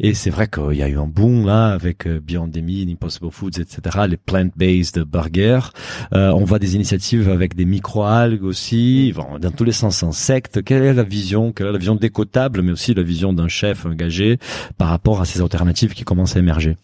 Et 0.00 0.14
c'est 0.14 0.30
vrai 0.30 0.48
qu'il 0.48 0.74
y 0.74 0.82
a 0.82 0.88
eu 0.88 0.98
un 0.98 1.06
boom 1.06 1.46
là 1.46 1.72
avec 1.72 2.06
euh, 2.06 2.20
Beyond 2.20 2.50
Impossible 2.54 3.30
Foods 3.30 3.60
etc 3.60 3.98
les 4.08 4.16
plant-based 4.16 5.00
burgers. 5.04 5.72
Euh, 6.14 6.30
on 6.30 6.44
voit 6.44 6.58
des 6.58 6.74
initiatives 6.76 7.28
avec 7.28 7.54
des 7.54 7.64
microalgues 7.64 8.44
aussi 8.44 9.12
dans 9.40 9.50
tous 9.50 9.64
les 9.64 9.72
sens 9.72 10.02
insectes. 10.02 10.62
Quelle 10.62 10.82
est 10.82 10.94
la 10.94 11.02
vision 11.02 11.52
quelle 11.52 11.66
est 11.66 11.72
la 11.72 11.78
vision 11.78 11.96
décotable 11.96 12.62
mais 12.62 12.72
aussi 12.72 12.94
la 12.94 13.02
vision 13.02 13.32
d'un 13.32 13.48
chef 13.48 13.86
engagé 13.86 14.38
par 14.78 14.88
rapport 14.88 15.20
à 15.20 15.24
ces 15.24 15.40
alternatives 15.40 15.94
qui 15.94 16.04
commencent 16.04 16.36
à 16.36 16.38
émerger? 16.38 16.76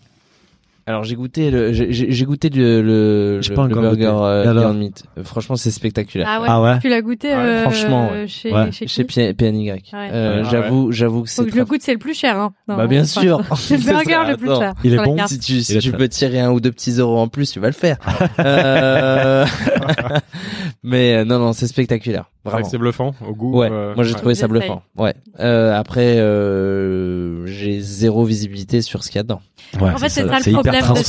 Alors 0.86 1.04
j'ai 1.04 1.14
goûté 1.14 1.50
le 1.50 1.72
j'ai 1.72 1.92
j'ai- 1.92 2.10
j'ai 2.10 2.24
goûté 2.24 2.48
le 2.48 2.80
le, 2.82 3.40
J'ai 3.42 3.50
le- 3.50 3.54
pas 3.56 3.66
le 3.66 3.74
burger 3.74 4.12
euh, 4.12 4.52
Beyond 4.54 4.74
Meat. 4.74 5.04
Euh, 5.18 5.24
Franchement, 5.24 5.56
c'est 5.56 5.70
spectaculaire. 5.70 6.26
Ah 6.28 6.40
ouais. 6.40 6.46
Ah 6.50 6.62
ouais 6.62 6.78
Tu 6.80 6.88
l'as 6.88 7.00
goûté 7.02 7.28
Ouais, 7.28 7.34
euh, 7.34 7.62
franchement, 7.62 8.10
ouais. 8.12 8.26
chez, 8.26 8.52
Ouais. 8.52 8.72
chez, 8.72 8.86
Chez 8.88 9.04
PNY. 9.34 9.70
Ouais. 9.72 9.82
Euh, 9.94 10.42
Ah 10.44 10.48
j'avoue, 10.50 10.90
j'avoue 10.92 11.22
que 11.22 11.28
Faut 11.30 11.42
c'est 11.42 11.44
que 11.44 11.50
je 11.52 11.56
le 11.56 11.62
très- 11.64 11.68
goûte, 11.70 11.82
c'est 11.82 11.92
le 11.92 11.98
plus 11.98 12.14
cher. 12.14 12.36
Hein. 12.38 12.52
Non, 12.68 12.76
Bah 12.76 12.86
bien 12.86 13.02
enfin, 13.02 13.20
sûr. 13.20 13.40
C'est 13.56 13.76
le 13.76 13.82
burger 13.84 14.30
le 14.30 14.36
plus 14.36 14.50
Attends. 14.50 14.60
cher. 14.60 14.72
Il 14.84 14.94
est 14.94 14.96
bon. 15.04 15.16
Si 15.26 15.38
tu, 15.38 15.60
si 15.60 15.78
tu 15.78 15.90
très- 15.90 15.98
peux 15.98 16.08
tirer 16.08 16.40
un 16.40 16.50
ou 16.50 16.60
deux 16.60 16.72
petits 16.72 16.92
euros 16.92 17.18
en 17.18 17.28
plus, 17.28 17.50
tu 17.52 17.60
vas 17.60 17.68
le 17.68 17.72
faire. 17.72 17.96
Mais 20.82 21.14
euh, 21.16 21.24
non, 21.24 21.38
non, 21.38 21.52
c'est 21.52 21.66
spectaculaire. 21.66 22.24
C'est 22.42 22.48
vrai 22.48 22.52
Vraiment. 22.52 22.64
que 22.64 22.70
c'est 22.70 22.78
bluffant 22.78 23.14
au 23.28 23.34
goût. 23.34 23.58
Ouais, 23.58 23.68
euh, 23.70 23.94
moi 23.94 24.02
j'ai 24.04 24.12
ouais. 24.14 24.18
trouvé 24.18 24.34
ça 24.34 24.48
bluffant. 24.48 24.82
Ouais. 24.96 25.12
Euh, 25.40 25.76
après, 25.78 26.16
euh, 26.18 27.44
j'ai 27.46 27.80
zéro 27.80 28.24
visibilité 28.24 28.80
sur 28.82 29.04
ce 29.04 29.10
qu'il 29.10 29.16
y 29.16 29.20
a 29.20 29.22
dedans. 29.24 29.42
Ouais, 29.80 29.90
En 29.90 29.98
fait, 29.98 30.08
c'est 30.08 30.26
ça 30.26 30.38
le 30.38 30.52
problème 30.52 30.80
de 30.96 30.96
ces- 30.96 31.02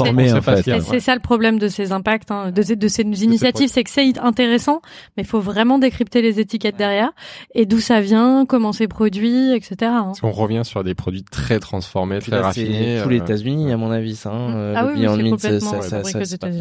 C'est 0.64 0.74
en 0.74 0.82
fait. 0.82 1.00
ça 1.00 1.16
le 1.16 1.22
problème 1.22 1.58
de 1.60 1.68
ces 1.70 1.92
impacts, 1.94 2.32
hein, 2.32 2.52
de, 2.52 2.62
ces- 2.62 2.76
de 2.76 2.88
ces 2.90 3.04
initiatives, 3.04 3.70
c'est 3.70 3.84
que 3.84 3.90
c'est 3.90 4.20
intéressant, 4.20 4.82
mais 5.16 5.24
il 5.24 5.26
faut 5.26 5.40
vraiment 5.40 5.80
décrypter 5.80 6.22
les 6.22 6.40
étiquettes 6.42 6.76
derrière 6.78 7.12
et 7.56 7.66
d'où 7.66 7.80
ça 7.80 8.02
vient, 8.02 8.46
comment 8.46 8.74
c'est 8.74 8.90
produit, 8.90 9.54
etc. 9.56 9.76
hein. 9.84 10.04
Parce 10.08 10.20
qu'on 10.20 10.32
revient 10.32 10.62
sur 10.66 10.84
des 10.84 10.96
produits 10.96 11.24
très 11.24 11.60
transformés, 11.60 12.20
très 12.20 12.32
là, 12.32 12.38
c'est 12.40 12.44
raffinés. 12.64 13.00
tous 13.02 13.10
les 13.10 13.20
euh, 13.20 13.24
États-unis, 13.24 13.72
à 13.72 13.78
mon 13.78 13.90
avis, 13.92 14.16
ça. 14.18 14.32
Hein, 14.32 14.74
Ah 14.76 14.86
oui, 14.88 14.92
oui, 14.98 15.02
c'est 15.02 15.30
complètement 15.30 15.82
ça, 15.82 16.02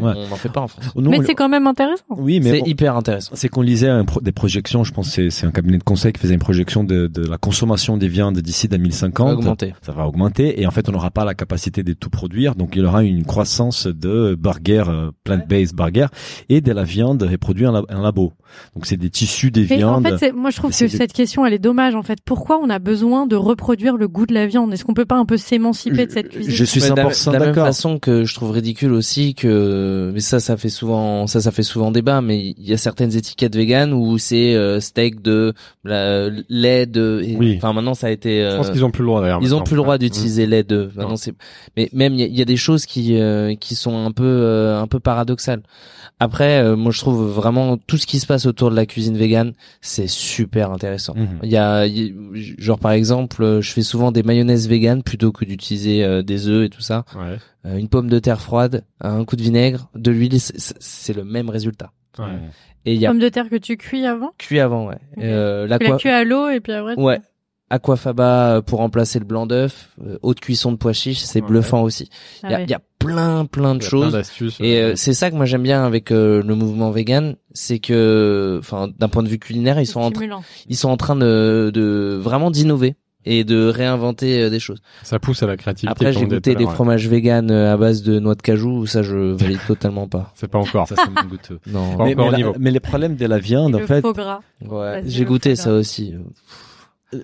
on 0.01 0.29
n'en 0.29 0.37
fait 0.37 0.49
pas 0.49 0.61
en 0.61 0.69
France. 0.69 0.85
Mais 0.97 1.19
on- 1.19 1.23
c'est 1.25 1.35
quand 1.35 1.49
même 1.49 1.67
intéressant. 1.67 2.05
oui, 2.11 2.39
mais 2.41 2.51
C'est 2.51 2.63
on- 2.63 2.67
hyper 2.67 2.97
intéressant. 3.01 3.33
c'est 3.35 3.49
qu'on 3.49 3.63
lisait 3.63 3.89
un 3.89 4.05
pro- 4.05 4.21
des 4.21 4.33
projections. 4.33 4.85
Je 4.85 4.93
pense 4.93 5.09
que 5.09 5.13
c'est- 5.15 5.31
c'est 5.31 5.47
un 5.47 5.51
cabinet 5.51 5.79
de 5.79 5.83
conseil 5.83 6.13
qui 6.13 6.21
faisait 6.21 6.35
une 6.35 6.41
projection 6.41 6.85
de, 6.85 7.07
de 7.09 7.23
la 7.27 7.37
consommation 7.39 7.97
des 7.97 8.09
viandes 8.09 8.39
d'ici 8.39 8.69
2050. 8.69 9.39
Augmenté. 9.39 9.75
Ça 9.83 9.93
va 9.93 10.07
augmenter 10.07 10.61
et 10.61 10.67
en 10.67 10.71
fait, 10.71 10.89
on 10.89 10.93
n'aura 10.93 11.11
pas 11.11 11.25
la 11.25 11.35
capacité 11.35 11.83
de 11.83 11.93
tout 11.93 12.11
produire. 12.11 12.55
Donc, 12.55 12.77
il 12.77 12.83
y 12.83 12.85
aura 12.87 13.03
une 13.03 13.25
croissance 13.25 13.87
de 13.87 14.35
burgers, 14.39 14.85
euh, 14.89 15.11
plant-based 15.25 15.75
burgers 15.75 16.07
et 16.49 16.61
de 16.61 16.73
la 16.73 16.85
viande 16.85 17.23
reproduite 17.23 17.69
en, 17.69 17.73
la- 17.73 17.83
en 17.91 18.01
labo. 18.03 18.33
Donc 18.75 18.85
c'est 18.87 18.97
des 18.97 19.11
tissus, 19.11 19.53
des 19.53 19.65
Mais 19.71 19.85
en 19.85 20.01
viandes. 20.01 20.09
fait, 20.19 20.27
c'est- 20.27 20.33
moi 20.33 20.51
je 20.51 20.57
trouve 20.57 20.77
que 20.77 20.89
cette 20.89 21.13
question 21.13 21.47
elle 21.47 21.53
est 21.53 21.61
dommage 21.61 21.95
en 21.95 22.03
fait. 22.03 22.19
Pourquoi 22.25 22.59
on 22.61 22.69
a 22.69 22.81
besoin 22.81 23.27
de 23.27 23.37
reproduire 23.37 23.97
le 23.97 24.09
goût 24.09 24.27
de 24.27 24.35
la 24.35 24.49
viande? 24.49 24.73
Est-ce 24.73 24.85
qu'on 24.85 24.93
peut 24.95 25.05
pas 25.05 25.19
un 25.19 25.25
peu 25.25 25.37
s'émanciper 25.37 26.07
de 26.07 26.11
cette 26.11 26.31
cuisine? 26.31 26.51
je 26.53 26.65
suis 26.65 26.83
Ouais, 26.83 26.91
de 26.91 26.95
la- 26.97 27.05
100% 27.11 27.29
de 27.29 27.33
la 27.35 27.39
même 27.39 27.49
d'accord. 27.51 27.67
façon 27.67 27.99
que 28.01 28.25
je 28.25 28.35
trouve 28.35 28.51
ridicule 28.51 28.93
aussi 28.93 29.35
que 29.35 30.11
mais 30.13 30.19
ça 30.21 30.41
ça 30.41 30.57
fait 30.57 30.69
souvent 30.69 31.27
ça 31.29 31.41
ça 31.41 31.53
fait 31.53 31.63
souvent 31.63 31.91
débat 31.93 32.21
mais 32.23 32.55
il 32.59 32.69
y 32.69 32.73
a 32.73 32.77
certaines 32.91 33.17
étiquettes 33.17 33.55
véganes 33.57 33.93
où 33.93 34.19
c'est 34.19 34.55
euh, 34.55 34.81
steak 34.81 35.23
de 35.23 35.53
la, 35.85 36.29
lait 36.49 36.87
de 36.87 37.23
et- 37.25 37.37
Oui. 37.37 37.55
enfin 37.57 37.73
maintenant 37.73 37.95
ça 37.95 38.09
a 38.09 38.11
été 38.11 38.43
Je 38.51 38.57
pense 38.57 38.69
euh, 38.69 38.73
qu'ils 38.73 38.85
ont 38.85 38.91
plus 38.91 39.03
le 39.03 39.07
droit 39.09 39.21
d'ailleurs. 39.21 39.41
ils 39.43 39.55
ont 39.55 39.63
plus 39.63 39.77
le 39.77 39.83
droit 39.83 39.97
d'utiliser 39.99 40.47
lait 40.47 40.65
de 40.65 40.91
maintenant 40.97 41.17
c'est 41.17 41.35
mais 41.77 41.89
même 41.93 42.15
il 42.15 42.21
y 42.21 42.23
a, 42.25 42.27
il 42.27 42.37
y 42.39 42.43
a 42.43 42.45
des 42.45 42.57
choses 42.57 42.85
qui 42.87 43.17
euh, 43.21 43.55
qui 43.55 43.75
sont 43.77 43.97
un 44.05 44.13
peu 44.13 44.25
euh, 44.25 44.81
un 44.81 44.87
peu 44.87 45.01
paradoxales 45.01 45.63
après 46.19 46.59
euh, 46.63 46.77
moi 46.77 46.93
je 46.93 47.01
trouve 47.01 47.31
vraiment 47.31 47.77
tout 47.79 47.97
ce 47.97 48.07
qui 48.07 48.19
se 48.21 48.27
passe 48.27 48.45
autour 48.47 48.71
de 48.71 48.77
la 48.77 48.85
cuisine 48.87 49.17
végane 49.17 49.53
c'est 49.81 50.09
super 50.09 50.71
intéressant 50.73 51.15
Mhm. 51.17 51.39
il 51.45 51.51
y 51.51 51.57
a, 51.57 51.87
y 51.87 52.15
genre 52.59 52.79
par 52.79 52.93
exemple, 52.93 53.59
je 53.61 53.71
fais 53.73 53.83
souvent 53.83 54.13
des 54.13 54.23
mayonnaises 54.23 54.69
véganes 54.69 55.03
plutôt 55.03 55.33
que 55.33 55.45
d'utiliser 55.45 56.23
des 56.23 56.49
œufs 56.49 56.67
et 56.67 56.69
tout 56.69 56.81
ça. 56.81 57.05
Ouais. 57.17 57.39
Une 57.79 57.89
pomme 57.89 58.09
de 58.09 58.19
terre 58.19 58.41
froide, 58.41 58.85
un 59.01 59.25
coup 59.25 59.37
de 59.37 59.43
vinaigre, 59.43 59.91
de 59.95 60.11
l'huile, 60.11 60.39
c'est 60.41 61.13
le 61.15 61.25
même 61.25 61.51
résultat. 61.51 61.91
Ouais. 62.19 62.27
Et 62.87 62.95
il 62.95 63.01
y 63.01 63.07
a 63.07 63.11
Pomme 63.11 63.19
de 63.21 63.29
terre 63.29 63.49
que 63.49 63.57
tu 63.57 63.77
cuis 63.77 64.07
avant? 64.07 64.33
Cuit 64.39 64.59
avant, 64.61 64.87
ouais. 64.89 64.99
Ok. 65.17 65.23
Euh, 65.25 65.65
Tu 65.65 65.69
la 65.71 65.79
l'aqua, 65.79 65.97
cuis 65.99 66.09
à 66.09 66.25
l'eau 66.25 66.49
et 66.49 66.61
puis 66.61 66.73
après 66.73 66.95
ouais. 66.97 67.21
Aquafaba 67.73 68.57
euh, 68.57 68.63
pour 68.63 68.81
remplacer 68.81 69.21
le 69.21 69.25
blanc 69.25 69.47
d'œuf, 69.47 69.91
euh, 70.05 70.19
haute 70.23 70.41
cuisson 70.41 70.73
de 70.73 70.77
pois 70.77 70.93
chiches, 70.93 71.21
c'est 71.21 71.41
Ouais. 71.41 71.47
bluffant 71.47 71.83
aussi. 71.83 72.11
Ah 72.43 72.49
Il 72.49 72.51
y, 72.51 72.55
a, 72.55 72.59
ouais. 72.59 72.65
il 72.65 72.71
y 72.71 72.75
a 72.75 72.81
plein 72.99 73.45
plein 73.47 73.75
de 73.77 73.83
y 73.85 73.87
plein 73.87 73.89
choses. 73.89 74.13
d'astuces. 74.15 74.57
Et 74.61 74.79
euh, 74.81 74.89
euh, 74.91 74.93
c'est 74.97 75.13
ça 75.13 75.31
que 75.31 75.37
moi 75.37 75.45
j'aime 75.47 75.63
bien 75.63 75.85
avec 75.85 76.11
euh, 76.11 76.43
le 76.43 76.55
mouvement 76.57 76.91
vegan, 76.91 77.37
c'est 77.53 77.79
que, 77.79 78.57
enfin, 78.59 78.89
d'un 78.99 79.09
point 79.09 79.23
de 79.23 79.29
vue 79.29 79.39
culinaire, 79.39 79.79
ils 79.79 79.87
sont 79.87 80.01
en, 80.01 80.11
ils 80.69 80.77
sont 80.77 80.89
en 80.91 80.97
train 80.97 81.15
de, 81.15 81.71
de 81.73 82.19
vraiment 82.21 82.51
d'innover 82.51 82.97
et 83.27 83.45
de 83.45 83.69
réinventer 83.69 84.43
euh, 84.43 84.51
des 84.51 84.61
choses. 84.61 84.81
ça 85.03 85.19
pousse 85.19 85.43
à 85.43 85.47
la 85.47 85.57
créativité. 85.57 85.91
Après, 85.91 86.13
j'ai 86.13 86.27
goûté 86.27 86.55
des 86.55 86.67
fromages 86.67 87.07
véganes 87.07 87.51
euh, 87.51 87.73
à 87.73 87.77
base 87.77 88.03
de 88.03 88.19
noix 88.19 88.35
de 88.35 88.43
cajou, 88.43 88.87
ça 88.87 89.03
je 89.03 89.17
valide 89.35 89.61
totalement 89.67 90.09
pas. 90.09 90.33
C'est 90.35 90.49
pas 90.49 90.59
encore. 90.59 90.89
Ça, 90.89 90.95
c'est 90.97 91.11
moins 91.11 91.25
goûteux. 91.25 91.59
Non. 91.67 91.97
Pas 91.97 92.05
mais, 92.05 92.13
encore 92.15 92.25
mais 92.25 92.29
au 92.29 92.31
la- 92.31 92.37
niveau. 92.39 92.55
mais 92.59 92.71
les 92.71 92.81
problèmes 92.81 93.17
de 93.17 93.27
la 93.27 93.39
viande, 93.39 93.73
Et 93.73 93.77
en 93.77 93.79
le 93.81 93.87
fait, 93.87 94.01
faux 94.01 94.13
gras. 94.15 94.41
Ouais, 94.67 95.03
j'ai 95.07 95.25
goûté 95.25 95.55
ça 95.57 95.73
aussi. 95.73 96.15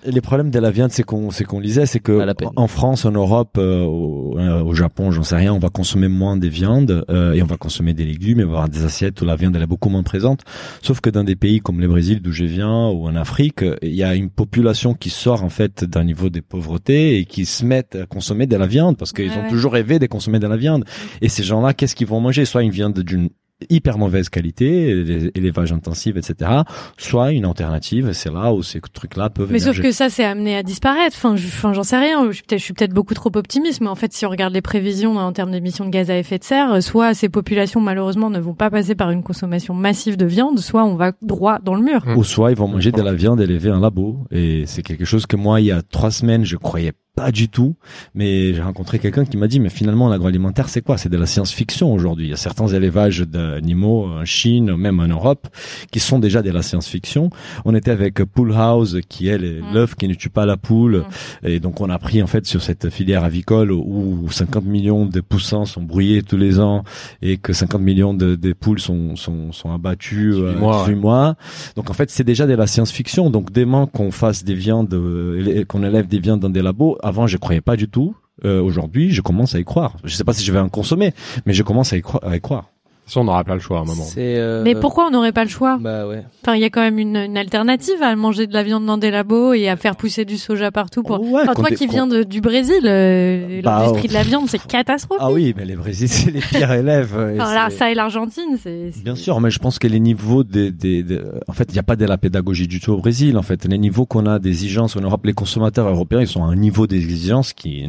Les 0.05 0.21
problèmes 0.21 0.49
de 0.49 0.59
la 0.59 0.69
viande, 0.69 0.91
c'est 0.91 1.03
qu'on, 1.03 1.31
c'est 1.31 1.45
qu'on 1.45 1.59
lisait, 1.59 1.85
c'est 1.85 1.99
que 1.99 2.19
en 2.55 2.67
France, 2.67 3.05
en 3.05 3.11
Europe, 3.11 3.55
euh, 3.57 3.83
au, 3.83 4.37
euh, 4.37 4.61
au 4.61 4.73
Japon, 4.73 5.11
j'en 5.11 5.23
sais 5.23 5.35
rien, 5.37 5.53
on 5.53 5.59
va 5.59 5.69
consommer 5.69 6.07
moins 6.09 6.35
des 6.35 6.49
viandes 6.49 7.05
euh, 7.09 7.33
et 7.33 7.41
on 7.41 7.45
va 7.45 7.57
consommer 7.57 7.93
des 7.93 8.03
légumes 8.03 8.39
et 8.41 8.43
on 8.43 8.47
va 8.47 8.53
avoir 8.55 8.69
des 8.69 8.83
assiettes 8.83 9.21
où 9.21 9.25
la 9.25 9.35
viande 9.35 9.55
elle 9.55 9.61
est 9.61 9.67
beaucoup 9.67 9.89
moins 9.89 10.03
présente. 10.03 10.41
Sauf 10.81 10.99
que 10.99 11.09
dans 11.09 11.23
des 11.23 11.35
pays 11.37 11.59
comme 11.61 11.79
le 11.79 11.87
Brésil, 11.87 12.21
d'où 12.21 12.31
je 12.33 12.43
viens, 12.45 12.89
ou 12.89 13.07
en 13.07 13.15
Afrique, 13.15 13.63
il 13.81 13.93
y 13.95 14.03
a 14.03 14.13
une 14.15 14.29
population 14.29 14.93
qui 14.93 15.09
sort 15.09 15.43
en 15.43 15.49
fait 15.49 15.85
d'un 15.85 16.03
niveau 16.03 16.29
de 16.29 16.41
pauvreté 16.41 17.17
et 17.19 17.25
qui 17.25 17.45
se 17.45 17.63
mettent 17.63 17.95
à 17.95 18.05
consommer 18.05 18.45
de 18.45 18.57
la 18.57 18.67
viande 18.67 18.97
parce 18.97 19.13
qu'ils 19.13 19.29
Ouais, 19.29 19.37
ont 19.37 19.43
ouais. 19.43 19.49
toujours 19.49 19.73
rêvé 19.73 19.99
de 19.99 20.07
consommer 20.07 20.39
de 20.39 20.47
la 20.47 20.57
viande. 20.57 20.83
Et 21.21 21.29
ces 21.29 21.43
gens-là, 21.43 21.73
qu'est-ce 21.73 21.95
qu'ils 21.95 22.07
vont 22.07 22.19
manger? 22.19 22.45
Soit 22.45 22.63
une 22.63 22.71
viande 22.71 22.99
d'une 22.99 23.29
hyper 23.69 23.97
mauvaise 23.97 24.29
qualité, 24.29 25.31
élevage 25.35 25.71
intensif, 25.73 26.15
etc. 26.15 26.51
Soit 26.97 27.31
une 27.31 27.45
alternative, 27.45 28.11
c'est 28.13 28.31
là 28.31 28.53
où 28.53 28.61
ces 28.63 28.79
trucs-là 28.81 29.29
peuvent 29.29 29.51
Mais 29.51 29.59
sauf 29.59 29.69
émerger. 29.75 29.81
que 29.89 29.91
ça, 29.91 30.09
c'est 30.09 30.23
amené 30.23 30.55
à 30.55 30.63
disparaître. 30.63 31.15
Enfin, 31.17 31.35
je- 31.35 31.47
enfin, 31.47 31.73
j'en 31.73 31.83
sais 31.83 31.97
rien. 31.97 32.27
Je 32.27 32.33
suis 32.33 32.43
peut-être, 32.43 32.59
je 32.59 32.63
suis 32.63 32.73
peut-être 32.73 32.93
beaucoup 32.93 33.13
trop 33.13 33.31
optimiste, 33.35 33.81
mais 33.81 33.87
en 33.87 33.95
fait, 33.95 34.13
si 34.13 34.25
on 34.25 34.29
regarde 34.29 34.53
les 34.53 34.61
prévisions 34.61 35.17
en 35.17 35.31
termes 35.31 35.51
d'émissions 35.51 35.85
de 35.85 35.89
gaz 35.89 36.11
à 36.11 36.17
effet 36.17 36.37
de 36.37 36.43
serre, 36.43 36.81
soit 36.83 37.13
ces 37.13 37.29
populations 37.29 37.81
malheureusement 37.81 38.29
ne 38.29 38.39
vont 38.39 38.53
pas 38.53 38.69
passer 38.69 38.93
par 38.95 39.09
une 39.11 39.23
consommation 39.23 39.73
massive 39.73 40.17
de 40.17 40.25
viande, 40.25 40.59
soit 40.59 40.83
on 40.85 40.95
va 40.95 41.13
droit 41.21 41.59
dans 41.59 41.75
le 41.75 41.81
mur. 41.81 42.05
Mm. 42.05 42.17
Ou 42.17 42.23
soit 42.23 42.51
ils 42.51 42.57
vont 42.57 42.67
manger 42.67 42.91
de 42.91 43.01
la 43.01 43.13
viande 43.13 43.41
élevée 43.41 43.71
en 43.71 43.79
labo. 43.79 44.19
Et 44.31 44.65
c'est 44.67 44.83
quelque 44.83 45.05
chose 45.05 45.25
que 45.25 45.35
moi, 45.35 45.61
il 45.61 45.67
y 45.67 45.71
a 45.71 45.81
trois 45.81 46.11
semaines, 46.11 46.45
je 46.45 46.57
croyais 46.57 46.93
pas 47.17 47.31
du 47.31 47.49
tout. 47.49 47.75
Mais 48.13 48.53
j'ai 48.53 48.61
rencontré 48.61 48.99
quelqu'un 48.99 49.25
qui 49.25 49.37
m'a 49.37 49.47
dit, 49.47 49.59
mais 49.59 49.69
finalement, 49.69 50.07
l'agroalimentaire, 50.07 50.69
c'est 50.69 50.81
quoi? 50.81 50.97
C'est 50.99 51.09
de 51.09 51.17
la 51.17 51.25
science-fiction 51.25 51.91
aujourd'hui. 51.91 52.27
Il 52.27 52.29
y 52.29 52.33
a 52.33 52.37
certains 52.37 52.67
élevages 52.67 53.21
d'animaux 53.21 54.05
en 54.05 54.23
Chine, 54.23 54.75
même 54.75 54.99
en 54.99 55.07
Europe, 55.07 55.47
qui 55.91 55.99
sont 55.99 56.19
déjà 56.19 56.43
de 56.43 56.51
la 56.51 56.61
science-fiction. 56.61 57.31
On 57.65 57.73
était 57.73 57.89
avec 57.91 58.23
Pool 58.23 58.53
House, 58.53 58.97
qui 59.09 59.29
est 59.29 59.39
Mm. 59.39 59.73
l'œuf 59.73 59.95
qui 59.95 60.07
ne 60.07 60.13
tue 60.13 60.29
pas 60.29 60.45
la 60.45 60.57
poule. 60.57 61.05
Mm. 61.43 61.47
Et 61.47 61.59
donc, 61.59 61.81
on 61.81 61.89
a 61.89 61.97
pris, 61.97 62.21
en 62.21 62.27
fait, 62.27 62.45
sur 62.45 62.61
cette 62.61 62.89
filière 62.91 63.23
avicole 63.23 63.71
où 63.71 64.27
50 64.29 64.65
millions 64.65 65.05
de 65.05 65.21
poussins 65.21 65.65
sont 65.65 65.81
brouillés 65.81 66.21
tous 66.21 66.37
les 66.37 66.59
ans 66.59 66.83
et 67.21 67.37
que 67.37 67.51
50 67.53 67.81
millions 67.81 68.13
de, 68.13 68.35
de 68.35 68.53
poules 68.53 68.79
sont, 68.79 69.15
sont, 69.15 69.51
sont 69.51 69.71
abattues 69.71 70.33
euh, 70.33 70.51
18 70.51 70.59
mois, 70.59 70.83
18 70.85 70.95
mois. 70.95 71.35
Donc 71.75 71.89
en 71.89 71.93
fait, 71.93 72.09
c'est 72.09 72.23
déjà 72.23 72.45
de 72.45 72.53
la 72.53 72.67
science-fiction. 72.67 73.29
Donc 73.29 73.51
demain 73.51 73.87
qu'on 73.91 74.11
fasse 74.11 74.43
des 74.43 74.53
viandes, 74.55 74.93
euh, 74.93 75.65
qu'on 75.65 75.83
élève 75.83 76.07
des 76.07 76.19
viandes 76.19 76.39
dans 76.41 76.49
des 76.49 76.61
labos, 76.61 76.97
avant 77.07 77.25
je 77.27 77.37
croyais 77.37 77.61
pas 77.61 77.75
du 77.75 77.89
tout. 77.89 78.15
Euh, 78.45 78.61
Aujourd'hui, 78.61 79.11
je 79.11 79.21
commence 79.21 79.55
à 79.55 79.59
y 79.59 79.65
croire. 79.65 79.97
Je 80.03 80.15
sais 80.15 80.23
pas 80.23 80.33
si 80.33 80.43
je 80.45 80.51
vais 80.51 80.59
en 80.59 80.69
consommer, 80.69 81.13
mais 81.47 81.53
je 81.53 81.63
commence 81.63 81.91
à 81.93 81.97
y, 81.97 82.03
à 82.21 82.35
y 82.35 82.41
croire. 82.41 82.69
Ça, 83.07 83.21
on 83.21 83.23
n'aura 83.23 83.43
pas 83.45 83.53
le 83.53 83.61
choix 83.61 83.77
à 83.79 83.81
un 83.81 83.85
moment. 83.85 84.05
Euh, 84.17 84.63
Mais 84.63 84.75
pourquoi 84.75 85.07
on 85.07 85.11
n'aurait 85.11 85.31
pas 85.31 85.43
le 85.45 85.49
choix? 85.49 85.77
Bah 85.79 86.05
ouais. 86.07 86.25
Enfin, 86.43 86.55
il 86.55 86.61
y 86.61 86.65
a 86.65 86.69
quand 86.69 86.81
même 86.81 86.99
une, 86.99 87.15
une 87.15 87.37
alternative 87.37 88.01
à 88.03 88.13
manger 88.17 88.47
de 88.47 88.53
la 88.53 88.63
viande 88.63 88.85
dans 88.85 88.97
des 88.97 89.11
labos 89.11 89.53
et 89.53 89.69
à 89.69 89.77
faire 89.77 89.95
pousser 89.95 90.25
du 90.25 90.37
soja 90.37 90.71
partout. 90.71 91.03
Pour... 91.03 91.21
Ouais, 91.21 91.41
Enfin, 91.43 91.53
toi 91.53 91.69
qui 91.71 91.87
viens 91.87 92.05
de- 92.05 92.23
du 92.23 92.41
Brésil, 92.41 92.81
euh, 92.83 93.61
Bah, 93.63 93.79
l'industrie 93.79 94.01
oh. 94.05 94.07
de 94.09 94.13
la 94.13 94.23
viande, 94.23 94.45
c'est 94.49 94.61
catastrophique. 94.61 95.23
Ah 95.25 95.31
oui, 95.31 95.53
mais 95.55 95.63
les 95.65 95.75
Brésiliens, 95.77 96.07
c'est 96.13 96.31
les 96.31 96.41
pires 96.41 96.71
élèves. 96.73 97.13
et 97.33 97.39
Alors 97.39 97.53
là, 97.53 97.67
c'est- 97.69 97.77
ça 97.77 97.91
et 97.91 97.95
l'Argentine, 97.95 98.57
c'est. 98.61 98.91
c'est- 98.91 99.03
Bien 99.03 99.15
sûr, 99.15 99.39
mais 99.39 99.51
je 99.51 99.59
pense 99.59 99.79
que 99.79 99.87
les 99.87 100.01
niveaux 100.01 100.43
des, 100.43 100.71
des, 100.71 101.01
des- 101.03 101.21
en 101.47 101.53
fait, 101.53 101.65
il 101.69 101.73
n'y 101.73 101.79
a 101.79 101.83
pas 101.83 101.95
de 101.95 102.05
la 102.05 102.17
pédagogie 102.17 102.67
du 102.67 102.81
tout 102.81 102.91
au 102.91 102.97
Brésil. 102.97 103.37
En 103.37 103.41
fait, 103.41 103.63
les 103.65 103.77
niveaux 103.77 104.05
qu'on 104.05 104.25
a 104.25 104.37
des 104.39 104.49
exigences 104.49 104.97
en 104.97 105.01
Europe, 105.01 105.25
les 105.25 105.33
consommateurs 105.33 105.87
européens, 105.87 106.19
ils 106.19 106.27
sont 106.27 106.43
à 106.43 106.47
un 106.47 106.55
niveau 106.57 106.87
d'exigence 106.87 107.53
qui 107.53 107.87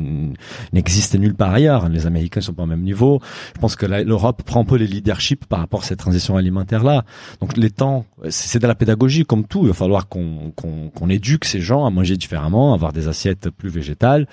n'existe 0.73 1.19
nulle 1.19 1.35
part 1.35 1.53
ailleurs. 1.55 1.89
Les 1.89 2.07
Américains 2.07 2.41
sont 2.41 2.53
pas 2.53 2.63
au 2.63 2.67
même 2.67 2.83
niveau. 2.83 3.21
Je 3.57 3.61
pense 3.61 3.75
que 3.77 3.87
l'Europe 3.87 4.43
prend 4.45 4.61
un 4.61 4.65
peu 4.65 4.77
les 4.77 4.87
leadership 5.09 5.47
par 5.47 5.61
rapport 5.61 5.81
à 5.81 5.85
cette 5.85 5.99
transition 5.99 6.37
alimentaire 6.37 6.85
là. 6.85 7.05
Donc 7.41 7.57
les 7.57 7.71
temps, 7.71 8.05
c'est 8.29 8.59
de 8.61 8.67
la 8.67 8.75
pédagogie 8.75 9.25
comme 9.25 9.45
tout. 9.47 9.61
Il 9.63 9.69
va 9.69 9.75
falloir 9.75 10.09
qu'on 10.09 10.53
qu'on 10.55 11.09
éduque 11.09 11.45
ces 11.47 11.61
gens 11.61 11.87
à 11.87 11.91
manger 11.91 12.17
différemment, 12.17 12.75
avoir 12.75 12.93
des 12.93 13.09
assiettes 13.09 13.49
plus 13.51 13.71
végétales. 13.71 14.27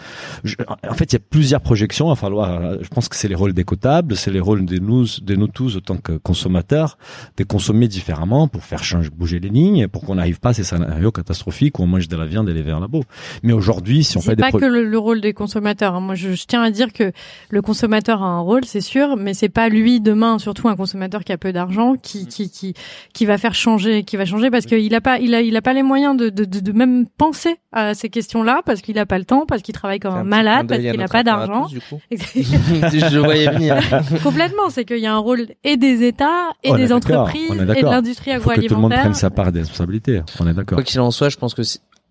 Je- 0.44 0.56
en 0.90 0.94
fait, 0.94 1.06
il 1.06 1.14
y 1.14 1.16
a 1.16 1.20
plusieurs 1.30 1.62
projections. 1.62 2.08
Il 2.08 2.10
va 2.10 2.16
falloir. 2.16 2.82
Je 2.82 2.88
pense 2.90 3.08
que 3.08 3.16
c'est 3.16 3.28
les 3.30 3.36
rôles 3.36 3.54
des 3.54 3.64
cotables, 3.64 4.16
c'est 4.18 4.32
les 4.32 4.40
rôles 4.42 4.66
de 4.66 4.78
nous, 4.80 5.06
de 5.22 5.36
nous 5.36 5.48
tous, 5.48 5.78
autant 5.78 5.98
que 5.98 6.14
consommateurs, 6.18 6.98
de 7.38 7.44
consommer 7.44 7.88
différemment 7.88 8.48
pour 8.50 8.64
faire 8.64 8.84
changer, 8.84 9.10
bouger 9.10 9.40
les 9.40 9.50
lignes, 9.50 9.88
pour 9.88 10.04
qu'on 10.04 10.16
n'arrive 10.16 10.40
pas 10.40 10.50
à 10.50 10.54
ces 10.54 10.64
scénarios 10.64 11.12
catastrophiques 11.12 11.80
où 11.80 11.84
on 11.84 11.88
mange 11.88 12.08
de 12.10 12.18
la 12.18 12.26
viande 12.26 12.50
élevée 12.50 12.74
en 12.74 12.80
labo. 12.82 13.04
Mais 13.44 13.54
aujourd'hui, 13.54 14.04
si 14.04 14.18
on 14.18 14.22
fait 14.22 14.36
des 14.36 14.42
pas 14.42 14.52
que 14.52 14.66
le, 14.66 14.84
le 14.84 14.98
rôle 14.98 15.22
des 15.22 15.34
consommateurs. 15.34 15.96
hein. 15.96 16.02
Moi, 16.02 16.16
je, 16.16 16.32
je 16.34 16.46
tiens 16.46 16.62
à 16.64 16.72
dire 16.72 16.92
que 16.92 17.12
le 17.50 17.62
consommateur 17.62 18.22
a 18.24 18.28
un 18.28 18.40
rôle, 18.40 18.66
c'est 18.66 18.82
sûr, 18.82 19.16
mais 19.16 19.34
c'est 19.34 19.50
pas 19.50 19.70
lui 19.70 20.02
demain, 20.02 20.40
surtout 20.40 20.65
un 20.70 20.76
consommateur 20.76 21.24
qui 21.24 21.32
a 21.32 21.38
peu 21.38 21.54
d'argent, 21.54 21.96
qui, 22.02 22.28
qui 22.28 22.50
qui 22.50 22.74
qui 23.14 23.26
va 23.26 23.38
faire 23.38 23.54
changer, 23.54 24.04
qui 24.04 24.18
va 24.18 24.26
changer 24.26 24.50
parce 24.50 24.66
qu'il 24.66 24.94
a 24.96 25.02
pas, 25.02 25.20
il 25.20 25.34
a, 25.34 25.42
il 25.42 25.56
a 25.56 25.62
pas 25.62 25.74
les 25.74 25.84
moyens 25.84 26.18
de 26.18 26.30
de, 26.30 26.46
de, 26.46 26.60
de 26.60 26.72
même 26.72 27.08
penser 27.08 27.58
à 27.72 27.94
ces 27.94 28.10
questions-là 28.10 28.62
parce 28.66 28.82
qu'il 28.82 28.98
a 29.00 29.06
pas 29.06 29.18
le 29.18 29.26
temps, 29.26 29.46
parce 29.46 29.62
qu'il 29.62 29.74
travaille 29.74 30.00
comme 30.00 30.16
un 30.16 30.24
malade, 30.24 30.68
parce 30.68 30.82
qu'il 30.82 31.02
a 31.02 31.08
pas 31.08 31.24
d'argent. 31.24 31.68
je 32.12 33.16
le 33.16 33.22
voyais 33.22 33.50
venir. 33.50 33.78
Complètement, 34.24 34.70
c'est 34.70 34.86
qu'il 34.86 35.00
y 35.00 35.08
a 35.08 35.14
un 35.14 35.20
rôle 35.20 35.48
et 35.64 35.78
des 35.78 36.04
États 36.04 36.50
et 36.64 36.74
des 36.74 36.92
entreprises 36.92 37.52
et 37.52 37.82
de 37.82 37.86
l'industrie 37.86 38.32
faut 38.40 38.50
que 38.50 38.62
tout 38.68 38.76
le 38.76 38.82
monde 38.82 38.92
agroalimentaire. 38.92 39.00
prenne 39.02 39.14
sa 39.14 39.30
part 39.30 39.52
des 39.52 39.60
responsabilités. 39.60 40.22
On 40.40 40.48
est 40.48 40.54
d'accord. 40.54 40.78
Quoi 40.78 40.84
qu'il 40.84 41.00
en 41.00 41.12
soit, 41.12 41.30
je 41.30 41.38
pense 41.38 41.54
que 41.54 41.62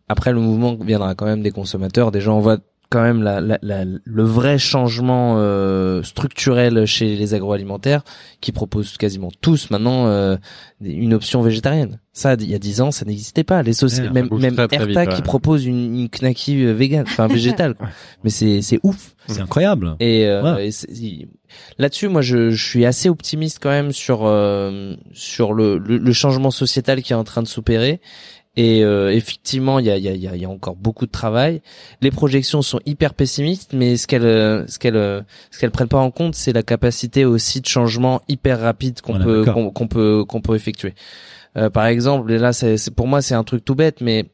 après 0.08 0.32
le 0.32 0.40
mouvement 0.40 0.76
viendra 0.80 1.14
quand 1.14 1.26
même 1.26 1.42
des 1.42 1.50
consommateurs. 1.50 2.10
Déjà, 2.10 2.32
on 2.32 2.40
voit 2.40 2.58
quand 2.90 3.02
même 3.02 3.22
la, 3.22 3.40
la, 3.40 3.58
la- 3.62 3.84
le 3.84 4.22
vrai 4.22 4.58
changement 4.58 5.34
euh, 5.38 6.02
structurel 6.02 6.86
chez 6.86 7.16
les 7.16 7.34
agroalimentaires 7.34 8.02
qui 8.40 8.52
proposent 8.52 8.96
quasiment 8.96 9.30
tous 9.40 9.70
maintenant 9.70 10.06
euh, 10.06 10.36
une 10.80 11.14
option 11.14 11.42
végétarienne. 11.42 11.98
Ça, 12.12 12.34
il 12.38 12.48
y 12.48 12.54
a 12.54 12.58
dix 12.60 12.80
ans, 12.80 12.92
ça 12.92 13.04
n'existait 13.04 13.42
pas. 13.42 13.62
Les 13.64 13.72
sauces, 13.72 13.98
Ouais, 13.98 14.04
ça 14.06 14.10
même 14.12 14.28
même 14.30 14.54
très, 14.54 14.68
très 14.68 14.76
Erta 14.76 14.86
vite, 14.86 14.96
ouais. 15.10 15.16
qui 15.16 15.22
propose 15.22 15.66
une, 15.66 15.98
une 16.02 16.08
knacky 16.08 16.62
euh, 16.64 16.72
végane, 16.72 17.04
enfin 17.08 17.26
végétale. 17.26 17.74
quoi. 17.74 17.88
Mais 18.22 18.30
c'est 18.30 18.62
c'est 18.62 18.78
ouf. 18.84 19.14
C'est 19.26 19.40
incroyable. 19.40 19.96
Et, 20.00 20.26
euh, 20.26 20.54
Ouais. 20.54 20.68
et 20.68 21.28
là-dessus, 21.78 22.08
moi, 22.08 22.20
je, 22.20 22.50
je 22.50 22.62
suis 22.64 22.84
assez 22.84 23.08
optimiste 23.08 23.58
quand 23.60 23.70
même 23.70 23.90
sur 23.92 24.20
euh, 24.26 24.94
sur 25.12 25.54
le, 25.54 25.78
le, 25.78 25.96
le 25.98 26.12
changement 26.12 26.50
sociétal 26.50 27.02
qui 27.02 27.12
est 27.12 27.16
en 27.16 27.24
train 27.24 27.42
de 27.42 27.48
s'opérer. 27.48 28.00
Et 28.56 28.84
euh, 28.84 29.12
effectivement, 29.12 29.80
il 29.80 29.86
y 29.86 29.90
a, 29.90 29.96
y, 29.98 30.08
a, 30.08 30.12
y 30.14 30.28
a- 30.28 30.36
il 30.36 30.40
y 30.42 30.44
a 30.44 30.48
encore 30.48 30.76
beaucoup 30.76 31.06
de 31.06 31.10
travail. 31.10 31.60
Les 32.02 32.12
projections 32.12 32.62
sont 32.62 32.78
hyper 32.86 33.14
pessimistes, 33.14 33.72
mais 33.72 33.96
ce 33.96 34.06
qu'elles 34.06 34.24
euh, 34.24 34.64
ce 34.68 34.78
qu'elles 34.78 34.96
euh, 34.96 35.22
ce 35.50 35.58
qu'elles 35.58 35.72
prennent 35.72 35.88
pas 35.88 35.98
en 35.98 36.12
compte, 36.12 36.34
c'est 36.36 36.52
la 36.52 36.62
capacité 36.62 37.24
aussi 37.24 37.60
de 37.60 37.66
changement 37.66 38.20
hyper 38.28 38.60
rapide 38.60 39.00
qu'on 39.00 39.14
peut 39.24 39.44
qu'on 39.72 39.88
peut 39.88 40.24
qu'on 40.24 40.40
peut 40.40 40.54
effectuer. 40.54 40.94
Euh, 41.56 41.70
par 41.70 41.86
exemple, 41.86 42.30
et 42.32 42.38
là, 42.38 42.52
c'est- 42.52 42.90
pour 42.94 43.06
moi, 43.06 43.22
c'est 43.22 43.34
un 43.34 43.44
truc 43.44 43.64
tout 43.64 43.74
bête, 43.76 44.00
mais 44.00 44.26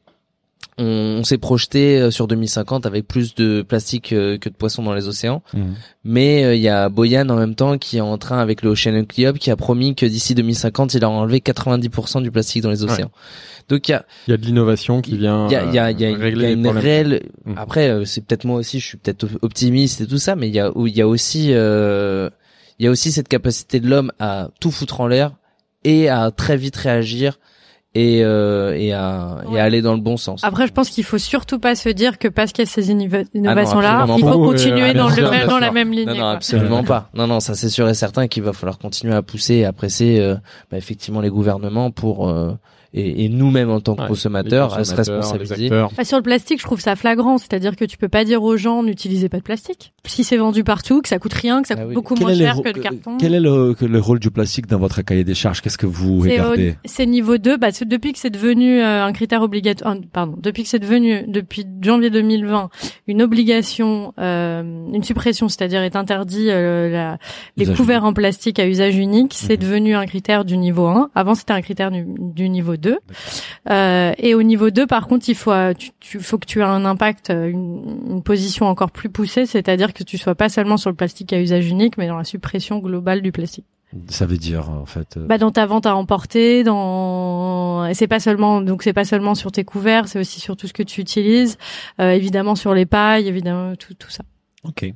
on, 0.77 1.19
on 1.19 1.23
s'est 1.23 1.37
projeté 1.37 1.99
euh, 1.99 2.11
sur 2.11 2.27
2050 2.27 2.85
avec 2.85 3.07
plus 3.07 3.35
de 3.35 3.61
plastique 3.61 4.13
euh, 4.13 4.37
que 4.37 4.49
de 4.49 4.55
poissons 4.55 4.83
dans 4.83 4.93
les 4.93 5.07
océans. 5.07 5.43
Mhm. 5.53 5.75
Mais 6.03 6.43
euh, 6.43 6.55
il 6.55 6.61
y 6.61 6.69
a 6.69 6.89
Boyan 6.89 7.29
en 7.29 7.35
même 7.35 7.55
temps 7.55 7.77
qui 7.77 7.97
est 7.97 8.01
en 8.01 8.17
train 8.17 8.39
avec 8.39 8.61
le 8.61 8.69
Ocean 8.71 9.03
Club 9.05 9.37
qui 9.37 9.51
a 9.51 9.55
promis 9.55 9.95
que 9.95 10.05
d'ici 10.05 10.35
2050 10.35 10.93
il 10.93 11.03
a 11.03 11.09
enlevé 11.09 11.39
90% 11.39 12.21
du 12.21 12.31
plastique 12.31 12.63
dans 12.63 12.71
les 12.71 12.83
océans. 12.83 13.11
Donc 13.69 13.87
il 13.87 13.91
y 13.91 13.95
a 13.95 14.05
Il 14.27 14.31
y 14.31 14.33
a 14.33 14.37
de 14.37 14.45
l'innovation 14.45 15.01
qui 15.01 15.17
vient 15.17 15.47
il 15.47 15.53
y 15.53 15.55
a, 15.55 15.65
y 15.71 15.79
a, 15.79 15.91
y 15.91 16.05
a 16.05 16.09
une, 16.09 16.21
régler 16.21 16.43
y 16.43 16.45
a 16.45 16.49
les 16.49 16.53
une 16.55 16.63
problèmes. 16.63 16.83
réelle. 16.83 17.21
Mm. 17.45 17.53
Après, 17.57 18.05
c'est 18.05 18.25
peut-être 18.25 18.45
moi 18.45 18.57
aussi, 18.57 18.79
je 18.79 18.85
suis 18.85 18.97
peut-être 18.97 19.27
optimiste 19.41 20.01
et 20.01 20.07
tout 20.07 20.17
ça, 20.17 20.35
mais 20.35 20.47
il 20.47 20.55
y 20.55 20.59
a, 20.59 20.71
il 20.75 20.95
y 20.95 21.01
a 21.01 21.07
aussi, 21.07 21.49
euh, 21.51 22.29
il 22.79 22.85
y 22.85 22.87
a 22.87 22.91
aussi 22.91 23.11
cette 23.11 23.27
capacité 23.27 23.79
de 23.79 23.87
l'homme 23.87 24.11
à 24.19 24.49
tout 24.59 24.71
foutre 24.71 25.01
en 25.01 25.07
l'air 25.07 25.33
et 25.83 26.09
à 26.09 26.31
très 26.31 26.57
vite 26.57 26.75
réagir 26.75 27.39
et 27.93 28.23
euh, 28.23 28.73
et 28.77 28.93
à 28.93 29.39
et 29.51 29.59
à 29.59 29.63
aller 29.63 29.81
dans 29.81 29.93
le 29.93 29.99
bon 29.99 30.15
sens. 30.15 30.43
Après, 30.43 30.65
je 30.65 30.71
pense 30.71 30.89
qu'il 30.89 31.03
faut 31.03 31.17
surtout 31.17 31.59
pas 31.59 31.75
se 31.75 31.89
dire 31.89 32.17
que 32.17 32.27
parce 32.27 32.53
qu'il 32.53 32.63
y 32.63 32.67
a 32.67 32.71
ces 32.71 32.89
innova- 32.91 33.25
innovations-là, 33.33 34.01
absolument 34.03 34.17
il 34.17 34.33
faut 34.33 34.43
continuer 34.43 34.93
dans, 34.93 35.09
le 35.09 35.15
sûr, 35.15 35.29
même, 35.29 35.39
bien 35.39 35.47
dans 35.47 35.59
la 35.59 35.71
même 35.71 35.91
ligne. 35.91 36.07
Non, 36.07 36.15
non, 36.15 36.27
absolument 36.27 36.83
pas. 36.83 37.09
Non, 37.13 37.27
non, 37.27 37.39
ça 37.39 37.53
c'est 37.53 37.69
sûr 37.69 37.89
et 37.89 37.93
certain 37.93 38.27
qu'il 38.27 38.43
va 38.43 38.53
falloir 38.53 38.77
continuer 38.77 39.13
à 39.13 39.21
pousser 39.21 39.55
et 39.55 39.65
à 39.65 39.73
presser 39.73 40.19
euh, 40.19 40.35
bah, 40.71 40.77
effectivement 40.77 41.19
les 41.19 41.29
gouvernements 41.29 41.91
pour 41.91 42.29
euh, 42.29 42.53
et, 42.93 43.25
et 43.25 43.29
nous-mêmes 43.29 43.69
en 43.69 43.79
tant 43.79 43.95
que 43.95 44.01
Ouais, 44.01 44.07
consommateurs 44.07 44.73
à 44.77 44.83
se 44.83 44.95
responsabiliser. 44.95 45.69
Bah, 45.69 45.87
sur 46.03 46.17
le 46.17 46.23
plastique, 46.23 46.59
je 46.59 46.65
trouve 46.65 46.79
ça 46.81 46.95
flagrant, 46.95 47.37
c'est-à-dire 47.37 47.75
que 47.75 47.85
tu 47.85 47.97
peux 47.97 48.09
pas 48.09 48.23
dire 48.25 48.43
aux 48.43 48.57
gens 48.57 48.83
n'utilisez 48.83 49.29
pas 49.29 49.37
de 49.37 49.43
plastique. 49.43 49.93
Si 50.05 50.23
c'est 50.23 50.37
vendu 50.37 50.63
partout, 50.63 51.01
que 51.01 51.07
ça 51.07 51.19
coûte 51.19 51.33
rien, 51.33 51.61
que 51.61 51.67
ça 51.67 51.75
Ah 51.77 51.81
coûte 51.81 51.87
oui. 51.89 51.93
beaucoup 51.95 52.15
Quel 52.15 52.23
moins 52.27 52.35
cher 52.35 52.61
que 52.61 52.69
le 52.69 52.81
carton. 52.81 53.17
Quel 53.19 53.33
est 53.33 53.39
le, 53.39 53.75
le 53.79 53.99
rôle 53.99 54.19
du 54.19 54.31
plastique 54.31 54.67
dans 54.67 54.79
votre 54.79 55.01
cahier 55.03 55.23
des 55.23 55.35
charges? 55.35 55.61
Qu'est-ce 55.61 55.77
que 55.77 55.85
vous 55.85 56.19
regardez? 56.19 56.75
C'est 56.85 57.05
niveau 57.05 57.37
2, 57.37 57.57
bah, 57.57 57.69
depuis 57.85 58.13
que 58.13 58.19
c'est 58.19 58.29
devenu 58.29 58.81
euh, 58.81 59.03
un 59.05 59.13
critère 59.13 59.41
obligatoire, 59.41 59.95
pardon, 60.11 60.35
depuis 60.41 60.63
que 60.63 60.69
c'est 60.69 60.79
devenu, 60.79 61.23
depuis 61.27 61.65
janvier 61.81 62.09
2020, 62.09 62.69
une 63.07 63.21
obligation, 63.21 64.13
euh, 64.19 64.61
une 64.93 65.03
suppression, 65.03 65.47
c'est-à-dire 65.49 65.81
est 65.83 65.95
interdit 65.95 66.47
euh, 66.49 66.89
la- 66.89 67.17
les 67.57 67.63
Usage 67.65 67.77
couverts 67.77 68.03
en 68.05 68.13
plastique 68.13 68.59
à 68.59 68.67
usage 68.67 68.97
unique, 68.97 69.33
c'est 69.35 69.53
Mhm. 69.53 69.67
devenu 69.67 69.95
un 69.95 70.05
critère 70.05 70.45
du 70.45 70.57
niveau 70.57 70.87
1. 70.87 71.09
Avant, 71.15 71.35
c'était 71.35 71.53
un 71.53 71.61
critère 71.61 71.91
du, 71.91 72.05
du 72.07 72.49
niveau 72.49 72.75
2. 72.77 72.80
Euh, 73.69 74.13
et 74.17 74.33
au 74.35 74.43
niveau 74.43 74.69
2, 74.71 74.87
par 74.87 75.07
contre, 75.07 75.29
il 75.29 75.35
faut, 75.35 75.51
euh, 75.51 75.73
tu, 75.73 75.91
tu- 75.99 76.19
faut 76.19 76.37
que 76.37 76.45
tu 76.45 76.59
aies 76.59 76.63
un 76.63 76.85
impact, 76.85 77.29
euh, 77.29 77.47
une, 77.49 77.99
une 78.09 78.23
position 78.23 78.65
encore 78.67 78.91
plus 78.91 79.09
poussée, 79.09 79.45
c'est-à-dire 79.45 79.93
que 79.93 80.03
tu 80.03 80.17
sois 80.17 80.35
pas 80.35 80.49
seulement 80.49 80.77
sur 80.77 80.89
le 80.89 80.95
plastique 80.95 81.31
à 81.33 81.39
usage 81.39 81.67
unique, 81.67 81.97
mais 81.97 82.07
dans 82.07 82.17
la 82.17 82.23
suppression 82.23 82.79
globale 82.79 83.21
du 83.21 83.31
plastique. 83.31 83.65
Ça 84.07 84.25
veut 84.25 84.37
dire 84.37 84.69
en 84.69 84.85
fait. 84.85 85.17
Bah 85.19 85.37
dans 85.37 85.51
ta 85.51 85.65
vente 85.65 85.85
à 85.85 85.95
emporter, 85.97 86.63
dans 86.63 87.85
et 87.87 87.93
c'est 87.93 88.07
pas 88.07 88.21
seulement 88.21 88.61
donc 88.61 88.83
c'est 88.83 88.93
pas 88.93 89.03
seulement 89.03 89.35
sur 89.35 89.51
tes 89.51 89.65
couverts, 89.65 90.07
c'est 90.07 90.17
aussi 90.19 90.39
sur 90.39 90.55
tout 90.55 90.65
ce 90.67 90.71
que 90.71 90.83
tu 90.83 91.01
utilises, 91.01 91.57
euh, 91.99 92.11
évidemment 92.11 92.55
sur 92.55 92.73
les 92.73 92.85
pailles, 92.85 93.27
évidemment 93.27 93.75
tout 93.75 93.93
tout 93.93 94.09
ça. 94.09 94.23
ok. 94.63 94.93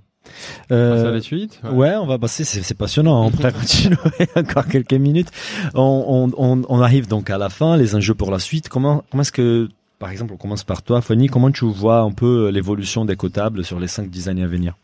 On 0.69 0.73
Euh, 0.75 0.95
passe 0.97 1.05
à 1.07 1.11
la 1.11 1.21
suite. 1.21 1.59
Ouais, 1.71 1.95
on 1.95 2.05
va 2.05 2.17
passer, 2.17 2.43
c'est 2.43 2.61
c'est 2.61 2.77
passionnant, 2.77 3.25
on 3.25 3.31
pourrait 3.31 3.51
continuer 3.61 3.97
encore 4.35 4.67
quelques 4.67 4.93
minutes. 4.93 5.29
On, 5.73 6.31
on, 6.37 6.43
on, 6.43 6.61
on 6.67 6.81
arrive 6.81 7.07
donc 7.07 7.29
à 7.29 7.37
la 7.37 7.49
fin, 7.49 7.77
les 7.77 7.95
enjeux 7.95 8.15
pour 8.15 8.31
la 8.31 8.39
suite. 8.39 8.69
Comment, 8.69 9.03
comment 9.11 9.21
est-ce 9.21 9.31
que, 9.31 9.69
par 9.99 10.09
exemple, 10.11 10.33
on 10.33 10.37
commence 10.37 10.63
par 10.63 10.81
toi, 10.83 11.01
Fanny, 11.01 11.27
comment 11.27 11.51
tu 11.51 11.65
vois 11.65 11.99
un 11.99 12.11
peu 12.11 12.49
l'évolution 12.49 13.05
des 13.05 13.15
cotables 13.15 13.63
sur 13.63 13.79
les 13.79 13.87
5-10 13.87 14.29
années 14.29 14.43
à 14.43 14.47
venir? 14.47 14.75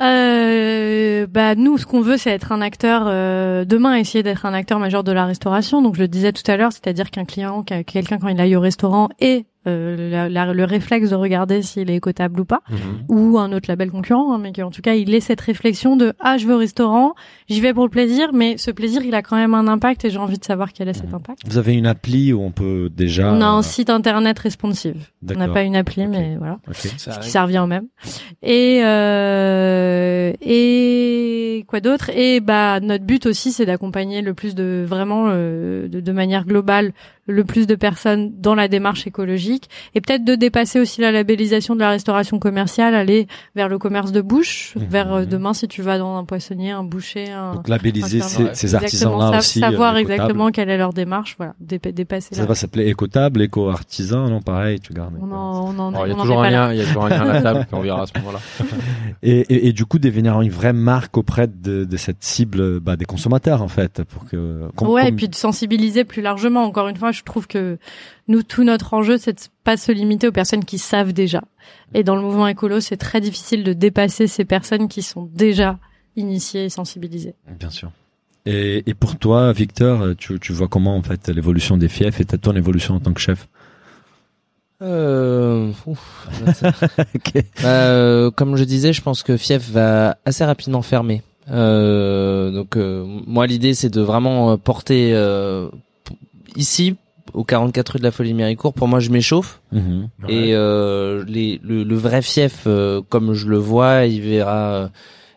Euh, 0.00 1.26
bah 1.28 1.54
nous 1.54 1.78
ce 1.78 1.86
qu'on 1.86 2.00
veut 2.00 2.16
c'est 2.16 2.30
être 2.30 2.50
un 2.50 2.60
acteur 2.60 3.04
euh, 3.06 3.64
demain 3.64 3.94
essayer 3.94 4.24
d'être 4.24 4.44
un 4.44 4.52
acteur 4.52 4.80
majeur 4.80 5.04
de 5.04 5.12
la 5.12 5.24
restauration. 5.24 5.82
Donc 5.82 5.94
je 5.94 6.00
le 6.00 6.08
disais 6.08 6.32
tout 6.32 6.42
à 6.50 6.56
l'heure, 6.56 6.72
c'est-à-dire 6.72 7.10
qu'un 7.12 7.24
client, 7.24 7.62
qu'un- 7.62 7.84
quelqu'un 7.84 8.18
quand 8.18 8.26
il 8.28 8.40
aille 8.40 8.56
au 8.56 8.60
restaurant 8.60 9.08
ait 9.20 9.46
euh, 9.66 10.10
la- 10.10 10.28
la- 10.28 10.52
le 10.52 10.64
réflexe 10.64 11.10
de 11.10 11.14
regarder 11.14 11.62
s'il 11.62 11.90
est 11.90 12.00
cotable 12.00 12.40
ou 12.40 12.44
pas. 12.44 12.60
Mhm. 12.70 12.78
ou 13.08 13.38
un 13.38 13.52
autre 13.52 13.66
label 13.68 13.90
concurrent, 13.90 14.32
hein, 14.34 14.38
mais 14.38 14.52
qu'en 14.52 14.70
tout 14.70 14.82
cas 14.82 14.94
il 14.94 15.14
ait 15.14 15.20
cette 15.20 15.40
réflexion 15.40 15.96
de 15.96 16.12
ah 16.20 16.36
je 16.38 16.46
vais 16.46 16.54
au 16.54 16.58
restaurant, 16.58 17.14
j'y 17.48 17.60
vais 17.60 17.72
pour 17.74 17.84
le 17.84 17.90
plaisir, 17.90 18.30
mais 18.32 18.56
ce 18.58 18.70
plaisir 18.70 19.02
il 19.04 19.14
a 19.14 19.22
quand 19.22 19.36
même 19.36 19.54
un 19.54 19.66
impact 19.68 20.04
et 20.04 20.10
j'ai 20.10 20.18
envie 20.18 20.38
de 20.38 20.44
savoir 20.44 20.72
quel 20.72 20.88
est 20.88 20.94
cet 20.94 21.08
Mhm. 21.08 21.14
impact. 21.16 21.38
Vous 21.46 21.58
avez 21.58 21.74
une 21.74 21.86
appli 21.86 22.32
où 22.32 22.40
on 22.42 22.50
peut 22.50 22.90
déjà. 22.94 23.32
On 23.32 23.40
a 23.40 23.46
un 23.46 23.62
site 23.62 23.90
internet 23.90 24.38
responsive. 24.38 24.96
On 25.30 25.34
n'a 25.38 25.48
pas 25.48 25.62
une 25.62 25.76
appli, 25.76 26.06
mais 26.06 26.36
voilà, 26.38 26.58
Ok. 26.68 26.74
Ça 26.98 27.22
ça 27.22 27.42
revient 27.44 27.60
au 27.60 27.66
même. 27.66 27.86
Et 28.42 28.80
euh, 28.84 30.32
et 30.40 31.64
quoi 31.68 31.80
d'autre? 31.80 32.10
Et 32.10 32.40
bah 32.40 32.80
notre 32.80 33.04
but 33.04 33.26
aussi 33.26 33.52
c'est 33.52 33.66
d'accompagner 33.66 34.22
le 34.22 34.34
plus 34.34 34.54
de 34.54 34.84
vraiment 34.86 35.26
euh, 35.28 35.88
de, 35.88 36.00
de 36.00 36.12
manière 36.12 36.44
globale 36.44 36.92
le 37.26 37.42
plus 37.44 37.66
de 37.66 37.74
personnes 37.74 38.32
dans 38.38 38.54
la 38.54 38.68
démarche 38.68 39.06
écologique 39.06 39.53
et 39.94 40.00
peut-être 40.00 40.24
de 40.24 40.34
dépasser 40.34 40.80
aussi 40.80 41.00
la 41.00 41.12
labellisation 41.12 41.74
de 41.74 41.80
la 41.80 41.90
restauration 41.90 42.38
commerciale, 42.38 42.94
aller 42.94 43.26
vers 43.54 43.68
le 43.68 43.78
commerce 43.78 44.12
de 44.12 44.20
bouche, 44.20 44.74
Mhm. 44.76 44.84
vers 44.88 45.12
euh, 45.12 45.24
demain 45.24 45.52
si 45.54 45.68
tu 45.68 45.82
vas 45.82 45.98
dans 45.98 46.16
un 46.16 46.24
poissonnier, 46.24 46.70
un 46.72 46.84
boucher, 46.84 47.30
un 47.30 47.54
Donc 47.54 47.68
labelliser 47.68 48.20
un 48.22 48.54
ces, 48.54 48.74
artisans-là 48.74 49.32
sa- 49.32 49.38
aussi. 49.38 49.60
savoir 49.60 49.94
euh, 49.94 49.98
exactement 49.98 50.50
quelle 50.50 50.70
est 50.70 50.78
leur 50.78 50.92
démarche, 50.92 51.34
voilà, 51.38 51.54
dé- 51.60 51.78
dépasser 51.78 52.34
Ça 52.34 52.46
va 52.46 52.54
s'appeler 52.54 52.88
éco-table, 52.88 53.42
éco-artisan, 53.42 54.28
non 54.28 54.40
Pareil, 54.40 54.80
tu 54.80 54.92
gardes. 54.92 55.14
On 55.20 55.30
en, 55.32 55.74
on 55.74 55.78
en, 55.78 55.94
Alors, 55.94 56.06
il 56.06 56.10
y 56.10 56.12
a 56.12 56.16
on 56.16 56.20
toujours 56.22 56.42
un 56.42 56.50
lien, 56.50 56.72
il 56.72 56.78
y 56.78 56.82
a 56.82 56.84
toujours 56.86 57.04
un 57.06 57.08
lien 57.08 57.20
à 57.22 57.32
la 57.34 57.42
table, 57.42 57.64
puis 57.68 57.74
on 57.76 57.80
verra 57.80 58.02
à 58.02 58.06
ce 58.06 58.18
moment-là. 58.18 58.38
Et, 59.22 59.38
et, 59.40 59.68
et 59.68 59.72
du 59.72 59.86
coup, 59.86 59.98
devenir 59.98 60.38
une 60.42 60.50
vraie 60.50 60.72
marque 60.74 61.16
auprès 61.16 61.46
de, 61.46 61.84
de 61.84 61.96
cette 61.96 62.22
cible 62.22 62.80
bah, 62.80 62.96
des 62.96 63.06
consommateurs, 63.06 63.62
en 63.62 63.68
fait. 63.68 64.02
pour 64.04 64.26
que 64.26 64.68
ouais, 64.82 65.08
et 65.08 65.12
puis 65.12 65.28
de 65.28 65.34
sensibiliser 65.34 66.04
plus 66.04 66.20
largement. 66.20 66.64
Encore 66.64 66.88
une 66.88 66.96
fois, 66.96 67.10
je 67.12 67.22
trouve 67.22 67.46
que 67.46 67.78
nous, 68.28 68.42
tout 68.42 68.64
notre 68.64 68.94
enjeu, 68.94 69.18
c'est 69.18 69.32
de 69.34 69.40
pas 69.64 69.76
se 69.76 69.92
limiter 69.92 70.26
aux 70.28 70.32
personnes 70.32 70.64
qui 70.64 70.78
savent 70.78 71.12
déjà. 71.12 71.42
Et 71.92 72.02
dans 72.04 72.16
le 72.16 72.22
mouvement 72.22 72.46
écolo, 72.48 72.80
c'est 72.80 72.96
très 72.96 73.20
difficile 73.20 73.64
de 73.64 73.72
dépasser 73.72 74.26
ces 74.26 74.44
personnes 74.44 74.88
qui 74.88 75.02
sont 75.02 75.28
déjà 75.32 75.78
initiées 76.16 76.64
et 76.64 76.68
sensibilisées. 76.70 77.34
Bien 77.58 77.70
sûr. 77.70 77.90
Et, 78.46 78.82
et 78.88 78.94
pour 78.94 79.16
toi, 79.18 79.52
Victor, 79.52 80.14
tu, 80.18 80.38
tu 80.38 80.52
vois 80.52 80.68
comment 80.68 80.96
en 80.96 81.02
fait 81.02 81.28
l'évolution 81.28 81.76
des 81.76 81.88
fiefs 81.88 82.20
et 82.20 82.24
ta 82.24 82.36
ton 82.38 82.54
évolution 82.54 82.94
en 82.94 83.00
tant 83.00 83.12
que 83.12 83.20
chef? 83.20 83.48
Euh, 84.82 85.72
ouf, 85.86 86.28
là, 86.44 86.52
ça- 86.54 86.72
Ok. 87.14 87.32
Bah, 87.62 87.68
euh, 87.68 88.30
comme 88.30 88.56
je 88.56 88.64
disais, 88.64 88.92
je 88.92 89.00
pense 89.02 89.22
que 89.22 89.36
Fief 89.36 89.70
va 89.70 90.18
assez 90.24 90.44
rapidement 90.44 90.82
fermer. 90.82 91.22
Euh, 91.50 92.50
donc 92.50 92.76
euh, 92.76 93.04
moi 93.26 93.46
l'idée 93.46 93.74
c'est 93.74 93.90
de 93.90 94.00
vraiment 94.00 94.52
euh, 94.52 94.56
porter 94.56 95.10
euh, 95.12 95.68
ici 96.56 96.96
au 97.32 97.42
44 97.44 97.88
rue 97.94 97.98
de 97.98 98.04
la 98.04 98.10
Folie 98.10 98.34
Méricourt. 98.34 98.74
Pour 98.74 98.88
moi 98.88 99.00
je 99.00 99.10
m'échauffe 99.10 99.60
Mhm. 99.72 100.08
et 100.28 100.54
euh, 100.54 101.24
les, 101.26 101.60
le, 101.64 101.82
le 101.82 101.94
vrai 101.96 102.22
Fief 102.22 102.64
euh, 102.66 103.00
comme 103.08 103.32
je 103.34 103.48
le 103.48 103.56
vois, 103.56 104.04
il 104.04 104.20
verra 104.20 104.72
euh, 104.74 104.88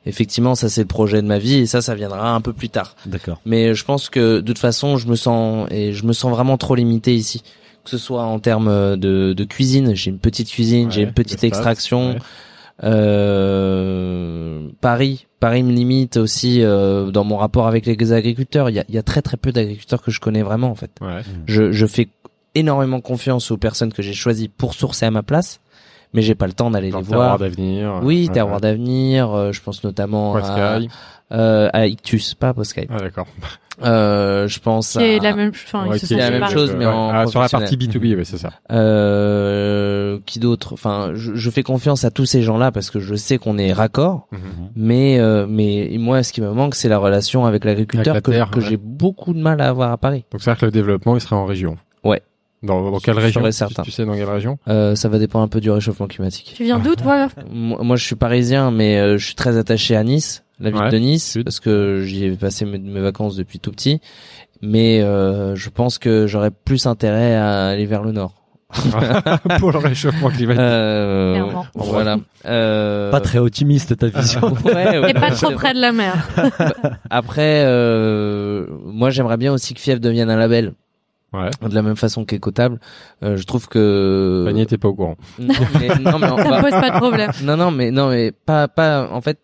effectivement 0.05 0.53
ça 0.55 0.69
c'est 0.69 0.81
le 0.81 0.88
projet 0.88 1.22
de 1.22 1.27
ma 1.27 1.39
vie 1.39 1.55
et 1.55 1.65
ça 1.65 1.81
ça 1.81 1.95
viendra 1.95 2.31
un 2.34 2.41
peu 2.41 2.53
plus 2.53 2.69
tard. 2.69 2.95
D'accord. 3.05 3.39
Mais 3.45 3.73
je 3.73 3.84
pense 3.85 4.09
que 4.09 4.38
de 4.39 4.41
toute 4.41 4.59
façon, 4.59 4.97
je 4.97 5.07
me 5.07 5.15
sens 5.15 5.68
et 5.72 5.93
je 5.93 6.05
me 6.05 6.14
sens 6.14 6.31
vraiment 6.31 6.57
trop 6.57 6.76
limité 6.76 7.15
ici. 7.15 7.41
Que 7.84 7.91
ce 7.91 7.97
soit 7.97 8.23
en 8.23 8.39
termes 8.39 8.97
de, 8.97 9.31
de 9.34 9.43
cuisine, 9.45 9.95
j'ai 9.95 10.09
une 10.11 10.19
petite 10.19 10.49
cuisine, 10.49 10.91
j'ai 10.91 11.03
une 11.03 11.14
petite 11.14 11.43
extraction. 11.45 12.09
ouais. 12.11 12.18
Euh, 12.83 14.69
Paris, 14.81 15.27
Paris 15.39 15.63
me 15.63 15.71
limite 15.71 16.17
aussi 16.17 16.61
euh, 16.61 17.09
dans 17.11 17.23
mon 17.23 17.37
rapport 17.37 17.67
avec 17.67 17.85
les 17.85 18.13
agriculteurs. 18.13 18.69
Il 18.69 18.75
y 18.75 18.79
a, 18.79 18.85
y 18.89 18.97
a 18.97 19.03
très 19.03 19.21
très 19.21 19.37
peu 19.37 19.51
d'agriculteurs 19.51 20.01
que 20.01 20.11
je 20.11 20.19
connais 20.19 20.43
vraiment 20.43 20.69
en 20.69 20.75
fait. 20.75 20.91
Ouais. 21.01 21.21
Je, 21.47 21.71
je 21.71 21.85
fais 21.85 22.09
énormément 22.55 23.01
confiance 23.01 23.51
aux 23.51 23.57
personnes 23.57 23.93
que 23.93 24.01
j'ai 24.01 24.13
choisies 24.13 24.47
pour 24.47 24.73
sourcer 24.73 25.05
à 25.05 25.11
ma 25.11 25.23
place, 25.23 25.59
mais 26.13 26.21
j'ai 26.21 26.35
pas 26.35 26.47
le 26.47 26.53
temps 26.53 26.71
d'aller 26.71 26.91
les 26.91 27.01
terroir 27.03 27.38
voir. 27.38 27.39
d'avenir. 27.39 27.99
Oui, 28.03 28.27
ouais, 28.27 28.34
terroir 28.34 28.55
ouais. 28.55 28.61
d'avenir. 28.61 29.31
euh, 29.34 29.51
je 29.51 29.61
pense 29.61 29.84
notamment 29.84 30.35
à, 30.38 30.79
euh, 31.31 31.69
à 31.73 31.88
Ictus, 31.88 32.34
pas 32.35 32.49
à 32.49 32.53
Poscaï. 32.53 32.88
Ah, 32.89 32.97
d'accord. 32.99 33.27
Euh, 33.84 34.47
je 34.47 34.59
pense 34.59 34.93
Qui 34.93 35.03
est 35.03 35.19
à 35.19 35.21
la 35.23 35.35
même, 35.35 35.51
enfin, 35.53 35.85
Ouais, 35.88 35.99
la 36.09 36.31
même 36.31 36.49
chose, 36.49 36.73
mais 36.75 36.88
en 36.88 37.09
Ah, 37.09 37.27
sur 37.27 37.41
la 37.41 37.47
partie 37.47 37.77
B2B, 37.77 38.15
oui, 38.17 38.25
c'est 38.25 38.39
ça. 38.39 38.49
euh, 38.71 40.17
qui 40.25 40.39
d'autre? 40.39 40.73
Enfin, 40.73 41.11
je, 41.13 41.35
je 41.35 41.49
fais 41.51 41.61
confiance 41.61 42.03
à 42.03 42.09
tous 42.11 42.25
ces 42.25 42.41
gens-là 42.41 42.71
parce 42.71 42.89
que 42.89 42.99
je 42.99 43.13
sais 43.15 43.38
qu'on 43.38 43.57
est 43.59 43.71
raccord. 43.73 44.27
Mhm. 44.31 44.39
Mais 44.75 45.19
euh, 45.19 45.45
mais 45.47 45.95
moi, 45.99 46.23
ce 46.23 46.34
qui 46.34 46.41
me 46.41 46.51
manque, 46.51 46.73
c'est 46.75 46.89
la 46.89 46.97
relation 46.97 47.45
avec 47.45 47.65
l'agriculteur 47.65 48.15
la 48.15 48.21
que, 48.21 48.31
que 48.31 48.59
ouais. 48.59 48.65
j'ai 48.65 48.77
beaucoup 48.77 49.34
de 49.34 49.39
mal 49.39 49.61
à 49.61 49.69
avoir 49.69 49.91
à 49.91 49.97
Paris. 49.97 50.25
Donc, 50.31 50.41
c'est-à-dire 50.41 50.61
que 50.61 50.65
le 50.65 50.71
développement, 50.71 51.15
il 51.15 51.21
serait 51.21 51.35
en 51.35 51.45
région. 51.45 51.77
Dans, 52.63 52.89
dans 52.91 52.99
quelle 52.99 53.19
région 53.19 53.41
tu- 53.43 53.91
sais 53.91 54.05
dans 54.05 54.15
quelle 54.15 54.29
région 54.29 54.57
Euh, 54.67 54.95
ça 54.95 55.09
va 55.09 55.19
dépendre 55.19 55.45
un 55.45 55.47
peu 55.47 55.61
du 55.61 55.69
réchauffement 55.69 56.07
climatique. 56.07 56.53
Tu 56.55 56.63
viens 56.63 56.79
d'où, 56.79 56.95
toi 56.95 57.27
Moi, 57.51 57.79
moi, 57.84 57.95
je 57.95 58.03
suis 58.03 58.15
parisien, 58.15 58.71
mais 58.71 58.97
euh, 58.97 59.17
je 59.17 59.25
suis 59.25 59.35
très 59.35 59.57
attaché 59.57 59.95
à 59.95 60.03
Nice, 60.03 60.43
la 60.59 60.71
ville 60.71 60.81
Ouais, 60.81 60.89
de 60.89 60.97
Nice, 60.97 61.31
sud. 61.34 61.43
parce 61.43 61.59
que 61.59 62.01
j'y 62.03 62.25
ai 62.25 62.31
passé 62.31 62.65
mes, 62.65 62.79
mes 62.79 62.99
vacances 63.01 63.35
depuis 63.35 63.59
tout 63.59 63.71
petit. 63.71 64.01
Mais 64.63 65.01
euh, 65.01 65.55
je 65.55 65.69
pense 65.69 65.99
que 65.99 66.25
j'aurais 66.25 66.49
plus 66.49 66.88
intérêt 66.88 67.35
à 67.35 67.67
aller 67.67 67.85
vers 67.85 68.01
le 68.01 68.11
nord. 68.11 68.34
Pour 69.59 69.71
le 69.71 69.77
réchauffement 69.77 70.29
climatique. 70.29 70.59
Euh, 70.59 71.34
Clairement. 71.35 71.65
voilà. 71.75 72.17
Euh, 72.47 73.11
Pas 73.11 73.21
très 73.21 73.38
optimiste 73.38 73.95
ta 73.97 74.07
vision. 74.07 74.41
ouais, 74.65 74.97
ouais, 74.97 75.11
Et 75.11 75.13
pas 75.13 75.29
trop 75.29 75.51
près 75.51 75.75
de 75.75 75.79
la 75.79 75.91
mer. 75.91 76.27
Après, 77.11 77.61
euh, 77.65 78.65
moi, 78.84 79.11
j'aimerais 79.11 79.38
bien 79.38 79.53
aussi 79.53 79.73
que 79.75 79.79
Fief 79.79 79.99
devienne 79.99 80.29
un 80.31 80.38
label. 80.38 80.73
Ouais. 81.33 81.49
de 81.61 81.75
la 81.75 81.81
même 81.81 81.95
façon 81.97 82.23
qu'écotable. 82.25 82.79
Euh, 83.23 83.35
je 83.37 83.43
trouve 83.43 83.67
que 83.67 84.43
Panier, 84.45 84.65
t'es 84.65 84.77
pas 84.77 84.87
au 84.87 84.93
courant. 84.93 85.17
non 85.39 85.53
mais 85.79 85.87
non 85.99 86.19
mais 86.19 86.31
on 86.31 86.37
Ça 86.37 86.49
va- 86.49 86.61
pose 86.61 86.71
pas 86.71 86.89
de 86.89 86.97
problème. 86.97 87.31
non 87.43 87.57
non 87.57 87.69
mais 87.71 87.91
non 87.91 88.09
mais 88.09 88.31
pas 88.31 88.67
pas 88.69 89.09
en 89.11 89.19
fait 89.21 89.39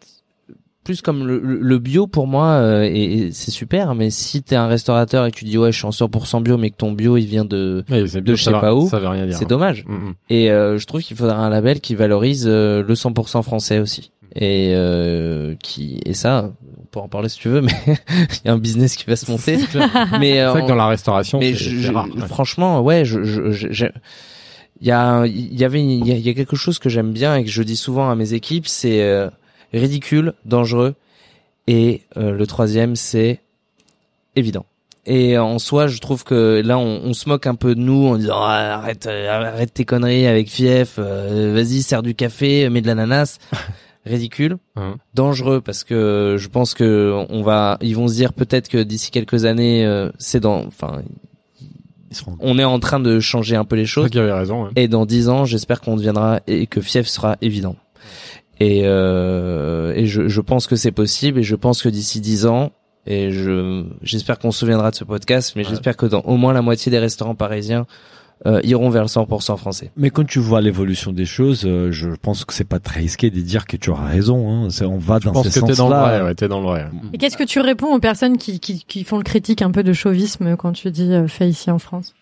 plus 0.86 1.02
comme 1.02 1.26
le, 1.28 1.40
le- 1.40 1.60
le 1.62 1.80
bio 1.80 2.08
pour 2.08 2.28
moi 2.28 2.46
euh, 2.56 2.84
et, 2.84 3.04
et 3.28 3.32
c'est 3.32 3.52
super 3.52 3.96
mais 3.96 4.10
si 4.10 4.44
t'es 4.44 4.56
un 4.58 4.68
restaurateur 4.68 5.26
et 5.26 5.32
que 5.32 5.38
tu 5.38 5.46
dis 5.46 5.58
ouais 5.58 5.72
je 5.72 5.78
suis 5.78 5.86
en 5.86 5.92
100% 5.92 6.42
bio 6.44 6.58
mais 6.58 6.72
que 6.72 6.76
ton 6.78 6.92
bio 6.94 7.16
il 7.18 7.26
vient 7.26 7.46
de 7.46 7.84
Ouais, 7.90 8.02
De 8.04 8.36
je 8.36 8.44
sais 8.44 8.52
pas 8.52 8.74
où, 8.74 8.88
Ça 8.90 9.00
veut 9.00 9.08
rien 9.10 9.26
dire. 9.26 9.38
c'est 9.38 9.48
dommage 9.48 9.86
Mm, 9.86 9.94
mm. 9.94 10.14
et 10.30 10.52
euh, 10.52 10.78
je 10.78 10.86
trouve 10.86 11.02
qu'il 11.02 11.16
faudra 11.18 11.38
un 11.38 11.50
label 11.50 11.80
qui 11.82 11.96
valorise 11.96 12.46
euh, 12.48 12.82
le 12.82 12.94
100% 12.96 13.44
français 13.44 13.80
aussi 13.80 14.12
et 14.36 14.72
euh, 14.76 15.56
qui 15.62 16.00
et 16.06 16.14
ça 16.14 16.52
on 16.82 16.86
peut 16.86 17.00
en 17.00 17.08
parler 17.08 17.30
si 17.30 17.38
tu 17.40 17.50
veux 17.50 17.62
mais 17.62 17.72
il 17.88 18.46
y 18.46 18.50
a 18.50 18.54
un 18.54 18.58
business 18.58 18.96
qui 18.96 19.06
va 19.06 19.16
se 19.16 19.30
monter 19.30 19.58
mais 20.20 20.34
C'est 20.34 20.40
euh, 20.42 20.50
vrai 20.52 20.62
que 20.64 20.68
dans 20.68 20.76
la 20.76 20.88
restauration, 20.88 21.40
mais 21.40 21.54
je- 21.54 21.64
c'est 21.70 21.76
je- 21.82 21.92
rare. 21.92 22.08
ouais. 22.16 22.28
franchement, 22.28 22.82
ouais, 22.82 23.06
je, 23.06 23.24
je, 23.24 23.52
je- 23.52 23.72
je- 23.72 23.86
il 24.82 24.88
y 24.88 24.92
a, 24.92 25.26
il 25.26 25.58
y 25.58 25.64
avait, 25.64 25.82
il 25.82 26.06
y 26.08 26.12
a, 26.12 26.16
il 26.16 26.26
y 26.26 26.30
a 26.30 26.34
quelque 26.34 26.56
chose 26.58 26.78
que 26.80 26.90
j'aime 26.90 27.14
bien 27.14 27.36
et 27.38 27.44
que 27.46 27.50
je 27.50 27.64
dis 27.64 27.78
souvent 27.78 28.10
à 28.10 28.16
mes 28.16 28.34
équipes, 28.34 28.68
c'est 28.68 29.02
euh, 29.04 29.30
ridicule, 29.72 30.34
dangereux, 30.46 30.96
et 31.68 32.02
euh, 32.18 32.32
le 32.32 32.46
troisième, 32.48 32.96
c'est 32.98 33.40
évident. 34.36 34.66
Et 35.06 35.38
en 35.38 35.58
soi, 35.60 35.88
je 35.88 36.00
trouve 36.00 36.24
que 36.24 36.62
là, 36.66 36.78
on, 36.78 37.02
on 37.04 37.14
se 37.14 37.30
moque 37.30 37.46
un 37.48 37.56
peu 37.56 37.76
de 37.76 37.80
nous 37.80 38.08
en 38.08 38.18
disant 38.18 38.38
Ah, 38.40 38.76
arrête, 38.80 39.06
euh, 39.08 39.30
arrête 39.52 39.74
tes 39.74 39.86
conneries 39.86 40.28
avec 40.28 40.50
Fief, 40.50 40.96
euh, 40.98 41.52
vas-y, 41.54 41.82
sers 41.82 42.02
du 42.04 42.16
café, 42.16 42.70
mets 42.70 42.82
de 42.82 42.88
l'ananas. 42.88 43.38
Ridicule, 44.06 44.58
Hein. 44.76 44.96
dangereux 45.14 45.62
parce 45.62 45.84
que 45.84 46.36
je 46.38 46.48
pense 46.50 46.74
que 46.74 47.26
on 47.30 47.42
va, 47.42 47.78
ils 47.82 47.96
vont 47.96 48.08
se 48.08 48.14
dire 48.16 48.34
peut-être 48.34 48.68
que 48.70 48.84
d'ici 48.84 49.12
quelques 49.12 49.46
années, 49.46 49.86
euh, 49.86 50.10
c'est 50.18 50.40
dans, 50.42 50.66
enfin, 50.66 51.02
seront- 52.12 52.36
on 52.42 52.60
est 52.60 52.64
en 52.64 52.80
train 52.80 53.00
de 53.00 53.20
changer 53.20 53.56
un 53.56 53.64
peu 53.66 53.76
les 53.76 53.86
choses. 53.86 54.04
vrai 54.04 54.10
qu'il 54.10 54.20
avait 54.22 54.34
raison. 54.34 54.66
ouais. 54.66 54.70
Et 54.76 54.88
dans 54.88 55.06
dix 55.06 55.30
ans, 55.30 55.46
j'espère 55.46 55.82
qu'on 55.82 55.96
deviendra 55.96 56.42
et 56.48 56.68
que 56.68 56.82
Fief 56.82 57.08
sera 57.08 57.38
évident. 57.42 57.76
Et, 58.60 58.82
euh, 58.84 59.94
et 59.96 60.06
je, 60.06 60.28
je 60.28 60.42
pense 60.42 60.68
que 60.68 60.76
c'est 60.76 60.92
possible 60.92 61.40
et 61.40 61.44
je 61.44 61.56
pense 61.56 61.82
que 61.82 61.90
d'ici 61.90 62.22
dix 62.22 62.46
ans, 62.46 62.72
et 63.06 63.32
je 63.32 63.84
j'espère 64.02 64.38
qu'on 64.40 64.52
se 64.52 64.60
souviendra 64.60 64.92
de 64.92 64.96
ce 64.96 65.04
podcast, 65.04 65.54
mais 65.56 65.64
Ouais. 65.64 65.70
j'espère 65.70 65.98
que 65.98 66.06
dans 66.06 66.22
au 66.22 66.38
moins 66.38 66.54
la 66.54 66.62
moitié 66.62 66.90
des 66.92 67.00
restaurants 67.00 67.36
parisiens 67.36 67.86
euh, 68.46 68.60
iront 68.64 68.90
vers 68.90 69.04
le 69.04 69.08
100% 69.08 69.58
français. 69.58 69.92
Mais 69.96 70.10
quand 70.10 70.26
tu 70.26 70.40
vois 70.40 70.60
l'évolution 70.62 71.12
des 71.12 71.26
choses, 71.26 71.64
euh, 71.66 71.92
je 71.92 72.10
pense 72.10 72.44
que 72.46 72.54
c'est 72.54 72.64
pas 72.68 72.80
très 72.80 73.00
risqué 73.02 73.30
de 73.30 73.40
dire 73.42 73.66
que 73.66 73.78
tu 73.78 73.90
auras 73.90 74.08
raison. 74.08 74.50
Hein. 74.66 74.70
C'est- 74.70 74.86
On 74.86 74.98
va 74.98 75.20
Je 75.20 75.26
dans 75.26 75.32
pense 75.34 75.48
ce 75.48 75.60
que 75.60 75.66
t'es 75.66 75.76
dans 75.76 75.88
le 75.90 75.94
sens-là. 75.96 76.02
vrai. 76.20 76.22
Ouais, 76.24 76.36
t'es 76.36 76.48
dans 76.48 76.60
le 76.60 76.66
vrai. 76.68 76.88
Et 77.14 77.18
qu'est-ce 77.18 77.38
que 77.38 77.44
tu 77.44 77.60
réponds 77.62 77.94
aux 77.96 78.00
personnes 78.00 78.38
qui, 78.38 78.60
qui, 78.60 78.84
qui 78.86 79.04
font 79.04 79.18
le 79.18 79.24
critique 79.24 79.62
un 79.62 79.72
peu 79.72 79.84
de 79.84 79.94
chauvisme 79.94 80.56
quand 80.58 80.74
tu 80.74 80.92
dis 80.92 81.12
euh, 81.14 81.28
fait 81.28 81.48
ici 81.48 81.72
en 81.72 81.80
France? 81.80 82.14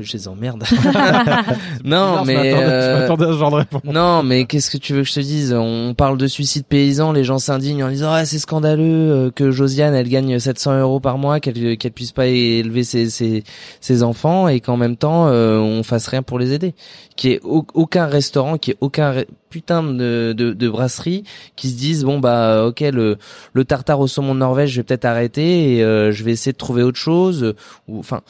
Je 0.00 0.12
les 0.12 0.28
emmerde. 0.28 0.62
Non, 1.84 2.24
mais 2.24 2.52
euh, 2.54 3.00
m'attendais 3.00 3.24
à 3.24 3.32
ce 3.32 3.38
genre 3.38 3.50
de 3.50 3.56
réponse. 3.56 3.80
Non, 3.84 4.22
mais 4.22 4.44
qu'est-ce 4.44 4.70
que 4.70 4.76
tu 4.76 4.92
veux 4.92 5.02
que 5.02 5.08
je 5.08 5.14
te 5.14 5.20
dise? 5.20 5.54
On 5.54 5.94
parle 5.94 6.18
de 6.18 6.26
suicide 6.26 6.66
paysan, 6.66 7.12
les 7.12 7.24
gens 7.24 7.38
s'indignent 7.38 7.84
en 7.84 7.88
disant 7.88 8.10
ah 8.12 8.24
c'est 8.26 8.38
scandaleux 8.38 8.84
euh, 8.84 9.30
que 9.30 9.50
Josiane 9.50 9.94
elle 9.94 10.08
gagne 10.08 10.38
700 10.38 10.80
euros 10.80 11.00
par 11.00 11.16
mois, 11.16 11.40
qu'elle 11.40 11.78
qu'elle 11.78 11.92
puisse 11.92 12.12
pas 12.12 12.26
élever 12.26 12.84
ses 12.84 13.08
ses, 13.08 13.42
ses 13.80 14.02
enfants 14.02 14.48
et 14.48 14.60
qu'en 14.60 14.76
même 14.76 14.96
temps 14.96 15.28
euh, 15.28 15.58
on 15.58 15.82
fasse 15.82 16.08
rien 16.08 16.22
pour 16.22 16.38
les 16.38 16.52
aider. 16.52 16.74
Qu'il 17.16 17.30
y 17.30 17.32
ait 17.34 17.40
au- 17.42 17.66
aucun 17.74 18.06
restaurant, 18.06 18.58
qu'il 18.58 18.72
y 18.72 18.74
ait 18.74 18.78
aucun 18.80 19.12
re- 19.12 19.26
putain 19.48 19.82
de, 19.82 20.32
de 20.36 20.52
de 20.52 20.68
brasserie 20.68 21.24
qui 21.56 21.70
se 21.70 21.76
disent 21.76 22.04
bon 22.04 22.20
bah 22.20 22.66
ok 22.66 22.80
le 22.80 23.16
le 23.52 23.64
tartare 23.64 23.98
au 23.98 24.06
saumon 24.06 24.34
de 24.34 24.40
Norvège 24.40 24.70
je 24.70 24.76
vais 24.76 24.84
peut-être 24.84 25.06
arrêter 25.06 25.76
et 25.76 25.82
euh, 25.82 26.12
je 26.12 26.22
vais 26.22 26.30
essayer 26.32 26.52
de 26.52 26.56
trouver 26.58 26.82
autre 26.84 26.98
chose 26.98 27.42
euh, 27.42 27.56
ou 27.88 27.98
enfin 27.98 28.20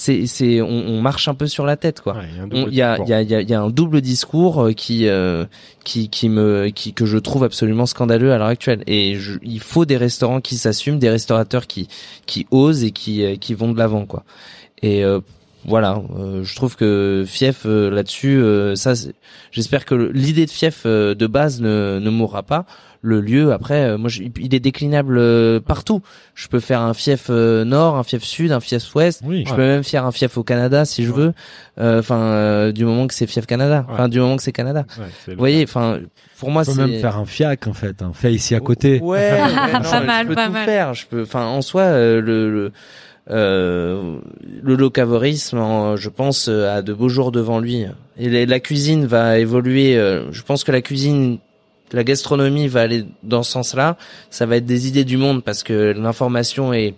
c'est 0.00 0.28
c'est 0.28 0.62
on, 0.62 0.68
on 0.68 1.00
marche 1.00 1.26
un 1.26 1.34
peu 1.34 1.48
sur 1.48 1.66
la 1.66 1.76
tête 1.76 2.00
quoi. 2.00 2.14
Ouais, 2.18 2.28
il 2.68 2.72
y 2.72 2.76
y 2.76 2.82
a, 2.82 2.98
y, 3.04 3.12
a, 3.12 3.20
y, 3.20 3.34
a, 3.34 3.40
y 3.42 3.52
a 3.52 3.60
un 3.60 3.68
double 3.68 4.00
discours 4.00 4.66
euh, 4.66 4.72
qui, 4.72 5.08
euh, 5.08 5.44
qui, 5.84 6.08
qui 6.08 6.28
me, 6.28 6.68
qui, 6.68 6.92
que 6.92 7.04
je 7.04 7.18
trouve 7.18 7.42
absolument 7.42 7.84
scandaleux 7.84 8.32
à 8.32 8.38
l'heure 8.38 8.46
actuelle. 8.46 8.84
Et 8.86 9.16
je, 9.16 9.38
il 9.42 9.58
faut 9.58 9.86
des 9.86 9.96
restaurants 9.96 10.40
qui 10.40 10.56
s'assument, 10.56 11.00
des 11.00 11.10
restaurateurs 11.10 11.66
qui, 11.66 11.88
qui 12.26 12.46
osent 12.52 12.84
et 12.84 12.92
qui, 12.92 13.24
euh, 13.24 13.34
qui 13.34 13.54
vont 13.54 13.72
de 13.72 13.78
l'avant, 13.78 14.06
quoi. 14.06 14.22
Et 14.82 15.04
euh, 15.04 15.18
voilà, 15.64 16.00
euh, 16.16 16.44
je 16.44 16.54
trouve 16.54 16.76
que 16.76 17.24
Fief 17.26 17.66
euh, 17.66 17.90
là-dessus, 17.90 18.40
euh, 18.40 18.76
ça, 18.76 18.92
j'espère 19.50 19.84
que 19.84 19.96
l'idée 20.14 20.46
de 20.46 20.50
Fief 20.52 20.84
euh, 20.86 21.16
de 21.16 21.26
base 21.26 21.60
ne, 21.60 21.98
ne 22.00 22.10
mourra 22.10 22.44
pas. 22.44 22.66
Le 23.00 23.20
lieu, 23.20 23.52
après, 23.52 23.84
euh, 23.84 23.96
moi, 23.98 24.08
je- 24.08 24.22
il 24.40 24.54
est 24.54 24.60
déclinable 24.60 25.18
euh, 25.18 25.60
partout. 25.60 26.02
Je 26.34 26.48
peux 26.48 26.58
faire 26.58 26.80
un 26.80 26.94
Fief 26.94 27.26
euh, 27.30 27.64
nord, 27.64 27.96
un 27.96 28.02
Fief 28.02 28.24
sud, 28.24 28.50
un 28.50 28.58
Fief 28.58 28.92
ouest. 28.96 29.22
Oui. 29.24 29.44
Je 29.46 29.54
peux 29.54 29.62
même 29.62 29.84
faire 29.84 30.04
un 30.04 30.10
fief 30.10 30.36
au 30.36 30.42
Canada 30.42 30.84
si 30.84 31.04
je 31.04 31.12
Ouais. 31.12 31.16
veux. 31.18 31.32
Euh, 31.78 32.00
Enfin, 32.00 32.18
euh, 32.18 32.72
du 32.72 32.84
moment 32.84 33.06
que 33.06 33.14
c'est 33.14 33.28
fief 33.28 33.46
Canada. 33.46 33.86
Enfin, 33.88 34.04
Ouais. 34.04 34.08
du 34.08 34.18
moment 34.18 34.36
que 34.36 34.42
c'est 34.42 34.50
Canada. 34.52 34.84
Vous 35.28 35.34
voyez, 35.38 35.62
enfin, 35.62 35.98
pour 36.40 36.50
moi 36.50 36.62
On 36.62 36.64
peut 36.64 36.72
c'est. 36.72 36.86
même 36.88 37.00
faire 37.00 37.16
un 37.18 37.24
fiac 37.24 37.68
en 37.68 37.72
fait, 37.72 38.02
un 38.02 38.12
fait 38.12 38.32
ici 38.32 38.56
à 38.56 38.60
côté. 38.60 38.98
Ouais, 39.00 39.30
ouais, 39.32 39.38
non, 39.72 39.80
Pas 39.80 40.00
je 40.00 40.06
mal, 40.06 40.26
peux 40.26 40.34
pas 40.34 40.46
tout 40.46 40.52
mal. 40.52 40.64
faire. 40.64 40.94
Je 40.94 41.06
peux. 41.06 41.22
Enfin, 41.22 41.44
en 41.46 41.62
soi, 41.62 41.82
euh, 41.82 42.20
le. 42.20 42.50
le 42.50 42.72
euh, 43.30 44.16
le 44.62 44.74
locavorisme, 44.74 45.58
en- 45.58 45.96
je 45.96 46.08
pense, 46.08 46.48
euh, 46.48 46.78
a 46.78 46.82
de 46.82 46.92
beaux 46.94 47.08
jours 47.10 47.30
devant 47.30 47.58
lui. 47.60 47.84
Et 48.18 48.28
la, 48.30 48.46
la 48.46 48.58
cuisine 48.60 49.04
va 49.06 49.38
évoluer. 49.38 49.96
euh, 49.98 50.32
je 50.32 50.42
pense 50.42 50.64
que 50.64 50.72
la 50.72 50.80
cuisine, 50.80 51.38
la 51.92 52.04
gastronomie 52.04 52.68
va 52.68 52.82
aller 52.82 53.06
dans 53.22 53.42
ce 53.42 53.52
sens-là. 53.52 53.96
Ça 54.30 54.46
va 54.46 54.56
être 54.56 54.66
des 54.66 54.88
idées 54.88 55.04
du 55.04 55.16
monde 55.16 55.42
parce 55.42 55.62
que 55.62 55.92
l'information 55.96 56.72
est 56.72 56.94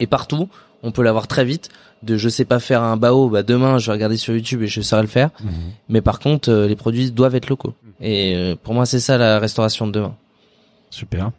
est 0.00 0.06
partout. 0.06 0.48
On 0.82 0.90
peut 0.90 1.02
l'avoir 1.02 1.26
très 1.26 1.44
vite. 1.44 1.68
De 2.02 2.16
je 2.16 2.28
sais 2.28 2.44
pas 2.44 2.58
faire 2.58 2.82
un 2.82 2.96
bao, 2.96 3.28
bah 3.28 3.44
demain 3.44 3.78
je 3.78 3.86
vais 3.86 3.92
regarder 3.92 4.16
sur 4.16 4.34
YouTube 4.34 4.62
et 4.62 4.66
je 4.66 4.80
saurai 4.80 5.02
le 5.02 5.08
faire. 5.08 5.30
Mhm. 5.40 5.50
Mais 5.88 6.00
par 6.00 6.18
contre, 6.18 6.50
euh, 6.50 6.66
les 6.66 6.74
produits 6.74 7.12
doivent 7.12 7.36
être 7.36 7.48
locaux. 7.48 7.74
Et 8.00 8.34
euh, 8.34 8.56
pour 8.60 8.74
moi, 8.74 8.86
c'est 8.86 8.98
ça 8.98 9.18
la 9.18 9.38
restauration 9.38 9.86
de 9.86 9.92
demain. 9.92 10.14
Super. 10.90 11.30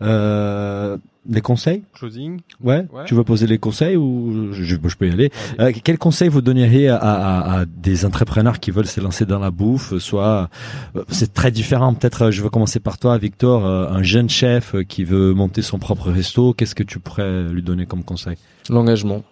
Euh, 0.00 0.96
les 1.28 1.40
conseils 1.40 1.82
Closing. 1.94 2.40
ouais. 2.62 2.86
Ouais. 2.92 3.04
Tu 3.06 3.14
veux 3.14 3.24
poser 3.24 3.46
les 3.46 3.58
conseils 3.58 3.96
ou 3.96 4.52
je, 4.52 4.62
je 4.64 4.76
peux 4.96 5.08
y 5.08 5.12
aller 5.12 5.30
Euh, 5.60 5.72
Quels 5.84 5.98
conseils 5.98 6.28
vous 6.28 6.40
donneriez 6.42 6.88
à, 6.88 6.96
à, 6.96 7.60
à 7.60 7.64
des 7.66 8.04
entrepreneurs 8.04 8.60
qui 8.60 8.70
veulent 8.70 8.86
se 8.86 9.00
lancer 9.00 9.24
dans 9.26 9.38
la 9.38 9.50
bouffe 9.50 9.96
Soit, 9.98 10.48
euh, 10.96 11.04
c'est 11.08 11.32
très 11.34 11.50
différent. 11.50 11.94
Peut-être, 11.94 12.22
euh, 12.26 12.30
je 12.30 12.42
veux 12.42 12.50
commencer 12.50 12.80
par 12.80 12.98
toi, 12.98 13.18
Victor, 13.18 13.66
euh, 13.66 13.88
un 13.90 14.02
jeune 14.02 14.28
chef 14.28 14.74
qui 14.88 15.04
veut 15.04 15.32
monter 15.34 15.62
son 15.62 15.78
propre 15.78 16.10
resto. 16.10 16.52
Qu'est-ce 16.54 16.74
que 16.74 16.82
tu 16.82 16.98
pourrais 16.98 17.44
lui 17.44 17.62
donner 17.62 17.86
comme 17.86 18.04
conseil? 18.04 18.36
L'engagement. 18.70 19.22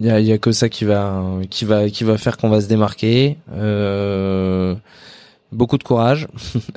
Il 0.00 0.06
y 0.06 0.10
a, 0.10 0.18
il 0.18 0.26
y 0.26 0.32
a 0.32 0.38
que 0.38 0.50
ça 0.50 0.68
qui 0.68 0.84
va, 0.84 1.22
qui 1.50 1.64
va, 1.64 1.88
qui 1.88 2.02
va 2.02 2.18
faire 2.18 2.36
qu'on 2.36 2.48
va 2.48 2.60
se 2.60 2.66
démarquer. 2.68 3.38
Euh, 3.52 4.74
beaucoup 5.52 5.78
de 5.78 5.84
courage, 5.84 6.26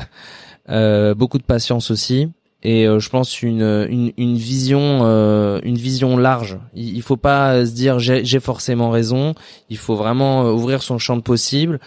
euh, 0.69 1.15
beaucoup 1.15 1.37
de 1.39 1.43
patience 1.43 1.89
aussi, 1.91 2.29
et 2.63 2.87
euh, 2.87 2.99
je 2.99 3.09
pense 3.09 3.41
une, 3.41 3.87
une, 3.89 4.11
une 4.17 4.35
vision, 4.35 5.01
euh, 5.03 5.59
une 5.63 5.77
vision 5.77 6.17
large. 6.17 6.57
Il, 6.73 6.95
il 6.95 7.01
faut 7.01 7.17
pas 7.17 7.65
se 7.65 7.71
dire 7.71 7.99
j'ai 7.99 8.39
forcément 8.39 8.89
raison. 8.89 9.35
Il 9.69 9.77
faut 9.77 9.95
vraiment 9.95 10.45
euh, 10.45 10.51
ouvrir 10.51 10.81
son 10.81 10.97
champ 10.97 11.15
de 11.17 11.21
possible, 11.21 11.79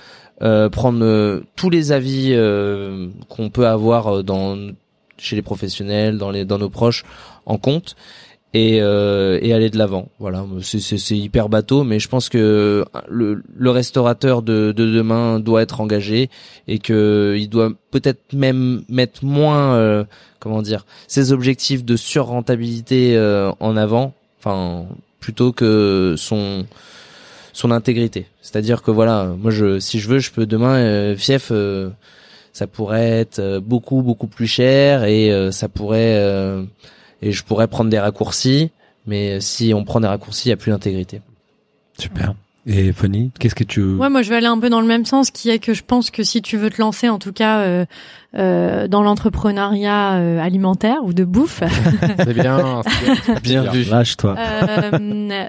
euh, 0.42 0.68
prendre 0.68 1.04
euh, 1.04 1.42
tous 1.56 1.70
les 1.70 1.92
avis 1.92 2.30
euh, 2.32 3.08
qu'on 3.28 3.50
peut 3.50 3.66
avoir 3.66 4.22
dans 4.22 4.56
chez 5.18 5.36
les 5.36 5.42
professionnels, 5.42 6.18
dans 6.18 6.30
les 6.30 6.44
dans 6.44 6.58
nos 6.58 6.70
proches 6.70 7.04
en 7.46 7.58
compte 7.58 7.96
et, 8.52 8.78
euh, 8.80 9.38
et 9.42 9.52
aller 9.52 9.70
de 9.70 9.78
l'avant. 9.78 10.08
Voilà, 10.18 10.44
c'est, 10.62 11.16
hyper 11.16 11.48
bateau, 11.48 11.84
mais 11.84 11.98
je 11.98 12.08
pense 12.08 12.28
que 12.28 12.84
le, 13.08 13.42
le 13.54 13.70
restaurateur 13.70 14.42
de, 14.42 14.72
de 14.72 14.86
demain 14.86 15.38
doit 15.40 15.62
être 15.62 15.80
engagé 15.80 16.30
et 16.66 16.78
que 16.78 17.36
il 17.38 17.48
doit 17.48 17.72
peut-être 17.90 18.32
même 18.32 18.82
mettre 18.88 19.24
moins, 19.24 19.74
euh, 19.74 20.04
comment 20.38 20.62
dire, 20.62 20.86
ses 21.06 21.32
objectifs 21.32 21.84
de 21.84 21.96
surrentabilité 21.96 23.16
euh, 23.16 23.52
en 23.60 23.76
avant, 23.76 24.14
enfin 24.38 24.86
plutôt 25.20 25.52
que 25.52 26.14
son 26.16 26.66
son 27.52 27.70
intégrité. 27.70 28.26
C'est-à-dire 28.42 28.82
que 28.82 28.90
voilà, 28.90 29.34
moi 29.38 29.50
je 29.50 29.78
si 29.78 30.00
je 30.00 30.08
veux, 30.08 30.18
je 30.18 30.30
peux 30.32 30.46
demain 30.46 30.76
euh, 30.76 31.16
fief. 31.16 31.48
euh, 31.52 31.90
ça 32.52 32.66
pourrait 32.66 33.10
être 33.10 33.38
euh, 33.38 33.60
beaucoup 33.60 34.02
beaucoup 34.02 34.26
plus 34.26 34.46
cher 34.46 35.04
et 35.04 35.30
euh, 35.32 35.50
ça 35.50 35.68
pourrait 35.68 36.16
euh, 36.16 36.64
et 37.22 37.32
je 37.32 37.44
pourrais 37.44 37.68
prendre 37.68 37.90
des 37.90 37.98
raccourcis, 37.98 38.70
mais 39.06 39.40
si 39.40 39.72
on 39.74 39.84
prend 39.84 40.00
des 40.00 40.08
raccourcis, 40.08 40.48
il 40.48 40.50
y 40.50 40.52
a 40.52 40.56
plus 40.56 40.70
d'intégrité. 40.70 41.20
Super. 41.98 42.34
Et 42.66 42.92
Fanny, 42.92 43.30
qu'est-ce 43.38 43.54
que 43.54 43.64
tu 43.64 43.82
Ouais, 43.82 44.10
moi 44.10 44.20
je 44.22 44.28
vais 44.28 44.36
aller 44.36 44.46
un 44.46 44.58
peu 44.58 44.68
dans 44.68 44.82
le 44.82 44.86
même 44.86 45.06
sens, 45.06 45.30
qui 45.30 45.48
est 45.48 45.58
que 45.58 45.72
je 45.72 45.82
pense 45.82 46.10
que 46.10 46.22
si 46.22 46.42
tu 46.42 46.58
veux 46.58 46.68
te 46.68 46.80
lancer, 46.80 47.08
en 47.08 47.18
tout 47.18 47.32
cas 47.32 47.60
euh, 47.60 47.86
euh, 48.36 48.86
dans 48.86 49.02
l'entrepreneuriat 49.02 50.18
euh, 50.18 50.38
alimentaire 50.38 50.98
ou 51.02 51.14
de 51.14 51.24
bouffe, 51.24 51.62
C'est 52.18 52.34
bien. 52.34 52.82
c'est 53.26 53.42
bien. 53.42 53.62
Bien 53.62 53.72
vu. 53.72 53.84
Lâche-toi. 53.84 54.36
euh, 54.38 55.48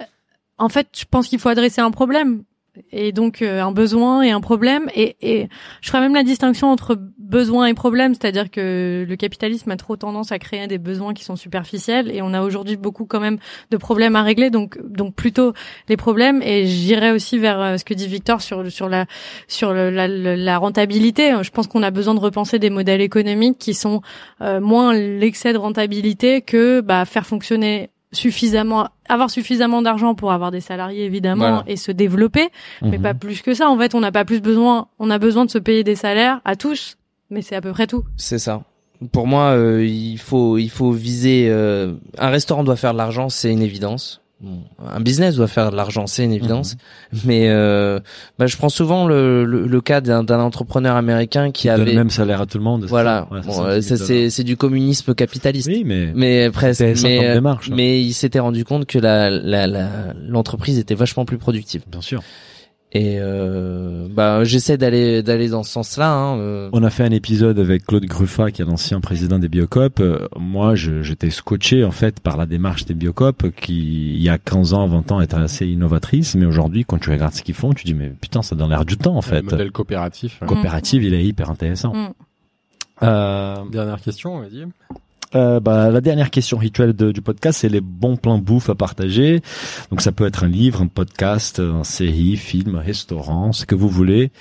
en 0.57 0.69
fait, 0.69 0.87
je 0.97 1.03
pense 1.09 1.27
qu'il 1.27 1.39
faut 1.39 1.49
adresser 1.49 1.81
un 1.81 1.91
problème. 1.91 2.43
Et 2.91 3.11
donc 3.11 3.41
euh, 3.41 3.61
un 3.61 3.71
besoin 3.71 4.21
et 4.21 4.31
un 4.31 4.41
problème. 4.41 4.89
Et, 4.95 5.17
et 5.21 5.49
je 5.81 5.89
ferais 5.89 5.99
même 6.01 6.13
la 6.13 6.23
distinction 6.23 6.71
entre 6.71 6.97
besoin 7.17 7.65
et 7.67 7.73
problème 7.73 8.13
c'est-à-dire 8.13 8.49
que 8.51 9.05
le 9.07 9.15
capitalisme 9.15 9.71
a 9.71 9.77
trop 9.77 9.95
tendance 9.95 10.31
à 10.31 10.39
créer 10.39 10.67
des 10.67 10.77
besoins 10.77 11.13
qui 11.13 11.23
sont 11.23 11.35
superficiels. 11.35 12.09
Et 12.15 12.21
on 12.21 12.33
a 12.33 12.41
aujourd'hui 12.41 12.77
beaucoup 12.77 13.05
quand 13.05 13.19
même 13.19 13.37
de 13.71 13.77
problèmes 13.77 14.15
à 14.15 14.23
régler. 14.23 14.49
Donc 14.49 14.77
donc 14.85 15.15
plutôt 15.15 15.53
les 15.89 15.97
problèmes. 15.97 16.41
Et 16.41 16.65
j'irais 16.65 17.11
aussi 17.11 17.37
vers 17.39 17.59
euh, 17.61 17.77
ce 17.77 17.85
que 17.85 17.93
dit 17.93 18.07
Victor 18.07 18.41
sur 18.41 18.71
sur 18.71 18.87
la 18.89 19.05
sur 19.47 19.73
le- 19.73 19.89
la, 19.89 20.07
la- 20.07 20.57
rentabilité. 20.57 21.33
Je 21.41 21.49
pense 21.49 21.67
qu'on 21.67 21.83
a 21.83 21.91
besoin 21.91 22.13
de 22.13 22.19
repenser 22.19 22.59
des 22.59 22.69
modèles 22.69 23.01
économiques 23.01 23.57
qui 23.57 23.73
sont 23.73 24.01
euh, 24.41 24.59
moins 24.61 24.93
l'excès 24.93 25.53
de 25.53 25.57
rentabilité 25.57 26.41
que 26.41 26.81
bah 26.81 27.05
faire 27.05 27.25
fonctionner 27.25 27.89
suffisamment 28.11 28.89
avoir 29.07 29.29
suffisamment 29.29 29.81
d'argent 29.81 30.15
pour 30.15 30.31
avoir 30.31 30.51
des 30.51 30.61
salariés 30.61 31.05
évidemment 31.05 31.47
Voilà. 31.49 31.63
et 31.67 31.75
se 31.77 31.91
développer 31.91 32.49
mais 32.81 32.97
Mhm. 32.97 33.03
pas 33.03 33.13
plus 33.13 33.41
que 33.41 33.53
ça. 33.53 33.69
En 33.69 33.77
fait, 33.77 33.95
on 33.95 33.99
n'a 33.99 34.11
pas 34.11 34.25
plus 34.25 34.41
besoin. 34.41 34.87
On 34.99 35.09
a 35.09 35.17
besoin 35.19 35.45
de 35.45 35.49
se 35.51 35.57
payer 35.57 35.83
des 35.83 35.95
salaires 35.95 36.41
à 36.45 36.55
tous, 36.55 36.97
mais 37.29 37.41
c'est 37.41 37.55
à 37.55 37.61
peu 37.61 37.71
près 37.71 37.87
tout. 37.87 38.03
C'est 38.17 38.39
ça. 38.39 38.63
Pour 39.11 39.25
moi, 39.27 39.51
euh, 39.55 39.83
il 39.85 40.17
faut 40.19 40.57
il 40.57 40.69
faut 40.69 40.91
viser. 40.91 41.47
euh, 41.49 41.93
un 42.17 42.29
restaurant 42.29 42.63
doit 42.63 42.75
faire 42.75 42.93
de 42.93 42.97
l'argent, 42.99 43.29
c'est 43.29 43.51
une 43.51 43.63
évidence. 43.63 44.20
Bon, 44.43 44.63
un 44.91 44.99
business 45.01 45.35
doit 45.35 45.47
faire 45.47 45.69
de 45.69 45.75
l'argent, 45.75 46.07
c'est 46.07 46.23
une 46.23 46.31
évidence. 46.33 46.75
Mais 47.25 47.49
euh, 47.49 47.99
bah, 48.39 48.47
je 48.47 48.57
prends 48.57 48.69
souvent 48.69 49.05
le, 49.05 49.45
le, 49.45 49.67
le 49.67 49.81
cas 49.81 50.01
d'un 50.01 50.25
entrepreneur 50.39 50.95
américain 50.95 51.51
qui 51.51 51.61
Qui 51.63 51.67
donne 51.67 51.81
avait 51.81 51.91
le 51.91 51.97
même 51.97 52.09
salaire 52.09 52.41
à 52.41 52.45
tout 52.47 52.57
le 52.57 52.63
monde. 52.63 52.85
voilà. 52.85 53.27
Ouais, 53.31 53.41
Bon, 53.41 53.53
70 53.53 53.81
000 53.83 53.97
ça 53.99 54.05
c'est 54.05 54.29
c'est 54.31 54.43
du 54.43 54.57
communisme 54.57 55.13
capitaliste. 55.13 55.67
Oui, 55.67 55.83
mais, 55.85 56.11
Mais 56.15 56.49
presque. 56.49 56.81
Mais, 57.03 57.23
euh, 57.29 57.33
démarche. 57.35 57.69
hein. 57.69 57.73
mais 57.77 58.01
il 58.01 58.13
s'était 58.13 58.39
rendu 58.39 58.65
compte 58.65 58.87
que 58.87 58.97
la 58.97 59.29
la 59.29 59.67
la- 59.67 60.13
l'entreprise 60.27 60.79
était 60.79 60.95
vachement 60.95 61.23
plus 61.25 61.37
productive. 61.37 61.83
Bien 61.87 62.01
sûr. 62.01 62.23
Et 62.93 63.19
euh, 63.21 64.09
bah 64.11 64.43
j'essaie 64.43 64.77
d'aller 64.77 65.23
d'aller 65.23 65.47
dans 65.47 65.63
ce 65.63 65.71
sens-là. 65.71 66.11
Hein, 66.13 66.37
euh. 66.39 66.69
On 66.73 66.83
a 66.83 66.89
fait 66.89 67.03
un 67.03 67.11
épisode 67.11 67.57
avec 67.57 67.85
Claude 67.85 68.03
Gruffat, 68.05 68.51
qui 68.51 68.61
est 68.61 68.65
l'ancien 68.65 68.99
président 68.99 69.39
des 69.39 69.47
Biocop. 69.47 70.01
Euh, 70.01 70.27
moi, 70.37 70.75
je- 70.75 71.01
j'étais 71.01 71.29
scotché 71.29 71.85
en 71.85 71.91
fait 71.91 72.19
par 72.19 72.35
la 72.35 72.45
démarche 72.45 72.83
des 72.83 72.93
Biocop, 72.93 73.49
qui 73.55 74.13
il 74.15 74.21
y 74.21 74.27
a 74.27 74.37
15 74.37 74.73
ans, 74.73 74.87
20 74.87 75.09
ans, 75.13 75.21
était 75.21 75.35
assez 75.35 75.65
innovatrice, 75.67 76.35
mais 76.35 76.45
aujourd'hui, 76.45 76.83
quand 76.83 76.97
tu 76.97 77.09
regardes 77.11 77.33
ce 77.33 77.43
qu'ils 77.43 77.55
font, 77.55 77.71
tu 77.73 77.85
dis 77.85 77.93
mais 77.93 78.09
putain, 78.09 78.41
ça 78.41 78.57
donne 78.57 78.69
l'air 78.71 78.83
du 78.83 78.97
temps 78.97 79.13
en 79.13 79.15
Le 79.17 79.21
fait. 79.21 79.41
modèle 79.41 79.71
coopératif. 79.71 80.41
ouais. 80.41 80.47
Coopérative, 80.47 81.03
il 81.05 81.13
est 81.13 81.23
hyper 81.23 81.49
intéressant. 81.49 81.93
Mm. 81.93 82.09
Euh, 83.03 83.55
Dernière 83.71 84.01
question, 84.01 84.39
vas-y. 84.39 84.65
Euh, 85.33 85.59
bah, 85.59 85.89
la 85.89 86.01
dernière 86.01 86.29
question 86.29 86.57
rituelle 86.57 86.93
du 86.93 87.21
podcast, 87.21 87.59
c'est 87.61 87.69
les 87.69 87.79
bons 87.81 88.17
plans 88.17 88.37
bouffe 88.37 88.69
à 88.69 88.75
partager. 88.75 89.41
Donc 89.89 90.01
ça 90.01 90.11
peut 90.11 90.25
être 90.25 90.43
un 90.43 90.47
livre, 90.49 90.81
un 90.81 90.87
podcast, 90.87 91.59
une 91.59 91.83
série, 91.83 92.35
film, 92.35 92.75
restaurant, 92.75 93.53
ce 93.53 93.65
que 93.65 93.75
vous 93.75 93.87
voulez. 93.89 94.31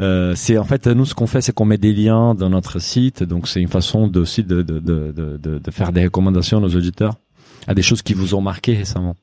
Euh, 0.00 0.34
c'est 0.34 0.58
en 0.58 0.64
fait 0.64 0.86
nous 0.88 1.06
ce 1.06 1.14
qu'on 1.14 1.26
fait, 1.28 1.40
c'est 1.40 1.52
qu'on 1.54 1.64
met 1.64 1.78
des 1.78 1.92
liens 1.92 2.34
dans 2.34 2.50
notre 2.50 2.78
site. 2.80 3.22
Donc 3.22 3.46
c'est 3.46 3.60
une 3.60 3.68
façon 3.68 4.08
de, 4.08 4.20
aussi 4.20 4.42
de, 4.42 4.62
de, 4.62 4.80
de, 4.80 5.12
de, 5.12 5.36
de- 5.36 5.58
de 5.58 5.70
faire 5.70 5.92
des 5.92 6.04
recommandations 6.04 6.58
à 6.58 6.60
nos 6.60 6.74
auditeurs 6.74 7.14
à 7.68 7.74
des 7.74 7.82
choses 7.82 8.02
qui 8.02 8.12
vous 8.14 8.34
ont 8.34 8.40
marqué 8.40 8.74
récemment. 8.74 9.14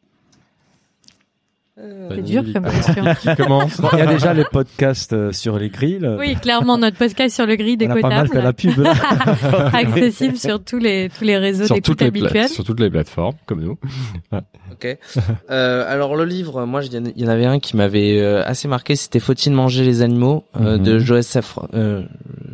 C'est 2.11 2.21
dur 2.23 2.43
comme 2.53 2.63
question. 2.71 3.03
Qui 3.21 3.35
commence 3.35 3.81
Il 3.93 3.99
y 3.99 4.01
a 4.01 4.05
déjà 4.07 4.33
les 4.33 4.43
podcasts 4.45 5.13
euh, 5.13 5.31
sur 5.31 5.57
les 5.57 5.69
grilles. 5.69 5.99
oui, 6.17 6.35
clairement, 6.35 6.77
notre 6.77 6.97
podcast 6.97 7.35
sur 7.35 7.45
le 7.45 7.55
grill 7.55 7.77
on 7.87 7.91
a 7.91 8.01
pas 8.01 8.09
mal 8.09 8.27
fait 8.27 8.41
la 8.41 8.53
pub. 8.53 8.73
accessible 9.73 10.35
sur 10.37 10.63
tous 10.63 10.77
les 10.79 11.09
tous 11.17 11.23
les 11.23 11.37
réseaux 11.37 11.65
sur 11.65 11.75
d'écoute 11.75 11.85
toutes, 11.85 12.01
les 12.01 12.07
habituels. 12.07 12.49
sur 12.49 12.63
toutes 12.63 12.79
les 12.79 12.89
plateformes, 12.89 13.35
comme 13.45 13.61
nous. 13.61 13.77
Ok. 14.71 14.97
Euh, 15.49 15.91
alors 15.91 16.15
le 16.15 16.25
livre, 16.25 16.65
moi, 16.65 16.81
il 16.83 17.11
y 17.15 17.25
en- 17.25 17.29
avait 17.29 17.45
un 17.45 17.59
qui 17.59 17.75
m'avait 17.77 18.19
euh, 18.19 18.43
assez 18.45 18.67
marqué. 18.67 18.95
C'était 18.95 19.19
Faut-il 19.19 19.51
manger 19.53 19.83
les 19.83 20.01
animaux 20.01 20.45
euh, 20.59 20.77
Mhm. 20.77 20.83
de 20.83 20.99
Joseph 20.99 21.25
Safran, 21.45 21.67
euh, 21.73 22.03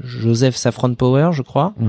Joseph 0.03 0.55
Safran 0.55 0.93
Power, 0.93 1.29
je 1.33 1.41
crois. 1.41 1.73
Ouais. 1.79 1.87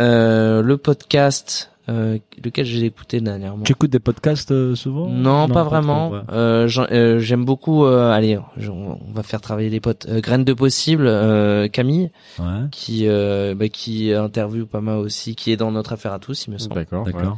Euh, 0.00 0.62
le 0.62 0.76
podcast, 0.76 1.70
euh, 1.88 2.18
lequel 2.42 2.64
j'ai 2.64 2.84
écouté 2.86 3.20
dernièrement. 3.20 3.62
Tu 3.64 3.72
écoutes 3.72 3.90
des 3.90 3.98
podcasts 3.98 4.52
euh, 4.52 4.74
souvent? 4.74 5.06
Non, 5.08 5.48
pas 5.48 5.62
vraiment. 5.64 6.08
trop, 6.08 6.16
ouais. 6.18 6.22
Euh, 6.32 6.68
euh, 6.90 7.18
J'aime 7.18 7.44
beaucoup. 7.44 7.84
euh, 7.84 8.10
allez, 8.10 8.38
je- 8.56 8.70
on 8.70 8.98
va 9.14 9.22
faire 9.22 9.40
travailler 9.40 9.68
les 9.70 9.80
potes. 9.80 10.06
Euh, 10.08 10.20
Graines 10.20 10.44
de 10.44 10.52
possible, 10.54 11.06
euh, 11.06 11.68
Camille, 11.68 12.10
Ouais, 12.38 12.44
qui 12.70 13.06
euh, 13.06 13.54
bah, 13.54 13.68
qui 13.68 14.12
interviewe 14.12 14.64
pas 14.66 14.80
mal 14.80 14.96
aussi, 14.98 15.34
qui 15.36 15.52
est 15.52 15.56
dans 15.56 15.70
notre 15.72 15.92
affaire 15.92 16.12
à 16.12 16.18
tous, 16.18 16.46
il 16.46 16.52
me 16.52 16.58
semble. 16.58 16.74
D'accord. 16.76 17.04
d'accord. 17.04 17.36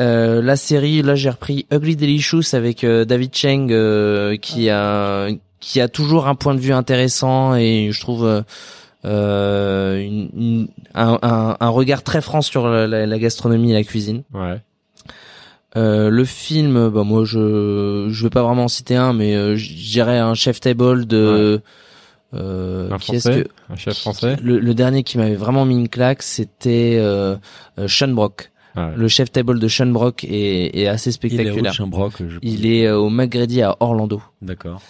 Euh, 0.00 0.40
la 0.40 0.56
série, 0.56 1.02
là 1.02 1.14
j'ai 1.14 1.28
repris 1.28 1.66
Ugly 1.70 1.96
Delicious 1.96 2.54
avec 2.54 2.82
euh, 2.82 3.04
David 3.04 3.34
Cheng 3.34 3.68
euh, 3.70 4.36
qui 4.38 4.70
a 4.70 5.28
qui 5.60 5.80
a 5.82 5.88
toujours 5.88 6.26
un 6.28 6.34
point 6.34 6.54
de 6.54 6.60
vue 6.60 6.72
intéressant 6.72 7.54
et 7.54 7.90
je 7.92 8.00
trouve 8.00 8.42
une- 9.04 10.30
une- 10.36 10.68
un, 10.94 11.18
un, 11.22 11.56
un 11.58 11.68
regard 11.68 12.02
très 12.02 12.20
franc 12.20 12.40
sur 12.42 12.68
la, 12.68 12.86
la- 12.86 13.06
la 13.06 13.18
gastronomie 13.18 13.70
et 13.70 13.74
la 13.74 13.82
cuisine. 13.84 14.22
Ouais. 14.34 14.60
Euh, 15.76 16.10
le 16.10 16.24
film, 16.26 16.90
bah 16.90 17.02
moi 17.02 17.24
je 17.24 18.08
je 18.10 18.22
vais 18.24 18.30
pas 18.30 18.42
vraiment 18.42 18.64
en 18.64 18.68
citer 18.68 18.94
un, 18.94 19.14
mais 19.14 19.34
euh, 19.34 19.56
je 19.56 19.72
dirais 19.72 20.18
un 20.18 20.34
chef 20.34 20.60
table 20.60 21.06
de 21.06 21.62
euh, 22.34 22.90
Un 22.90 22.98
qui 22.98 23.16
est-ce 23.16 23.28
français, 23.30 23.44
que 23.44 23.72
un 23.72 23.76
chef 23.76 23.96
français. 23.98 24.36
le, 24.42 24.58
le 24.58 24.74
dernier 24.74 25.02
qui 25.02 25.16
m'avait 25.18 25.34
vraiment 25.34 25.64
mis 25.64 25.74
une 25.76 25.88
claque, 25.88 26.22
c'était 26.22 26.98
euh, 27.00 27.36
euh, 27.78 27.88
Sean 27.88 28.08
Brock. 28.08 28.50
Ah 28.74 28.88
ouais. 28.88 28.92
Le 28.96 29.08
chef 29.08 29.32
table 29.32 29.58
de 29.58 29.68
Sean 29.68 29.86
Brock 29.86 30.24
est, 30.24 30.78
est 30.78 30.86
assez 30.88 31.08
Il 31.08 31.12
est 31.12 31.12
spectaculaire. 31.14 31.72
où, 31.72 31.74
Chambrock, 31.74 32.12
je- 32.26 32.38
Il 32.42 32.64
est 32.66 32.86
euh, 32.86 32.98
au 32.98 33.08
McGrady 33.10 33.60
à 33.62 33.76
Orlando. 33.80 34.22
D'accord. 34.42 34.80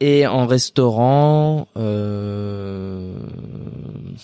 Et 0.00 0.26
en 0.26 0.46
restaurant, 0.46 1.68
euh... 1.76 3.12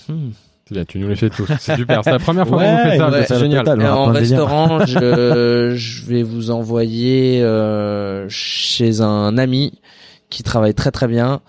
hmm. 0.09 0.31
Là, 0.70 0.85
tu 0.85 0.98
nous 0.98 1.07
les 1.09 1.15
fais 1.16 1.31
tous. 1.31 1.47
C'est 1.61 1.77
super. 1.77 2.03
C'est 2.03 2.11
la 2.11 2.19
première 2.19 2.47
fois 2.48 2.59
Ouais, 2.59 2.65
qu'on 2.82 2.90
fait 2.90 2.97
ça. 2.98 3.11
ouais, 3.11 3.24
c'est 3.27 3.39
génial. 3.39 3.65
total. 3.65 3.86
En 3.86 4.07
restaurant, 4.07 4.85
je, 4.85 5.73
je 5.77 6.05
vais 6.07 6.23
vous 6.24 6.51
envoyer 6.51 7.40
euh, 7.43 8.27
chez 8.28 9.01
un 9.01 9.39
ami 9.39 9.78
qui 10.28 10.43
travaille 10.43 10.74
très 10.74 10.90
très 10.90 11.07
bien, 11.07 11.40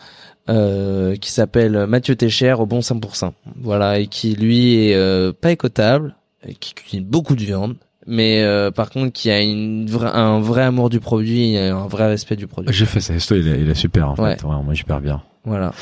euh, 0.49 1.15
qui 1.15 1.31
s'appelle 1.31 1.87
Mathieu 1.87 2.15
Técher 2.15 2.53
au 2.53 2.67
Bon 2.67 2.79
5%. 2.79 3.31
Voilà, 3.59 3.97
et 3.99 4.05
qui 4.07 4.35
lui 4.35 4.89
est 4.89 4.95
euh, 4.95 5.33
pas 5.33 5.51
écotable, 5.51 6.15
et 6.47 6.53
qui 6.53 6.75
cuisine 6.75 7.03
beaucoup 7.03 7.35
de 7.35 7.41
viande, 7.43 7.75
mais 8.07 8.41
euh, 8.43 8.71
par 8.71 8.89
contre 8.89 9.11
qui 9.13 9.29
a 9.29 9.41
une 9.41 9.85
vraie, 9.87 10.09
un 10.11 10.39
vrai 10.39 10.63
amour 10.63 10.89
du 10.89 10.99
produit, 10.99 11.53
et 11.55 11.67
un 11.67 11.87
vrai 11.87 12.07
respect 12.07 12.35
du 12.35 12.47
produit. 12.47 12.73
J'ai 12.73 12.85
fait 12.85 12.99
ça, 13.01 13.13
resto, 13.13 13.35
il 13.35 13.47
est, 13.47 13.61
il 13.61 13.69
est 13.69 13.75
super 13.75 14.09
en 14.09 14.15
Ouais. 14.15 14.35
fait. 14.37 14.43
Ouais, 14.45 14.55
moi 14.63 14.73
super 14.73 14.99
bien. 15.01 15.21
Voilà. 15.43 15.73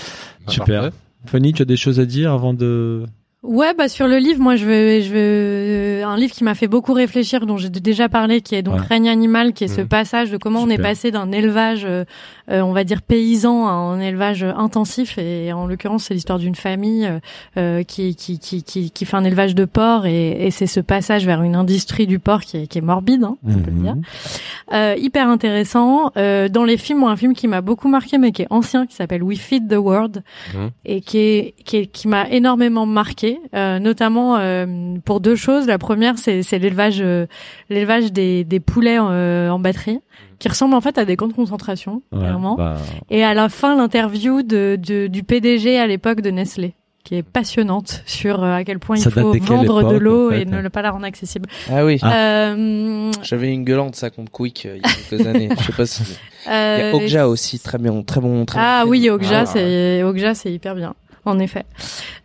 Super. 0.47 0.81
parfait. 0.83 0.97
Fanny, 1.27 1.53
tu 1.53 1.61
as 1.61 1.65
des 1.65 1.77
choses 1.77 1.99
à 1.99 2.05
dire 2.05 2.31
avant 2.31 2.53
de... 2.53 3.05
Ouais, 3.47 3.73
bah 3.77 3.87
sur 3.87 4.07
le 4.07 4.17
livre, 4.17 4.41
moi 4.41 4.55
je 4.55 4.65
veux, 4.65 5.01
je 5.01 5.09
veux 5.13 6.03
un 6.03 6.17
livre 6.17 6.33
qui 6.33 6.43
m'a 6.43 6.55
fait 6.55 6.67
beaucoup 6.67 6.93
réfléchir, 6.93 7.45
dont 7.45 7.57
j'ai 7.57 7.69
déjà 7.69 8.09
parlé, 8.09 8.41
qui 8.41 8.55
est 8.55 8.61
donc 8.63 8.75
Ouais. 8.79 8.85
Règne 8.89 9.07
animal, 9.09 9.53
qui 9.53 9.63
est 9.65 9.67
ce 9.67 9.81
Mhm. 9.81 9.87
passage 9.87 10.31
de 10.31 10.37
comment 10.37 10.61
on 10.61 10.69
est 10.69 10.77
passé 10.81 11.11
d'un 11.11 11.31
élevage, 11.31 11.85
euh, 11.85 12.05
euh, 12.49 12.61
on 12.61 12.73
va 12.73 12.83
dire 12.83 13.01
paysan, 13.01 13.67
à 13.67 13.71
un 13.71 13.99
élevage 13.99 14.43
intensif. 14.43 15.17
Et 15.17 15.53
en 15.53 15.67
l'occurrence, 15.67 16.05
c'est 16.05 16.13
l'histoire 16.13 16.39
d'une 16.39 16.55
famille 16.55 17.05
euh, 17.05 17.19
euh, 17.57 17.83
qui, 17.83 18.15
qui, 18.15 18.39
qui, 18.39 18.63
qui, 18.63 18.89
qui 18.91 19.05
fait 19.05 19.15
un 19.17 19.23
élevage 19.23 19.53
de 19.55 19.65
porc, 19.65 20.05
et, 20.07 20.45
et 20.47 20.51
c'est 20.51 20.67
ce 20.67 20.79
passage 20.79 21.25
vers 21.25 21.43
une 21.43 21.55
industrie 21.55 22.07
du 22.07 22.19
porc 22.19 22.41
qui 22.41 22.57
est, 22.57 22.67
qui 22.67 22.79
est 22.79 22.81
morbide, 22.81 23.23
hein, 23.23 23.37
on 23.47 23.53
peut 23.53 23.71
le 23.71 23.81
dire. 23.81 23.95
Mhm. 23.95 24.01
Euh, 24.73 24.95
hyper 24.97 25.27
intéressant. 25.29 26.11
Euh, 26.17 26.49
dans 26.49 26.63
les 26.63 26.77
films, 26.77 26.99
moi, 26.99 27.11
un 27.11 27.15
film 27.15 27.33
qui 27.33 27.47
m'a 27.47 27.61
beaucoup 27.61 27.87
marqué, 27.89 28.17
mais 28.17 28.31
qui 28.31 28.41
est 28.41 28.47
ancien, 28.49 28.85
qui 28.87 28.95
s'appelle 28.95 29.21
We 29.23 29.37
Feed 29.39 29.67
the 29.69 29.75
World, 29.77 30.23
Mhm. 30.53 30.69
et 30.85 31.01
qui 31.01 31.17
est 31.19 31.53
qui, 31.65 31.77
est- 31.77 31.85
qui 31.87 32.07
m'a 32.07 32.27
énormément 32.29 32.85
marqué, 32.85 33.34
euh, 33.53 33.79
notamment 33.79 34.37
euh, 34.37 34.65
pour 35.05 35.19
deux 35.19 35.35
choses. 35.35 35.67
La 35.67 35.77
première, 35.77 36.17
c'est 36.17 36.43
c'est 36.43 36.59
l'élevage 36.59 36.99
euh, 37.01 37.25
l'élevage 37.69 38.11
des 38.11 38.43
des 38.43 38.59
poulets 38.59 38.97
euh, 38.99 39.49
en 39.49 39.59
batterie, 39.59 39.99
qui 40.39 40.47
ressemble 40.49 40.73
en 40.75 40.81
fait 40.81 40.97
à 40.97 41.05
des 41.05 41.15
camps 41.15 41.27
de 41.27 41.33
concentration, 41.33 42.01
Ouais, 42.11 42.19
clairement. 42.19 42.55
bah, 42.55 42.77
Et 43.09 43.23
à 43.23 43.33
la 43.33 43.49
fin, 43.49 43.75
l'interview 43.75 44.41
de, 44.43 44.77
de 44.81 45.07
du 45.07 45.23
PDG 45.23 45.77
à 45.79 45.87
l'époque 45.87 46.21
de 46.21 46.29
Nestlé 46.31 46.73
qui 47.03 47.13
est 47.13 47.21
passionnante 47.23 48.01
sur 48.07 48.43
euh, 48.43 48.55
à 48.55 48.63
quel 48.63 48.79
point 48.79 48.95
Ça 48.95 49.11
il 49.15 49.21
faut 49.21 49.31
vendre 49.31 49.91
de 49.93 49.95
l'eau 49.95 50.29
en 50.29 50.31
fait 50.31 50.41
et 50.41 50.45
ne 50.45 50.67
pas 50.69 50.81
la 50.81 50.89
rendre 50.89 51.05
accessible. 51.05 51.47
Ah 51.71 51.85
oui. 51.85 51.99
Euh, 52.03 53.11
J'avais 53.21 53.53
une 53.53 53.63
gueulante 53.63 53.95
ça 53.95 54.09
contre 54.09 54.31
Quick 54.31 54.65
euh, 54.65 54.77
il 54.77 54.81
y 54.81 54.85
a 54.85 54.93
quelques 55.09 55.27
années. 55.35 55.49
Je 55.59 55.63
sais 55.65 55.71
pas 55.73 55.85
si. 55.85 56.01
Il 56.47 56.51
y 56.51 56.53
a 56.53 56.95
Okja 56.95 57.27
aussi, 57.27 57.59
très 57.59 57.77
bien, 57.77 58.01
très 58.01 58.21
bon, 58.21 58.43
très 58.45 58.59
Ah 58.59 58.81
bon. 58.85 58.89
oui, 58.89 59.07
Okja, 59.11 59.41
Ah, 59.41 59.45
c'est 59.45 60.01
Okja, 60.01 60.33
c'est 60.33 60.51
hyper 60.51 60.73
bien. 60.73 60.95
En 61.25 61.39
effet. 61.39 61.65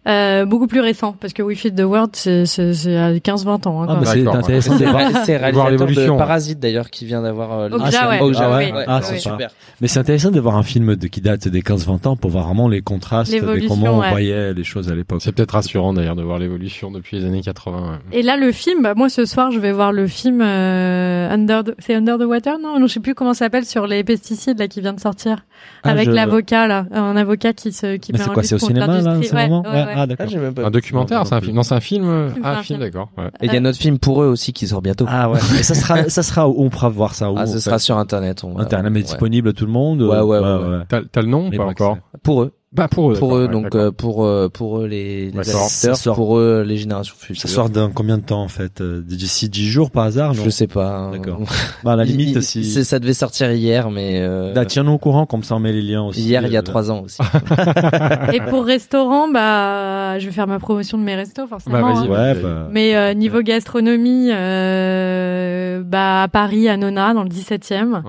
Euh, 0.09 0.47
beaucoup 0.47 0.67
plus 0.67 0.81
récent, 0.81 1.15
parce 1.21 1.33
que 1.33 1.43
We 1.43 1.59
Feed 1.59 1.77
the 1.77 1.83
World, 1.85 2.11
c'est, 2.15 2.47
c'est, 2.47 2.73
c'est 2.73 2.97
à 2.97 3.13
15-20 3.13 3.69
ans. 3.69 3.83
Hein, 3.83 3.87
Ah, 3.89 3.95
bah, 3.97 4.01
c'est 4.07 4.27
intéressant 4.27 4.79
C'est 4.79 4.85
de 4.87 4.91
voir. 4.91 5.03
c'est 5.25 5.37
réalisateur 5.37 5.71
l'évolution. 5.71 6.15
de 6.15 6.19
Parasite 6.19 6.59
d'ailleurs 6.59 6.89
qui 6.91 7.05
vient 7.05 7.21
d'avoir 7.23 7.53
euh, 7.53 7.69
le- 7.69 7.75
Okja, 7.77 7.85
Ah, 7.87 7.91
c'est 7.91 8.09
ouais. 8.09 8.21
Okja, 8.23 8.41
Ah 8.45 8.57
ouais. 8.57 8.73
ouais. 8.73 8.85
Ah, 8.87 9.01
c'est 9.03 9.19
super. 9.19 9.51
Mais 9.81 9.89
c'est 9.89 9.99
intéressant 10.01 10.31
de 10.31 10.41
voir 10.41 10.57
un 10.57 10.63
film 10.63 10.97
de, 10.97 11.07
qui 11.07 11.21
date 11.21 11.49
des 11.49 11.61
15-20 11.63 12.07
ans 12.09 12.17
pour 12.17 12.31
voir 12.31 12.45
vraiment 12.47 12.69
les 12.69 12.81
contrastes 12.81 13.33
de 13.33 13.69
comment 13.69 13.99
on 13.99 14.09
voyait 14.11 14.55
les 14.55 14.65
choses 14.65 14.91
à 14.91 14.95
l'époque. 14.95 15.21
C'est 15.23 15.33
peut-être 15.33 15.53
rassurant 15.53 15.93
d'ailleurs 15.93 16.17
de 16.17 16.23
voir 16.23 16.39
l'évolution 16.39 16.91
depuis 16.91 17.19
les 17.19 17.25
années 17.27 17.43
80. 17.43 17.79
ouais. 18.13 18.19
Et 18.19 18.23
là, 18.23 18.37
le 18.37 18.53
film, 18.53 18.83
bah, 18.83 18.95
moi 18.97 19.09
ce 19.11 19.25
soir, 19.27 19.51
je 19.51 19.59
vais 19.59 19.73
voir 19.73 19.93
le 19.93 20.07
film 20.07 20.41
euh, 20.43 21.31
Under, 21.31 21.63
the, 21.65 21.75
c'est 21.79 21.95
Under 21.95 22.19
the 22.19 22.23
Water, 22.25 22.59
non, 22.59 22.79
non, 22.81 22.87
je 22.87 22.95
sais 22.95 23.01
plus 23.01 23.15
comment 23.15 23.35
ça 23.35 23.41
s'appelle 23.47 23.65
sur 23.67 23.87
les 23.87 24.03
pesticides 24.05 24.59
là 24.59 24.67
qui 24.69 24.81
vient 24.81 24.93
de 24.95 25.01
sortir 25.01 25.45
Ah, 25.83 25.91
avec 25.91 26.07
je- 26.07 26.11
l'avocat 26.11 26.67
là, 26.67 26.87
un 26.93 27.17
avocat 27.17 27.53
qui 27.53 27.73
se 27.73 27.97
qui 27.97 28.13
Mais 28.13 28.19
c'est 28.19 28.33
quoi, 28.33 28.43
c'est 28.43 28.55
au 28.55 28.59
contre 28.59 28.73
là, 28.93 29.01
en 29.11 29.15
l'industrie. 29.15 29.29
ce 29.29 29.35
Ouais, 29.37 29.49
moment 29.49 29.63
ouais, 29.63 29.69
Ouais, 29.71 29.85
ouais. 29.85 29.93
Ah, 29.95 30.01
Ah, 30.03 30.07
d'accord. 30.07 30.27
j'ai 30.29 30.39
même 30.39 30.55
pas 30.55 30.65
Un 30.67 30.71
documentaire, 30.71 31.27
c'est 31.27 31.35
un 31.35 31.41
film. 31.41 31.57
Non, 31.57 31.63
c'est 31.63 31.75
un 31.75 31.81
film. 31.81 32.33
C'est 32.35 32.41
Ah, 32.45 32.51
un 32.51 32.55
film, 32.63 32.65
film. 32.65 32.81
d'accord. 32.81 33.09
Ouais. 33.19 33.25
Et 33.41 33.47
il 33.47 33.53
y 33.53 33.57
a 33.57 33.61
notre 33.61 33.79
film 33.79 33.99
pour 33.99 34.23
eux 34.23 34.27
aussi 34.27 34.53
qui 34.53 34.67
sort 34.67 34.83
bientôt. 34.83 35.07
Ah 35.09 35.31
ouais. 35.31 35.39
Et 35.59 35.63
ça 35.63 35.75
sera, 35.75 36.05
ça 36.09 36.23
sera 36.23 36.49
où? 36.49 36.55
On 36.59 36.69
pourra 36.71 36.89
voir 36.89 37.15
ça 37.15 37.31
où 37.31 37.37
Ah, 37.39 37.47
ce 37.47 37.55
fait 37.55 37.61
sera 37.61 37.79
sur 37.79 37.97
internet. 37.99 38.45
On 38.45 38.55
va- 38.55 38.63
Internet, 38.63 38.93
mais 38.93 38.99
ouais. 39.01 39.05
disponible 39.05 39.49
à 39.49 39.53
tout 39.53 39.67
le 39.67 39.73
monde. 39.73 40.03
Ouais, 40.03 40.15
euh, 40.17 40.25
ouais, 40.25 40.39
ouais, 40.39 40.77
ouais. 40.79 40.85
T'as 40.89 41.01
t'as 41.11 41.23
le 41.23 41.29
nom 41.29 41.49
ou 41.49 41.51
pas 41.57 41.65
encore. 41.67 41.99
Pour 42.23 42.43
eux, 42.43 42.53
Bah 42.73 42.87
pour 42.87 43.11
eux. 43.11 43.15
pour 43.17 43.37
eux, 43.37 43.47
ouais, 43.47 43.53
donc 43.53 43.75
euh, 43.75 43.91
pour 43.91 44.25
euh, 44.25 44.49
pour 44.49 44.79
eux 44.79 44.87
les, 44.87 45.33
les 45.33 45.43
sort- 45.45 46.15
pour 46.15 46.39
eux 46.39 46.63
les 46.65 46.77
générations 46.77 47.17
futures. 47.19 47.43
Ça 47.43 47.49
sort 47.49 47.69
dans 47.69 47.91
combien 47.91 48.17
de 48.17 48.23
temps 48.23 48.43
en 48.45 48.49
fait 48.49 48.81
euh, 48.81 49.01
D'ici 49.05 49.49
10 49.49 49.67
jours 49.69 49.91
par 49.91 50.05
hasard 50.05 50.35
non? 50.37 50.45
Je 50.45 50.51
sais 50.51 50.69
pas. 50.69 50.87
hein. 50.97 51.11
D'accord. 51.11 51.41
Bah, 51.83 51.93
à 51.93 51.97
la 51.97 52.05
limite 52.05 52.29
il- 52.37 52.43
si. 52.45 52.65
c'est- 52.65 52.85
ça 52.85 53.01
devait 53.01 53.13
sortir 53.15 53.51
hier, 53.51 53.91
mais 53.91 54.21
euh, 54.21 54.53
Bah, 54.55 54.67
Tiens-nous 54.67 54.93
au 54.93 54.99
courant 54.99 55.27
comme 55.27 55.43
ça 55.43 55.57
on 55.57 55.59
met 55.59 55.73
les 55.73 55.83
liens 55.83 56.03
aussi. 56.05 56.21
hier 56.23 56.47
il 56.47 56.53
y 56.53 56.57
a 56.57 56.61
euh, 56.61 56.63
trois 56.63 56.93
ans 56.93 57.01
aussi. 57.03 57.19
Et 58.33 58.41
pour 58.41 58.65
restaurant, 58.65 59.27
bah, 59.29 60.21
je 60.21 60.27
vais 60.27 60.33
faire 60.33 60.47
ma 60.47 60.61
promotion 60.61 60.97
de 60.97 61.03
mes 61.03 61.17
restos 61.17 61.49
forcément. 61.49 61.81
Bah, 61.81 61.93
vas-y, 61.93 62.07
hein. 62.07 62.11
Ouais, 62.11 62.35
bah. 62.41 62.69
Mais 62.71 62.95
euh, 62.95 63.15
niveau 63.15 63.43
gastronomie, 63.43 64.29
euh, 64.31 65.83
bah 65.85 66.23
à 66.23 66.29
Paris, 66.29 66.69
à 66.69 66.77
Nona, 66.77 67.15
dans 67.15 67.25
le 67.25 67.31
17e, 67.31 67.95
Ouais. 67.95 68.03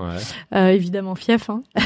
euh, 0.55 0.67
évidemment 0.67 1.15
fief. 1.15 1.49
Hein. 1.49 1.61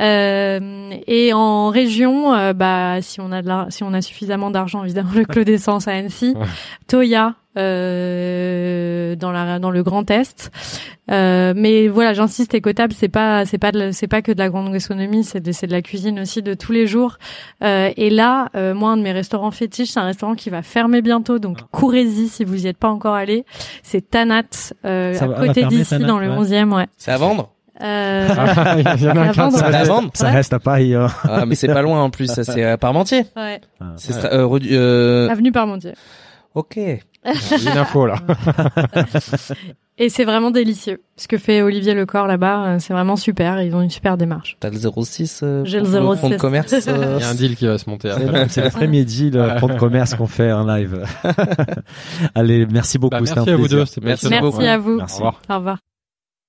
Euh, 0.00 0.90
et 1.06 1.32
en 1.32 1.57
région, 1.66 2.32
euh, 2.34 2.52
bah 2.52 3.02
si 3.02 3.20
on 3.20 3.32
a 3.32 3.42
de 3.42 3.48
la, 3.48 3.66
si 3.70 3.82
on 3.82 3.92
a 3.92 4.00
suffisamment 4.00 4.50
d'argent, 4.52 4.84
évidemment 4.84 5.10
le 5.14 5.24
Clos 5.24 5.42
d'essence 5.44 5.88
à 5.88 5.92
Annecy, 5.92 6.34
Ouais. 6.36 6.46
Toya 6.86 7.34
euh, 7.58 9.16
dans 9.16 9.32
la 9.32 9.58
dans 9.58 9.70
le 9.70 9.82
Grand 9.82 10.08
Est. 10.10 10.50
Euh, 11.10 11.54
mais 11.56 11.88
voilà, 11.88 12.12
j'insiste, 12.12 12.54
écotable, 12.54 12.92
c'est 12.92 13.08
pas 13.08 13.44
c'est 13.46 13.58
pas 13.58 13.72
de 13.72 13.78
la- 13.78 13.92
c'est 13.92 14.06
pas 14.08 14.22
que 14.22 14.30
de 14.32 14.38
la 14.38 14.48
grande 14.48 14.70
gastronomie, 14.72 15.24
c'est 15.24 15.40
de 15.40 15.52
c'est 15.52 15.66
de 15.66 15.72
la 15.72 15.82
cuisine 15.82 16.20
aussi 16.20 16.42
de 16.42 16.54
tous 16.54 16.72
les 16.72 16.86
jours. 16.86 17.16
Euh, 17.64 17.90
et 17.96 18.10
là, 18.10 18.48
euh, 18.54 18.74
moi, 18.74 18.90
un 18.90 18.96
de 18.96 19.02
mes 19.02 19.12
restaurants 19.12 19.50
fétiches, 19.50 19.88
c'est 19.90 20.00
un 20.00 20.04
restaurant 20.04 20.34
qui 20.34 20.50
va 20.50 20.62
fermer 20.62 21.02
bientôt, 21.02 21.38
donc 21.38 21.58
courez-y 21.70 22.28
si 22.28 22.44
vous 22.44 22.64
y 22.64 22.68
êtes 22.68 22.78
pas 22.78 22.90
encore 22.90 23.14
allé. 23.14 23.44
C'est 23.82 24.08
Tanat, 24.10 24.44
euh, 24.84 25.18
à 25.18 25.26
côté 25.46 25.64
d'ici, 25.64 25.98
dans 25.98 26.18
le 26.18 26.28
ouais. 26.28 26.36
11e, 26.36 26.72
ouais. 26.74 26.86
C'est 26.96 27.10
à 27.12 27.16
vendre? 27.16 27.50
Euh, 27.80 28.28
Ah, 28.36 28.74
Il 28.96 29.02
y 29.02 29.08
en 29.08 29.16
a 29.16 29.20
un 29.20 29.28
À 29.28 29.32
qui 29.32 29.40
a- 29.40 29.42
vendre. 29.44 29.58
C'est 29.58 29.64
à 29.64 29.70
Ouais. 29.70 29.84
vendre 29.84 30.10
Ça 30.14 30.26
Ouais. 30.26 30.32
reste 30.32 30.52
à 30.52 30.58
Paris. 30.58 30.94
Hein. 30.94 31.06
Ah 31.24 31.46
mais 31.46 31.54
c'est 31.54 31.68
pas 31.68 31.82
loin 31.82 32.02
en 32.02 32.10
plus, 32.10 32.26
ça 32.26 32.44
c'est 32.44 32.64
à 32.64 32.76
Parmentier. 32.76 33.24
ouais. 33.36 33.60
C'est 33.96 34.12
stra- 34.12 34.32
euh, 34.32 34.44
redu- 34.46 34.68
euh, 34.72 35.28
Avenue 35.28 35.52
Parmentier. 35.52 35.92
OK. 36.54 36.74
J'ai 36.76 37.70
une 37.70 37.78
info 37.78 38.06
là. 38.06 38.16
Et 40.00 40.08
c'est 40.10 40.24
vraiment 40.24 40.52
délicieux. 40.52 41.00
Ce 41.16 41.26
que 41.26 41.36
fait 41.38 41.60
Olivier 41.60 41.92
Lecor 41.92 42.28
là-bas, 42.28 42.64
euh, 42.66 42.76
c'est 42.78 42.92
vraiment 42.92 43.16
super. 43.16 43.60
Ils 43.62 43.74
ont 43.74 43.80
une 43.80 43.90
super 43.90 44.16
démarche. 44.16 44.56
T'as 44.60 44.70
le 44.70 44.76
06 44.78 45.40
euh, 45.42 45.64
J'ai 45.64 45.80
le 45.80 45.84
pour 45.84 46.16
fonds 46.16 46.28
de 46.28 46.34
06. 46.34 46.38
commerce. 46.40 46.72
euh, 46.86 47.16
Il 47.18 47.22
y 47.22 47.24
a 47.24 47.28
un 47.28 47.34
deal 47.34 47.56
qui 47.56 47.66
va 47.66 47.78
se 47.78 47.90
monter. 47.90 48.12
C'est 48.48 48.60
le- 48.60 48.66
le 48.66 48.70
premier 48.70 49.04
deal 49.04 49.36
euh, 49.36 49.58
compte 49.58 49.76
commerce 49.76 50.14
qu'on 50.14 50.28
fait 50.28 50.52
en 50.52 50.64
live. 50.64 51.02
Allez, 52.36 52.66
merci 52.70 52.98
beaucoup. 52.98 53.10
Bah, 53.10 53.20
c'était 53.24 53.34
merci 53.40 53.50
un 53.50 53.54
à 53.54 53.56
vous 53.56 53.68
deux. 53.68 53.84
Merci 54.02 54.28
beaucoup. 54.40 54.60
à 54.60 54.78
vous. 54.78 54.96
Merci. 54.98 55.14
Au 55.14 55.16
revoir. 55.26 55.40
Au 55.50 55.54
revoir. 55.56 55.78